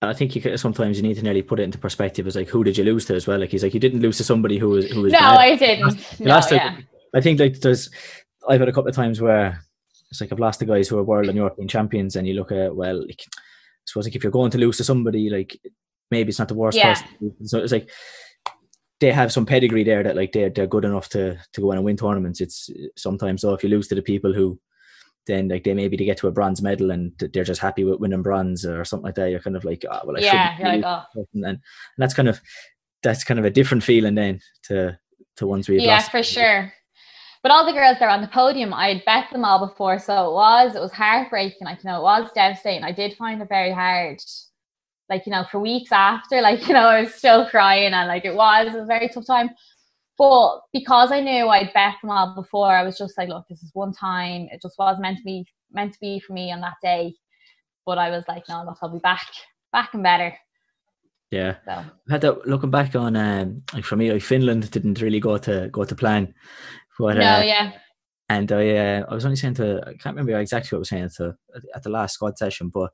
I 0.00 0.14
think 0.14 0.34
you 0.34 0.42
could, 0.42 0.58
sometimes 0.58 0.96
you 0.96 1.04
need 1.04 1.14
to 1.14 1.22
nearly 1.22 1.42
put 1.42 1.60
it 1.60 1.64
into 1.64 1.78
perspective 1.78 2.26
as 2.26 2.34
like 2.34 2.48
who 2.48 2.64
did 2.64 2.76
you 2.76 2.84
lose 2.84 3.04
to 3.06 3.14
as 3.14 3.26
well? 3.26 3.38
Like 3.38 3.50
he's 3.50 3.62
like 3.62 3.74
you 3.74 3.80
didn't 3.80 4.00
lose 4.00 4.16
to 4.16 4.24
somebody 4.24 4.58
who 4.58 4.70
was 4.70 4.90
who 4.90 5.02
was. 5.02 5.12
No, 5.12 5.18
bad. 5.18 5.38
I 5.38 5.56
didn't. 5.56 6.20
no, 6.20 6.30
last, 6.30 6.50
yeah. 6.50 6.76
I 7.14 7.20
think 7.20 7.38
like 7.38 7.60
there's, 7.60 7.88
I've 8.48 8.60
had 8.60 8.68
a 8.68 8.72
couple 8.72 8.88
of 8.88 8.96
times 8.96 9.20
where 9.20 9.62
it's 10.10 10.20
like 10.20 10.32
I've 10.32 10.40
lost 10.40 10.58
the 10.58 10.66
guys 10.66 10.88
who 10.88 10.98
are 10.98 11.04
world 11.04 11.28
and 11.28 11.36
European 11.36 11.68
champions, 11.68 12.16
and 12.16 12.26
you 12.26 12.34
look 12.34 12.50
at 12.50 12.74
well, 12.74 13.00
like, 13.00 13.22
I 13.28 13.40
suppose 13.84 14.06
like 14.06 14.16
if 14.16 14.24
you're 14.24 14.32
going 14.32 14.50
to 14.50 14.58
lose 14.58 14.78
to 14.78 14.84
somebody, 14.84 15.30
like 15.30 15.56
maybe 16.10 16.30
it's 16.30 16.38
not 16.38 16.48
the 16.48 16.54
worst 16.54 16.78
Yeah. 16.78 16.94
person. 16.94 17.34
So 17.44 17.58
it's 17.60 17.72
like 17.72 17.88
they 19.00 19.12
have 19.12 19.32
some 19.32 19.46
pedigree 19.46 19.84
there 19.84 20.02
that 20.02 20.16
like 20.16 20.32
they're 20.32 20.50
they're 20.50 20.66
good 20.66 20.84
enough 20.84 21.08
to 21.10 21.38
to 21.52 21.60
go 21.60 21.70
in 21.70 21.78
and 21.78 21.84
win 21.84 21.96
tournaments. 21.96 22.40
It's 22.40 22.70
sometimes 22.96 23.42
though 23.42 23.54
if 23.54 23.62
you 23.62 23.68
lose 23.68 23.88
to 23.88 23.94
the 23.94 24.02
people 24.02 24.32
who 24.32 24.58
then 25.26 25.48
like 25.48 25.64
they 25.64 25.74
maybe 25.74 25.96
to 25.96 26.04
get 26.04 26.16
to 26.18 26.28
a 26.28 26.32
bronze 26.32 26.62
medal 26.62 26.90
and 26.90 27.12
they're 27.32 27.44
just 27.44 27.60
happy 27.60 27.84
with 27.84 28.00
winning 28.00 28.22
bronze 28.22 28.66
or 28.66 28.84
something 28.84 29.04
like 29.04 29.14
that. 29.14 29.30
You're 29.30 29.40
kind 29.40 29.56
of 29.56 29.64
like, 29.64 29.84
oh, 29.90 30.00
well, 30.04 30.16
I 30.16 30.20
Yeah, 30.20 30.58
you're 30.58 30.80
like, 30.80 31.06
be." 31.14 31.20
and, 31.34 31.44
and 31.44 31.60
that's 31.98 32.14
kind 32.14 32.28
of 32.28 32.40
that's 33.02 33.24
kind 33.24 33.38
of 33.38 33.46
a 33.46 33.50
different 33.50 33.82
feeling 33.82 34.14
then 34.14 34.40
to 34.64 34.98
to 35.36 35.46
ones 35.46 35.68
we've 35.68 35.80
yeah, 35.80 35.94
lost. 35.94 36.10
for 36.10 36.22
sure. 36.22 36.72
But 37.42 37.50
all 37.50 37.66
the 37.66 37.72
girls 37.72 37.98
there 37.98 38.08
on 38.08 38.20
the 38.20 38.28
podium, 38.28 38.72
I 38.72 38.94
had 38.94 39.04
bet 39.04 39.26
them 39.32 39.44
all 39.44 39.66
before, 39.66 39.98
so 39.98 40.30
it 40.30 40.34
was 40.34 40.76
it 40.76 40.80
was 40.80 40.92
heartbreaking. 40.92 41.66
Like 41.66 41.82
you 41.82 41.90
know, 41.90 41.98
it 41.98 42.02
was 42.02 42.30
devastating. 42.34 42.84
I 42.84 42.92
did 42.92 43.16
find 43.16 43.42
it 43.42 43.48
very 43.48 43.72
hard. 43.72 44.18
Like 45.08 45.26
you 45.26 45.32
know, 45.32 45.44
for 45.50 45.58
weeks 45.58 45.90
after, 45.92 46.40
like 46.40 46.66
you 46.68 46.74
know, 46.74 46.86
I 46.86 47.02
was 47.02 47.14
still 47.14 47.48
crying, 47.48 47.92
and 47.92 48.08
like 48.08 48.24
it 48.24 48.34
was 48.34 48.74
a 48.74 48.84
very 48.84 49.08
tough 49.08 49.26
time. 49.26 49.50
But 50.18 50.60
because 50.72 51.10
I 51.10 51.20
knew 51.20 51.48
I'd 51.48 51.72
bet 51.72 51.94
them 52.00 52.10
all 52.10 52.34
before, 52.34 52.70
I 52.70 52.82
was 52.82 52.98
just 52.98 53.16
like, 53.16 53.28
look, 53.28 53.46
this 53.48 53.62
is 53.62 53.70
one 53.72 53.92
time. 53.92 54.48
It 54.52 54.60
just 54.62 54.78
was 54.78 54.98
meant 55.00 55.18
to 55.18 55.24
be 55.24 55.44
meant 55.72 55.94
to 55.94 56.00
be 56.00 56.20
for 56.20 56.32
me 56.32 56.52
on 56.52 56.60
that 56.60 56.76
day. 56.82 57.14
But 57.86 57.98
I 57.98 58.10
was 58.10 58.24
like, 58.28 58.44
no, 58.48 58.64
look, 58.64 58.78
I'll 58.82 58.92
be 58.92 58.98
back, 58.98 59.26
back 59.72 59.94
and 59.94 60.02
better. 60.02 60.36
Yeah. 61.30 61.56
So 61.64 61.72
I 61.72 61.84
had 62.10 62.20
that 62.20 62.46
looking 62.46 62.70
back 62.70 62.94
on 62.94 63.16
um 63.16 63.62
like 63.72 63.84
for 63.84 63.96
me 63.96 64.12
like 64.12 64.22
Finland 64.22 64.70
didn't 64.70 65.00
really 65.00 65.18
go 65.18 65.38
to 65.38 65.68
go 65.72 65.84
to 65.84 65.94
plan. 65.94 66.34
But 66.98 67.16
no, 67.16 67.38
uh, 67.38 67.42
yeah, 67.42 67.72
and 68.28 68.52
I 68.52 68.76
uh, 68.76 69.06
I 69.08 69.14
was 69.14 69.24
only 69.24 69.36
saying 69.36 69.54
to 69.54 69.80
I 69.80 69.94
can't 69.94 70.14
remember 70.14 70.38
exactly 70.38 70.76
what 70.76 70.78
I 70.78 70.80
was 70.80 70.88
saying 70.90 71.08
to 71.16 71.34
at 71.74 71.82
the 71.82 71.90
last 71.90 72.14
squad 72.14 72.36
session, 72.36 72.68
but 72.68 72.92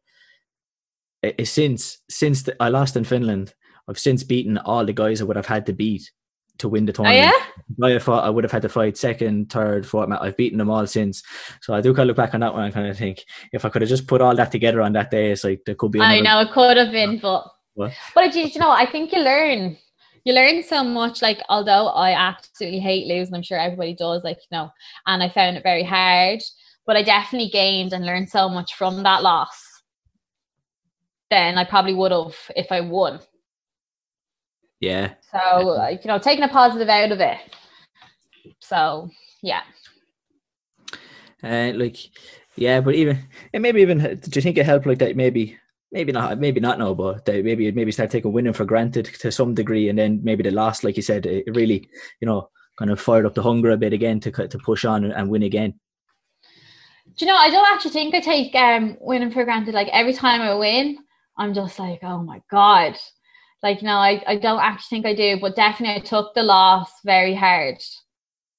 it, 1.22 1.34
it, 1.38 1.46
since 1.46 1.98
since 2.08 2.44
the, 2.44 2.56
I 2.62 2.68
lost 2.68 2.96
in 2.96 3.04
Finland, 3.04 3.54
I've 3.88 3.98
since 3.98 4.22
beaten 4.22 4.56
all 4.56 4.86
the 4.86 4.92
guys 4.92 5.20
I 5.20 5.24
would 5.24 5.36
have 5.36 5.46
had 5.46 5.66
to 5.66 5.72
beat 5.72 6.10
to 6.58 6.68
win 6.68 6.84
the 6.84 6.92
oh 6.92 7.04
tournament. 7.04 7.32
yeah, 7.78 7.86
I 7.86 7.98
thought 7.98 8.24
I 8.24 8.30
would 8.30 8.44
have 8.44 8.52
had 8.52 8.62
to 8.62 8.68
fight 8.68 8.96
second, 8.96 9.50
third, 9.50 9.86
fourth. 9.86 10.10
I've 10.10 10.36
beaten 10.36 10.58
them 10.58 10.70
all 10.70 10.86
since. 10.86 11.22
So 11.60 11.74
I 11.74 11.80
do 11.80 11.94
kind 11.94 12.02
of 12.02 12.08
look 12.08 12.16
back 12.16 12.34
on 12.34 12.40
that 12.40 12.52
one 12.52 12.64
and 12.64 12.74
kind 12.74 12.88
of 12.88 12.96
think 12.96 13.24
if 13.52 13.64
I 13.64 13.68
could 13.68 13.82
have 13.82 13.88
just 13.88 14.06
put 14.06 14.20
all 14.20 14.34
that 14.34 14.52
together 14.52 14.82
on 14.82 14.92
that 14.94 15.10
day, 15.10 15.30
it's 15.30 15.44
like 15.44 15.62
there 15.64 15.74
could 15.74 15.92
be. 15.92 16.00
I 16.00 16.20
know 16.20 16.40
it 16.40 16.50
could 16.52 16.76
have 16.76 16.90
been, 16.92 17.18
but 17.18 17.46
What? 17.74 17.92
but 18.14 18.34
you 18.34 18.44
you 18.44 18.60
know, 18.60 18.70
I 18.70 18.86
think 18.86 19.12
you 19.12 19.20
learn. 19.20 19.76
You 20.24 20.34
learn 20.34 20.62
so 20.62 20.84
much. 20.84 21.22
Like, 21.22 21.38
although 21.48 21.88
I 21.88 22.12
absolutely 22.12 22.80
hate 22.80 23.06
losing, 23.06 23.34
I'm 23.34 23.42
sure 23.42 23.58
everybody 23.58 23.94
does. 23.94 24.24
Like, 24.24 24.38
you 24.38 24.56
know, 24.56 24.70
and 25.06 25.22
I 25.22 25.28
found 25.30 25.56
it 25.56 25.62
very 25.62 25.84
hard. 25.84 26.40
But 26.86 26.96
I 26.96 27.02
definitely 27.02 27.50
gained 27.50 27.92
and 27.92 28.04
learned 28.04 28.28
so 28.28 28.48
much 28.48 28.74
from 28.74 29.02
that 29.04 29.22
loss. 29.22 29.62
Then 31.30 31.56
I 31.58 31.64
probably 31.64 31.94
would 31.94 32.12
have 32.12 32.34
if 32.56 32.72
I 32.72 32.80
won. 32.80 33.20
Yeah, 34.80 35.14
So, 35.32 35.60
like, 35.60 36.04
you 36.04 36.08
know, 36.08 36.18
taking 36.18 36.44
a 36.44 36.48
positive 36.48 36.88
out 36.88 37.12
of 37.12 37.20
it. 37.20 37.38
So, 38.60 39.10
yeah. 39.42 39.62
uh, 41.42 41.72
like 41.74 41.96
yeah, 42.56 42.80
but 42.80 42.94
even 42.94 43.18
and 43.52 43.62
maybe 43.62 43.80
even 43.80 43.98
do 43.98 44.30
you 44.34 44.42
think 44.42 44.58
it 44.58 44.66
helped 44.66 44.86
like 44.86 44.98
that? 44.98 45.16
Maybe 45.16 45.58
maybe 45.92 46.12
not 46.12 46.38
maybe 46.38 46.60
not 46.60 46.78
no, 46.78 46.94
but 46.94 47.24
they 47.24 47.42
maybe 47.42 47.70
maybe 47.72 47.92
start 47.92 48.10
taking 48.10 48.32
winning 48.32 48.52
for 48.52 48.64
granted 48.64 49.06
to 49.06 49.30
some 49.32 49.54
degree, 49.54 49.88
and 49.88 49.98
then 49.98 50.20
maybe 50.22 50.42
the 50.42 50.50
loss, 50.50 50.84
like 50.84 50.96
you 50.96 51.02
said, 51.02 51.26
it 51.26 51.44
really 51.54 51.88
you 52.20 52.26
know 52.26 52.50
kind 52.78 52.90
of 52.90 53.00
fired 53.00 53.26
up 53.26 53.34
the 53.34 53.42
hunger 53.42 53.70
a 53.70 53.76
bit 53.76 53.92
again 53.92 54.20
to 54.20 54.30
to 54.30 54.58
push 54.58 54.84
on 54.84 55.04
and, 55.04 55.12
and 55.12 55.30
win 55.30 55.42
again. 55.44 55.74
Do 57.16 57.24
you 57.24 57.30
know, 57.32 57.36
I 57.36 57.50
don't 57.50 57.66
actually 57.72 57.92
think 57.92 58.14
I 58.14 58.20
take 58.20 58.54
um 58.54 58.96
winning 59.00 59.30
for 59.30 59.44
granted. 59.44 59.74
Like 59.74 59.88
every 59.92 60.12
time 60.12 60.40
I 60.40 60.54
win, 60.54 60.98
I'm 61.36 61.54
just 61.54 61.78
like, 61.78 62.00
oh 62.02 62.22
my 62.22 62.42
God. 62.50 62.96
Like, 63.62 63.82
no, 63.82 63.96
I, 63.96 64.22
I 64.26 64.36
don't 64.36 64.60
actually 64.60 65.02
think 65.02 65.06
I 65.06 65.14
do, 65.14 65.40
but 65.40 65.56
definitely 65.56 66.00
I 66.00 66.04
took 66.04 66.34
the 66.34 66.42
loss 66.42 66.90
very 67.04 67.34
hard. 67.34 67.78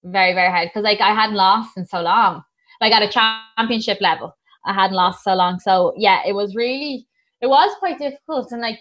Very, 0.03 0.33
very 0.33 0.49
hard. 0.51 0.69
Because 0.69 0.83
like 0.83 1.01
I 1.01 1.13
hadn't 1.13 1.35
lost 1.35 1.77
in 1.77 1.85
so 1.85 2.01
long. 2.01 2.43
Like 2.81 2.93
at 2.93 3.03
a 3.03 3.09
championship 3.09 3.99
level. 4.01 4.35
I 4.65 4.73
hadn't 4.73 4.95
lost 4.95 5.23
so 5.23 5.33
long. 5.33 5.59
So 5.59 5.93
yeah, 5.97 6.21
it 6.25 6.33
was 6.33 6.55
really 6.55 7.07
it 7.41 7.47
was 7.47 7.75
quite 7.79 7.97
difficult 7.97 8.51
and 8.51 8.61
like 8.61 8.79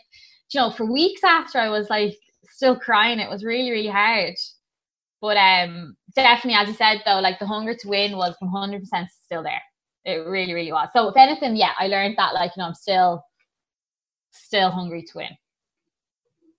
you 0.53 0.61
know 0.61 0.71
for 0.71 0.91
weeks 0.91 1.23
after 1.25 1.59
I 1.59 1.69
was 1.69 1.89
like 1.91 2.15
still 2.51 2.77
crying. 2.77 3.21
It 3.21 3.31
was 3.31 3.45
really 3.45 3.71
really 3.71 3.89
hard. 3.89 4.35
But 5.21 5.37
um, 5.37 5.97
definitely, 6.15 6.55
as 6.55 6.69
you 6.69 6.75
said 6.75 7.03
though, 7.05 7.21
like 7.21 7.39
the 7.39 7.47
hunger 7.47 7.75
to 7.75 7.89
win 7.89 8.17
was 8.17 8.35
one 8.41 8.51
hundred 8.51 8.81
percent 8.81 9.09
still 9.25 9.43
there. 9.43 9.63
It 10.05 10.27
really 10.27 10.55
really 10.55 10.73
was. 10.73 10.89
So 10.93 11.09
if 11.09 11.17
anything, 11.17 11.57
yeah, 11.57 11.73
I 11.79 11.87
learned 11.89 12.17
that 12.19 12.35
like 12.35 12.53
you 12.57 12.63
know 12.63 12.69
I'm 12.69 12.75
still 12.75 13.25
still 14.31 14.71
hungry 14.71 15.03
to 15.03 15.19
win. 15.19 15.31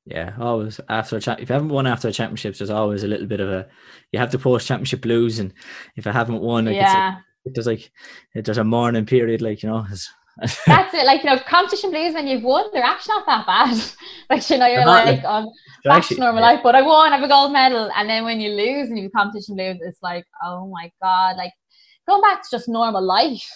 Yeah, 0.09 0.33
always 0.39 0.81
after 0.89 1.17
a 1.17 1.21
cha- 1.21 1.37
if 1.39 1.49
you 1.49 1.53
haven't 1.53 1.69
won 1.69 1.85
after 1.85 2.07
a 2.07 2.11
championships, 2.11 2.57
there's 2.57 2.71
always 2.71 3.03
a 3.03 3.07
little 3.07 3.27
bit 3.27 3.39
of 3.39 3.49
a 3.49 3.67
you 4.11 4.17
have 4.17 4.31
to 4.31 4.39
post 4.39 4.67
championship 4.67 5.01
blues, 5.01 5.37
and 5.37 5.53
if 5.95 6.07
I 6.07 6.11
haven't 6.11 6.41
won, 6.41 6.65
like 6.65 6.75
yeah. 6.75 7.17
it's 7.45 7.51
a, 7.51 7.53
there's 7.53 7.67
like 7.67 7.91
there's 8.33 8.57
a 8.57 8.63
mourning 8.63 9.05
period, 9.05 9.41
like 9.41 9.61
you 9.61 9.69
know. 9.69 9.85
That's 10.65 10.93
it. 10.95 11.05
Like 11.05 11.23
you 11.23 11.29
know, 11.29 11.37
competition 11.37 11.91
blues 11.91 12.15
when 12.15 12.25
you've 12.25 12.41
won, 12.41 12.65
they're 12.73 12.81
actually 12.81 13.17
not 13.17 13.25
that 13.27 13.45
bad. 13.45 13.77
like 14.31 14.49
you 14.49 14.57
know, 14.57 14.65
you're 14.65 14.83
not, 14.83 15.05
like, 15.05 15.23
um, 15.25 15.47
back 15.83 15.97
actually- 15.97 16.15
to 16.15 16.21
normal 16.23 16.41
life. 16.41 16.61
But 16.63 16.73
I 16.73 16.81
won, 16.81 17.13
I 17.13 17.17
have 17.17 17.23
a 17.23 17.27
gold 17.27 17.51
medal, 17.51 17.91
and 17.95 18.09
then 18.09 18.23
when 18.23 18.41
you 18.41 18.49
lose 18.53 18.89
and 18.89 18.97
you 18.97 19.03
have 19.03 19.11
competition 19.11 19.55
blues, 19.57 19.77
it's 19.81 20.01
like, 20.01 20.25
oh 20.43 20.67
my 20.69 20.91
god, 21.03 21.37
like 21.37 21.53
going 22.07 22.21
back 22.21 22.41
to 22.41 22.47
just 22.49 22.67
normal 22.67 23.03
life. 23.03 23.47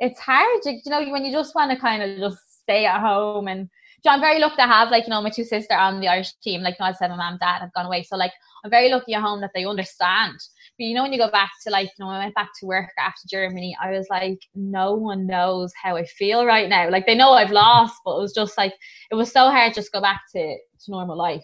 It's 0.00 0.20
hard, 0.20 0.48
you 0.64 0.80
you 0.82 0.90
know, 0.90 1.06
when 1.10 1.24
you 1.26 1.32
just 1.32 1.54
want 1.54 1.70
to 1.70 1.76
kind 1.76 2.02
of 2.02 2.18
just 2.18 2.62
stay 2.62 2.86
at 2.86 2.98
home 2.98 3.46
and. 3.46 3.68
Know, 4.04 4.12
I'm 4.12 4.20
very 4.20 4.38
lucky 4.38 4.56
to 4.56 4.62
have 4.62 4.90
like 4.90 5.04
you 5.04 5.10
know 5.10 5.22
my 5.22 5.30
two 5.30 5.44
sisters 5.44 5.66
on 5.70 6.00
the 6.00 6.08
Irish 6.08 6.32
team. 6.42 6.62
Like 6.62 6.76
you 6.78 6.84
know, 6.84 6.90
I 6.90 6.92
said, 6.92 7.10
my 7.10 7.16
mom 7.16 7.38
dad 7.40 7.60
have 7.60 7.72
gone 7.72 7.86
away, 7.86 8.02
so 8.02 8.16
like 8.16 8.32
I'm 8.64 8.70
very 8.70 8.90
lucky 8.90 9.14
at 9.14 9.22
home 9.22 9.40
that 9.40 9.50
they 9.54 9.64
understand. 9.64 10.38
But 10.78 10.84
you 10.84 10.94
know, 10.94 11.02
when 11.02 11.12
you 11.12 11.18
go 11.18 11.30
back 11.30 11.50
to 11.64 11.70
like, 11.70 11.90
you 11.98 12.04
know, 12.04 12.10
I 12.10 12.18
went 12.18 12.34
back 12.34 12.50
to 12.60 12.66
work 12.66 12.90
after 12.98 13.22
Germany, 13.28 13.76
I 13.82 13.90
was 13.90 14.06
like, 14.10 14.38
no 14.54 14.94
one 14.94 15.26
knows 15.26 15.72
how 15.82 15.96
I 15.96 16.04
feel 16.04 16.46
right 16.46 16.68
now. 16.68 16.88
Like 16.90 17.06
they 17.06 17.14
know 17.14 17.32
I've 17.32 17.50
lost, 17.50 17.96
but 18.04 18.16
it 18.16 18.20
was 18.20 18.32
just 18.32 18.56
like 18.56 18.74
it 19.10 19.14
was 19.14 19.32
so 19.32 19.50
hard 19.50 19.74
just 19.74 19.92
go 19.92 20.00
back 20.00 20.22
to, 20.34 20.40
to 20.40 20.90
normal 20.90 21.16
life. 21.16 21.42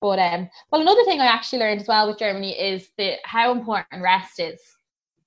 But 0.00 0.18
um, 0.18 0.48
well, 0.70 0.80
another 0.80 1.04
thing 1.04 1.20
I 1.20 1.26
actually 1.26 1.58
learned 1.58 1.80
as 1.80 1.88
well 1.88 2.08
with 2.08 2.18
Germany 2.18 2.58
is 2.58 2.88
the 2.96 3.16
how 3.24 3.52
important 3.52 4.02
rest 4.02 4.40
is. 4.40 4.60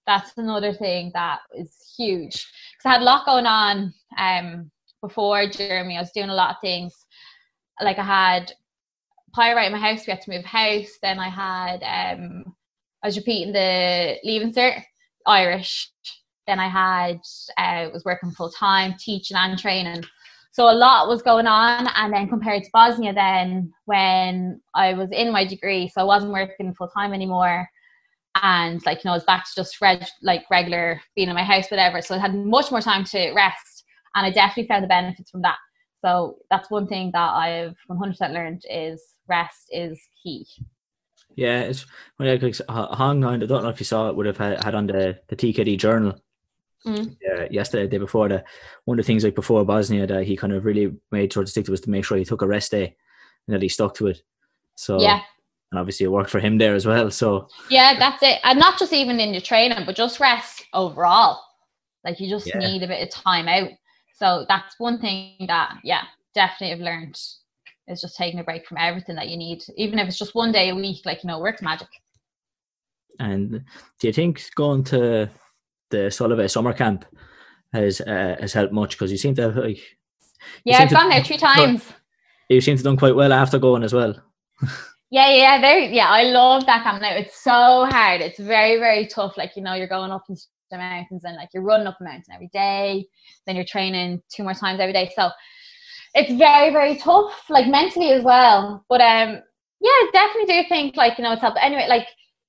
That's 0.05 0.34
another 0.38 0.74
thing 0.74 1.11
that 1.14 1.39
is 1.57 1.93
huge 1.97 2.34
because 2.34 2.86
I 2.86 2.91
had 2.91 3.01
a 3.01 3.05
lot 3.05 3.26
going 3.26 3.45
on 3.45 3.93
um 4.18 4.70
before 5.04 5.47
Germany, 5.49 5.97
I 5.97 6.01
was 6.01 6.12
doing 6.12 6.30
a 6.30 6.34
lot 6.34 6.51
of 6.51 6.62
things. 6.62 7.06
Like 7.82 7.99
I 7.99 8.04
had 8.04 8.54
pyrite 9.36 9.68
in 9.68 9.74
my 9.74 9.80
house. 9.80 10.08
We 10.08 10.12
had 10.12 10.22
to 10.22 10.32
move 10.32 10.45
house. 10.45 10.97
Then 11.01 11.20
I 11.20 11.30
had 11.30 11.84
um 11.84 12.45
I 13.04 13.08
was 13.08 13.18
repeating 13.18 13.54
the 13.54 14.18
leaving 14.24 14.54
cert 14.54 14.82
Irish. 15.28 15.91
Then 16.47 16.60
I 16.60 16.68
had 16.68 17.20
uh, 17.58 17.89
was 17.93 18.06
working 18.06 18.32
full 18.32 18.49
time, 18.49 18.95
teaching 18.97 19.38
and 19.38 19.60
training. 19.60 20.04
So 20.51 20.70
a 20.70 20.74
lot 20.74 21.08
was 21.08 21.22
going 21.22 21.47
on, 21.47 21.88
and 21.95 22.14
then 22.14 22.30
compared 22.30 22.64
to 22.64 22.70
Bosnia, 22.72 23.14
then 23.14 23.74
when 23.86 24.62
I 24.76 24.93
was 24.93 25.10
in 25.12 25.32
my 25.32 25.45
degree, 25.45 25.89
so 25.89 26.01
I 26.01 26.04
wasn't 26.04 26.32
working 26.32 26.76
full 26.76 26.89
time 26.89 27.12
anymore, 27.12 27.68
and 28.41 28.86
like 28.86 29.04
you 29.04 29.08
know, 29.08 29.14
I 29.14 29.16
was 29.16 29.24
back 29.24 29.45
to 29.45 29.51
just 29.56 29.82
reg- 29.82 30.06
like 30.22 30.43
regular 30.51 31.01
being 31.16 31.30
in 31.30 31.36
my 31.36 31.43
house, 31.43 31.72
whatever. 31.72 32.01
So 32.01 32.16
I 32.16 32.20
had 32.20 32.36
much 32.36 32.72
more 32.72 32.82
time 32.82 33.04
to 33.06 33.32
rest, 33.34 33.72
and 34.16 34.26
I 34.26 34.32
definitely 34.32 34.68
found 34.68 34.84
the 34.84 34.88
benefits 34.88 35.32
from 35.32 35.41
that. 35.41 35.57
So 36.01 36.38
that's 36.49 36.70
one 36.70 36.88
thing 36.88 37.11
that 37.14 37.30
I've 37.30 37.76
100% 37.89 38.34
learned 38.34 38.64
is 38.70 39.01
rest 39.28 39.68
is 39.72 39.99
key. 40.22 40.45
Yeah, 41.36 41.61
it's 41.61 41.86
when 42.18 42.30
I 42.30 42.36
like 42.36 42.55
Hong 42.70 43.24
I 43.24 43.38
don't 43.38 43.64
know 43.64 43.70
if 43.70 43.80
you 43.80 43.86
saw 43.86 44.09
it 44.09 44.16
would 44.16 44.26
have 44.26 44.38
had, 44.38 44.76
on 44.76 44.88
the 44.88 45.20
the 45.28 45.36
TKD 45.36 45.78
journal 45.78 46.20
Mm. 46.86 47.16
uh, 47.32 47.47
yesterday, 47.49 47.84
the 47.84 47.91
day 47.91 47.97
before 47.97 48.28
the, 48.28 48.43
One 48.84 48.99
of 48.99 49.05
the 49.05 49.07
things 49.07 49.24
like 49.24 49.36
before 49.36 49.64
Bosnia 49.64 50.05
that 50.05 50.26
he 50.26 50.36
kind 50.36 50.51
of 50.51 50.66
really 50.66 50.93
made 51.11 51.32
sure 51.32 51.43
to 51.45 51.49
stick 51.49 51.64
to 51.64 51.72
was 51.72 51.80
to 51.82 51.89
make 51.89 52.03
sure 52.03 52.18
he 52.18 52.26
took 52.26 52.41
a 52.41 52.47
rest 52.47 52.72
day 52.72 52.97
and 53.47 53.53
that 53.55 53.61
he 53.61 53.70
stuck 53.70 53.95
to 53.95 54.07
it. 54.07 54.22
So 54.76 54.99
Yeah, 54.99 55.22
and 55.72 55.80
obviously 55.80 56.03
it 56.03 56.11
worked 56.11 56.30
for 56.30 56.41
him 56.41 56.57
there 56.57 56.76
as 56.76 56.86
well. 56.86 57.09
So 57.09 57.47
yeah, 57.70 57.97
that's 57.97 58.22
it. 58.22 58.39
And 58.43 58.59
not 58.59 58.78
just 58.78 58.91
even 58.91 59.22
in 59.22 59.32
your 59.34 59.41
training, 59.41 59.86
but 59.86 59.95
just 59.95 60.20
rest 60.20 60.66
overall. 60.74 61.39
Like 62.03 62.20
you 62.20 62.30
just 62.30 62.47
Yeah. 62.47 62.59
need 62.59 62.84
a 62.84 62.88
bit 62.88 63.01
of 63.01 63.09
time 63.09 63.47
out. 63.47 63.70
So 64.14 64.45
that's 64.47 64.76
one 64.80 64.99
thing 64.99 65.36
that, 65.47 65.78
yeah, 65.84 66.03
definitely 66.36 66.74
I've 66.74 66.80
learned 66.82 67.20
is 67.88 68.01
just 68.01 68.16
taking 68.16 68.39
a 68.39 68.43
break 68.43 68.66
from 68.68 68.78
everything 68.78 69.16
that 69.16 69.28
you 69.30 69.38
need, 69.38 69.64
even 69.76 69.99
if 69.99 70.07
it's 70.07 70.18
just 70.18 70.36
one 70.36 70.51
day 70.51 70.70
a 70.70 70.76
week. 70.76 71.01
Like 71.05 71.24
you 71.24 71.28
know, 71.28 71.39
works 71.39 71.61
magic. 71.61 71.89
And 73.20 73.64
do 73.99 74.07
you 74.07 74.14
think 74.14 74.41
going 74.55 74.84
to 74.86 75.30
the 75.89 75.97
Solvay 76.09 76.49
summer 76.49 76.74
camp 76.74 77.05
has 77.74 78.01
uh, 78.01 78.38
has 78.39 78.53
helped 78.53 78.74
much? 78.74 78.91
Because 78.91 79.11
you 79.11 79.18
seem 79.18 79.36
to 79.36 79.43
have 79.43 79.55
like 79.57 79.80
Yeah, 80.64 80.80
I've 80.80 80.89
to- 80.89 80.95
gone 80.95 81.09
there 81.09 81.24
three 81.24 81.38
times. 81.51 81.84
you 82.49 82.61
seem 82.61 82.76
to 82.76 82.80
have 82.80 82.86
done 82.86 82.97
quite 82.97 83.16
well 83.16 83.34
after 83.34 83.59
going 83.59 83.84
as 83.84 83.93
well. 83.93 84.16
Yeah, 85.11 85.30
yeah, 85.30 85.38
yeah. 85.38 85.61
There, 85.61 85.80
yeah. 85.80 86.07
I 86.09 86.24
love 86.24 86.66
that 86.66 86.82
camp 86.82 86.99
now. 86.99 87.14
It's 87.14 87.39
so 87.43 87.86
hard. 87.86 88.20
It's 88.22 88.39
very, 88.39 88.80
very 88.80 89.05
tough. 89.05 89.38
Like 89.38 89.55
you 89.55 89.61
know, 89.61 89.76
you're 89.76 89.86
going 89.88 90.09
up 90.09 90.24
into 90.28 90.41
the 90.74 90.78
mountains 90.78 91.24
and 91.24 91.36
like 91.36 91.49
you're 91.53 91.63
running 91.63 91.88
up 91.88 91.97
a 92.01 92.03
mountain 92.03 92.34
every 92.34 92.49
day. 92.53 93.05
Then 93.45 93.55
you're 93.55 93.65
training 93.65 94.21
two 94.30 94.43
more 94.43 94.53
times 94.53 94.80
every 94.80 94.93
day. 94.93 95.11
So 95.15 95.30
it's 96.13 96.34
very, 96.34 96.71
very 96.71 96.97
tough. 96.97 97.49
Like 97.49 97.67
mentally 97.67 98.11
as 98.11 98.24
well. 98.24 98.86
But 98.89 99.01
um, 99.01 99.41
yeah, 99.80 100.11
definitely 100.11 100.53
do 100.53 100.69
think 100.69 100.95
like 100.95 101.17
you 101.17 101.24
know 101.24 101.34
it's 101.34 101.41
helped. 101.41 101.59
Anyway, 101.61 101.86
like 101.88 102.07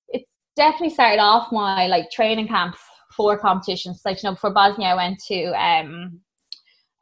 it's 0.08 0.28
definitely 0.56 0.90
started 0.90 1.20
off 1.20 1.52
my 1.52 1.86
like 1.86 2.10
training 2.10 2.48
camps 2.48 2.78
for 3.16 3.38
competitions. 3.38 4.02
Like 4.04 4.22
you 4.22 4.28
know, 4.28 4.34
before 4.34 4.52
Bosnia, 4.52 4.88
I 4.88 4.94
went 4.96 5.20
to 5.28 5.44
um. 5.52 6.20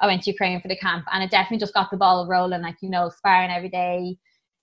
I 0.01 0.07
went 0.07 0.25
to 0.25 0.33
Ukraine 0.33 0.61
for 0.61 0.67
the 0.67 0.77
camp 0.77 1.05
and 1.13 1.23
it 1.23 1.31
definitely 1.31 1.59
just 1.59 1.75
got 1.75 1.93
the 1.93 1.97
ball 1.97 2.27
rolling, 2.27 2.61
like, 2.61 2.75
you 2.83 2.91
know, 2.91 3.09
sparring 3.09 3.53
every 3.53 3.69
day, 3.69 4.17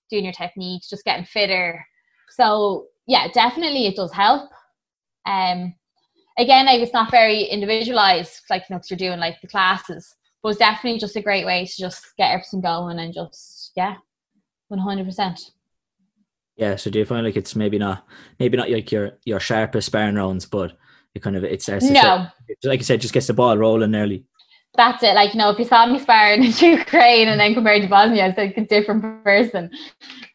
doing 0.10 0.26
your 0.26 0.34
techniques, 0.34 0.90
just 0.90 1.06
getting 1.06 1.24
fitter. 1.24 1.82
So 2.30 2.88
yeah, 3.08 3.30
definitely 3.34 3.88
it 3.88 3.96
does 3.96 4.12
help. 4.12 4.50
Um, 5.26 5.74
again, 6.40 6.66
like 6.66 6.82
it's 6.82 6.94
not 6.94 7.12
very 7.12 7.44
individualized, 7.44 8.42
like 8.50 8.64
you 8.70 8.74
know, 8.74 8.80
'cause 8.80 8.90
you're 8.90 8.98
doing 8.98 9.20
like 9.20 9.40
the 9.42 9.48
classes, 9.48 10.16
but 10.42 10.50
it's 10.50 10.60
definitely 10.60 11.00
just 11.00 11.16
a 11.16 11.22
great 11.22 11.46
way 11.46 11.66
to 11.66 11.78
just 11.78 12.16
get 12.18 12.32
everything 12.32 12.62
going 12.62 13.00
and 13.00 13.14
just 13.14 13.72
yeah, 13.76 13.96
one 14.70 14.80
hundred 14.80 15.06
percent. 15.06 15.52
Yeah. 16.58 16.76
So 16.76 16.90
do 16.90 17.00
you 17.00 17.06
find 17.06 17.26
like 17.26 17.38
it's 17.38 17.56
maybe 17.56 17.78
not 17.78 18.06
maybe 18.40 18.58
not 18.58 18.70
like 18.70 18.92
your 18.92 19.12
your 19.26 19.40
sharpest 19.40 19.86
sparring 19.88 20.16
rounds, 20.16 20.46
but 20.46 20.78
it 21.16 21.22
kind 21.22 21.36
of 21.36 21.44
it's, 21.44 21.66
to 21.66 21.80
No, 21.82 22.28
like 22.64 22.80
you 22.80 22.86
said, 22.86 23.02
just 23.02 23.14
gets 23.14 23.28
the 23.28 23.34
ball 23.34 23.58
rolling 23.58 23.96
early. 23.96 24.26
that's 24.76 25.04
it. 25.04 25.16
Like 25.16 25.34
you 25.34 25.40
know, 25.40 25.50
if 25.50 25.60
you 25.60 25.66
saw 25.66 25.86
me 25.86 26.00
sparring 26.00 26.44
in 26.46 26.52
Ukraine 26.52 27.28
and 27.28 27.40
then 27.40 27.54
compared 27.54 27.82
to 27.82 27.88
Bosnia, 27.88 28.28
it's 28.28 28.38
like 28.38 28.58
a 28.58 28.66
different 28.66 29.24
person. 29.24 29.70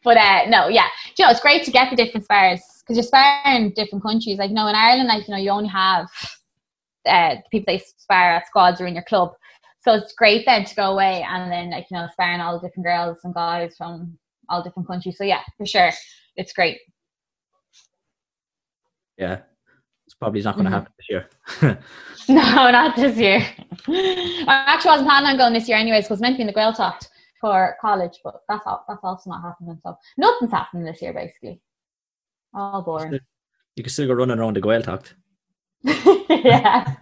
But 0.03 0.17
uh, 0.17 0.45
no, 0.49 0.67
yeah, 0.67 0.87
you 1.17 1.25
know, 1.25 1.31
it's 1.31 1.39
great 1.39 1.63
to 1.65 1.71
get 1.71 1.89
the 1.89 1.95
different 1.95 2.25
spars 2.25 2.74
because 2.85 2.97
you're 2.97 3.03
sparring 3.03 3.71
different 3.75 4.03
countries. 4.03 4.37
Like, 4.37 4.51
know, 4.51 4.67
in 4.67 4.75
Ireland, 4.75 5.07
like 5.07 5.27
you 5.27 5.33
know, 5.33 5.39
you 5.41 5.49
only 5.49 5.69
have 5.69 6.07
uh, 7.07 7.35
people 7.51 7.65
they 7.73 7.79
spar 7.97 8.35
at 8.35 8.47
squads 8.47 8.79
or 8.79 8.85
in 8.87 8.93
your 8.93 9.03
club. 9.03 9.31
So 9.81 9.93
it's 9.93 10.13
great 10.13 10.45
then 10.45 10.65
to 10.65 10.75
go 10.75 10.91
away 10.93 11.23
and 11.27 11.51
then 11.51 11.69
like 11.71 11.85
you 11.91 11.97
know 11.97 12.07
sparring 12.11 12.41
all 12.41 12.59
the 12.59 12.67
different 12.67 12.85
girls 12.85 13.19
and 13.23 13.33
guys 13.33 13.75
from 13.77 14.17
all 14.49 14.63
different 14.63 14.87
countries. 14.87 15.17
So 15.17 15.23
yeah, 15.23 15.41
for 15.57 15.65
sure, 15.65 15.91
it's 16.35 16.53
great. 16.53 16.79
Yeah. 19.17 19.41
It's 20.05 20.13
probably 20.15 20.41
not 20.41 20.55
going 20.55 20.65
to 20.65 20.71
Mhm. 20.71 20.73
happen 20.73 20.93
this 20.97 21.09
year. 21.09 21.29
No, 22.29 22.71
not 22.71 22.95
this 22.95 23.17
year. 23.17 23.39
I 23.87 24.63
actually 24.67 24.89
wasn't 24.89 25.09
planning 25.09 25.29
on 25.31 25.37
going 25.37 25.53
this 25.53 25.67
year 25.67 25.77
anyways 25.77 26.05
because 26.05 26.21
meant 26.21 26.33
to 26.35 26.37
be 26.37 26.41
in 26.41 26.47
the 26.47 26.53
Gaeltacht 26.53 27.07
for 27.41 27.75
college, 27.81 28.19
but 28.23 28.41
that's 28.49 28.65
all, 28.65 28.83
that's 28.87 29.03
also 29.03 29.29
not 29.29 29.41
happening. 29.41 29.79
So 29.83 29.95
nothing's 30.17 30.51
happening 30.51 30.85
this 30.85 31.01
year 31.01 31.13
basically. 31.13 31.61
Oh, 32.55 32.59
All 32.59 32.81
boring. 32.81 33.19
you 33.75 33.83
can 33.83 33.91
still 33.91 34.07
go 34.07 34.13
running 34.13 34.39
around 34.39 34.55
the 34.55 34.61
Gaeltacht. 34.61 35.13
yeah. 35.83 36.95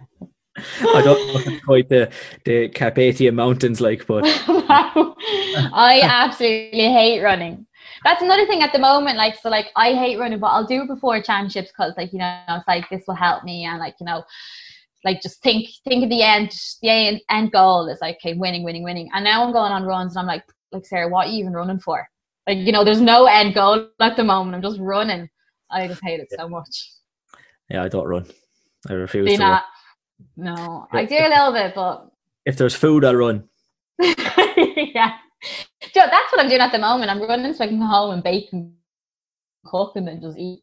I 0.56 1.02
don't 1.02 1.46
know 1.46 1.58
quite 1.64 1.88
the 1.88 2.10
the 2.44 2.68
Carpathian 2.68 3.34
Mountains 3.34 3.80
like, 3.80 4.06
but 4.06 4.24
I 4.26 6.00
absolutely 6.02 6.92
hate 6.92 7.22
running. 7.22 7.66
That's 8.04 8.22
another 8.22 8.46
thing 8.46 8.62
at 8.62 8.72
the 8.72 8.78
moment. 8.78 9.16
Like, 9.16 9.36
so, 9.40 9.48
like, 9.48 9.68
I 9.76 9.94
hate 9.94 10.18
running, 10.18 10.38
but 10.38 10.48
I'll 10.48 10.66
do 10.66 10.82
it 10.82 10.88
before 10.88 11.20
championships 11.22 11.70
because, 11.70 11.94
like, 11.96 12.12
you 12.12 12.18
know, 12.18 12.40
it's 12.50 12.68
like 12.68 12.88
this 12.90 13.04
will 13.08 13.14
help 13.14 13.44
me, 13.44 13.64
and 13.64 13.78
like, 13.78 13.94
you 13.98 14.06
know, 14.06 14.22
like 15.04 15.22
just 15.22 15.42
think, 15.42 15.68
think 15.84 16.04
of 16.04 16.10
the 16.10 16.22
end. 16.22 16.52
The 16.82 16.88
end, 16.90 17.20
end 17.30 17.52
goal 17.52 17.88
is 17.88 17.98
like, 18.00 18.16
okay, 18.16 18.34
winning, 18.34 18.62
winning, 18.64 18.84
winning. 18.84 19.08
And 19.14 19.24
now 19.24 19.44
I'm 19.44 19.52
going 19.52 19.72
on 19.72 19.84
runs, 19.84 20.16
and 20.16 20.20
I'm 20.20 20.26
like, 20.26 20.44
like 20.72 20.86
Sarah, 20.86 21.08
what 21.08 21.26
are 21.26 21.30
you 21.30 21.40
even 21.40 21.52
running 21.52 21.80
for? 21.80 22.06
Like, 22.46 22.58
you 22.58 22.72
know, 22.72 22.84
there's 22.84 23.00
no 23.00 23.26
end 23.26 23.54
goal 23.54 23.88
at 24.00 24.16
the 24.16 24.24
moment. 24.24 24.54
I'm 24.56 24.62
just 24.62 24.80
running. 24.80 25.28
I 25.74 25.88
just 25.88 26.02
hate 26.04 26.20
it 26.20 26.28
so 26.38 26.48
much. 26.48 26.90
yeah, 27.68 27.82
I 27.82 27.88
don't 27.88 28.06
run. 28.06 28.26
I 28.88 28.92
refuse 28.94 29.26
to. 29.36 29.38
Run. 29.38 29.50
not? 29.50 29.64
No, 30.36 30.86
I 30.92 31.04
do 31.04 31.16
a 31.16 31.28
little 31.28 31.52
bit, 31.52 31.74
but 31.74 32.08
If 32.46 32.56
there's 32.56 32.74
food, 32.74 33.04
I'll 33.04 33.16
run. 33.16 33.48
yeah. 34.00 35.14
Joe, 35.92 36.06
that's 36.10 36.32
what 36.32 36.40
I'm 36.40 36.48
doing 36.48 36.60
at 36.60 36.72
the 36.72 36.78
moment. 36.78 37.10
I'm 37.10 37.20
running 37.22 37.52
so 37.52 37.64
I 37.64 37.68
can 37.68 37.78
go 37.80 37.86
home 37.86 38.12
and 38.14 38.22
bake 38.22 38.48
and 38.52 38.72
cook 39.64 39.96
and 39.96 40.06
then 40.06 40.20
just 40.20 40.38
eat. 40.38 40.60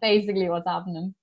Basically, 0.00 0.48
what's 0.48 0.66
happening. 0.66 1.14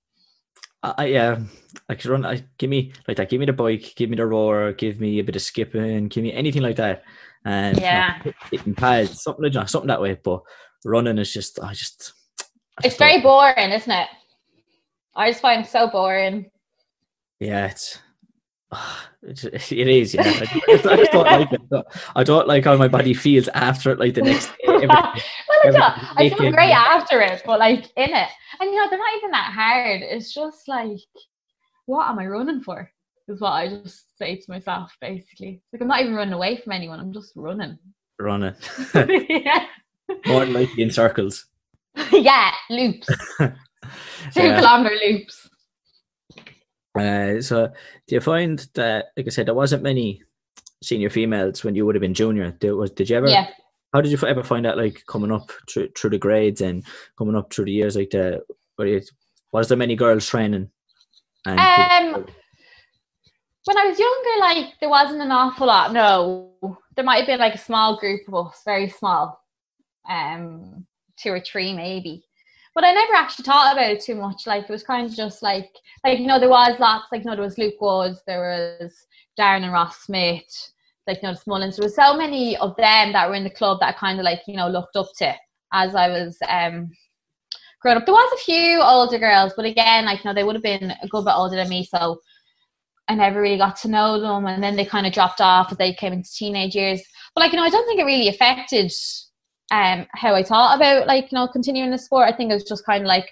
I, 0.82 1.06
yeah, 1.06 1.38
I- 1.40 1.82
Like 1.88 2.04
run, 2.04 2.24
I, 2.24 2.44
give 2.58 2.70
me 2.70 2.92
like 3.08 3.16
that. 3.16 3.28
Give 3.30 3.40
me 3.40 3.46
the 3.46 3.52
bike. 3.52 3.94
Give 3.96 4.08
me 4.10 4.16
the 4.16 4.26
rower. 4.26 4.72
Give 4.72 5.00
me 5.00 5.18
a 5.18 5.24
bit 5.24 5.36
of 5.36 5.42
skipping. 5.42 6.08
Give 6.08 6.22
me 6.22 6.32
anything 6.32 6.62
like 6.62 6.76
that. 6.76 7.02
And 7.44 7.78
Yeah. 7.80 8.18
you 8.24 8.30
know, 8.30 8.36
hitting 8.50 8.74
pads, 8.74 9.22
something 9.22 9.42
like 9.44 9.52
that, 9.54 9.70
something 9.70 9.88
that 9.88 10.00
way. 10.00 10.18
But 10.22 10.42
running 10.84 11.18
is 11.18 11.32
just, 11.32 11.58
I 11.60 11.72
just. 11.74 12.12
It's 12.84 12.96
very 12.96 13.20
boring, 13.20 13.70
isn't 13.70 13.90
it? 13.90 14.08
I 15.14 15.30
just 15.30 15.40
find 15.40 15.64
it 15.64 15.70
so 15.70 15.88
boring. 15.88 16.50
Yeah, 17.40 17.66
it's. 17.66 17.98
It 19.28 19.88
is, 19.88 20.14
yeah. 20.14 20.22
I 20.22 20.44
just, 20.68 20.86
I 20.86 20.96
just 20.96 21.10
don't 21.10 21.24
like 21.26 21.52
it. 21.52 21.60
I 22.14 22.22
don't 22.22 22.46
like 22.46 22.64
how 22.64 22.76
my 22.76 22.86
body 22.86 23.12
feels 23.12 23.48
after 23.48 23.90
it, 23.90 23.98
like 23.98 24.14
the 24.14 24.22
next 24.22 24.46
day. 24.50 24.54
Every- 24.68 24.86
well, 24.86 25.14
I, 25.64 25.70
don't, 25.70 26.18
I 26.18 26.30
feel 26.30 26.52
great 26.52 26.70
after 26.70 27.20
it, 27.20 27.42
but 27.44 27.58
like 27.58 27.86
in 27.96 28.14
it, 28.14 28.28
and 28.60 28.70
you 28.70 28.76
know 28.76 28.88
they're 28.88 28.98
not 29.00 29.16
even 29.16 29.32
that 29.32 29.52
hard. 29.52 30.02
It's 30.02 30.32
just 30.32 30.68
like, 30.68 30.98
what 31.86 32.08
am 32.08 32.20
I 32.20 32.26
running 32.26 32.62
for? 32.62 32.88
Is 33.26 33.40
what 33.40 33.50
I 33.50 33.68
just 33.68 34.16
say 34.16 34.36
to 34.36 34.44
myself. 34.48 34.96
Basically, 35.00 35.60
like 35.72 35.82
I'm 35.82 35.88
not 35.88 36.02
even 36.02 36.14
running 36.14 36.34
away 36.34 36.58
from 36.58 36.72
anyone. 36.72 37.00
I'm 37.00 37.12
just 37.12 37.32
running. 37.34 37.78
running 38.20 38.54
yeah, 39.28 39.66
more 40.26 40.44
than 40.44 40.52
likely 40.52 40.84
in 40.84 40.90
circles. 40.92 41.46
yeah, 42.12 42.52
loops, 42.70 43.06
two 43.38 43.52
Yeah. 44.36 44.60
kilometer 44.60 44.96
loops. 45.06 45.48
Uh, 46.98 47.40
so, 47.42 47.68
do 48.06 48.14
you 48.14 48.20
find 48.20 48.66
that, 48.74 49.06
like 49.16 49.26
I 49.26 49.30
said, 49.30 49.46
there 49.46 49.54
wasn't 49.54 49.82
many 49.82 50.22
senior 50.82 51.10
females 51.10 51.62
when 51.62 51.74
you 51.74 51.84
would 51.84 51.94
have 51.94 52.00
been 52.02 52.14
junior? 52.14 52.56
There 52.60 52.76
was. 52.76 52.90
Did 52.90 53.10
you 53.10 53.16
ever? 53.16 53.28
Yeah. 53.28 53.48
How 53.92 54.00
did 54.00 54.12
you 54.12 54.18
ever 54.26 54.42
find 54.42 54.64
that, 54.64 54.76
like 54.76 55.02
coming 55.06 55.30
up 55.32 55.50
through, 55.70 55.88
through 55.96 56.10
the 56.10 56.18
grades 56.18 56.60
and 56.60 56.84
coming 57.18 57.36
up 57.36 57.52
through 57.52 57.66
the 57.66 57.72
years, 57.72 57.96
like 57.96 58.10
the? 58.10 58.42
Was 59.52 59.68
there 59.68 59.76
many 59.76 59.94
girls 59.96 60.26
training? 60.26 60.70
Um, 61.46 62.26
when 63.64 63.78
I 63.78 63.86
was 63.86 63.98
younger, 63.98 64.40
like 64.40 64.74
there 64.80 64.88
wasn't 64.88 65.22
an 65.22 65.32
awful 65.32 65.66
lot. 65.66 65.92
No, 65.92 66.52
there 66.94 67.04
might 67.04 67.18
have 67.18 67.26
been 67.26 67.40
like 67.40 67.54
a 67.54 67.58
small 67.58 67.98
group 67.98 68.22
of 68.28 68.48
us, 68.48 68.62
very 68.64 68.88
small, 68.88 69.40
um, 70.08 70.86
two 71.16 71.30
or 71.30 71.40
three 71.40 71.72
maybe. 71.72 72.24
But 72.74 72.84
I 72.84 72.92
never 72.92 73.14
actually 73.14 73.44
thought 73.44 73.72
about 73.72 73.90
it 73.90 74.02
too 74.02 74.16
much. 74.16 74.46
Like 74.46 74.64
it 74.64 74.70
was 74.70 74.82
kind 74.82 75.06
of 75.06 75.16
just 75.16 75.42
like, 75.42 75.70
like 76.04 76.18
you 76.18 76.26
know, 76.26 76.38
there 76.38 76.50
was 76.50 76.78
lots. 76.78 77.06
Like 77.10 77.24
you 77.24 77.30
know, 77.30 77.34
there 77.34 77.44
was 77.44 77.56
Luke 77.56 77.80
Woods, 77.80 78.22
there 78.26 78.40
was 78.40 79.06
Darren 79.38 79.62
and 79.62 79.72
Ross 79.72 80.00
Smith, 80.00 80.44
like 81.06 81.22
you 81.22 81.28
know, 81.28 81.34
the 81.34 81.40
Smullins. 81.40 81.76
There 81.76 81.86
was 81.86 81.96
so 81.96 82.16
many 82.16 82.56
of 82.58 82.76
them 82.76 83.12
that 83.12 83.28
were 83.28 83.34
in 83.34 83.44
the 83.44 83.50
club 83.50 83.80
that 83.80 83.94
I 83.94 83.98
kind 83.98 84.18
of 84.18 84.24
like 84.24 84.42
you 84.46 84.56
know 84.56 84.68
looked 84.68 84.96
up 84.96 85.08
to 85.18 85.34
as 85.72 85.94
I 85.94 86.08
was 86.08 86.36
um 86.50 86.90
growing 87.80 87.96
up. 87.96 88.04
There 88.04 88.14
was 88.14 88.40
a 88.40 88.44
few 88.44 88.82
older 88.82 89.18
girls, 89.18 89.54
but 89.56 89.64
again, 89.64 90.04
like 90.04 90.22
you 90.22 90.28
know, 90.28 90.34
they 90.34 90.44
would 90.44 90.56
have 90.56 90.62
been 90.62 90.92
a 91.02 91.08
good 91.08 91.24
bit 91.24 91.34
older 91.34 91.56
than 91.56 91.70
me, 91.70 91.82
so 91.82 92.20
I 93.08 93.14
never 93.14 93.40
really 93.40 93.56
got 93.56 93.76
to 93.76 93.88
know 93.88 94.20
them. 94.20 94.46
And 94.46 94.62
then 94.62 94.76
they 94.76 94.84
kind 94.84 95.06
of 95.06 95.12
dropped 95.12 95.40
off 95.40 95.70
as 95.70 95.78
they 95.78 95.94
came 95.94 96.12
into 96.12 96.30
teenage 96.30 96.74
years. 96.74 97.02
But 97.34 97.40
like 97.40 97.52
you 97.52 97.58
know, 97.58 97.64
I 97.64 97.70
don't 97.70 97.86
think 97.86 98.00
it 98.00 98.04
really 98.04 98.28
affected 98.28 98.92
um 99.70 100.06
how 100.12 100.34
I 100.34 100.42
thought 100.42 100.76
about 100.76 101.06
like 101.06 101.32
you 101.32 101.36
know 101.36 101.48
continuing 101.48 101.90
the 101.90 101.98
sport. 101.98 102.32
I 102.32 102.36
think 102.36 102.50
it 102.50 102.54
was 102.54 102.64
just 102.64 102.86
kind 102.86 103.02
of 103.02 103.08
like 103.08 103.28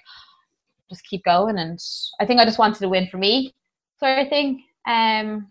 just 0.89 1.05
keep 1.07 1.23
going, 1.23 1.57
and 1.57 1.79
I 2.19 2.25
think 2.25 2.39
I 2.39 2.45
just 2.45 2.59
wanted 2.59 2.79
to 2.79 2.89
win 2.89 3.07
for 3.07 3.17
me, 3.17 3.53
sort 3.99 4.19
of 4.19 4.29
thing. 4.29 4.63
Um, 4.87 5.47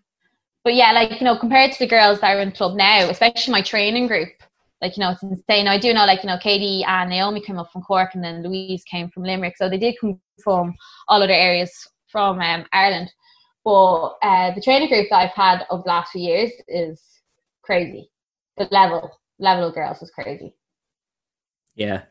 but 0.62 0.74
yeah, 0.74 0.92
like 0.92 1.20
you 1.20 1.24
know, 1.24 1.38
compared 1.38 1.72
to 1.72 1.78
the 1.78 1.86
girls 1.86 2.20
that 2.20 2.36
are 2.36 2.40
in 2.40 2.52
club 2.52 2.76
now, 2.76 3.08
especially 3.10 3.52
my 3.52 3.62
training 3.62 4.06
group, 4.06 4.30
like 4.80 4.96
you 4.96 5.02
know, 5.02 5.10
it's 5.10 5.22
insane. 5.22 5.68
I 5.68 5.78
do 5.78 5.92
know, 5.92 6.06
like 6.06 6.22
you 6.22 6.28
know, 6.28 6.38
Katie 6.38 6.84
and 6.84 7.10
Naomi 7.10 7.40
came 7.40 7.58
up 7.58 7.70
from 7.72 7.82
Cork, 7.82 8.14
and 8.14 8.24
then 8.24 8.42
Louise 8.42 8.84
came 8.84 9.08
from 9.10 9.24
Limerick, 9.24 9.56
so 9.56 9.68
they 9.68 9.78
did 9.78 9.96
come 10.00 10.20
from 10.42 10.74
all 11.08 11.22
other 11.22 11.32
areas 11.32 11.88
from 12.08 12.40
um, 12.40 12.64
Ireland. 12.72 13.12
But 13.64 14.16
uh, 14.22 14.54
the 14.54 14.60
training 14.60 14.88
group 14.88 15.08
that 15.10 15.16
I've 15.16 15.30
had 15.30 15.66
over 15.70 15.82
the 15.82 15.88
last 15.88 16.12
few 16.12 16.20
years 16.20 16.50
is 16.68 17.02
crazy. 17.62 18.10
The 18.56 18.68
level 18.70 19.10
level 19.38 19.68
of 19.68 19.74
girls 19.74 20.00
is 20.02 20.10
crazy. 20.10 20.54
Yeah. 21.74 22.02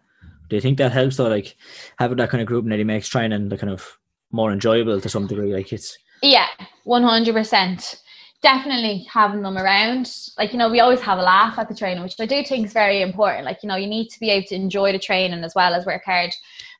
Do 0.50 0.58
you 0.58 0.62
think 0.62 0.78
that 0.78 0.92
helps 0.92 1.18
though? 1.18 1.30
Like 1.30 1.56
having 1.98 2.18
that 2.18 2.30
kind 2.30 2.42
of 2.42 2.48
group 2.48 2.66
nearly 2.66 2.84
makes 2.84 3.08
training 3.08 3.50
the 3.50 3.58
kind 3.58 3.72
of 3.72 3.98
more 4.32 4.52
enjoyable 4.52 5.00
to 5.00 5.10
some 5.10 5.28
degree. 5.28 5.54
Like 5.54 5.72
it's 5.72 5.98
Yeah, 6.22 6.48
one 6.84 7.04
hundred 7.04 7.34
percent. 7.34 8.00
Definitely 8.42 9.08
having 9.10 9.42
them 9.42 9.58
around. 9.58 10.12
Like, 10.38 10.52
you 10.52 10.60
know, 10.60 10.70
we 10.70 10.82
always 10.82 11.00
have 11.00 11.18
a 11.18 11.22
laugh 11.22 11.58
at 11.58 11.70
the 11.70 11.76
training, 11.76 12.04
which 12.04 12.16
I 12.20 12.26
do 12.26 12.44
think 12.44 12.66
is 12.68 12.74
very 12.74 13.02
important. 13.02 13.46
Like, 13.46 13.64
you 13.64 13.70
know, 13.70 13.78
you 13.78 13.88
need 13.88 14.10
to 14.10 14.20
be 14.20 14.30
able 14.32 14.48
to 14.48 14.56
enjoy 14.56 14.92
the 14.92 15.00
training 15.00 15.46
as 15.46 15.56
well 15.56 15.74
as 15.74 15.86
work 15.86 16.04
hard, 16.04 16.32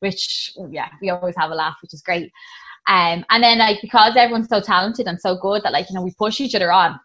which 0.02 0.52
yeah, 0.70 0.90
we 1.02 1.10
always 1.10 1.36
have 1.38 1.52
a 1.52 1.56
laugh, 1.56 1.78
which 1.82 1.94
is 1.94 2.02
great. 2.02 2.32
Um 2.90 3.24
and 3.30 3.42
then 3.42 3.60
like 3.60 3.80
because 3.82 4.18
everyone's 4.18 4.50
so 4.50 4.60
talented 4.60 5.08
and 5.08 5.22
so 5.22 5.38
good 5.38 5.64
that 5.64 5.72
like, 5.72 5.90
you 5.90 5.96
know, 5.96 6.02
we 6.04 6.14
push 6.18 6.42
each 6.42 6.54
other 6.54 6.72
on. 6.72 7.00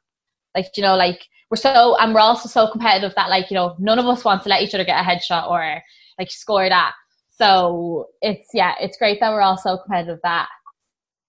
Like, 0.57 0.67
you 0.77 0.83
know, 0.83 0.97
like 0.97 1.21
we're 1.51 1.57
so 1.57 1.97
and 1.99 2.15
we're 2.15 2.21
also 2.21 2.49
so 2.49 2.71
competitive 2.71 3.15
that 3.17 3.31
like, 3.31 3.51
you 3.51 3.55
know, 3.55 3.75
none 3.79 3.99
of 3.99 4.07
us 4.07 4.25
want 4.25 4.43
to 4.43 4.49
let 4.49 4.63
each 4.63 4.75
other 4.75 4.85
get 4.85 5.01
a 5.01 5.05
headshot 5.09 5.51
or 5.51 5.83
like 6.19 6.31
score 6.31 6.69
that. 6.69 6.93
So 7.31 8.09
it's 8.21 8.49
yeah, 8.53 8.75
it's 8.81 8.99
great 8.99 9.21
that 9.21 9.33
we're 9.33 9.41
all 9.41 9.57
so 9.57 9.79
competitive 9.79 10.19
that 10.25 10.49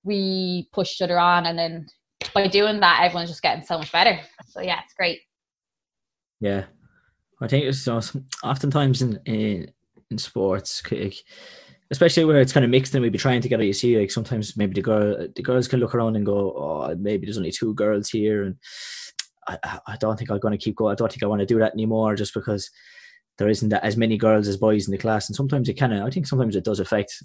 we 0.04 0.68
push 0.74 0.94
each 0.94 1.02
other 1.02 1.20
on 1.20 1.46
and 1.46 1.58
then 1.58 1.88
by 2.34 2.48
doing 2.48 2.80
that 2.80 3.02
everyone's 3.04 3.30
just 3.30 3.42
getting 3.42 3.64
so 3.64 3.78
much 3.78 3.92
better. 3.92 4.20
So 4.48 4.62
yeah, 4.62 4.80
it's 4.84 4.94
great. 4.94 5.20
yeah. 6.40 6.66
I 7.42 7.48
think 7.48 7.66
it's 7.66 7.80
so 7.82 8.02
oftentimes 8.44 9.02
in 9.02 9.20
in, 9.26 9.72
in 10.12 10.18
sports, 10.18 10.84
especially 11.92 12.26
where 12.26 12.42
it's 12.42 12.54
kind 12.54 12.64
of 12.64 12.70
mixed 12.70 12.94
and 12.94 13.02
we'd 13.02 13.12
be 13.14 13.18
trying 13.18 13.42
together. 13.42 13.64
You 13.64 13.74
see, 13.74 13.98
like 13.98 14.12
sometimes 14.12 14.58
maybe 14.58 14.74
the 14.74 14.82
girl 14.82 15.28
the 15.36 15.42
girls 15.42 15.68
can 15.68 15.80
look 15.80 15.96
around 15.96 16.16
and 16.16 16.26
go, 16.26 16.54
oh, 16.58 16.96
maybe 16.98 17.26
there's 17.26 17.38
only 17.38 17.52
two 17.52 17.74
girls 17.74 18.10
here, 18.10 18.44
and 18.44 18.56
I 19.64 19.80
I- 19.88 19.98
don't 19.98 20.18
think 20.18 20.30
I'm 20.32 20.40
going 20.40 20.58
to 20.58 20.64
keep 20.64 20.76
going. 20.76 20.92
I 20.92 20.96
don't 20.96 21.12
think 21.12 21.24
I 21.24 21.28
want 21.28 21.40
to 21.40 21.46
do 21.46 21.60
that 21.60 21.74
anymore, 21.74 22.16
just 22.16 22.34
because 22.34 22.70
there 23.38 23.50
isn't 23.50 23.72
as 23.74 23.98
many 23.98 24.18
girls 24.18 24.48
as 24.48 24.58
boys 24.58 24.88
in 24.88 24.92
the 24.92 24.98
class, 24.98 25.30
and 25.30 25.36
sometimes 25.36 25.70
it 25.70 25.76
kind 25.76 25.94
of 25.94 26.04
I 26.06 26.10
think 26.10 26.28
sometimes 26.28 26.56
it 26.56 26.64
does 26.64 26.80
affect 26.80 27.24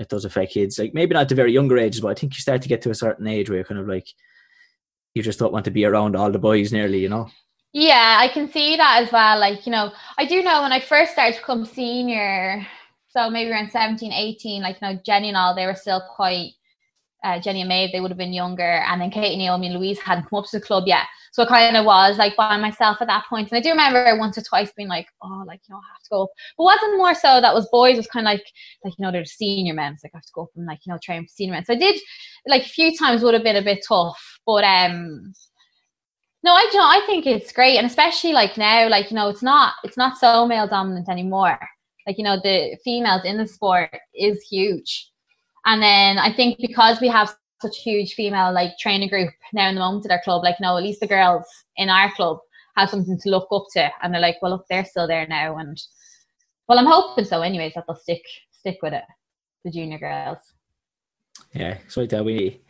it 0.00 0.08
does 0.08 0.24
affect 0.24 0.52
kids. 0.52 0.78
Like 0.78 0.94
maybe 0.94 1.14
not 1.14 1.22
at 1.22 1.28
the 1.28 1.34
very 1.34 1.52
younger 1.52 1.78
ages, 1.78 2.00
but 2.00 2.08
I 2.08 2.14
think 2.14 2.34
you 2.34 2.40
start 2.40 2.62
to 2.62 2.68
get 2.68 2.82
to 2.82 2.90
a 2.90 2.94
certain 2.94 3.26
age 3.26 3.48
where 3.48 3.58
you're 3.58 3.64
kind 3.64 3.80
of 3.80 3.88
like 3.88 4.08
you 5.14 5.22
just 5.22 5.38
don't 5.38 5.52
want 5.52 5.64
to 5.66 5.70
be 5.70 5.84
around 5.84 6.16
all 6.16 6.30
the 6.30 6.38
boys 6.38 6.72
nearly, 6.72 6.98
you 6.98 7.08
know. 7.08 7.28
Yeah, 7.72 8.18
I 8.20 8.28
can 8.28 8.50
see 8.50 8.76
that 8.76 9.02
as 9.02 9.10
well. 9.12 9.38
Like, 9.38 9.66
you 9.66 9.72
know, 9.72 9.92
I 10.16 10.26
do 10.26 10.42
know 10.42 10.62
when 10.62 10.72
I 10.72 10.80
first 10.80 11.12
started 11.12 11.34
to 11.34 11.40
become 11.40 11.64
senior, 11.64 12.64
so 13.08 13.28
maybe 13.30 13.50
around 13.50 13.70
17, 13.70 14.12
18, 14.12 14.62
like, 14.62 14.78
you 14.80 14.88
know, 14.88 15.00
Jenny 15.04 15.28
and 15.28 15.36
all, 15.36 15.54
they 15.54 15.66
were 15.66 15.74
still 15.74 16.00
quite, 16.14 16.52
uh, 17.24 17.40
Jenny 17.40 17.62
and 17.62 17.68
Maeve, 17.68 17.90
they 17.92 18.00
would 18.00 18.10
have 18.10 18.18
been 18.18 18.32
younger. 18.32 18.62
And 18.86 19.00
then 19.00 19.10
Kate, 19.10 19.36
Naomi, 19.36 19.66
and 19.68 19.76
Louise 19.76 19.98
hadn't 19.98 20.28
come 20.30 20.38
up 20.38 20.46
to 20.50 20.58
the 20.58 20.64
club 20.64 20.84
yet. 20.86 21.06
So 21.32 21.42
it 21.42 21.48
kind 21.48 21.76
of 21.76 21.84
was 21.84 22.16
like 22.18 22.36
by 22.36 22.56
myself 22.58 22.98
at 23.00 23.08
that 23.08 23.24
point. 23.28 23.50
And 23.50 23.58
I 23.58 23.60
do 23.60 23.70
remember 23.70 24.16
once 24.18 24.38
or 24.38 24.42
twice 24.42 24.70
being 24.76 24.88
like, 24.88 25.08
oh, 25.22 25.42
like, 25.46 25.60
you 25.66 25.74
know, 25.74 25.78
I 25.78 25.92
have 25.92 26.02
to 26.02 26.10
go 26.10 26.22
up. 26.24 26.30
But 26.56 26.62
it 26.62 26.66
wasn't 26.66 26.98
more 26.98 27.14
so 27.14 27.40
that 27.40 27.54
was 27.54 27.68
boys, 27.72 27.94
it 27.94 27.98
was 27.98 28.06
kind 28.06 28.26
of 28.26 28.32
like, 28.32 28.44
like, 28.84 28.94
you 28.98 29.02
know, 29.02 29.10
they're 29.10 29.22
the 29.22 29.26
senior 29.26 29.74
men. 29.74 29.94
It's 29.94 30.04
like, 30.04 30.12
I 30.14 30.18
have 30.18 30.24
to 30.24 30.32
go 30.34 30.42
up 30.42 30.50
and, 30.54 30.66
like, 30.66 30.80
you 30.86 30.92
know, 30.92 30.98
train 31.02 31.24
for 31.24 31.32
senior 31.32 31.54
men. 31.54 31.64
So 31.64 31.72
I 31.72 31.78
did, 31.78 32.00
like, 32.46 32.62
a 32.62 32.68
few 32.68 32.96
times 32.96 33.22
would 33.22 33.34
have 33.34 33.42
been 33.42 33.56
a 33.56 33.62
bit 33.62 33.84
tough. 33.88 34.38
But, 34.46 34.62
um, 34.64 35.32
no, 36.44 36.52
I 36.52 36.68
don't. 36.70 36.82
I 36.82 37.06
think 37.06 37.26
it's 37.26 37.52
great, 37.52 37.78
and 37.78 37.86
especially 37.86 38.32
like 38.34 38.58
now, 38.58 38.86
like 38.90 39.10
you 39.10 39.14
know, 39.14 39.30
it's 39.30 39.42
not 39.42 39.76
it's 39.82 39.96
not 39.96 40.18
so 40.18 40.46
male 40.46 40.68
dominant 40.68 41.08
anymore. 41.08 41.58
Like 42.06 42.18
you 42.18 42.24
know, 42.24 42.36
the 42.36 42.76
females 42.84 43.22
in 43.24 43.38
the 43.38 43.48
sport 43.48 43.88
is 44.14 44.42
huge, 44.42 45.10
and 45.64 45.82
then 45.82 46.18
I 46.18 46.32
think 46.32 46.58
because 46.60 47.00
we 47.00 47.08
have 47.08 47.34
such 47.60 47.78
a 47.78 47.80
huge 47.80 48.14
female 48.14 48.52
like 48.52 48.76
training 48.78 49.08
group 49.08 49.30
now 49.52 49.68
in 49.68 49.74
the 49.74 49.80
moment 49.80 50.04
at 50.04 50.12
our 50.12 50.22
club, 50.22 50.42
like 50.42 50.56
you 50.58 50.64
know, 50.64 50.76
at 50.76 50.82
least 50.82 51.00
the 51.00 51.06
girls 51.06 51.44
in 51.76 51.88
our 51.88 52.12
club 52.14 52.38
have 52.76 52.90
something 52.90 53.18
to 53.18 53.30
look 53.30 53.48
up 53.52 53.64
to, 53.72 53.90
and 54.02 54.12
they're 54.12 54.20
like, 54.20 54.36
well, 54.42 54.52
look, 54.52 54.66
they're 54.68 54.84
still 54.84 55.06
there 55.06 55.26
now, 55.26 55.56
and 55.58 55.80
well, 56.68 56.78
I'm 56.78 56.86
hoping 56.86 57.24
so, 57.24 57.42
anyways, 57.42 57.72
that 57.74 57.84
they'll 57.86 57.96
stick 57.96 58.22
stick 58.50 58.78
with 58.82 58.92
it, 58.92 59.04
the 59.64 59.70
junior 59.70 59.98
girls. 59.98 60.38
Yeah, 61.52 61.78
so 61.88 62.04
that 62.06 62.24
we 62.24 62.60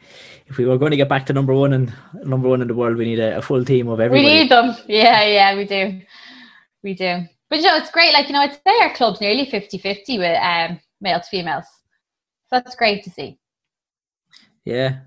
if 0.46 0.58
we 0.58 0.66
were 0.66 0.78
going 0.78 0.90
to 0.90 0.96
get 0.96 1.08
back 1.08 1.26
to 1.26 1.32
number 1.32 1.54
one 1.54 1.72
and 1.72 1.92
number 2.22 2.48
one 2.48 2.60
in 2.60 2.68
the 2.68 2.74
world, 2.74 2.96
we 2.96 3.06
need 3.06 3.18
a, 3.18 3.38
a 3.38 3.42
full 3.42 3.64
team 3.64 3.88
of 3.88 4.00
everybody. 4.00 4.34
We 4.34 4.40
need 4.40 4.50
them. 4.50 4.76
Yeah, 4.86 5.24
yeah, 5.26 5.56
we 5.56 5.64
do. 5.64 6.00
We 6.82 6.94
do. 6.94 7.24
But 7.48 7.58
you 7.60 7.64
know, 7.64 7.76
it's 7.76 7.90
great. 7.90 8.12
Like, 8.12 8.26
you 8.26 8.34
know, 8.34 8.42
it's 8.42 8.56
say 8.56 8.82
our 8.82 8.92
club's 8.94 9.20
nearly 9.20 9.48
50 9.50 9.78
50 9.78 10.18
with 10.18 10.38
um, 10.38 10.80
male 11.00 11.20
to 11.20 11.26
females. 11.26 11.64
So 12.54 12.60
that's 12.60 12.76
great 12.76 13.02
to 13.02 13.10
see. 13.10 13.36
Yeah, 14.64 14.98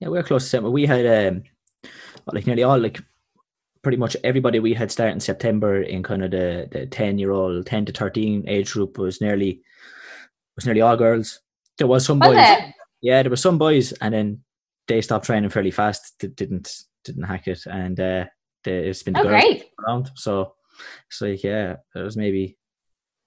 yeah, 0.00 0.08
we're 0.08 0.24
close 0.24 0.42
to 0.42 0.48
September. 0.50 0.70
We 0.70 0.84
had 0.84 1.06
um, 1.28 1.44
like 2.32 2.44
nearly 2.48 2.64
all 2.64 2.76
like 2.78 3.00
pretty 3.82 3.98
much 3.98 4.16
everybody 4.24 4.58
we 4.58 4.74
had 4.74 4.90
starting 4.90 5.14
in 5.14 5.20
September 5.20 5.80
in 5.82 6.02
kind 6.02 6.24
of 6.24 6.32
the 6.32 6.68
the 6.72 6.86
ten 6.86 7.18
year 7.18 7.30
old, 7.30 7.66
ten 7.66 7.84
to 7.84 7.92
thirteen 7.92 8.44
age 8.48 8.72
group 8.72 8.98
was 8.98 9.20
nearly 9.20 9.62
was 10.56 10.66
nearly 10.66 10.80
all 10.80 10.96
girls. 10.96 11.40
There 11.78 11.86
was 11.86 12.04
some 12.04 12.18
Was 12.18 12.30
boys. 12.30 12.48
it? 12.48 12.74
Yeah, 13.00 13.22
there 13.22 13.30
were 13.30 13.36
some 13.36 13.58
boys, 13.58 13.92
and 13.92 14.12
then 14.12 14.42
they 14.88 15.00
stopped 15.02 15.26
training 15.26 15.50
fairly 15.50 15.70
fast. 15.70 16.18
Didn't 16.18 16.68
didn't 17.04 17.22
hack 17.22 17.46
it, 17.46 17.64
and 17.66 17.98
uh, 18.00 18.24
the, 18.64 18.72
it's 18.88 19.04
been 19.04 19.14
the 19.14 19.20
Oh, 19.20 19.22
girls 19.28 19.40
great. 19.44 19.64
around. 19.86 20.10
So 20.16 20.54
it's 21.08 21.20
like 21.20 21.44
yeah, 21.44 21.76
there 21.94 22.02
was 22.02 22.16
maybe 22.16 22.58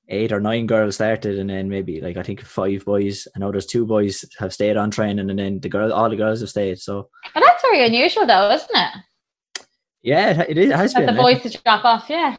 eight 0.10 0.32
or 0.32 0.40
nine 0.40 0.68
girls 0.68 0.95
started, 0.95 1.40
and 1.40 1.49
then 1.49 1.68
maybe 1.69 1.99
like 2.02 2.18
I 2.18 2.23
think 2.23 2.41
five 2.41 2.86
boys, 2.86 3.27
and 3.34 3.41
now 3.41 3.52
there's 3.52 3.65
two 3.65 3.86
boys 3.86 4.23
have 4.40 4.53
stayed 4.53 4.77
on 4.77 4.91
training, 4.91 5.30
and 5.30 5.40
then 5.40 5.60
the 5.60 5.69
girl, 5.69 5.91
all 5.94 6.10
the 6.10 6.15
girls 6.15 6.41
have 6.41 6.49
stayed. 6.49 6.80
So 6.80 7.10
But 7.34 7.41
that's 7.41 7.61
very 7.64 7.86
unusual, 7.86 8.26
though, 8.26 8.52
isn't 8.52 8.69
it? 8.73 9.65
yeah, 10.03 10.41
it, 10.48 10.57
is, 10.57 10.69
it 10.69 10.76
has 10.76 10.94
been. 10.94 11.07
the 11.07 11.14
boys 11.14 11.41
to 11.41 11.49
drop 11.64 11.84
off. 11.86 12.06
Yeah. 12.10 12.38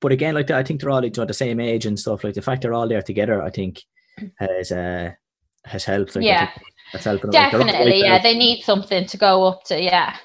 but 0.00 0.12
again, 0.12 0.34
like 0.34 0.50
I 0.50 0.62
think 0.62 0.80
they're 0.80 0.90
all 0.90 1.02
like, 1.02 1.14
the 1.14 1.34
same 1.34 1.58
age 1.60 1.86
and 1.86 1.98
stuff. 1.98 2.22
Like 2.24 2.34
the 2.34 2.42
fact 2.42 2.62
they're 2.62 2.74
all 2.74 2.88
there 2.88 3.02
together, 3.02 3.42
I 3.42 3.50
think 3.50 3.82
has 4.36 4.70
uh 4.70 5.10
has 5.64 5.84
helped. 5.84 6.14
Like, 6.14 6.24
Yeah. 6.24 6.50
that's 6.92 7.04
helping. 7.06 7.30
Definitely, 7.30 8.00
like 8.00 8.04
yeah. 8.04 8.22
They 8.22 8.36
need 8.38 8.62
something 8.62 9.06
to 9.06 9.16
go 9.16 9.44
up 9.44 9.64
to, 9.64 9.80
yeah. 9.82 10.16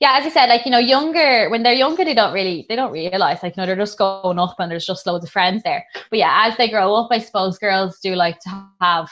Yeah, 0.00 0.16
as 0.18 0.26
I 0.26 0.30
said, 0.30 0.46
like 0.46 0.64
you 0.64 0.70
know, 0.70 0.78
younger 0.78 1.48
when 1.50 1.62
they're 1.62 1.72
younger, 1.72 2.04
they 2.04 2.14
don't 2.14 2.32
really 2.32 2.66
they 2.68 2.76
don't 2.76 2.92
realize 2.92 3.42
like 3.42 3.56
you 3.56 3.60
know 3.60 3.66
they're 3.66 3.76
just 3.76 3.98
going 3.98 4.38
up 4.38 4.56
and 4.58 4.70
there's 4.70 4.86
just 4.86 5.06
loads 5.06 5.24
of 5.24 5.30
friends 5.30 5.62
there. 5.62 5.84
But 6.10 6.18
yeah, 6.18 6.46
as 6.46 6.56
they 6.56 6.70
grow 6.70 6.94
up, 6.94 7.08
I 7.10 7.18
suppose 7.18 7.58
girls 7.58 7.98
do 8.00 8.14
like 8.14 8.38
to 8.40 8.68
have 8.80 9.10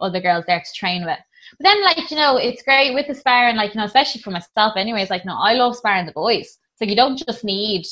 other 0.00 0.20
girls 0.20 0.44
there 0.46 0.60
to 0.60 0.78
train 0.78 1.04
with. 1.04 1.18
But 1.58 1.64
then, 1.64 1.82
like 1.84 2.10
you 2.10 2.16
know, 2.16 2.36
it's 2.36 2.62
great 2.62 2.94
with 2.94 3.06
the 3.06 3.14
sparring, 3.14 3.56
like 3.56 3.74
you 3.74 3.78
know, 3.78 3.86
especially 3.86 4.20
for 4.20 4.30
myself. 4.30 4.74
Anyways, 4.76 5.10
like 5.10 5.24
no, 5.24 5.36
I 5.38 5.54
love 5.54 5.76
sparring 5.76 6.06
the 6.06 6.12
boys. 6.12 6.58
So 6.76 6.84
you 6.84 6.96
don't 6.96 7.22
just 7.26 7.44
need 7.44 7.84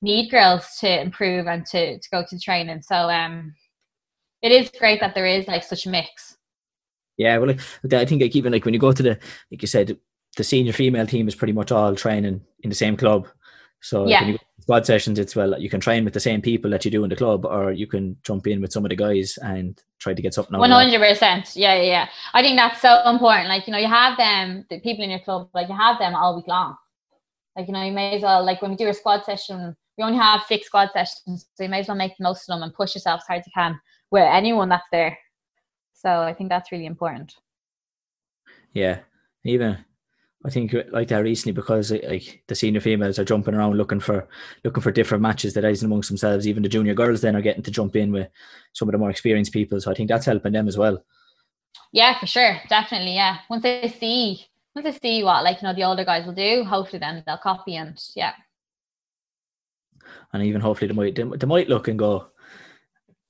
need 0.00 0.30
girls 0.30 0.66
to 0.80 1.00
improve 1.00 1.46
and 1.46 1.64
to 1.66 1.98
to 1.98 2.08
go 2.10 2.24
to 2.28 2.38
training. 2.38 2.82
So 2.82 2.94
um, 2.94 3.54
it 4.42 4.52
is 4.52 4.70
great 4.78 5.00
that 5.00 5.14
there 5.14 5.26
is 5.26 5.46
like 5.48 5.64
such 5.64 5.86
a 5.86 5.90
mix. 5.90 6.36
Yeah, 7.16 7.38
well, 7.38 7.50
I 7.50 8.04
think 8.04 8.22
like 8.22 8.36
even 8.36 8.52
like 8.52 8.64
when 8.64 8.74
you 8.74 8.80
go 8.80 8.92
to 8.92 9.02
the 9.02 9.18
like 9.50 9.62
you 9.62 9.68
said, 9.68 9.98
the 10.38 10.44
senior 10.44 10.72
female 10.72 11.06
team 11.06 11.28
is 11.28 11.34
pretty 11.34 11.52
much 11.52 11.70
all 11.70 11.94
training 11.94 12.40
in 12.62 12.70
the 12.70 12.74
same 12.76 12.96
club. 12.96 13.28
So 13.80 14.06
Yeah. 14.06 14.20
when 14.20 14.28
you 14.28 14.34
go 14.34 14.38
to 14.38 14.62
squad 14.62 14.86
sessions, 14.86 15.18
it's 15.18 15.36
well 15.36 15.60
you 15.60 15.68
can 15.68 15.80
train 15.80 16.04
with 16.04 16.14
the 16.14 16.20
same 16.20 16.40
people 16.40 16.70
that 16.70 16.84
you 16.84 16.90
do 16.90 17.04
in 17.04 17.10
the 17.10 17.16
club, 17.16 17.44
or 17.44 17.72
you 17.72 17.86
can 17.86 18.16
jump 18.22 18.46
in 18.46 18.60
with 18.60 18.72
some 18.72 18.84
of 18.84 18.88
the 18.88 18.96
guys 18.96 19.38
and 19.42 19.80
try 19.98 20.14
to 20.14 20.22
get 20.22 20.34
something 20.34 20.54
out. 20.54 20.62
Of 20.62 20.68
that. 20.70 20.74
hundred 20.90 21.00
percent. 21.06 21.54
Yeah, 21.54 21.74
yeah, 21.74 21.82
yeah. 21.82 22.08
I 22.32 22.42
think 22.42 22.56
that's 22.56 22.80
so 22.80 22.92
important. 23.08 23.48
Like, 23.48 23.66
you 23.66 23.72
know, 23.72 23.78
you 23.78 23.88
have 23.88 24.16
them, 24.16 24.64
the 24.70 24.80
people 24.80 25.04
in 25.04 25.10
your 25.10 25.20
club, 25.20 25.50
like 25.54 25.68
you 25.68 25.76
have 25.76 25.98
them 25.98 26.14
all 26.14 26.36
week 26.36 26.48
long. 26.48 26.76
Like, 27.56 27.66
you 27.68 27.72
know, 27.74 27.82
you 27.82 27.92
may 27.92 28.16
as 28.16 28.22
well 28.22 28.44
like 28.44 28.62
when 28.62 28.70
we 28.70 28.76
do 28.76 28.88
a 28.88 28.94
squad 28.94 29.24
session, 29.24 29.76
we 29.96 30.04
only 30.04 30.18
have 30.18 30.42
six 30.48 30.66
squad 30.66 30.90
sessions, 30.92 31.46
so 31.54 31.64
you 31.64 31.68
may 31.68 31.80
as 31.80 31.88
well 31.88 31.96
make 31.96 32.16
the 32.16 32.22
most 32.24 32.42
of 32.48 32.54
them 32.54 32.62
and 32.62 32.72
push 32.74 32.94
yourself 32.94 33.20
as 33.22 33.26
hard 33.26 33.40
as 33.40 33.46
you 33.46 33.52
can 33.54 33.80
with 34.12 34.22
anyone 34.22 34.68
that's 34.68 34.86
there. 34.92 35.18
So 35.94 36.22
I 36.22 36.32
think 36.32 36.48
that's 36.50 36.70
really 36.70 36.86
important. 36.86 37.34
Yeah, 38.74 39.00
even 39.44 39.78
I 40.44 40.50
think 40.50 40.72
uh, 40.72 40.84
like 40.90 41.08
that 41.08 41.24
recently 41.24 41.52
because 41.52 41.90
uh, 41.90 41.98
like 42.08 42.42
the 42.46 42.54
senior 42.54 42.80
females 42.80 43.18
are 43.18 43.24
jumping 43.24 43.54
around 43.54 43.76
looking 43.76 44.00
for 44.00 44.28
looking 44.64 44.82
for 44.82 44.92
different 44.92 45.22
matches 45.22 45.54
that 45.54 45.64
isn't 45.64 45.84
amongst 45.84 46.08
themselves. 46.08 46.46
Even 46.46 46.62
the 46.62 46.68
junior 46.68 46.94
girls 46.94 47.20
then 47.20 47.34
are 47.34 47.42
getting 47.42 47.62
to 47.64 47.70
jump 47.70 47.96
in 47.96 48.12
with 48.12 48.28
some 48.72 48.88
of 48.88 48.92
the 48.92 48.98
more 48.98 49.10
experienced 49.10 49.52
people. 49.52 49.80
So 49.80 49.90
I 49.90 49.94
think 49.94 50.08
that's 50.08 50.26
helping 50.26 50.52
them 50.52 50.68
as 50.68 50.78
well. 50.78 51.02
Yeah, 51.92 52.18
for 52.18 52.26
sure. 52.26 52.60
Definitely, 52.68 53.14
yeah. 53.14 53.38
Once 53.50 53.62
they 53.62 53.88
see 53.98 54.46
once 54.74 54.84
they 54.84 55.08
see 55.08 55.24
what 55.24 55.42
like, 55.42 55.60
you 55.60 55.66
know, 55.66 55.74
the 55.74 55.84
older 55.84 56.04
guys 56.04 56.24
will 56.24 56.34
do, 56.34 56.64
hopefully 56.64 57.00
then 57.00 57.24
they'll 57.26 57.38
copy 57.38 57.76
and 57.76 58.00
yeah. 58.14 58.34
and 60.32 60.42
even 60.42 60.60
hopefully 60.60 60.88
they 60.88 60.94
might 60.94 61.14
they, 61.14 61.24
they 61.24 61.46
might 61.46 61.68
look 61.68 61.88
and 61.88 61.98
go, 61.98 62.28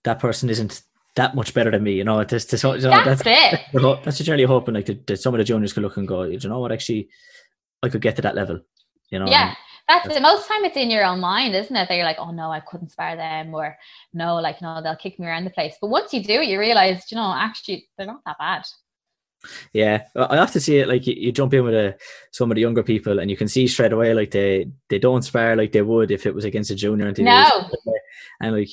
that 0.05 0.19
person 0.19 0.51
isn't 0.51 0.83
that 1.19 1.35
much 1.35 1.53
better 1.53 1.71
than 1.71 1.83
me. 1.83 1.93
You 1.93 2.05
know, 2.05 2.23
this, 2.25 2.45
this, 2.47 2.63
you 2.65 2.71
know, 2.71 2.79
That's, 2.79 3.23
that's 3.23 3.55
it. 3.55 3.61
that's, 4.05 4.19
generally 4.19 4.45
hoping 4.45 4.75
like 4.75 4.87
that, 4.87 5.07
that 5.09 5.21
some 5.21 5.35
of 5.35 5.39
the 5.39 5.45
juniors 5.45 5.73
could 5.73 5.83
look 5.83 5.97
and 5.97 6.09
go, 6.09 6.23
you 6.23 6.39
know 6.49 6.61
what, 6.61 6.73
actually, 6.73 7.09
I 7.83 7.89
could 7.89 8.01
get 8.01 8.17
to 8.17 8.23
that 8.23 8.35
level. 8.35 8.61
You 9.11 9.19
know, 9.19 9.27
Yeah, 9.27 9.55
that's 9.89 10.05
that's- 10.05 10.19
it. 10.19 10.23
Most 10.23 10.49
time 10.49 10.65
it's 10.65 10.77
in 10.77 10.91
your 10.91 11.05
own 11.05 11.21
mind, 11.21 11.55
isn't 11.55 11.75
it? 11.75 11.89
That 11.89 11.95
you're 11.97 12.05
like, 12.05 12.19
oh 12.19 12.31
no, 12.31 12.51
I 12.51 12.61
couldn't 12.61 12.91
spare 12.93 13.17
them, 13.17 13.53
or 13.55 13.77
no, 14.15 14.37
like 14.37 14.63
no, 14.63 14.81
they'll 14.83 14.97
kick 14.97 15.19
me 15.19 15.27
around 15.27 15.45
the 15.45 15.51
place. 15.51 15.75
But 15.81 15.89
once 15.91 16.13
you 16.15 16.23
do 16.23 16.41
it, 16.41 16.49
you 16.49 16.59
realize, 16.59 17.11
you 17.11 17.17
know, 17.17 17.33
actually 17.37 17.89
they're 17.97 18.07
not 18.07 18.21
that 18.27 18.39
bad. 18.39 18.63
Yeah, 19.73 20.03
I 20.17 20.23
I 20.23 20.39
often 20.39 20.61
see 20.61 20.79
it 20.79 20.89
like 20.89 21.07
you, 21.07 21.15
you 21.17 21.33
jump 21.33 21.55
in 21.55 21.65
with 21.65 21.75
a, 21.75 21.97
some 22.33 22.51
of 22.51 22.57
the 22.57 22.61
younger 22.61 22.83
people, 22.83 23.19
and 23.19 23.31
you 23.31 23.37
can 23.37 23.49
see 23.49 23.67
straight 23.69 23.93
away 23.93 24.13
like 24.15 24.31
they 24.31 24.71
they 24.89 24.99
don't 24.99 25.23
spar 25.23 25.57
like 25.57 25.73
they 25.73 25.83
would 25.83 26.11
if 26.11 26.27
it 26.27 26.35
was 26.35 26.45
against 26.45 26.71
a 26.71 26.75
junior. 26.75 27.07
And, 27.09 27.19
No. 27.19 27.71
and 28.43 28.57
like 28.57 28.71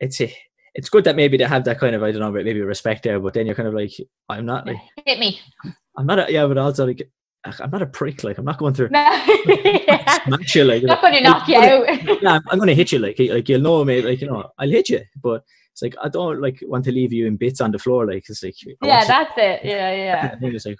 it's 0.00 0.20
a, 0.20 0.34
it's 0.74 0.88
good 0.88 1.04
that 1.04 1.16
maybe 1.16 1.36
they 1.36 1.44
have 1.44 1.64
that 1.64 1.78
kind 1.78 1.94
of 1.94 2.02
I 2.02 2.12
don't 2.12 2.20
know 2.20 2.30
maybe 2.30 2.60
respect 2.60 3.02
there, 3.04 3.20
but 3.20 3.34
then 3.34 3.46
you're 3.46 3.54
kind 3.54 3.68
of 3.68 3.74
like 3.74 3.92
I'm 4.28 4.46
not 4.46 4.66
like 4.66 4.78
Hit 5.06 5.18
me. 5.18 5.40
I'm 5.96 6.06
not 6.06 6.18
a, 6.18 6.32
yeah, 6.32 6.46
but 6.46 6.58
also 6.58 6.86
like 6.86 7.10
I'm 7.44 7.70
not 7.70 7.82
a 7.82 7.86
prick. 7.86 8.24
Like 8.24 8.38
I'm 8.38 8.44
not 8.44 8.58
going 8.58 8.74
through 8.74 8.88
No, 8.90 9.00
yeah. 9.46 10.24
smash 10.24 10.54
you 10.54 10.64
like. 10.64 10.82
not 10.84 11.00
going 11.00 11.14
to 11.14 11.20
knock 11.20 11.48
you 11.48 11.56
out. 11.56 12.22
yeah, 12.22 12.32
I'm, 12.32 12.42
I'm 12.50 12.58
gonna 12.58 12.74
hit 12.74 12.92
you 12.92 12.98
like 12.98 13.18
like 13.18 13.48
you'll 13.48 13.60
know 13.60 13.84
me 13.84 14.00
like 14.00 14.20
you 14.20 14.28
know 14.28 14.50
I'll 14.58 14.70
hit 14.70 14.88
you, 14.90 15.02
but 15.22 15.44
it's 15.72 15.82
like 15.82 15.94
I 16.02 16.08
don't 16.08 16.40
like 16.40 16.60
want 16.62 16.84
to 16.84 16.92
leave 16.92 17.12
you 17.12 17.26
in 17.26 17.36
bits 17.36 17.60
on 17.60 17.72
the 17.72 17.78
floor 17.78 18.06
like 18.06 18.24
it's 18.28 18.42
like 18.42 18.54
yeah, 18.82 19.04
that's 19.04 19.32
it. 19.36 19.60
Yeah, 19.64 19.94
yeah. 19.94 20.30
I 20.32 20.38
think 20.38 20.54
it's 20.54 20.66
like 20.66 20.78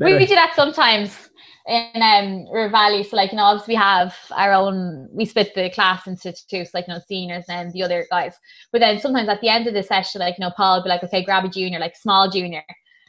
We, 0.00 0.14
we 0.14 0.26
do 0.26 0.34
that 0.34 0.54
sometimes 0.54 1.30
in 1.66 2.02
um 2.02 2.46
River 2.52 2.70
Valley. 2.70 3.02
So 3.02 3.16
like 3.16 3.32
you 3.32 3.36
know, 3.36 3.44
obviously 3.44 3.72
we 3.72 3.78
have 3.78 4.16
our 4.32 4.52
own. 4.52 5.08
We 5.12 5.24
split 5.24 5.54
the 5.54 5.70
class 5.70 6.06
into 6.06 6.32
two, 6.32 6.64
so 6.64 6.70
like 6.74 6.86
you 6.88 6.94
know, 6.94 7.00
seniors 7.06 7.44
and 7.48 7.72
the 7.72 7.82
other 7.82 8.06
guys. 8.10 8.34
But 8.72 8.80
then 8.80 8.98
sometimes 8.98 9.28
at 9.28 9.40
the 9.40 9.48
end 9.48 9.66
of 9.66 9.74
the 9.74 9.82
session, 9.82 10.20
like 10.20 10.36
you 10.38 10.44
know, 10.44 10.52
Paul 10.56 10.78
would 10.78 10.84
be 10.84 10.88
like, 10.88 11.04
okay, 11.04 11.24
grab 11.24 11.44
a 11.44 11.48
junior, 11.48 11.78
like 11.78 11.96
small 11.96 12.30
junior, 12.30 12.64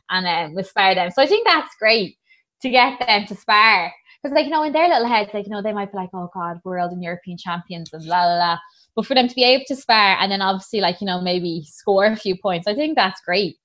and 0.09 0.25
then 0.25 0.53
we'll 0.53 0.63
spar 0.63 0.95
them. 0.95 1.11
So 1.11 1.21
I 1.21 1.27
think 1.27 1.47
that's 1.47 1.75
great 1.79 2.17
to 2.61 2.69
get 2.69 2.99
them 2.99 3.25
to 3.27 3.35
spar. 3.35 3.91
Because 4.21 4.35
like 4.35 4.45
you 4.45 4.51
know, 4.51 4.63
in 4.63 4.73
their 4.73 4.87
little 4.87 5.07
heads, 5.07 5.31
like 5.33 5.45
you 5.45 5.51
know, 5.51 5.61
they 5.61 5.73
might 5.73 5.91
be 5.91 5.97
like, 5.97 6.09
"Oh 6.13 6.29
God, 6.33 6.59
world 6.63 6.91
and 6.91 7.03
European 7.03 7.37
champions," 7.37 7.91
and 7.93 8.05
la 8.05 8.25
la 8.25 8.37
la. 8.37 8.57
But 8.95 9.05
for 9.05 9.15
them 9.15 9.27
to 9.27 9.35
be 9.35 9.45
able 9.45 9.63
to 9.67 9.75
spar 9.75 10.17
and 10.19 10.31
then 10.31 10.41
obviously 10.41 10.81
like 10.81 10.99
you 11.01 11.07
know 11.07 11.21
maybe 11.21 11.63
score 11.65 12.05
a 12.05 12.15
few 12.15 12.35
points, 12.37 12.67
I 12.67 12.75
think 12.75 12.95
that's 12.95 13.21
great. 13.21 13.57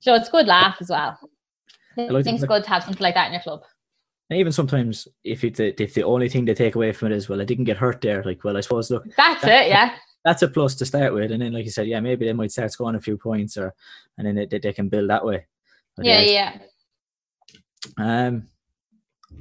So 0.00 0.14
it's 0.14 0.28
good 0.28 0.46
laugh 0.46 0.76
as 0.80 0.90
well. 0.90 1.18
Like 1.96 2.26
it's 2.26 2.44
good 2.44 2.64
to 2.64 2.68
have 2.70 2.84
something 2.84 3.02
like 3.02 3.14
that 3.14 3.26
in 3.26 3.32
your 3.32 3.42
club. 3.42 3.62
And 4.30 4.38
even 4.38 4.52
sometimes, 4.52 5.06
if 5.22 5.42
the, 5.42 5.82
if 5.82 5.94
the 5.94 6.02
only 6.02 6.28
thing 6.28 6.44
they 6.44 6.54
take 6.54 6.76
away 6.76 6.92
from 6.92 7.12
it 7.12 7.16
is, 7.16 7.28
well, 7.28 7.40
I 7.40 7.44
didn't 7.44 7.64
get 7.64 7.76
hurt 7.76 8.00
there. 8.00 8.22
Like, 8.24 8.42
well, 8.42 8.56
I 8.56 8.60
suppose 8.60 8.90
look, 8.90 9.04
That's 9.16 9.42
That- 9.42 9.66
it, 9.66 9.68
yeah. 9.68 9.96
that's 10.24 10.42
a 10.42 10.48
plus 10.48 10.74
to 10.76 10.86
start 10.86 11.12
with, 11.12 11.30
and 11.30 11.42
then, 11.42 11.52
like 11.52 11.66
you 11.66 11.70
said, 11.70 11.86
yeah, 11.86 12.00
maybe 12.00 12.24
they 12.24 12.32
might 12.32 12.52
start 12.52 12.72
scoring 12.72 12.96
a 12.96 13.00
few 13.00 13.18
points, 13.18 13.56
or 13.58 13.74
and 14.16 14.26
then 14.26 14.48
they, 14.50 14.58
they, 14.58 14.72
can 14.72 14.88
build 14.88 15.10
that 15.10 15.24
way. 15.24 15.46
But 15.96 16.06
Yeah, 16.06 16.20
yeah. 16.20 16.58
Um, 17.98 18.48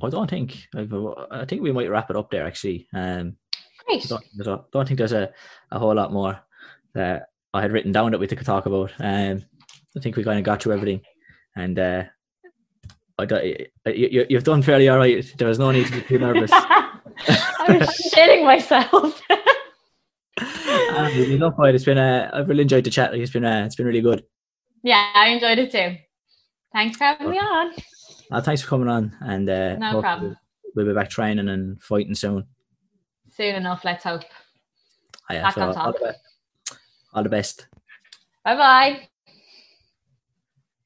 I 0.01 0.09
don't 0.09 0.29
think. 0.29 0.67
I've, 0.75 0.93
I 1.31 1.45
think 1.45 1.61
we 1.61 1.71
might 1.71 1.89
wrap 1.89 2.09
it 2.09 2.17
up 2.17 2.29
there. 2.29 2.45
Actually, 2.45 2.87
um, 2.93 3.37
Great. 3.87 4.11
I 4.11 4.43
don't, 4.43 4.71
don't 4.71 4.87
think 4.87 4.97
there's 4.97 5.13
a, 5.13 5.31
a 5.71 5.79
whole 5.79 5.95
lot 5.95 6.11
more 6.11 6.39
that 6.93 7.27
I 7.53 7.61
had 7.61 7.71
written 7.71 7.91
down 7.91 8.11
that 8.11 8.19
we 8.19 8.27
could 8.27 8.45
talk 8.45 8.65
about. 8.65 8.91
Um, 8.99 9.43
I 9.95 9.99
think 9.99 10.15
we 10.15 10.23
kind 10.23 10.39
of 10.39 10.45
got 10.45 10.61
through 10.61 10.73
everything, 10.73 11.01
and 11.55 11.79
uh, 11.79 12.03
I 13.19 13.25
don't, 13.25 13.45
you, 13.45 13.67
you, 13.85 14.25
you've 14.29 14.43
done 14.43 14.61
fairly 14.61 14.89
all 14.89 14.97
right. 14.97 15.23
There 15.37 15.47
was 15.47 15.59
no 15.59 15.71
need 15.71 15.85
to 15.87 15.91
be 15.93 16.01
too 16.01 16.19
nervous. 16.19 16.51
I'm 16.53 17.79
shitting 17.81 18.43
myself. 18.43 19.21
Um, 20.39 21.11
done 21.39 21.55
fine. 21.55 21.75
It's 21.75 21.85
been 21.85 21.97
uh, 21.97 22.29
I've 22.33 22.47
really 22.49 22.63
enjoyed 22.63 22.83
the 22.83 22.89
chat. 22.89 23.13
It's 23.13 23.31
been 23.31 23.45
uh, 23.45 23.63
it's 23.65 23.75
been 23.75 23.85
really 23.85 24.01
good. 24.01 24.23
yeah, 24.83 25.11
I 25.13 25.29
enjoyed 25.29 25.57
it 25.59 25.71
too. 25.71 25.95
Thanks 26.71 26.97
for 26.97 27.03
having 27.03 27.29
me 27.29 27.37
on. 27.37 27.71
Uh, 28.31 28.41
thanks 28.41 28.61
for 28.61 28.67
coming 28.67 28.87
on, 28.89 29.15
and 29.21 29.49
uh, 29.49 29.75
No 29.77 30.01
problem. 30.01 30.35
We'll 30.75 30.85
be 30.87 30.93
back 30.93 31.09
training 31.09 31.49
and 31.49 31.81
fighting 31.81 32.15
soon. 32.15 32.45
Soon 33.31 33.55
enough, 33.55 33.83
let's 33.85 34.03
hope. 34.03 34.23
Ah, 35.29 35.33
yeah, 35.33 35.43
Back 35.43 35.53
so 35.55 35.61
on 35.61 35.77
all 35.77 35.93
the 35.93 35.99
best. 35.99 36.19
All 37.13 37.23
the 37.23 37.29
best. 37.29 37.67
Bye 38.43 38.55
bye. 38.55 39.07